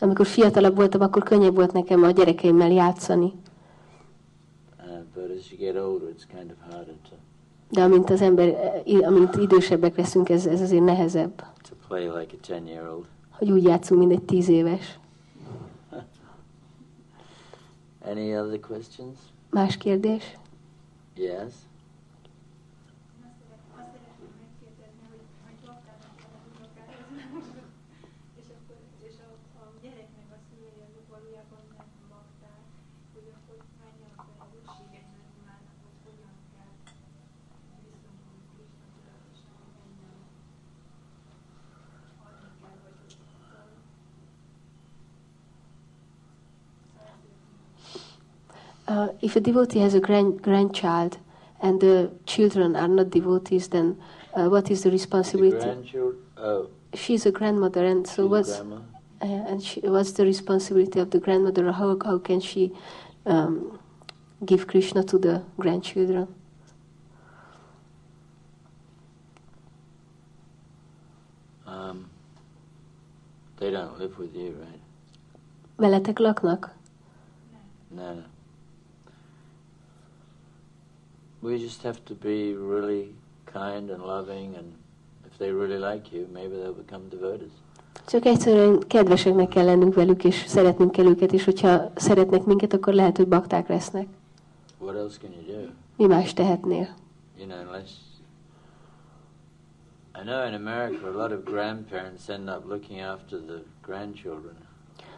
Amikor 0.00 0.26
fiatalabb 0.26 0.76
voltam, 0.76 1.00
akkor 1.00 1.22
könnyebb 1.22 1.54
volt 1.54 1.72
nekem 1.72 2.02
a 2.02 2.10
gyerekeimmel 2.10 2.70
játszani. 2.70 3.32
Uh, 4.78 4.84
but 5.14 5.30
as 5.38 5.50
you 5.50 5.58
get 5.58 5.76
older, 5.82 6.08
it's 6.08 6.26
kind 6.36 6.50
of 6.50 6.56
harder 6.74 6.94
to, 7.10 7.16
De 7.70 7.82
amint 7.82 8.10
az 8.10 8.20
ember, 8.20 8.54
amint 9.02 9.36
idősebbek 9.36 9.96
leszünk, 9.96 10.28
ez, 10.28 10.46
ez 10.46 10.60
azért 10.60 10.84
nehezebb. 10.84 11.36
to 11.68 11.74
play 11.88 12.04
like 12.06 12.36
a 12.36 12.40
10 12.46 12.56
year 12.66 12.88
old. 12.88 13.04
Hogy 13.30 13.50
úgy 13.50 13.62
játszunk, 13.62 14.00
mint 14.00 14.12
egy 14.12 14.22
tíz 14.22 14.48
éves. 14.48 14.98
Any 18.10 18.36
other 18.36 18.60
questions? 18.60 19.18
Más 19.50 19.76
kérdés? 19.76 20.36
Yes? 21.16 21.52
Azt 23.22 23.36
szeret- 23.40 23.70
azt 23.80 23.90
szeretném 23.94 24.32
megkérdezni, 24.44 25.04
hogy, 25.12 25.24
hogy 25.44 25.58
baktának 25.66 26.14
van 26.22 26.32
az 26.38 26.44
unokához, 26.54 27.46
és 28.40 28.46
akkor 28.56 28.78
és 29.08 29.16
a, 29.28 29.30
a 29.62 29.64
gyereknek 29.82 30.28
a 30.36 30.38
szülei 30.46 30.80
azok 30.88 31.06
valójában 31.14 31.62
nem 31.78 31.90
bakták, 32.14 32.64
hogy 33.14 33.26
akkor 33.36 33.56
mennyi 33.82 34.04
a 34.10 34.22
felelőssége 34.26 34.98
ennek 35.10 35.32
mának, 35.46 35.76
hogy 35.84 35.98
hogyan 36.06 36.34
kell 36.54 36.72
viszonyulni 37.86 38.44
Krishna 38.52 38.86
tudatosan, 38.94 39.54
hogy 39.58 39.72
mennyien 39.78 40.20
adni 42.26 42.50
kell, 42.62 42.76
vagy 42.84 42.96
hogy 43.02 43.12
szóval 43.38 43.68
Uh, 48.86 49.08
if 49.22 49.34
a 49.36 49.40
devotee 49.40 49.78
has 49.80 49.94
a 49.94 50.00
grand, 50.00 50.42
grandchild 50.42 51.18
and 51.62 51.80
the 51.80 52.10
children 52.26 52.76
are 52.76 52.88
not 52.88 53.10
devotees, 53.10 53.68
then 53.68 53.96
uh, 54.34 54.48
what 54.48 54.70
is 54.70 54.82
the 54.82 54.90
The 54.90 54.92
responsibility? 54.92 55.56
grandchildren? 55.56 56.22
Oh, 56.36 56.68
She's 56.94 57.26
a 57.26 57.32
grandmother, 57.32 57.84
and 57.84 58.06
so 58.06 58.26
what's 58.26 58.60
uh, 58.60 58.64
and 59.20 59.62
she, 59.62 59.80
what's 59.80 60.12
the 60.12 60.24
responsibility 60.24 61.00
of 61.00 61.10
the 61.10 61.18
grandmother? 61.18 61.72
How 61.72 61.98
how 62.04 62.18
can 62.18 62.40
she 62.40 62.72
um, 63.26 63.80
give 64.44 64.66
Krishna 64.68 65.02
to 65.04 65.18
the 65.18 65.42
grandchildren? 65.58 66.28
Um, 71.66 72.10
they 73.56 73.70
don't 73.70 73.98
live 73.98 74.18
with 74.18 74.36
you, 74.36 74.54
right? 74.60 74.80
Veletek 75.78 76.20
laknak? 76.20 76.70
No, 77.90 78.14
no. 78.14 78.22
We 81.44 81.58
just 81.58 81.82
have 81.82 81.98
to 82.04 82.14
be 82.14 82.56
really 82.70 83.14
kind 83.52 83.90
and 83.90 84.00
loving, 84.00 84.56
and 84.56 84.66
if 85.26 85.36
they 85.36 85.50
really 85.50 85.78
like 85.78 86.16
you, 86.16 86.26
maybe 86.32 86.56
they'll 86.56 86.82
become 86.84 87.02
devotees. 87.10 87.52
Csak 88.06 88.24
egyszerűen 88.24 88.78
kedveseknek 88.86 89.48
kell 89.48 89.64
lennünk 89.64 89.94
velük, 89.94 90.24
és 90.24 90.44
szeretnünk 90.46 90.90
kell 90.90 91.04
őket, 91.04 91.32
és 91.32 91.44
hogyha 91.44 91.90
szeretnek 91.94 92.44
minket, 92.44 92.72
akkor 92.72 92.92
lehet, 92.92 93.16
hogy 93.16 93.28
bakták 93.28 93.68
lesznek. 93.68 94.06
What 94.78 94.96
else 94.96 95.18
can 95.20 95.30
you 95.30 95.56
do? 95.56 95.68
Mi 95.96 96.06
más 96.06 96.32
tehetnél? 96.32 96.88
You 97.38 97.46
know, 97.46 97.58
unless. 97.66 97.90
I 100.14 100.22
know 100.24 100.46
in 100.46 100.54
America 100.54 101.06
a 101.06 101.22
lot 101.22 101.32
of 101.32 101.44
grandparents 101.44 102.28
end 102.28 102.48
up 102.48 102.68
looking 102.68 103.00
after 103.00 103.38
the 103.38 103.62
grandchildren. 103.86 104.56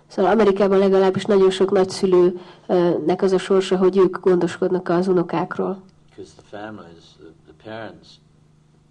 Szóval 0.06 0.30
Amerikában 0.32 0.78
legalábbis 0.78 1.24
nagyon 1.24 1.50
sok 1.50 1.70
nagyszülőnek 1.70 3.22
az 3.22 3.32
a 3.32 3.38
sorsa, 3.38 3.76
hogy 3.76 3.96
ők 3.96 4.20
gondoskodnak 4.20 4.88
az 4.88 5.08
unokákról. 5.08 5.82
Because 6.16 6.34
the 6.34 6.59
families, 6.59 7.14
the, 7.18 7.32
the 7.47 7.70
parents 7.70 8.18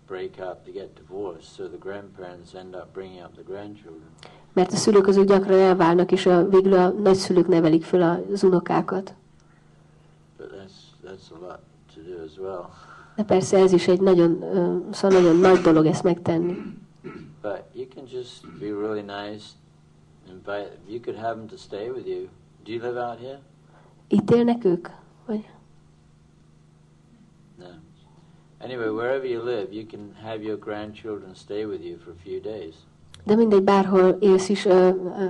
break 0.08 0.40
up, 0.40 0.64
they 0.64 0.74
get 0.74 0.96
divorced, 0.96 1.56
so 1.56 1.68
the 1.68 1.78
grandparents 1.78 2.54
end 2.54 2.76
up 2.76 2.94
bringing 2.94 3.24
up 3.24 3.34
the 3.36 3.44
grandchildren. 3.44 4.10
Mert 4.54 4.72
a 4.72 4.76
szülők 4.76 5.08
azok 5.08 5.26
gyakran 5.26 5.60
elválnak, 5.60 6.12
és 6.12 6.26
a, 6.26 6.48
végül 6.50 6.74
a 6.74 6.90
nagyszülők 6.90 7.48
nevelik 7.48 7.84
föl 7.84 8.02
az 8.02 8.44
unokákat. 8.44 9.14
But 10.38 10.52
that's, 10.52 11.10
that's 11.10 11.32
a 11.32 11.40
lot 11.40 11.60
to 11.94 12.02
do 12.02 12.24
as 12.24 12.38
well. 12.38 12.70
De 13.16 13.24
persze 13.24 13.58
ez 13.58 13.72
is 13.72 13.88
egy 13.88 14.02
nagyon, 14.02 14.44
szóval 14.92 15.22
nagyon 15.22 15.36
nagy 15.36 15.62
dolog 15.62 15.86
ezt 15.86 16.04
megtenni. 16.04 16.58
But 17.42 17.64
you 17.74 17.88
can 17.96 18.04
just 18.12 18.60
be 18.60 18.66
really 18.66 19.02
nice, 19.02 19.46
invite, 20.30 20.78
you 20.88 21.00
could 21.00 21.20
have 21.20 21.36
them 21.36 21.48
to 21.48 21.58
stay 21.58 21.90
with 21.90 22.08
you. 22.08 22.28
Do 22.64 22.72
you 22.72 22.82
live 22.82 23.00
out 23.10 23.20
here? 23.20 23.40
Itt 24.08 24.32
élnek 24.32 24.66
ők? 24.66 24.88
Vagy? 25.26 25.50
No. 27.58 27.66
Anyway, 28.66 28.90
wherever 28.90 29.26
you 29.28 29.44
live, 29.44 29.68
you 29.72 29.86
can 29.86 30.16
have 30.24 30.44
your 30.44 30.58
grandchildren 30.58 31.36
stay 31.36 31.66
with 31.66 31.84
you 31.84 31.98
for 32.04 32.12
a 32.12 32.20
few 32.24 32.40
days. 32.42 32.76
De 33.24 33.36
mindegy, 33.36 33.64
bárhol 33.64 34.18
élsz 34.20 34.50
is, 34.50 34.66
ö, 34.66 34.72
ö, 34.72 35.26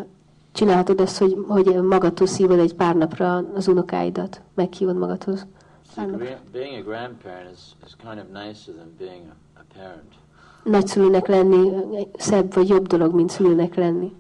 csinálhatod 0.52 0.99
azt, 1.02 1.18
hogy, 1.18 1.38
hogy 1.48 1.66
magadhoz 1.84 2.30
szívod 2.30 2.60
egy 2.60 2.74
pár 2.76 2.95
napra 2.95 3.36
az 3.56 3.68
unokáidat, 3.68 4.41
meghívod 4.53 4.98
magadhoz. 4.98 5.48
Gra- 5.95 6.41
being 6.52 6.80
a 6.80 6.90
grandparent 6.90 7.52
is, 7.53 7.62
is 7.86 7.95
kind 8.03 8.18
of 8.18 8.44
nicer 8.45 8.74
than 8.74 8.94
being 8.98 9.22
a, 9.26 9.60
a 9.60 9.64
parent 9.78 10.14
Nagyszülőnek 10.64 11.28
lenni 11.28 11.72
szebb 12.18 12.53
vagy 12.53 12.68
jobb 12.68 12.88
dolog, 12.88 13.14
mint 13.16 13.30
szülőnek 13.30 13.76
lenni. 13.76 14.14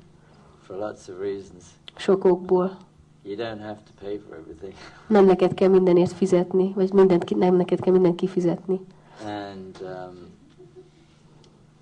for 0.61 0.75
lots 0.77 1.07
of 1.07 1.19
reasons. 1.19 1.63
Sok 1.95 2.23
okból. 2.23 2.77
You 3.23 3.35
don't 3.35 3.61
have 3.61 3.77
to 3.85 4.05
pay 4.05 4.17
for 4.27 4.37
everything. 4.37 4.73
Nem 5.07 5.25
neked 5.25 5.53
kell 5.53 5.69
mindenért 5.69 6.11
fizetni, 6.11 6.71
vagy 6.75 6.93
mindent, 6.93 7.35
nem 7.35 7.55
neked 7.55 7.79
kell 7.79 7.93
mindent 7.93 8.15
kifizetni. 8.15 8.79
And 9.23 9.81
um, 9.81 10.17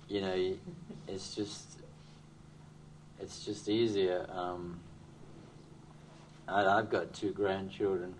you 0.08 0.20
know 0.20 0.34
it's 1.06 1.34
just 1.36 1.62
it's 3.22 3.44
just 3.46 3.68
easier 3.68 4.26
um, 4.36 4.78
I, 6.48 6.64
I've 6.78 6.90
got 6.90 7.12
two 7.20 7.32
grandchildren 7.32 8.14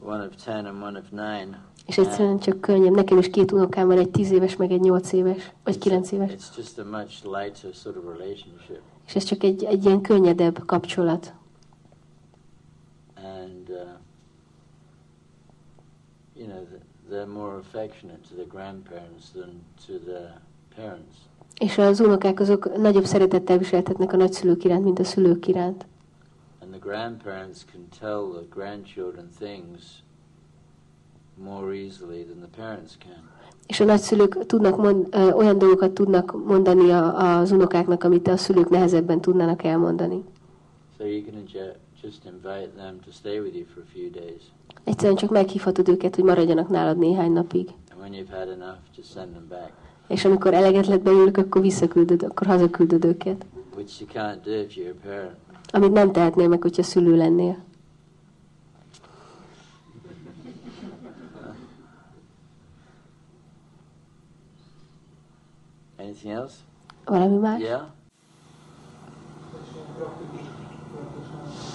one 0.00 0.20
of 0.24 0.36
10 0.36 0.66
and 0.66 0.82
one 0.82 0.96
of 0.98 1.10
9 1.10 1.56
És 1.86 1.98
egyszerűen 1.98 2.38
csak 2.38 2.60
könnyebb. 2.60 2.94
Nekem 2.94 3.18
is 3.18 3.30
két 3.30 3.52
unokám 3.52 3.86
van, 3.86 3.98
egy 3.98 4.10
tíz 4.10 4.30
éves, 4.30 4.56
meg 4.56 4.70
egy 4.72 4.80
nyolc 4.80 5.12
éves, 5.12 5.52
vagy 5.64 5.78
kilenc 5.78 6.12
éves. 6.12 6.30
it's 6.32 6.56
just 6.56 6.78
a 6.78 6.84
much 6.84 7.24
lighter 7.24 7.74
sort 7.74 7.96
of 7.96 8.04
relationship 8.04 8.80
És 9.06 9.14
ez 9.14 9.24
csak 9.24 9.42
egy, 9.42 9.64
egy 9.64 9.84
ilyen 9.84 10.00
könnyedebb 10.00 10.66
kapcsolat. 10.66 11.32
and 13.16 13.68
uh, 13.70 13.76
you 16.34 16.46
know 16.46 16.64
th- 16.64 16.82
they're 17.10 17.32
more 17.32 17.56
affectionate 17.58 18.20
to 18.28 18.34
the 18.34 18.46
grandparents 18.48 19.30
than 19.32 19.50
to 19.86 19.92
the 20.10 20.40
parents 20.76 21.16
És 21.58 21.78
az 21.78 22.00
unokák 22.00 22.40
azok 22.40 22.76
nagyobb 22.76 23.04
szeretettel 23.04 23.58
viseltetnek 23.58 24.12
a 24.12 24.16
nagyszülők 24.16 24.64
iránt, 24.64 24.84
mint 24.84 24.98
a 24.98 25.04
szülők 25.04 25.46
iránt. 25.46 25.86
And 26.62 26.70
the 26.70 26.80
grandparents 26.80 27.58
can 27.72 27.88
tell 28.00 28.22
the 28.32 28.46
grandchildren 28.54 29.28
things 29.38 30.02
more 31.34 31.74
easily 31.74 32.24
than 32.24 32.38
the 32.38 32.62
parents 32.62 32.92
can. 32.98 33.28
És 33.66 33.80
a 33.80 33.84
nagyszülők 33.84 34.46
tudnak 34.46 34.76
mond, 34.76 35.06
ö, 35.10 35.30
olyan 35.30 35.58
dolgokat 35.58 35.92
tudnak 35.92 36.44
mondani 36.46 36.90
a, 36.90 37.38
az 37.38 37.50
unokáknak, 37.50 38.04
amit 38.04 38.28
a 38.28 38.36
szülők 38.36 38.68
nehezebben 38.68 39.20
tudnának 39.20 39.62
elmondani. 39.62 40.24
So 40.98 41.04
you 41.04 41.24
can 41.24 41.34
just 42.02 42.24
invite 42.24 42.76
them 42.76 43.00
to 43.04 43.10
stay 43.12 43.40
with 43.40 43.54
you 43.54 43.64
for 43.74 43.82
a 43.82 43.86
few 43.92 44.10
days. 44.10 44.42
Egyszerűen 44.84 45.16
csak 45.16 45.30
meghívhatod 45.30 45.88
őket, 45.88 46.14
hogy 46.14 46.24
maradjanak 46.24 46.68
nálad 46.68 46.98
néhány 46.98 47.32
napig. 47.32 47.68
And 47.90 48.00
when 48.00 48.12
you've 48.12 48.38
had 48.38 48.48
enough, 48.48 48.78
just 48.96 49.12
send 49.12 49.30
them 49.30 49.48
back. 49.48 49.72
És 50.08 50.24
amikor 50.24 50.54
eleget 50.54 50.86
lett 50.86 51.02
belőlük, 51.02 51.36
akkor 51.36 51.62
visszaküldöd, 51.62 52.22
akkor 52.22 52.46
hazaküldöd 52.46 53.04
őket. 53.04 53.46
Which 53.76 54.00
you 54.00 54.10
can't 54.12 54.38
do 54.44 54.50
if 54.50 54.74
you're 54.76 54.90
a 54.90 55.08
parent. 55.08 55.36
Amit 55.72 55.92
nem 55.92 56.12
tehetnél 56.12 56.48
meg, 56.48 56.62
hogyha 56.62 56.82
szülő 56.82 57.16
lennél. 57.16 57.66
Anything 65.98 66.34
else? 66.34 66.54
Valami 67.04 67.36
más? 67.36 67.60
Yeah? 67.60 67.82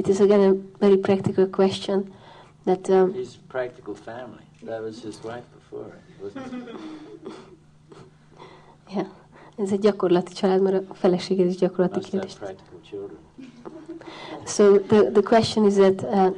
It 0.00 0.08
is 0.08 0.20
again 0.20 0.40
a 0.40 0.54
very 0.78 0.96
practical 0.96 1.46
question 1.46 2.10
that 2.64 2.88
um, 2.88 3.12
He's 3.12 3.36
practical 3.48 3.94
family. 3.94 4.44
That 4.62 4.82
was 4.82 5.02
his 5.02 5.22
wife 5.22 5.44
before, 5.58 5.92
wasn't 6.22 6.46
it? 6.46 6.74
yeah, 8.96 9.06
ez 9.56 9.72
egy 9.72 9.80
gyakorlati 9.80 10.32
család, 10.32 10.60
mert 10.62 10.90
a 10.90 10.94
feleséged 10.94 11.46
is 11.46 11.56
gyakorlati 11.56 12.00
kérdés. 12.00 12.36
So 14.44 14.78
the, 14.78 15.10
the 15.12 15.22
question 15.22 15.64
is 15.64 15.74
that 15.74 16.02
uh, 16.02 16.30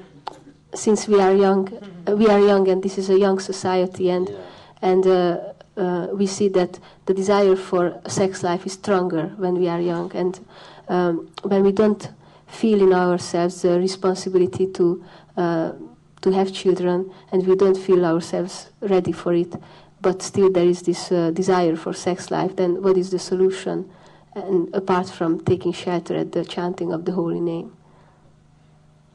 since 0.72 1.10
we 1.10 1.22
are 1.22 1.36
young, 1.36 1.68
uh, 2.06 2.16
we 2.16 2.26
are 2.26 2.40
young 2.40 2.68
and 2.68 2.82
this 2.82 2.96
is 2.96 3.08
a 3.08 3.16
young 3.16 3.40
society 3.40 4.10
and 4.10 4.28
Yeah. 4.28 4.38
and 4.80 5.06
uh, 5.06 5.36
uh, 5.76 6.16
we 6.16 6.26
see 6.26 6.50
that 6.50 6.80
the 7.04 7.12
desire 7.14 7.56
for 7.56 8.00
sex 8.06 8.42
life 8.42 8.66
is 8.66 8.72
stronger 8.72 9.30
when 9.38 9.54
we 9.54 9.68
are 9.68 9.80
young 9.80 10.16
and 10.16 10.40
um, 10.88 11.28
when 11.42 11.62
we 11.62 11.72
don't 11.72 12.08
feel 12.52 12.82
in 12.82 12.92
ourselves 12.92 13.62
the 13.62 13.78
responsibility 13.78 14.66
to 14.66 15.04
uh, 15.36 15.72
to 16.20 16.30
have 16.30 16.52
children 16.52 17.12
and 17.32 17.46
we 17.46 17.56
don't 17.56 17.76
feel 17.76 18.04
ourselves 18.04 18.70
ready 18.80 19.10
for 19.12 19.34
it. 19.34 19.54
But 20.00 20.22
still 20.22 20.50
there 20.52 20.66
is 20.66 20.82
this 20.82 21.10
uh, 21.10 21.30
desire 21.30 21.74
for 21.76 21.92
sex 21.92 22.30
life 22.30 22.54
then 22.56 22.82
what 22.82 22.96
is 22.96 23.10
the 23.10 23.18
solution? 23.18 23.90
And 24.34 24.74
apart 24.74 25.08
from 25.10 25.40
taking 25.40 25.72
shelter 25.72 26.16
at 26.16 26.32
the 26.32 26.44
chanting 26.44 26.92
of 26.92 27.04
the 27.04 27.12
holy 27.12 27.40
name. 27.40 27.76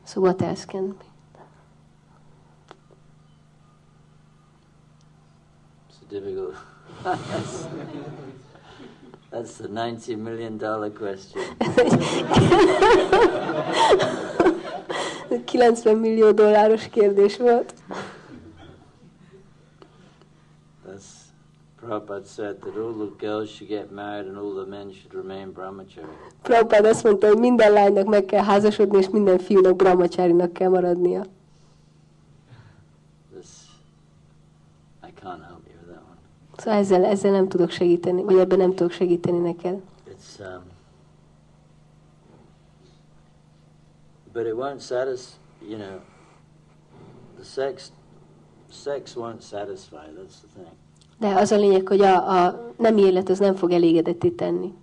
So 0.06 0.22
what 0.22 0.42
else 0.42 0.66
can 0.66 0.92
be? 0.92 1.06
It's 5.90 6.02
a 6.02 6.06
difficult. 6.06 6.56
that's, 9.32 9.58
the 9.58 9.68
ninety 9.68 10.16
million 10.16 10.58
dollar 10.58 10.90
question. 10.90 11.42
90 15.48 15.96
millió 15.96 16.32
dolláros 16.32 16.90
kérdés 16.90 17.38
volt. 17.38 17.74
That's 20.86 21.06
Prabhupada 21.82 22.26
said 22.26 22.60
that 22.60 22.76
all 22.76 22.94
the 22.94 23.28
girls 23.28 23.50
should 23.50 23.70
get 23.70 23.92
married 23.92 24.28
and 24.28 24.38
all 24.38 24.54
the 24.54 24.66
men 24.66 24.92
should 24.92 25.14
remain 25.14 25.52
brahmachari. 25.52 26.08
Prabhupád 26.42 26.86
azt 26.86 27.04
mondta, 27.04 27.28
hogy 27.28 27.38
minden 27.38 27.72
lánynak 27.72 28.06
meg 28.06 28.26
kell 28.26 28.44
házasodni, 28.44 28.98
és 28.98 29.10
minden 29.10 29.40
fiúnak 29.40 29.76
brahmacsárinak 29.76 30.54
kell 30.54 30.70
maradnia. 30.70 31.26
This 33.34 33.48
I 35.04 35.12
can't 35.22 35.44
help 35.48 35.57
Szóval 36.58 36.80
ezzel, 36.80 37.06
ezzel 37.06 37.32
nem 37.32 37.48
tudok 37.48 37.70
segíteni, 37.70 38.24
vagy 38.24 38.38
ebben 38.38 38.58
nem 38.58 38.74
tudok 38.76 38.92
segíteni 38.92 39.38
neked. 39.38 39.82
It's 40.10 40.40
um, 40.40 40.64
but 44.34 44.46
it 44.46 44.54
won't 44.54 44.80
satisfy. 44.80 45.36
You 45.70 45.78
know, 45.78 46.00
the 47.36 47.44
sex 47.44 47.92
sex 48.72 49.16
won't 49.16 49.42
satisfy. 49.42 49.96
That's 49.96 50.40
the 50.42 50.48
thing. 50.54 50.68
De 51.20 51.28
az 51.28 51.52
a 51.52 51.56
lényeg, 51.58 51.88
hogy 51.88 52.02
a, 52.02 52.46
a 52.46 52.72
nem 52.78 52.98
élet 52.98 53.30
az 53.30 53.40
nem 53.40 53.56
fog 53.56 53.72
elégedetté 53.72 54.30
tenni. 54.30 54.74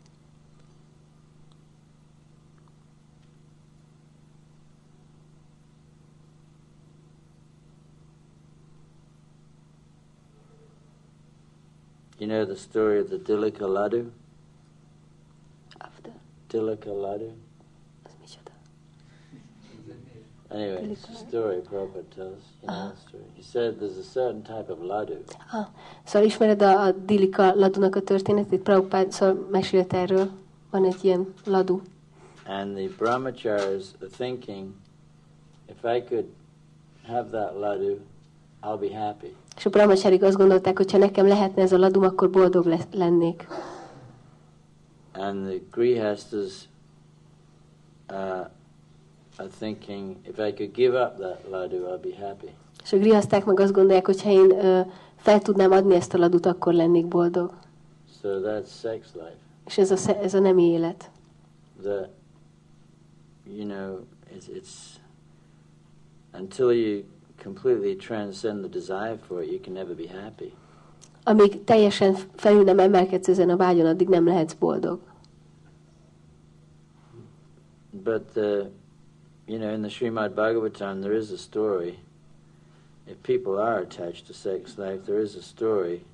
You 12.24 12.30
know 12.30 12.46
the 12.46 12.56
story 12.56 13.00
of 13.00 13.10
the 13.10 13.18
Dilika 13.18 13.66
Ladu? 13.68 14.10
After. 15.78 16.10
Tilaka 16.48 16.86
Ladu? 16.86 17.30
Anyway, 20.50 20.88
it's 20.92 21.06
a 21.10 21.16
story 21.16 21.60
Prabhupada 21.60 22.08
tells. 22.16 22.42
You 22.62 22.68
know 22.68 22.92
the 22.94 23.08
story. 23.08 23.24
He 23.34 23.42
said 23.42 23.78
there's 23.78 23.98
a 23.98 24.04
certain 24.04 24.42
type 24.42 24.70
of 24.70 24.78
ladu. 24.78 25.18
Ah, 25.52 25.68
szóval 26.04 26.28
ismered 26.28 26.62
a, 26.62 26.84
a 26.86 26.92
Dilika 26.92 27.54
ladunak 27.54 27.96
a 27.96 28.00
történetét? 28.00 28.62
Prabhupád 28.62 29.12
szóval 29.12 29.48
mesélt 29.50 29.92
erről. 29.92 30.30
Van 30.70 30.84
egy 30.84 31.04
ilyen 31.04 31.34
ladu. 31.44 31.80
And 32.46 32.76
the 32.76 32.88
brahmacharis 32.98 33.86
are 34.00 34.10
thinking, 34.16 34.72
if 35.68 35.84
I 35.84 36.00
could 36.00 36.26
have 37.06 37.30
that 37.30 37.56
ladu, 37.56 37.98
I'll 38.62 38.78
be 38.78 38.94
happy. 38.94 39.36
És 39.56 39.66
a 39.66 39.70
brahmacharik 39.70 40.22
azt 40.22 40.36
gondolták, 40.36 40.76
hogy 40.76 40.92
ha 40.92 40.98
nekem 40.98 41.26
lehetne 41.26 41.62
ez 41.62 41.72
a 41.72 41.78
ladum, 41.78 42.02
akkor 42.02 42.30
boldog 42.30 42.64
le- 42.64 42.86
lennék. 42.92 43.46
And 45.12 45.46
the 45.46 45.60
grihastas 45.70 46.68
uh, 48.10 48.46
are 49.36 49.48
thinking, 49.58 50.16
if 50.22 50.38
I 50.38 50.52
could 50.52 50.72
give 50.72 51.02
up 51.04 51.18
that 51.18 51.44
ladu, 51.50 51.76
I'll 51.76 52.00
be 52.02 52.26
happy. 52.26 52.50
És 52.84 52.92
a 52.92 52.98
grihaszták 52.98 53.44
meg 53.44 53.60
azt 53.60 53.72
gondolják, 53.72 54.06
hogy 54.06 54.22
ha 54.22 54.30
én 54.30 54.50
ö, 54.50 54.80
fel 55.16 55.40
tudnám 55.40 55.70
adni 55.70 55.94
ezt 55.94 56.14
a 56.14 56.18
ladut, 56.18 56.46
akkor 56.46 56.72
lennék 56.72 57.06
boldog. 57.06 57.52
So 58.20 58.28
that's 58.28 58.68
sex 58.80 59.12
life. 59.12 59.36
És 59.66 59.78
ez 59.78 59.90
a, 59.90 60.18
ez 60.22 60.34
a 60.34 60.38
nem 60.38 60.58
élet. 60.58 61.10
That, 61.82 62.08
you 63.56 63.64
know, 63.66 63.98
it's, 64.36 64.48
it's 64.48 64.72
until 66.38 66.72
you 66.72 67.02
completely 67.44 67.96
transcend 67.96 68.64
the 68.64 68.68
desire 68.68 69.18
for 69.26 69.42
it, 69.42 69.50
you 69.50 69.60
can 69.60 69.72
never 69.74 69.94
be 69.94 70.08
happy. 70.08 70.52
Amíg 71.24 71.64
teljesen 71.64 72.14
felül 72.34 72.62
nem 72.62 72.78
emelkedsz 72.78 73.28
ezen 73.28 73.50
a 73.50 73.56
vágyon, 73.56 73.86
addig 73.86 74.08
nem 74.08 74.26
lehetsz 74.26 74.54
boldog. 74.54 74.98
But 77.90 78.22
the, 78.32 78.70
you 79.46 79.58
know, 79.58 79.72
in 79.72 79.80
the 79.80 79.88
Srimad 79.88 80.32
Bhagavatam, 80.32 81.00
there 81.00 81.16
is 81.16 81.30
a 81.30 81.36
story. 81.36 81.98
If 83.06 83.16
people 83.22 83.62
are 83.62 83.80
attached 83.80 84.26
to 84.26 84.32
sex 84.32 84.76
life, 84.76 84.98
there 85.04 85.22
is 85.22 85.34
a 85.36 85.40
story 85.42 86.04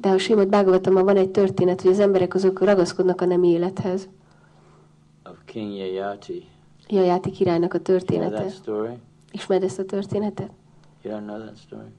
De 0.00 0.08
a 0.08 0.18
Simad 0.18 0.48
Bhagavatamban 0.48 1.04
van 1.04 1.16
egy 1.16 1.30
történet, 1.30 1.80
hogy 1.80 1.90
az 1.90 1.98
emberek 1.98 2.34
azok 2.34 2.60
ragaszkodnak 2.60 3.20
a 3.20 3.24
nem 3.24 3.42
élethez. 3.42 4.08
of 5.24 5.36
King 5.44 5.76
Yayati. 5.76 6.44
Jajáti 6.88 7.30
királynak 7.30 7.74
a 7.74 7.76
You 7.76 7.84
know 7.84 7.98
története. 7.98 8.40
that 8.40 8.52
story? 8.52 8.98
Ismered 9.32 9.62
ezt 9.62 9.78
a 9.78 9.84
történetet? 9.84 10.50
You 11.02 11.14
don't 11.14 11.24
know 11.26 11.38
that 11.38 11.56
story? 11.56 11.92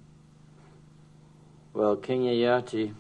Well, 1.74 2.00
King 2.00 2.24
Yayati, 2.24 2.94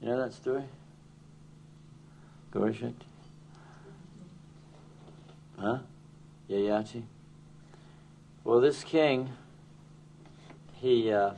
you 0.00 0.10
know 0.12 0.18
that 0.18 0.32
story? 0.32 0.64
Gorshak? 2.52 2.94
Huh? 5.58 5.78
Yayati? 6.48 7.02
Well, 8.44 8.60
this 8.60 8.82
king, 8.84 9.28
he, 10.80 11.12
uh, 11.12 11.32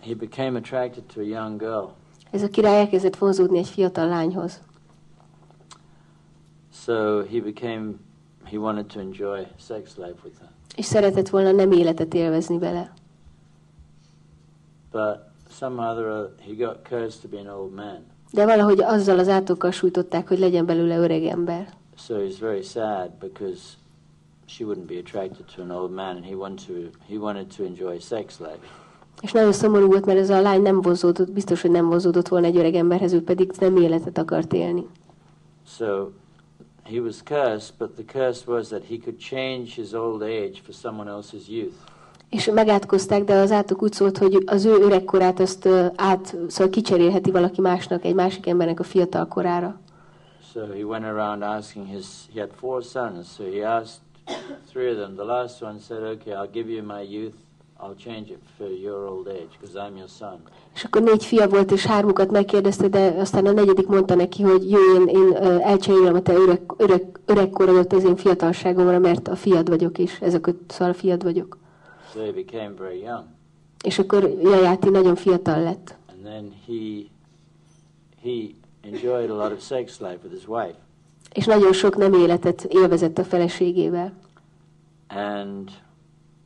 he 0.00 0.14
became 0.14 0.56
attracted 0.56 1.08
to 1.08 1.20
a 1.20 1.24
young 1.24 1.58
girl. 1.58 1.94
Ez 2.30 2.42
a 2.42 2.48
király 2.48 2.78
elkezdett 2.78 3.16
vonzódni 3.16 3.58
egy 3.58 3.68
fiatal 3.68 4.08
lányhoz. 4.08 4.60
So 6.72 7.22
he 7.24 7.40
became, 7.40 7.92
he 8.50 8.56
wanted 8.56 8.86
to 8.86 9.00
enjoy 9.00 9.46
sex 9.56 9.96
life 9.96 10.18
with 10.24 10.38
her. 10.38 10.48
És 10.76 10.84
szeretett 10.84 11.28
volna 11.28 11.52
nem 11.52 11.72
életet 11.72 12.14
élvezni 12.14 12.58
vele. 12.58 12.92
But 14.92 15.18
somehow 15.50 15.98
or 15.98 16.06
other, 16.06 16.30
he 16.46 16.66
got 16.66 16.88
cursed 16.88 17.20
to 17.20 17.28
be 17.28 17.38
an 17.38 17.58
old 17.58 17.74
man. 17.74 17.98
De 18.32 18.44
valahogy 18.44 18.80
azzal 18.80 19.18
az 19.18 19.28
átokkal 19.28 19.70
sújtották, 19.70 20.28
hogy 20.28 20.38
legyen 20.38 20.66
belőle 20.66 20.98
öreg 20.98 21.24
ember. 21.24 21.68
So 21.96 22.14
he's 22.14 22.38
very 22.40 22.62
sad 22.62 23.10
because 23.20 23.60
she 24.46 24.64
wouldn't 24.64 24.86
be 24.86 24.98
attracted 24.98 25.44
to 25.56 25.62
an 25.62 25.70
old 25.70 25.90
man, 25.90 26.16
and 26.16 26.24
he 26.24 26.34
wanted 26.34 26.66
to 26.66 26.98
he 27.08 27.16
wanted 27.18 27.46
to 27.56 27.64
enjoy 27.64 27.98
sex 27.98 28.38
life. 28.38 28.58
És 29.20 29.32
nagyon 29.32 29.52
szomorú 29.52 29.86
volt, 29.86 30.06
mert 30.06 30.18
ez 30.18 30.30
a 30.30 30.40
lány 30.40 30.62
nem 30.62 30.80
vonzódott, 30.80 31.32
biztos, 31.32 31.62
hogy 31.62 31.70
nem 31.70 31.88
vonzódott 31.88 32.28
volna 32.28 32.46
egy 32.46 32.56
öreg 32.56 32.74
emberhez, 32.74 33.12
ő 33.12 33.22
pedig 33.22 33.52
nem 33.60 33.76
életet 33.76 34.18
akart 34.18 34.52
élni. 34.52 34.86
So 35.66 36.08
he 36.86 37.00
was 37.00 37.22
cursed, 37.22 37.72
but 37.78 37.96
the 37.96 38.18
curse 38.18 38.42
was 38.46 38.68
that 38.68 38.82
he 38.84 38.98
could 38.98 39.18
change 39.18 39.74
his 39.74 39.92
old 39.92 40.22
age 40.22 40.60
for 40.64 40.74
someone 40.74 41.10
else's 41.10 41.48
youth. 41.48 41.74
És 42.28 42.50
megátkozták, 42.54 43.24
de 43.24 43.34
az 43.34 43.50
átok 43.50 43.82
úgy 43.82 43.92
szólt, 43.92 44.18
hogy 44.18 44.42
az 44.46 44.64
ő 44.64 44.70
öregkorát 44.70 45.40
azt 45.40 45.68
át, 45.96 46.36
szóval 46.48 46.72
kicserélheti 46.72 47.30
valaki 47.30 47.60
másnak, 47.60 48.04
egy 48.04 48.14
másik 48.14 48.46
embernek 48.46 48.80
a 48.80 48.82
fiatal 48.82 49.28
korára. 49.28 49.80
So 50.52 50.60
he 50.60 50.84
went 50.84 51.04
around 51.04 51.42
asking 51.42 51.86
his. 51.86 52.06
He 52.34 52.40
had 52.40 52.50
four 52.56 52.82
sons, 52.82 53.26
so 53.36 53.44
he 53.44 53.68
asked 53.68 54.00
three 54.70 54.90
of 54.90 54.96
them. 54.96 55.14
The 55.14 55.24
last 55.24 55.62
one 55.62 55.78
said, 55.80 56.02
"Okay, 56.02 56.32
I'll 56.32 56.52
give 56.52 56.70
you 56.70 56.82
my 56.84 57.02
youth. 57.16 57.34
I'll 57.84 58.02
change 58.04 58.30
it 58.30 58.38
for 58.56 58.70
your 58.70 59.06
old 59.06 59.26
age 59.26 59.48
because 59.60 59.88
I'm 59.88 59.96
your 59.96 60.08
son." 60.08 60.40
És 60.74 60.84
akkor 60.84 61.02
négy 61.02 61.24
fia 61.24 61.48
volt, 61.48 61.70
és 61.70 61.86
hármukat 61.86 62.30
megkérdezte, 62.30 62.88
de 62.88 63.14
aztán 63.18 63.46
a 63.46 63.52
negyedik 63.52 63.86
mondta 63.86 64.14
neki, 64.14 64.42
hogy 64.42 64.70
jöjjön, 64.70 65.08
én 65.08 65.36
elcserélem 65.62 66.14
a 66.14 66.22
te 66.22 66.32
öreg, 66.32 66.60
öreg, 66.76 67.20
öregkorodat 67.24 67.92
az 67.92 68.04
én 68.04 68.16
fiatalságomra, 68.16 68.98
mert 68.98 69.28
a 69.28 69.36
fiad 69.36 69.68
vagyok, 69.68 69.98
és 69.98 70.20
ezek 70.20 70.48
szóval 70.68 70.92
a 70.92 70.94
fiad 70.94 71.22
vagyok. 71.22 71.58
So 72.12 72.20
he 72.20 72.32
became 72.32 72.74
very 72.78 72.98
young. 72.98 73.24
És 73.84 73.98
akkor 73.98 74.22
Jajáti 74.42 74.88
nagyon 74.88 75.14
fiatal 75.16 75.62
lett. 75.62 75.96
And 76.12 76.22
then 76.22 76.52
he 76.66 77.12
he 78.22 78.54
enjoyed 78.80 79.30
a 79.30 79.34
lot 79.34 79.52
of 79.52 79.62
sex 79.62 80.00
life 80.00 80.18
with 80.22 80.34
his 80.34 80.48
wife. 80.48 80.74
És 81.32 81.44
nagyon 81.44 81.72
sok 81.72 81.96
nem 81.96 82.12
életet 82.12 82.64
élvezett 82.64 83.18
a 83.18 83.24
feleségével. 83.24 84.12
And 85.08 85.70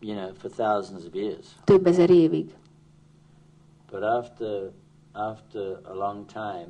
you 0.00 0.14
know, 0.14 0.32
for 0.34 0.50
thousands 0.50 1.04
of 1.06 1.14
years. 1.14 1.56
Több 1.64 1.86
ezer 1.86 2.10
évig. 2.10 2.54
But 3.90 4.02
after 4.02 4.70
after 5.12 5.80
a 5.84 5.94
long 5.94 6.26
time 6.26 6.68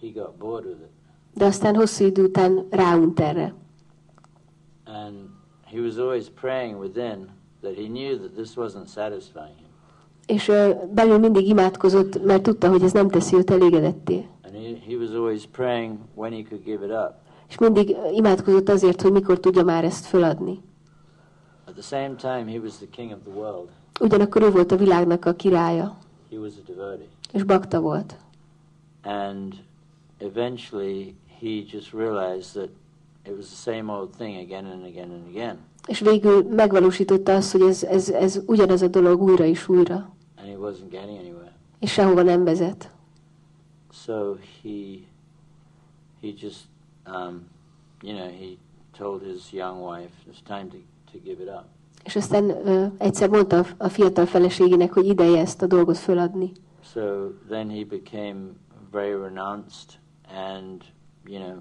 he 0.00 0.10
got 0.12 0.38
bored 0.38 0.64
with 0.64 0.80
it. 0.80 0.90
De 1.34 1.44
aztán 1.44 1.74
hosszú 1.74 2.04
idő 2.04 2.24
után 2.24 2.66
ráunt 2.70 3.20
erre. 3.20 3.54
And 4.84 5.14
he 5.64 5.80
was 5.80 5.96
always 5.96 6.28
praying 6.40 6.78
within 6.78 7.28
that 7.60 7.74
he 7.74 7.86
knew 7.86 8.18
that 8.18 8.32
this 8.32 8.56
wasn't 8.56 8.86
satisfying 8.86 9.56
him. 9.56 9.66
És 10.26 10.48
ö, 10.48 10.70
belül 10.94 11.18
mindig 11.18 11.48
imádkozott, 11.48 12.24
mert 12.24 12.42
tudta, 12.42 12.68
hogy 12.68 12.82
ez 12.82 12.92
nem 12.92 13.08
teszi 13.08 13.36
őt 13.36 13.50
elégedetté. 13.50 14.26
And 14.42 14.54
he, 14.54 14.76
he 14.88 14.96
was 14.96 15.10
always 15.10 15.46
praying 15.46 15.98
when 16.14 16.32
he 16.32 16.42
could 16.42 16.64
give 16.64 16.84
it 16.84 16.90
up. 16.90 17.14
És 17.48 17.58
mindig 17.58 17.96
imádkozott 18.12 18.68
azért, 18.68 19.02
hogy 19.02 19.12
mikor 19.12 19.40
tudja 19.40 19.62
már 19.62 19.84
ezt 19.84 20.04
föladni. 20.04 20.60
The 21.78 21.96
same 21.96 22.16
time, 22.16 22.46
he 22.50 22.58
was 22.58 22.76
the 22.78 22.86
king 22.90 23.12
of 23.12 23.18
the 23.22 23.30
world. 23.30 23.68
Ugyanakkor 24.00 24.42
ő 24.42 24.50
volt 24.50 24.72
a 24.72 24.76
világnak 24.76 25.24
a 25.24 25.32
királya, 25.34 25.96
He 26.30 26.36
was 26.38 26.52
a 26.56 26.72
devotee. 26.72 27.06
és 27.32 27.42
bakta 27.42 27.80
volt. 27.80 28.16
And 29.02 29.54
eventually, 30.18 31.14
he 31.40 31.48
just 31.72 31.92
realized 31.92 32.52
that 32.52 32.68
it 33.26 33.36
was 33.36 33.46
the 33.46 33.72
same 33.72 33.92
old 33.92 34.08
thing 34.16 34.36
again 34.40 34.64
and 34.66 34.84
again 34.84 35.10
and 35.10 35.26
again. 35.28 35.58
És 35.86 36.00
végül 36.00 36.42
megvalósította 36.42 37.34
azt, 37.34 37.52
hogy 37.52 37.60
ez, 37.62 37.82
ez, 37.82 38.08
ez 38.08 38.40
ugyanaz 38.46 38.82
a 38.82 38.88
dolog 38.88 39.22
újra 39.22 39.44
és 39.44 39.68
újra, 39.68 39.94
And 40.38 40.46
he 40.48 40.56
wasn't 40.56 40.90
getting 40.90 41.18
anywhere. 41.18 41.52
és 41.78 41.92
sehova 41.92 42.22
nem 42.22 42.44
vezet. 42.44 42.90
So 43.92 44.36
he, 44.62 44.70
he 46.20 46.28
just, 46.40 46.64
um, 47.06 47.46
you 48.02 48.16
know, 48.16 48.28
he 48.28 48.56
told 48.98 49.22
his 49.22 49.52
young 49.52 49.80
wife, 49.90 50.12
it's 50.30 50.42
time 50.46 50.66
to, 50.68 50.76
És 52.04 52.16
aztán 52.16 52.50
ö, 52.66 52.86
egyszer 52.98 53.28
mondta 53.28 53.64
a- 53.78 53.88
fiatal 53.88 54.26
feleségének, 54.26 54.92
hogy 54.92 55.06
ideje 55.06 55.40
ezt 55.40 55.62
a 55.62 55.66
dolgot 55.66 55.96
föladni. 55.98 56.52
So 56.92 57.00
then 57.48 57.68
he 57.70 57.84
became 57.84 58.36
very 58.90 59.12
renounced 59.12 59.90
and, 60.56 60.82
you 61.26 61.42
know, 61.44 61.56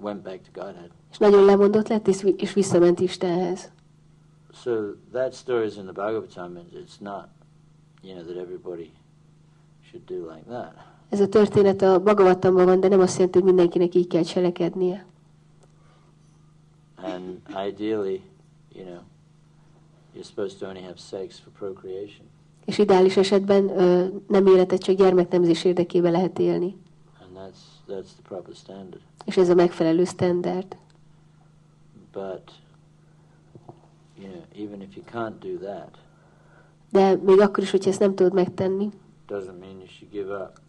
went 0.00 0.22
back 0.22 0.40
to 0.42 0.60
Godhead. 0.60 0.90
És 1.10 1.18
nagyon 1.18 1.44
lemondott 1.44 1.88
lett, 1.88 2.08
és, 2.08 2.26
és 2.36 2.52
visszament 2.52 3.00
Istenhez. 3.00 3.70
So 4.52 4.70
that 5.12 5.32
story 5.34 5.66
is 5.66 5.76
in 5.76 5.82
the 5.82 5.92
Bhagavatam. 5.92 6.44
and 6.56 6.66
It's 6.72 6.98
not, 7.00 7.24
you 8.02 8.12
know, 8.14 8.24
that 8.24 8.36
everybody 8.36 8.90
should 9.90 10.04
do 10.06 10.30
like 10.34 10.44
that. 10.48 10.72
Ez 11.08 11.20
a 11.20 11.28
történet 11.28 11.82
a 11.82 11.98
Bhagavatamban 12.00 12.64
van, 12.64 12.80
de 12.80 12.88
nem 12.88 13.00
azt 13.00 13.14
jelenti, 13.16 13.38
hogy 13.38 13.46
mindenkinek 13.48 13.94
így 13.94 14.06
kell 14.06 14.22
cselekednie. 14.22 15.06
and 17.04 17.40
ideally, 17.68 18.22
you 18.74 18.84
know, 18.84 19.00
you're 20.14 20.24
supposed 20.24 20.58
to 20.58 20.66
only 20.66 20.82
have 20.82 20.96
sex 20.96 21.38
for 21.38 21.52
procreation. 21.52 22.26
És 22.64 22.78
ideális 22.78 23.16
esetben 23.16 23.68
ö, 23.78 24.06
nem 24.28 24.46
életet 24.46 24.82
csak 24.82 24.96
gyermeknemzés 24.96 25.64
érdekében 25.64 26.12
lehet 26.12 26.38
élni. 26.38 26.76
And 27.20 27.36
that's 27.36 27.72
that's 27.88 28.12
the 28.12 28.22
proper 28.28 28.54
standard. 28.54 29.00
És 29.24 29.36
ez 29.36 29.48
a 29.48 29.54
megfelelő 29.54 30.04
standard. 30.04 30.76
But 32.12 32.50
you 34.18 34.28
know, 34.28 34.64
even 34.66 34.80
if 34.80 34.96
you 34.96 35.04
can't 35.12 35.34
do 35.38 35.66
that, 35.66 35.98
De 36.90 37.16
még 37.16 37.40
akkor 37.40 37.62
is, 37.62 37.70
hogyha 37.70 37.90
ezt 37.90 37.98
nem 38.00 38.14
tudod 38.14 38.32
megtenni, 38.32 38.88
doesn't 39.28 39.58
mean 39.60 39.76
you 39.78 39.86
should 39.86 40.12
give 40.12 40.34
up 40.34 40.60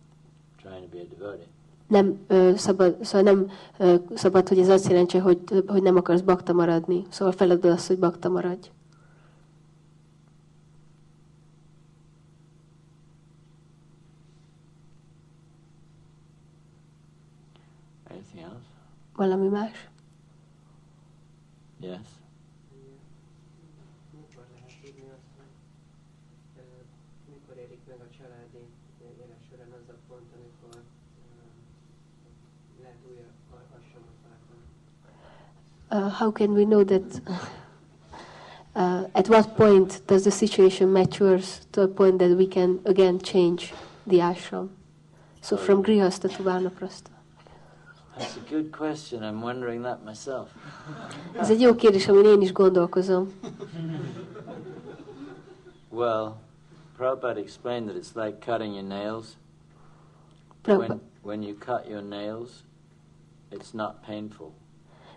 trying 0.61 0.89
to 0.89 0.97
be 0.97 1.01
a 1.01 1.15
devotee. 1.17 1.47
Nem 1.87 2.19
ö, 2.27 2.51
szabad, 2.55 3.03
szóval 3.03 3.33
nem 3.33 3.49
ö, 3.77 3.95
szabad, 4.15 4.47
hogy 4.47 4.59
ez 4.59 4.69
azt 4.69 4.87
jelentse, 4.87 5.21
hogy, 5.21 5.39
hogy 5.67 5.81
nem 5.81 5.95
akarsz 5.95 6.21
bakta 6.21 6.53
maradni. 6.53 7.05
Szóval 7.09 7.33
feladod 7.33 7.71
azt, 7.71 7.87
hogy 7.87 7.99
bakta 7.99 8.29
maradj. 8.29 8.69
Valami 19.15 19.47
más? 19.47 19.89
Yes. 21.79 22.12
Uh, 35.93 36.09
how 36.09 36.31
can 36.31 36.55
we 36.55 36.65
know 36.65 36.83
that? 36.83 37.21
Uh, 38.75 39.05
at 39.13 39.29
what 39.29 39.55
point 39.55 40.01
does 40.07 40.23
the 40.23 40.31
situation 40.31 40.91
matures 40.91 41.67
to 41.71 41.83
a 41.83 41.87
point 41.87 42.17
that 42.17 42.35
we 42.35 42.47
can 42.47 42.79
again 42.85 43.19
change 43.19 43.71
the 44.07 44.17
ashram? 44.17 44.69
So 45.41 45.55
from 45.55 45.83
grihastha 45.83 46.35
to 46.35 46.43
vanaprastha. 46.43 47.11
That's 48.17 48.35
a 48.37 48.39
good 48.39 48.71
question. 48.71 49.23
I'm 49.23 49.43
wondering 49.43 49.83
that 49.83 50.03
myself. 50.03 50.49
Ez 51.39 51.49
egy 51.49 51.61
jó 51.61 51.75
kérdés, 51.75 52.07
amin 52.07 52.25
én 52.25 52.41
is 52.41 52.51
gondolkozom. 52.51 53.31
Well, 55.91 56.37
Prabhupada 56.97 57.37
explained 57.37 57.87
that 57.87 57.95
it's 57.95 58.15
like 58.15 58.43
cutting 58.45 58.73
your 58.73 58.87
nails. 58.87 59.35
Prabhupada, 60.63 60.87
When, 60.87 61.01
when 61.21 61.43
you 61.43 61.53
cut 61.53 61.87
your 61.87 62.01
nails, 62.01 62.63
it's 63.51 63.73
not 63.73 64.03
painful. 64.05 64.53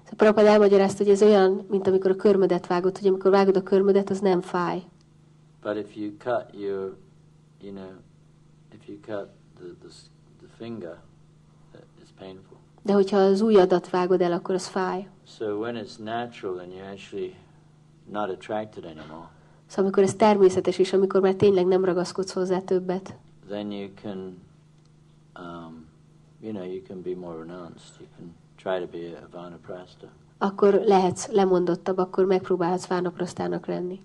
Szóval 0.09 0.17
Prabhupada 0.17 0.49
elmagyarázta, 0.49 1.05
hogy 1.05 1.13
ez 1.13 1.23
olyan, 1.23 1.67
mint 1.71 1.87
amikor 1.87 2.11
a 2.11 2.17
körmödet 2.17 2.67
vágod, 2.67 2.99
hogy 2.99 3.09
amikor 3.09 3.31
vágod 3.31 3.57
a 3.57 3.63
körmödet, 3.63 4.11
az 4.11 4.21
nem 4.21 4.41
fáj. 4.41 4.83
But 5.63 5.77
if 5.77 5.97
you 5.97 6.13
cut 6.19 6.45
your, 6.61 6.97
you 7.61 7.73
know, 7.73 7.91
if 8.73 8.89
you 8.89 8.99
cut 9.01 9.29
the, 9.59 9.67
the, 9.81 9.89
the 10.39 10.49
finger, 10.57 10.99
is 12.03 12.09
painful. 12.19 12.57
De 12.83 12.93
hogyha 12.93 13.17
az 13.17 13.41
ujjadat 13.41 13.91
vágod 13.91 14.21
el, 14.21 14.33
akkor 14.33 14.55
az 14.55 14.67
fáj. 14.67 15.09
So 15.27 15.45
when 15.45 15.77
it's 15.77 15.99
natural 15.99 16.59
and 16.59 16.73
you're 16.73 16.93
actually 16.93 17.35
not 18.11 18.31
attracted 18.31 18.85
anymore, 18.85 19.29
Szóval 19.67 19.85
amikor 19.85 20.03
ez 20.03 20.15
természetes, 20.15 20.79
és 20.79 20.93
amikor 20.93 21.21
már 21.21 21.35
tényleg 21.35 21.67
nem 21.67 21.85
ragaszkodsz 21.85 22.33
hozzá 22.33 22.61
többet, 22.61 23.17
then 23.49 23.71
you 23.71 23.89
can, 24.03 24.39
um, 25.39 25.87
you 26.41 26.53
know, 26.53 26.65
you 26.65 26.83
can 26.83 27.03
be 27.03 27.15
more 27.15 27.39
renounced. 27.39 27.95
You 27.99 28.09
can 28.17 28.35
try 28.57 28.79
to 28.81 28.87
be 28.87 29.19
a 29.19 29.29
vanaprastha. 29.31 30.07
akkor 30.39 30.75
lehetsz 30.75 31.27
lemondottabb, 31.27 31.99
akkor 31.99 32.25
megpróbálhatsz 32.25 32.87
vánaprasztának 32.87 33.67
lenni. 33.67 34.01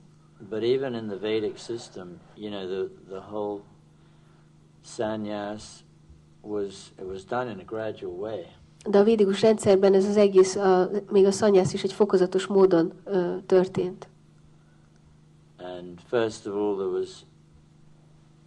But 0.49 0.63
even 0.63 0.93
in 0.93 1.07
the 1.07 1.17
Vedic 1.17 1.63
system, 1.63 2.19
you 2.35 2.49
know, 2.49 2.65
the, 2.67 2.93
the 3.09 3.19
whole 3.29 3.61
sannyas 4.83 5.63
was, 6.41 6.91
it 6.99 7.05
was 7.05 7.23
done 7.25 7.51
in 7.51 7.59
a 7.59 7.63
gradual 7.65 8.13
way. 8.13 8.45
De 8.89 8.97
a 8.97 9.03
védikus 9.03 9.41
rendszerben 9.41 9.93
ez 9.93 10.05
az 10.05 10.17
egész, 10.17 10.55
a, 10.55 10.89
még 11.11 11.25
a 11.25 11.31
szanyász 11.31 11.73
is 11.73 11.83
egy 11.83 11.93
fokozatos 11.93 12.47
módon 12.47 12.93
ö, 13.03 13.35
történt. 13.45 14.09
And 15.57 15.99
first 16.07 16.47
of 16.47 16.53
all, 16.53 16.75
there 16.75 16.89
was, 16.89 17.25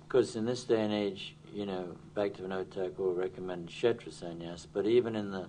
because 0.01 0.39
in 0.39 0.45
this 0.45 0.65
day 0.67 0.81
and 0.81 0.93
age, 0.93 1.21
you 1.53 1.65
know, 1.65 1.85
Bhaktivinoda 2.15 2.65
Thakur 2.69 3.17
recommended 3.17 3.69
Kshetra 3.69 4.11
sannyas, 4.11 4.67
but 4.73 4.87
even 4.87 5.15
in 5.15 5.31
the, 5.31 5.49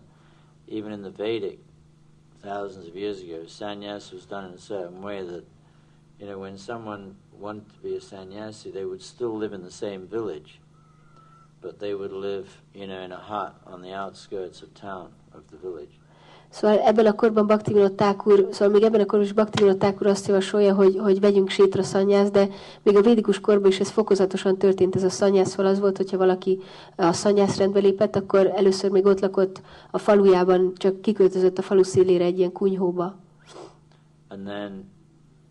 even 0.67 0.91
in 0.91 1.01
the 1.01 1.09
Vedic, 1.09 1.59
thousands 2.41 2.87
of 2.87 2.95
years 2.95 3.21
ago, 3.21 3.43
sannyas 3.45 4.11
was 4.11 4.25
done 4.25 4.45
in 4.45 4.51
a 4.51 4.59
certain 4.59 5.01
way 5.01 5.23
that, 5.23 5.43
you 6.19 6.25
know, 6.27 6.39
when 6.39 6.57
someone 6.57 7.15
wanted 7.31 7.67
to 7.73 7.79
be 7.79 7.95
a 7.95 8.01
sannyasi, 8.01 8.71
they 8.71 8.85
would 8.85 9.01
still 9.01 9.35
live 9.35 9.53
in 9.53 9.63
the 9.63 9.71
same 9.71 10.07
village, 10.07 10.59
but 11.61 11.79
they 11.79 11.93
would 11.93 12.11
live, 12.11 12.61
you 12.73 12.87
know, 12.87 12.99
in 12.99 13.11
a 13.11 13.17
hut 13.17 13.55
on 13.65 13.81
the 13.81 13.93
outskirts 13.93 14.61
of 14.61 14.73
town, 14.73 15.11
of 15.33 15.49
the 15.49 15.57
village. 15.57 15.99
Szóval 16.55 16.79
ebben 16.79 17.05
a 17.05 17.15
korban 17.15 17.45
Bhaktivinoda 17.45 17.95
Thakur, 17.95 18.47
szóval 18.51 18.73
még 18.73 18.83
ebben 18.83 18.99
a 18.99 19.05
korban 19.05 19.27
is 19.27 19.33
Bhaktivinoda 19.33 19.77
Thakur 19.77 20.07
azt 20.07 20.27
javasolja, 20.27 20.73
hogy, 20.73 20.97
hogy 20.97 21.19
vegyünk 21.19 21.49
sétra 21.49 21.83
szanyász, 21.83 22.29
de 22.29 22.49
még 22.83 22.97
a 22.97 23.01
védikus 23.01 23.39
korban 23.39 23.71
is 23.71 23.79
ez 23.79 23.89
fokozatosan 23.89 24.57
történt, 24.57 24.95
ez 24.95 25.03
a 25.03 25.09
szanyász, 25.09 25.49
szóval 25.49 25.65
az 25.65 25.79
volt, 25.79 25.97
hogyha 25.97 26.17
valaki 26.17 26.59
a 26.95 27.11
szanyászrendbe 27.11 27.79
lépett, 27.79 28.15
akkor 28.15 28.51
először 28.55 28.91
még 28.91 29.05
ott 29.05 29.19
lakott 29.19 29.61
a 29.91 29.97
falujában, 29.97 30.73
csak 30.75 31.01
kiköltözött 31.01 31.57
a 31.57 31.61
falu 31.61 31.83
szélére 31.83 32.23
egy 32.23 32.37
ilyen 32.37 32.51
kunyhóba. 32.51 33.15
And 34.27 34.45
then, 34.45 34.91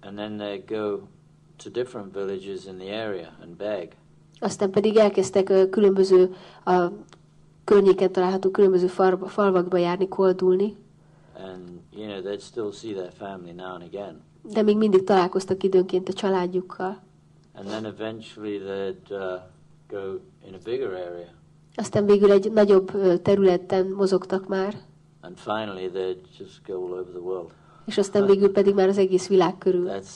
and 0.00 0.16
then 0.16 0.36
they 0.36 0.64
go 0.68 0.98
to 1.62 1.70
different 1.70 2.14
villages 2.14 2.64
in 2.66 2.78
the 2.78 3.04
area 3.06 3.28
and 3.42 3.56
beg. 3.56 3.96
Aztán 4.40 4.70
pedig 4.70 4.96
elkezdtek 4.96 5.68
különböző, 5.70 6.34
a 6.64 6.82
környéken 7.64 8.12
található 8.12 8.50
különböző 8.50 8.86
fal, 8.86 9.18
falvakba 9.26 9.76
járni, 9.76 10.08
koldulni, 10.08 10.82
and 11.36 11.80
you 11.92 12.06
know 12.06 12.20
they'd 12.22 12.40
still 12.40 12.72
see 12.72 12.92
their 12.92 13.10
family 13.12 13.52
now 13.52 13.74
and 13.74 13.82
again 13.82 14.22
de 14.52 14.62
még 14.62 14.76
mindig 14.76 15.04
találkoztak 15.04 15.62
időnként 15.62 16.08
a 16.08 16.12
családjukkal. 16.12 17.02
and 17.54 17.66
then 17.68 17.84
eventually 17.84 18.58
they'd 18.58 19.10
uh, 19.10 19.40
go 19.88 20.20
in 20.46 20.54
a 20.54 20.58
bigger 20.64 20.88
area 20.92 21.28
Aztán 21.76 22.06
végül 22.06 22.30
egy 22.30 22.52
nagyobb 22.52 22.92
területen 23.22 23.86
mozogtak 23.86 24.48
már, 24.48 24.74
and 25.20 25.36
finally 25.38 25.90
they'd 25.90 26.20
just 26.38 26.60
go 26.66 26.74
all 26.74 26.92
over 26.92 27.12
the 27.12 27.20
world 27.20 27.50
és 27.86 27.98
aztán 27.98 28.26
végül 28.26 28.52
pedig 28.52 28.74
már 28.74 28.88
az 28.88 28.98
egész 28.98 29.28
világ 29.28 29.58
körül. 29.58 29.86
that's 29.88 30.10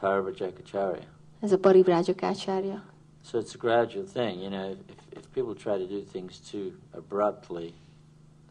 Paravajakacharya 0.00 1.04
Ez 1.40 1.52
a 1.52 1.58
parivrágyakácsárja. 1.58 2.82
so 3.24 3.38
it's 3.38 3.54
a 3.54 3.58
gradual 3.58 4.04
thing 4.12 4.40
you 4.40 4.48
know 4.48 4.70
if, 4.70 5.18
if 5.18 5.24
people 5.34 5.54
try 5.54 5.86
to 5.86 5.94
do 5.94 6.00
things 6.12 6.40
too 6.50 6.70
abruptly 6.90 7.72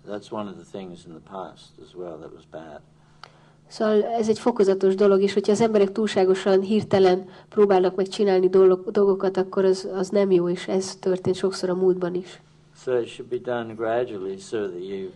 that's 0.07 0.31
one 0.31 0.49
of 0.49 0.55
the 0.55 0.77
things 0.77 1.05
in 1.05 1.11
the 1.11 1.29
past 1.31 1.69
as 1.83 1.93
well 1.93 2.17
that 2.17 2.31
was 2.33 2.45
bad 2.51 2.81
Szóval 3.67 4.03
ez 4.03 4.29
egy 4.29 4.39
fokozatos 4.39 4.95
dolog, 4.95 5.21
és 5.21 5.33
hogyha 5.33 5.51
az 5.51 5.61
emberek 5.61 5.91
túlságosan 5.91 6.61
hirtelen 6.61 7.29
próbálnak 7.49 7.95
meg 7.95 8.07
csinálni 8.07 8.49
dolog, 8.49 8.91
dolgokat, 8.91 9.37
akkor 9.37 9.65
az, 9.65 9.89
az 9.93 10.09
nem 10.09 10.31
jó, 10.31 10.49
és 10.49 10.67
ez 10.67 10.95
történt 10.95 11.35
sokszor 11.35 11.69
a 11.69 11.75
múltban 11.75 12.15
is. 12.15 12.41
so 12.75 12.99
it 12.99 13.07
should 13.07 13.29
be 13.29 13.39
done 13.39 13.73
gradually 13.73 14.37
so 14.37 14.67
that 14.67 14.83
you 14.83 15.11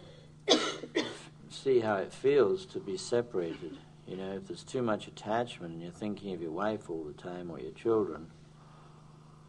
see 1.49 1.79
how 1.81 1.97
it 1.97 2.13
feels 2.13 2.65
to 2.65 2.79
be 2.79 2.97
separated. 2.97 3.77
You 4.07 4.17
know, 4.17 4.33
if 4.35 4.47
there's 4.47 4.63
too 4.63 4.81
much 4.81 5.07
attachment 5.07 5.73
and 5.73 5.81
you're 5.81 5.99
thinking 5.99 6.33
of 6.33 6.41
your 6.41 6.51
wife 6.51 6.89
all 6.89 7.03
the 7.03 7.21
time 7.29 7.51
or 7.51 7.59
your 7.59 7.73
children, 7.73 8.27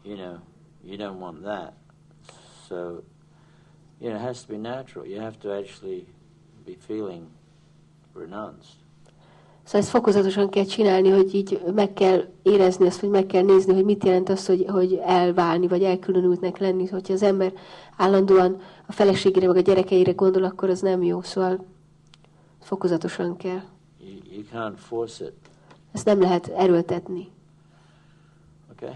you 0.03 0.15
know, 0.15 0.39
you 0.83 0.97
don't 0.97 1.19
want 1.19 1.43
that. 1.43 1.73
So, 2.67 3.03
you 4.01 4.09
know, 4.09 4.17
it 4.17 4.21
has 4.21 4.41
to 4.43 4.49
be 4.49 4.57
natural. 4.57 5.05
You 5.05 5.19
have 5.19 5.39
to 5.39 5.53
actually 5.53 6.05
be 6.65 6.75
feeling 6.87 7.27
renounced. 8.15 8.79
Szóval 9.63 9.81
ezt 9.81 9.89
fokozatosan 9.89 10.49
kell 10.49 10.63
csinálni, 10.63 11.09
hogy 11.09 11.35
így 11.35 11.61
meg 11.75 11.93
kell 11.93 12.27
érezni 12.41 12.85
azt, 12.85 12.99
hogy 12.99 13.09
meg 13.09 13.25
kell 13.25 13.43
nézni, 13.43 13.73
hogy 13.73 13.85
mit 13.85 14.03
jelent 14.03 14.29
az, 14.29 14.45
hogy, 14.45 14.65
hogy 14.67 14.93
elválni, 14.93 15.67
vagy 15.67 15.83
elkülönültnek 15.83 16.57
lenni. 16.57 16.87
Hogyha 16.87 17.13
az 17.13 17.23
ember 17.23 17.53
állandóan 17.97 18.61
a 18.87 18.91
feleségére, 18.91 19.47
vagy 19.47 19.57
a 19.57 19.61
gyerekeire 19.61 20.11
gondol, 20.11 20.43
akkor 20.43 20.69
az 20.69 20.81
nem 20.81 21.03
jó. 21.03 21.21
Szóval 21.21 21.65
fokozatosan 22.61 23.37
kell. 23.37 23.61
You, 23.99 24.17
you 24.31 24.43
can't 24.53 24.77
force 24.77 25.25
it. 25.25 25.33
Ezt 25.91 26.05
nem 26.05 26.21
lehet 26.21 26.47
erőltetni. 26.47 27.31
Okay? 28.71 28.95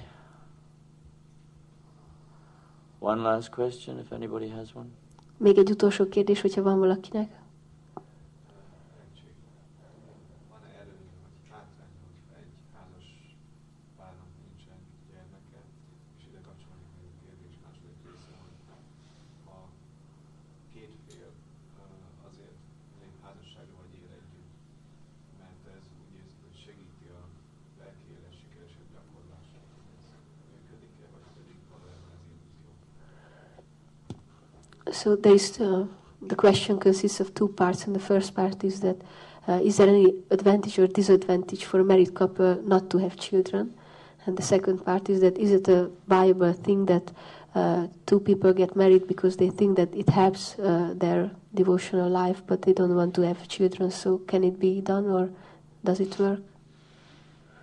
One 3.06 3.22
last 3.22 3.50
question, 3.52 4.00
if 4.00 4.12
anybody 4.12 4.50
has 4.50 4.70
one. 4.74 4.88
Még 5.38 5.58
egy 5.58 5.70
utolsó 5.70 6.08
kérdés, 6.10 6.42
hogyha 6.42 6.62
van 6.62 6.80
valakinek. 6.80 7.32
So 35.06 35.16
there 35.16 35.36
is 35.36 35.62
uh, 35.62 35.86
the 36.20 36.36
question 36.36 36.80
consists 36.80 37.20
of 37.20 37.36
two 37.36 37.50
parts, 37.50 37.86
and 37.86 37.96
the 37.96 38.00
first 38.00 38.34
part 38.34 38.64
is 38.64 38.80
that 38.80 38.98
uh, 39.48 39.60
is 39.64 39.78
there 39.78 39.88
any 39.88 40.12
advantage 40.32 40.80
or 40.80 40.88
disadvantage 40.88 41.64
for 41.64 41.80
a 41.80 41.84
married 41.84 42.16
couple 42.16 42.60
not 42.64 42.90
to 42.90 42.98
have 42.98 43.16
children? 43.16 43.76
And 44.26 44.36
the 44.36 44.42
second 44.42 44.84
part 44.84 45.08
is 45.08 45.22
that 45.22 45.38
is 45.38 45.52
it 45.52 45.68
a 45.68 45.92
viable 46.08 46.54
thing 46.54 46.88
that 46.88 47.12
uh, 47.54 47.86
two 48.08 48.20
people 48.20 48.52
get 48.52 48.76
married 48.76 49.08
because 49.08 49.38
they 49.38 49.52
think 49.52 49.78
that 49.78 49.94
it 49.94 50.10
helps 50.10 50.58
uh, 50.58 50.96
their 50.98 51.30
devotional 51.54 52.10
life, 52.10 52.42
but 52.48 52.64
they 52.64 52.74
don't 52.74 52.96
want 52.96 53.14
to 53.14 53.22
have 53.22 53.48
children. 53.48 53.92
So 53.92 54.18
can 54.18 54.44
it 54.44 54.58
be 54.60 54.82
done, 54.82 55.06
or 55.06 55.30
does 55.84 56.00
it 56.00 56.18
work? 56.18 56.40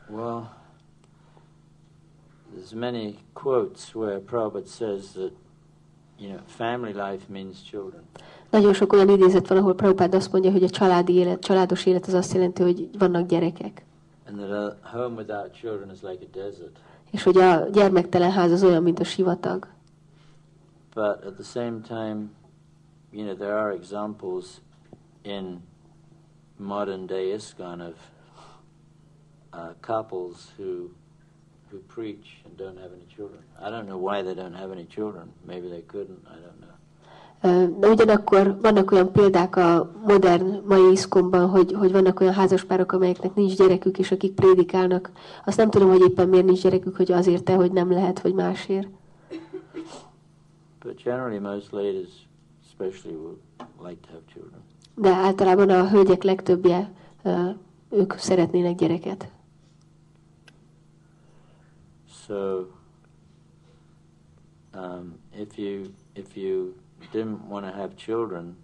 Well, 0.09 0.49
there's 2.55 2.73
many 2.73 3.19
quotes 3.35 3.97
where 3.97 4.21
Prabhupada 4.21 4.69
says 4.69 5.15
that, 5.15 5.33
you 6.23 6.31
know, 6.31 6.41
family 6.47 6.93
life 6.93 7.25
means 7.29 7.63
children. 7.63 8.03
Nagyon 8.51 8.73
sok 8.75 8.93
olyan 8.93 9.09
idézet 9.09 9.49
van, 9.49 9.59
ahol 9.59 9.75
Prabhupád 9.75 10.15
azt 10.15 10.33
mondja, 10.33 10.51
hogy 10.51 10.63
a 10.63 10.71
családi 10.71 11.15
élet, 11.15 11.41
családos 11.41 11.87
élet 11.87 12.07
az 12.07 12.15
azt 12.15 12.33
jelenti, 12.33 12.63
hogy 12.63 12.89
vannak 12.99 13.27
gyerekek. 13.27 13.85
And 14.29 14.39
that 14.39 14.51
a 14.51 14.77
home 14.83 15.15
without 15.15 15.53
children 15.53 15.91
is 15.91 16.01
like 16.03 16.25
a 16.25 16.39
desert. 16.39 16.79
És 17.11 17.23
hogy 17.23 17.39
a 17.39 17.69
gyermektelen 17.69 18.31
ház 18.31 18.51
az 18.51 18.63
olyan, 18.65 18.83
mint 18.83 18.99
a 18.99 19.05
sivatag. 19.05 19.67
But 20.95 21.25
at 21.25 21.35
the 21.35 21.45
same 21.45 21.81
time, 21.81 22.31
you 23.11 23.25
know, 23.25 23.35
there 23.35 23.59
are 23.59 23.73
examples 23.73 24.61
in 25.23 25.63
modern 26.57 27.07
day 27.07 27.33
ISKCON 27.33 27.81
of 27.81 27.95
uh, 29.53 29.73
couples 29.81 30.53
who 30.57 30.89
who 31.73 31.79
preach 31.95 32.27
and 32.45 32.57
don't 32.57 32.79
have 32.79 32.93
any 32.93 33.07
children. 33.17 33.41
I 33.67 33.71
don't 33.71 33.87
know 33.87 33.99
why 34.09 34.23
they 34.23 34.35
don't 34.35 34.59
have 34.63 34.71
any 34.71 34.87
children. 34.87 35.25
Maybe 35.47 35.69
they 35.69 35.85
couldn't. 35.93 36.21
I 36.27 36.39
don't 36.45 36.61
know. 36.61 36.73
De 37.81 37.89
ugyanakkor 37.89 38.59
vannak 38.61 38.91
olyan 38.91 39.13
példák 39.13 39.57
a 39.57 39.91
modern 40.07 40.63
mai 40.67 40.91
iszkomban, 40.91 41.49
hogy, 41.49 41.73
hogy 41.73 41.93
vannak 41.93 42.21
olyan 42.21 42.33
házaspárok, 42.33 42.93
amelyeknek 42.93 43.35
nincs 43.35 43.57
gyerekük, 43.57 43.99
és 43.99 44.13
akik 44.13 44.35
prédikálnak. 44.35 45.11
Azt 45.45 45.57
nem 45.57 45.71
tudom, 45.71 45.89
hogy 45.89 46.01
éppen 46.01 46.29
miért 46.29 46.45
nincs 46.45 46.63
gyerekük, 46.63 46.97
hogy 46.97 47.13
azért-e, 47.13 47.55
hogy 47.55 47.73
nem 47.73 47.91
lehet, 47.91 48.21
vagy 48.21 48.35
másért. 48.35 48.89
But 50.83 51.03
generally, 51.03 51.39
most 51.39 51.73
ladies, 51.73 52.09
especially, 52.67 53.17
would 53.17 53.39
like 53.79 54.01
to 54.01 54.09
have 54.13 54.23
children. 54.33 54.61
De 54.95 55.11
általában 55.11 55.71
a 55.71 55.89
hölgyek 55.89 56.23
legtöbbje, 56.23 56.93
ők 57.91 58.13
szeretnének 58.13 58.75
gyereket. 58.75 59.29
So, 62.33 62.67
um, 64.75 65.19
if 65.33 65.59
you 65.59 65.93
if 66.15 66.35
you 66.35 66.75
didn't 67.13 67.47
want 67.49 67.67
to 67.67 67.73
have 67.73 67.95
children, 67.97 68.57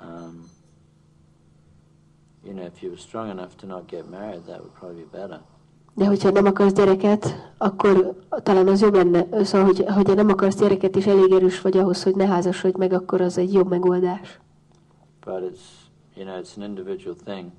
um, 0.00 0.50
you 2.44 2.52
know, 2.54 2.66
if 2.66 2.82
you 2.82 2.90
were 2.90 2.98
strong 2.98 3.30
enough 3.30 3.56
to 3.58 3.66
not 3.66 3.86
get 3.86 4.10
married, 4.10 4.46
that 4.46 4.60
would 4.60 4.74
probably 4.74 5.02
be 5.02 5.18
better. 5.18 5.40
De 5.94 6.06
hogyha 6.06 6.30
nem 6.30 6.46
akarsz 6.46 6.72
gyereket, 6.72 7.52
akkor 7.58 8.14
talán 8.42 8.68
az 8.68 8.80
jobb 8.80 8.94
lenne, 8.94 9.44
szóval, 9.44 9.66
hogy, 9.66 9.84
hogyha 9.86 10.14
nem 10.14 10.28
akarsz 10.28 10.58
gyereket, 10.58 10.96
és 10.96 11.06
elég 11.06 11.32
erős 11.32 11.60
vagy 11.60 11.76
ahhoz, 11.76 12.02
hogy 12.02 12.16
ne 12.16 12.26
házasodj 12.26 12.78
meg, 12.78 12.92
akkor 12.92 13.20
az 13.20 13.38
egy 13.38 13.52
jobb 13.52 13.68
megoldás. 13.68 14.40
But 15.24 15.42
it's 15.42 15.60
you 16.14 16.24
know 16.24 16.40
it's 16.40 16.56
an 16.56 16.62
individual 16.62 17.16
thing. 17.24 17.50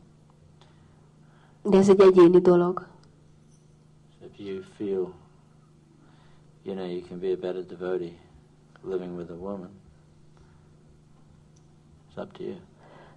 De 1.64 1.78
ez 1.78 1.90
egy 1.90 2.02
egyéni 2.02 2.40
dolog. 2.40 2.88
So 4.40 4.46
you 4.46 4.64
feel, 4.78 5.14
you 6.64 6.74
know, 6.74 6.86
you 6.86 7.02
can 7.02 7.20
be 7.20 7.34
a 7.34 7.38
better 7.38 7.62
devotee 7.62 8.18
living 8.84 9.18
with 9.18 9.32
a 9.32 9.36
woman, 9.36 9.70
it's 12.08 12.18
up 12.18 12.32
to 12.38 12.44
you. 12.44 12.56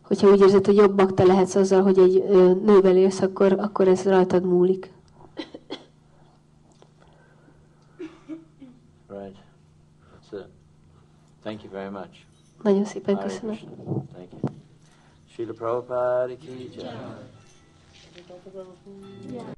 Hogyha 0.03 0.31
úgy 0.31 0.41
érzed, 0.41 0.67
hogy 0.67 0.77
jobb 0.77 0.95
bakta 0.95 1.25
lehetsz 1.25 1.55
azzal, 1.55 1.83
hogy 1.83 1.99
egy 1.99 2.17
ö, 2.17 2.55
nővel 2.55 2.97
élsz, 2.97 3.21
akkor, 3.21 3.53
akkor 3.53 3.89
ez 3.89 4.05
rajtad 4.05 4.45
múlik. 4.45 4.93
Right. 9.09 9.37
That's 10.13 10.33
it. 10.33 10.47
Thank 11.43 11.63
you 11.63 11.73
very 11.73 11.91
much. 11.91 12.19
Nagyon 12.63 12.85
szépen 12.85 13.15
Hare 13.15 13.27
köszönöm. 13.27 13.55
Krishna. 13.55 13.75
Thank 14.13 14.33
you. 14.33 14.41
Srila 15.29 15.53
Prabhupada 15.53 16.37
ki 16.37 16.71
jai. 16.77 16.85
Yeah. 19.33 19.53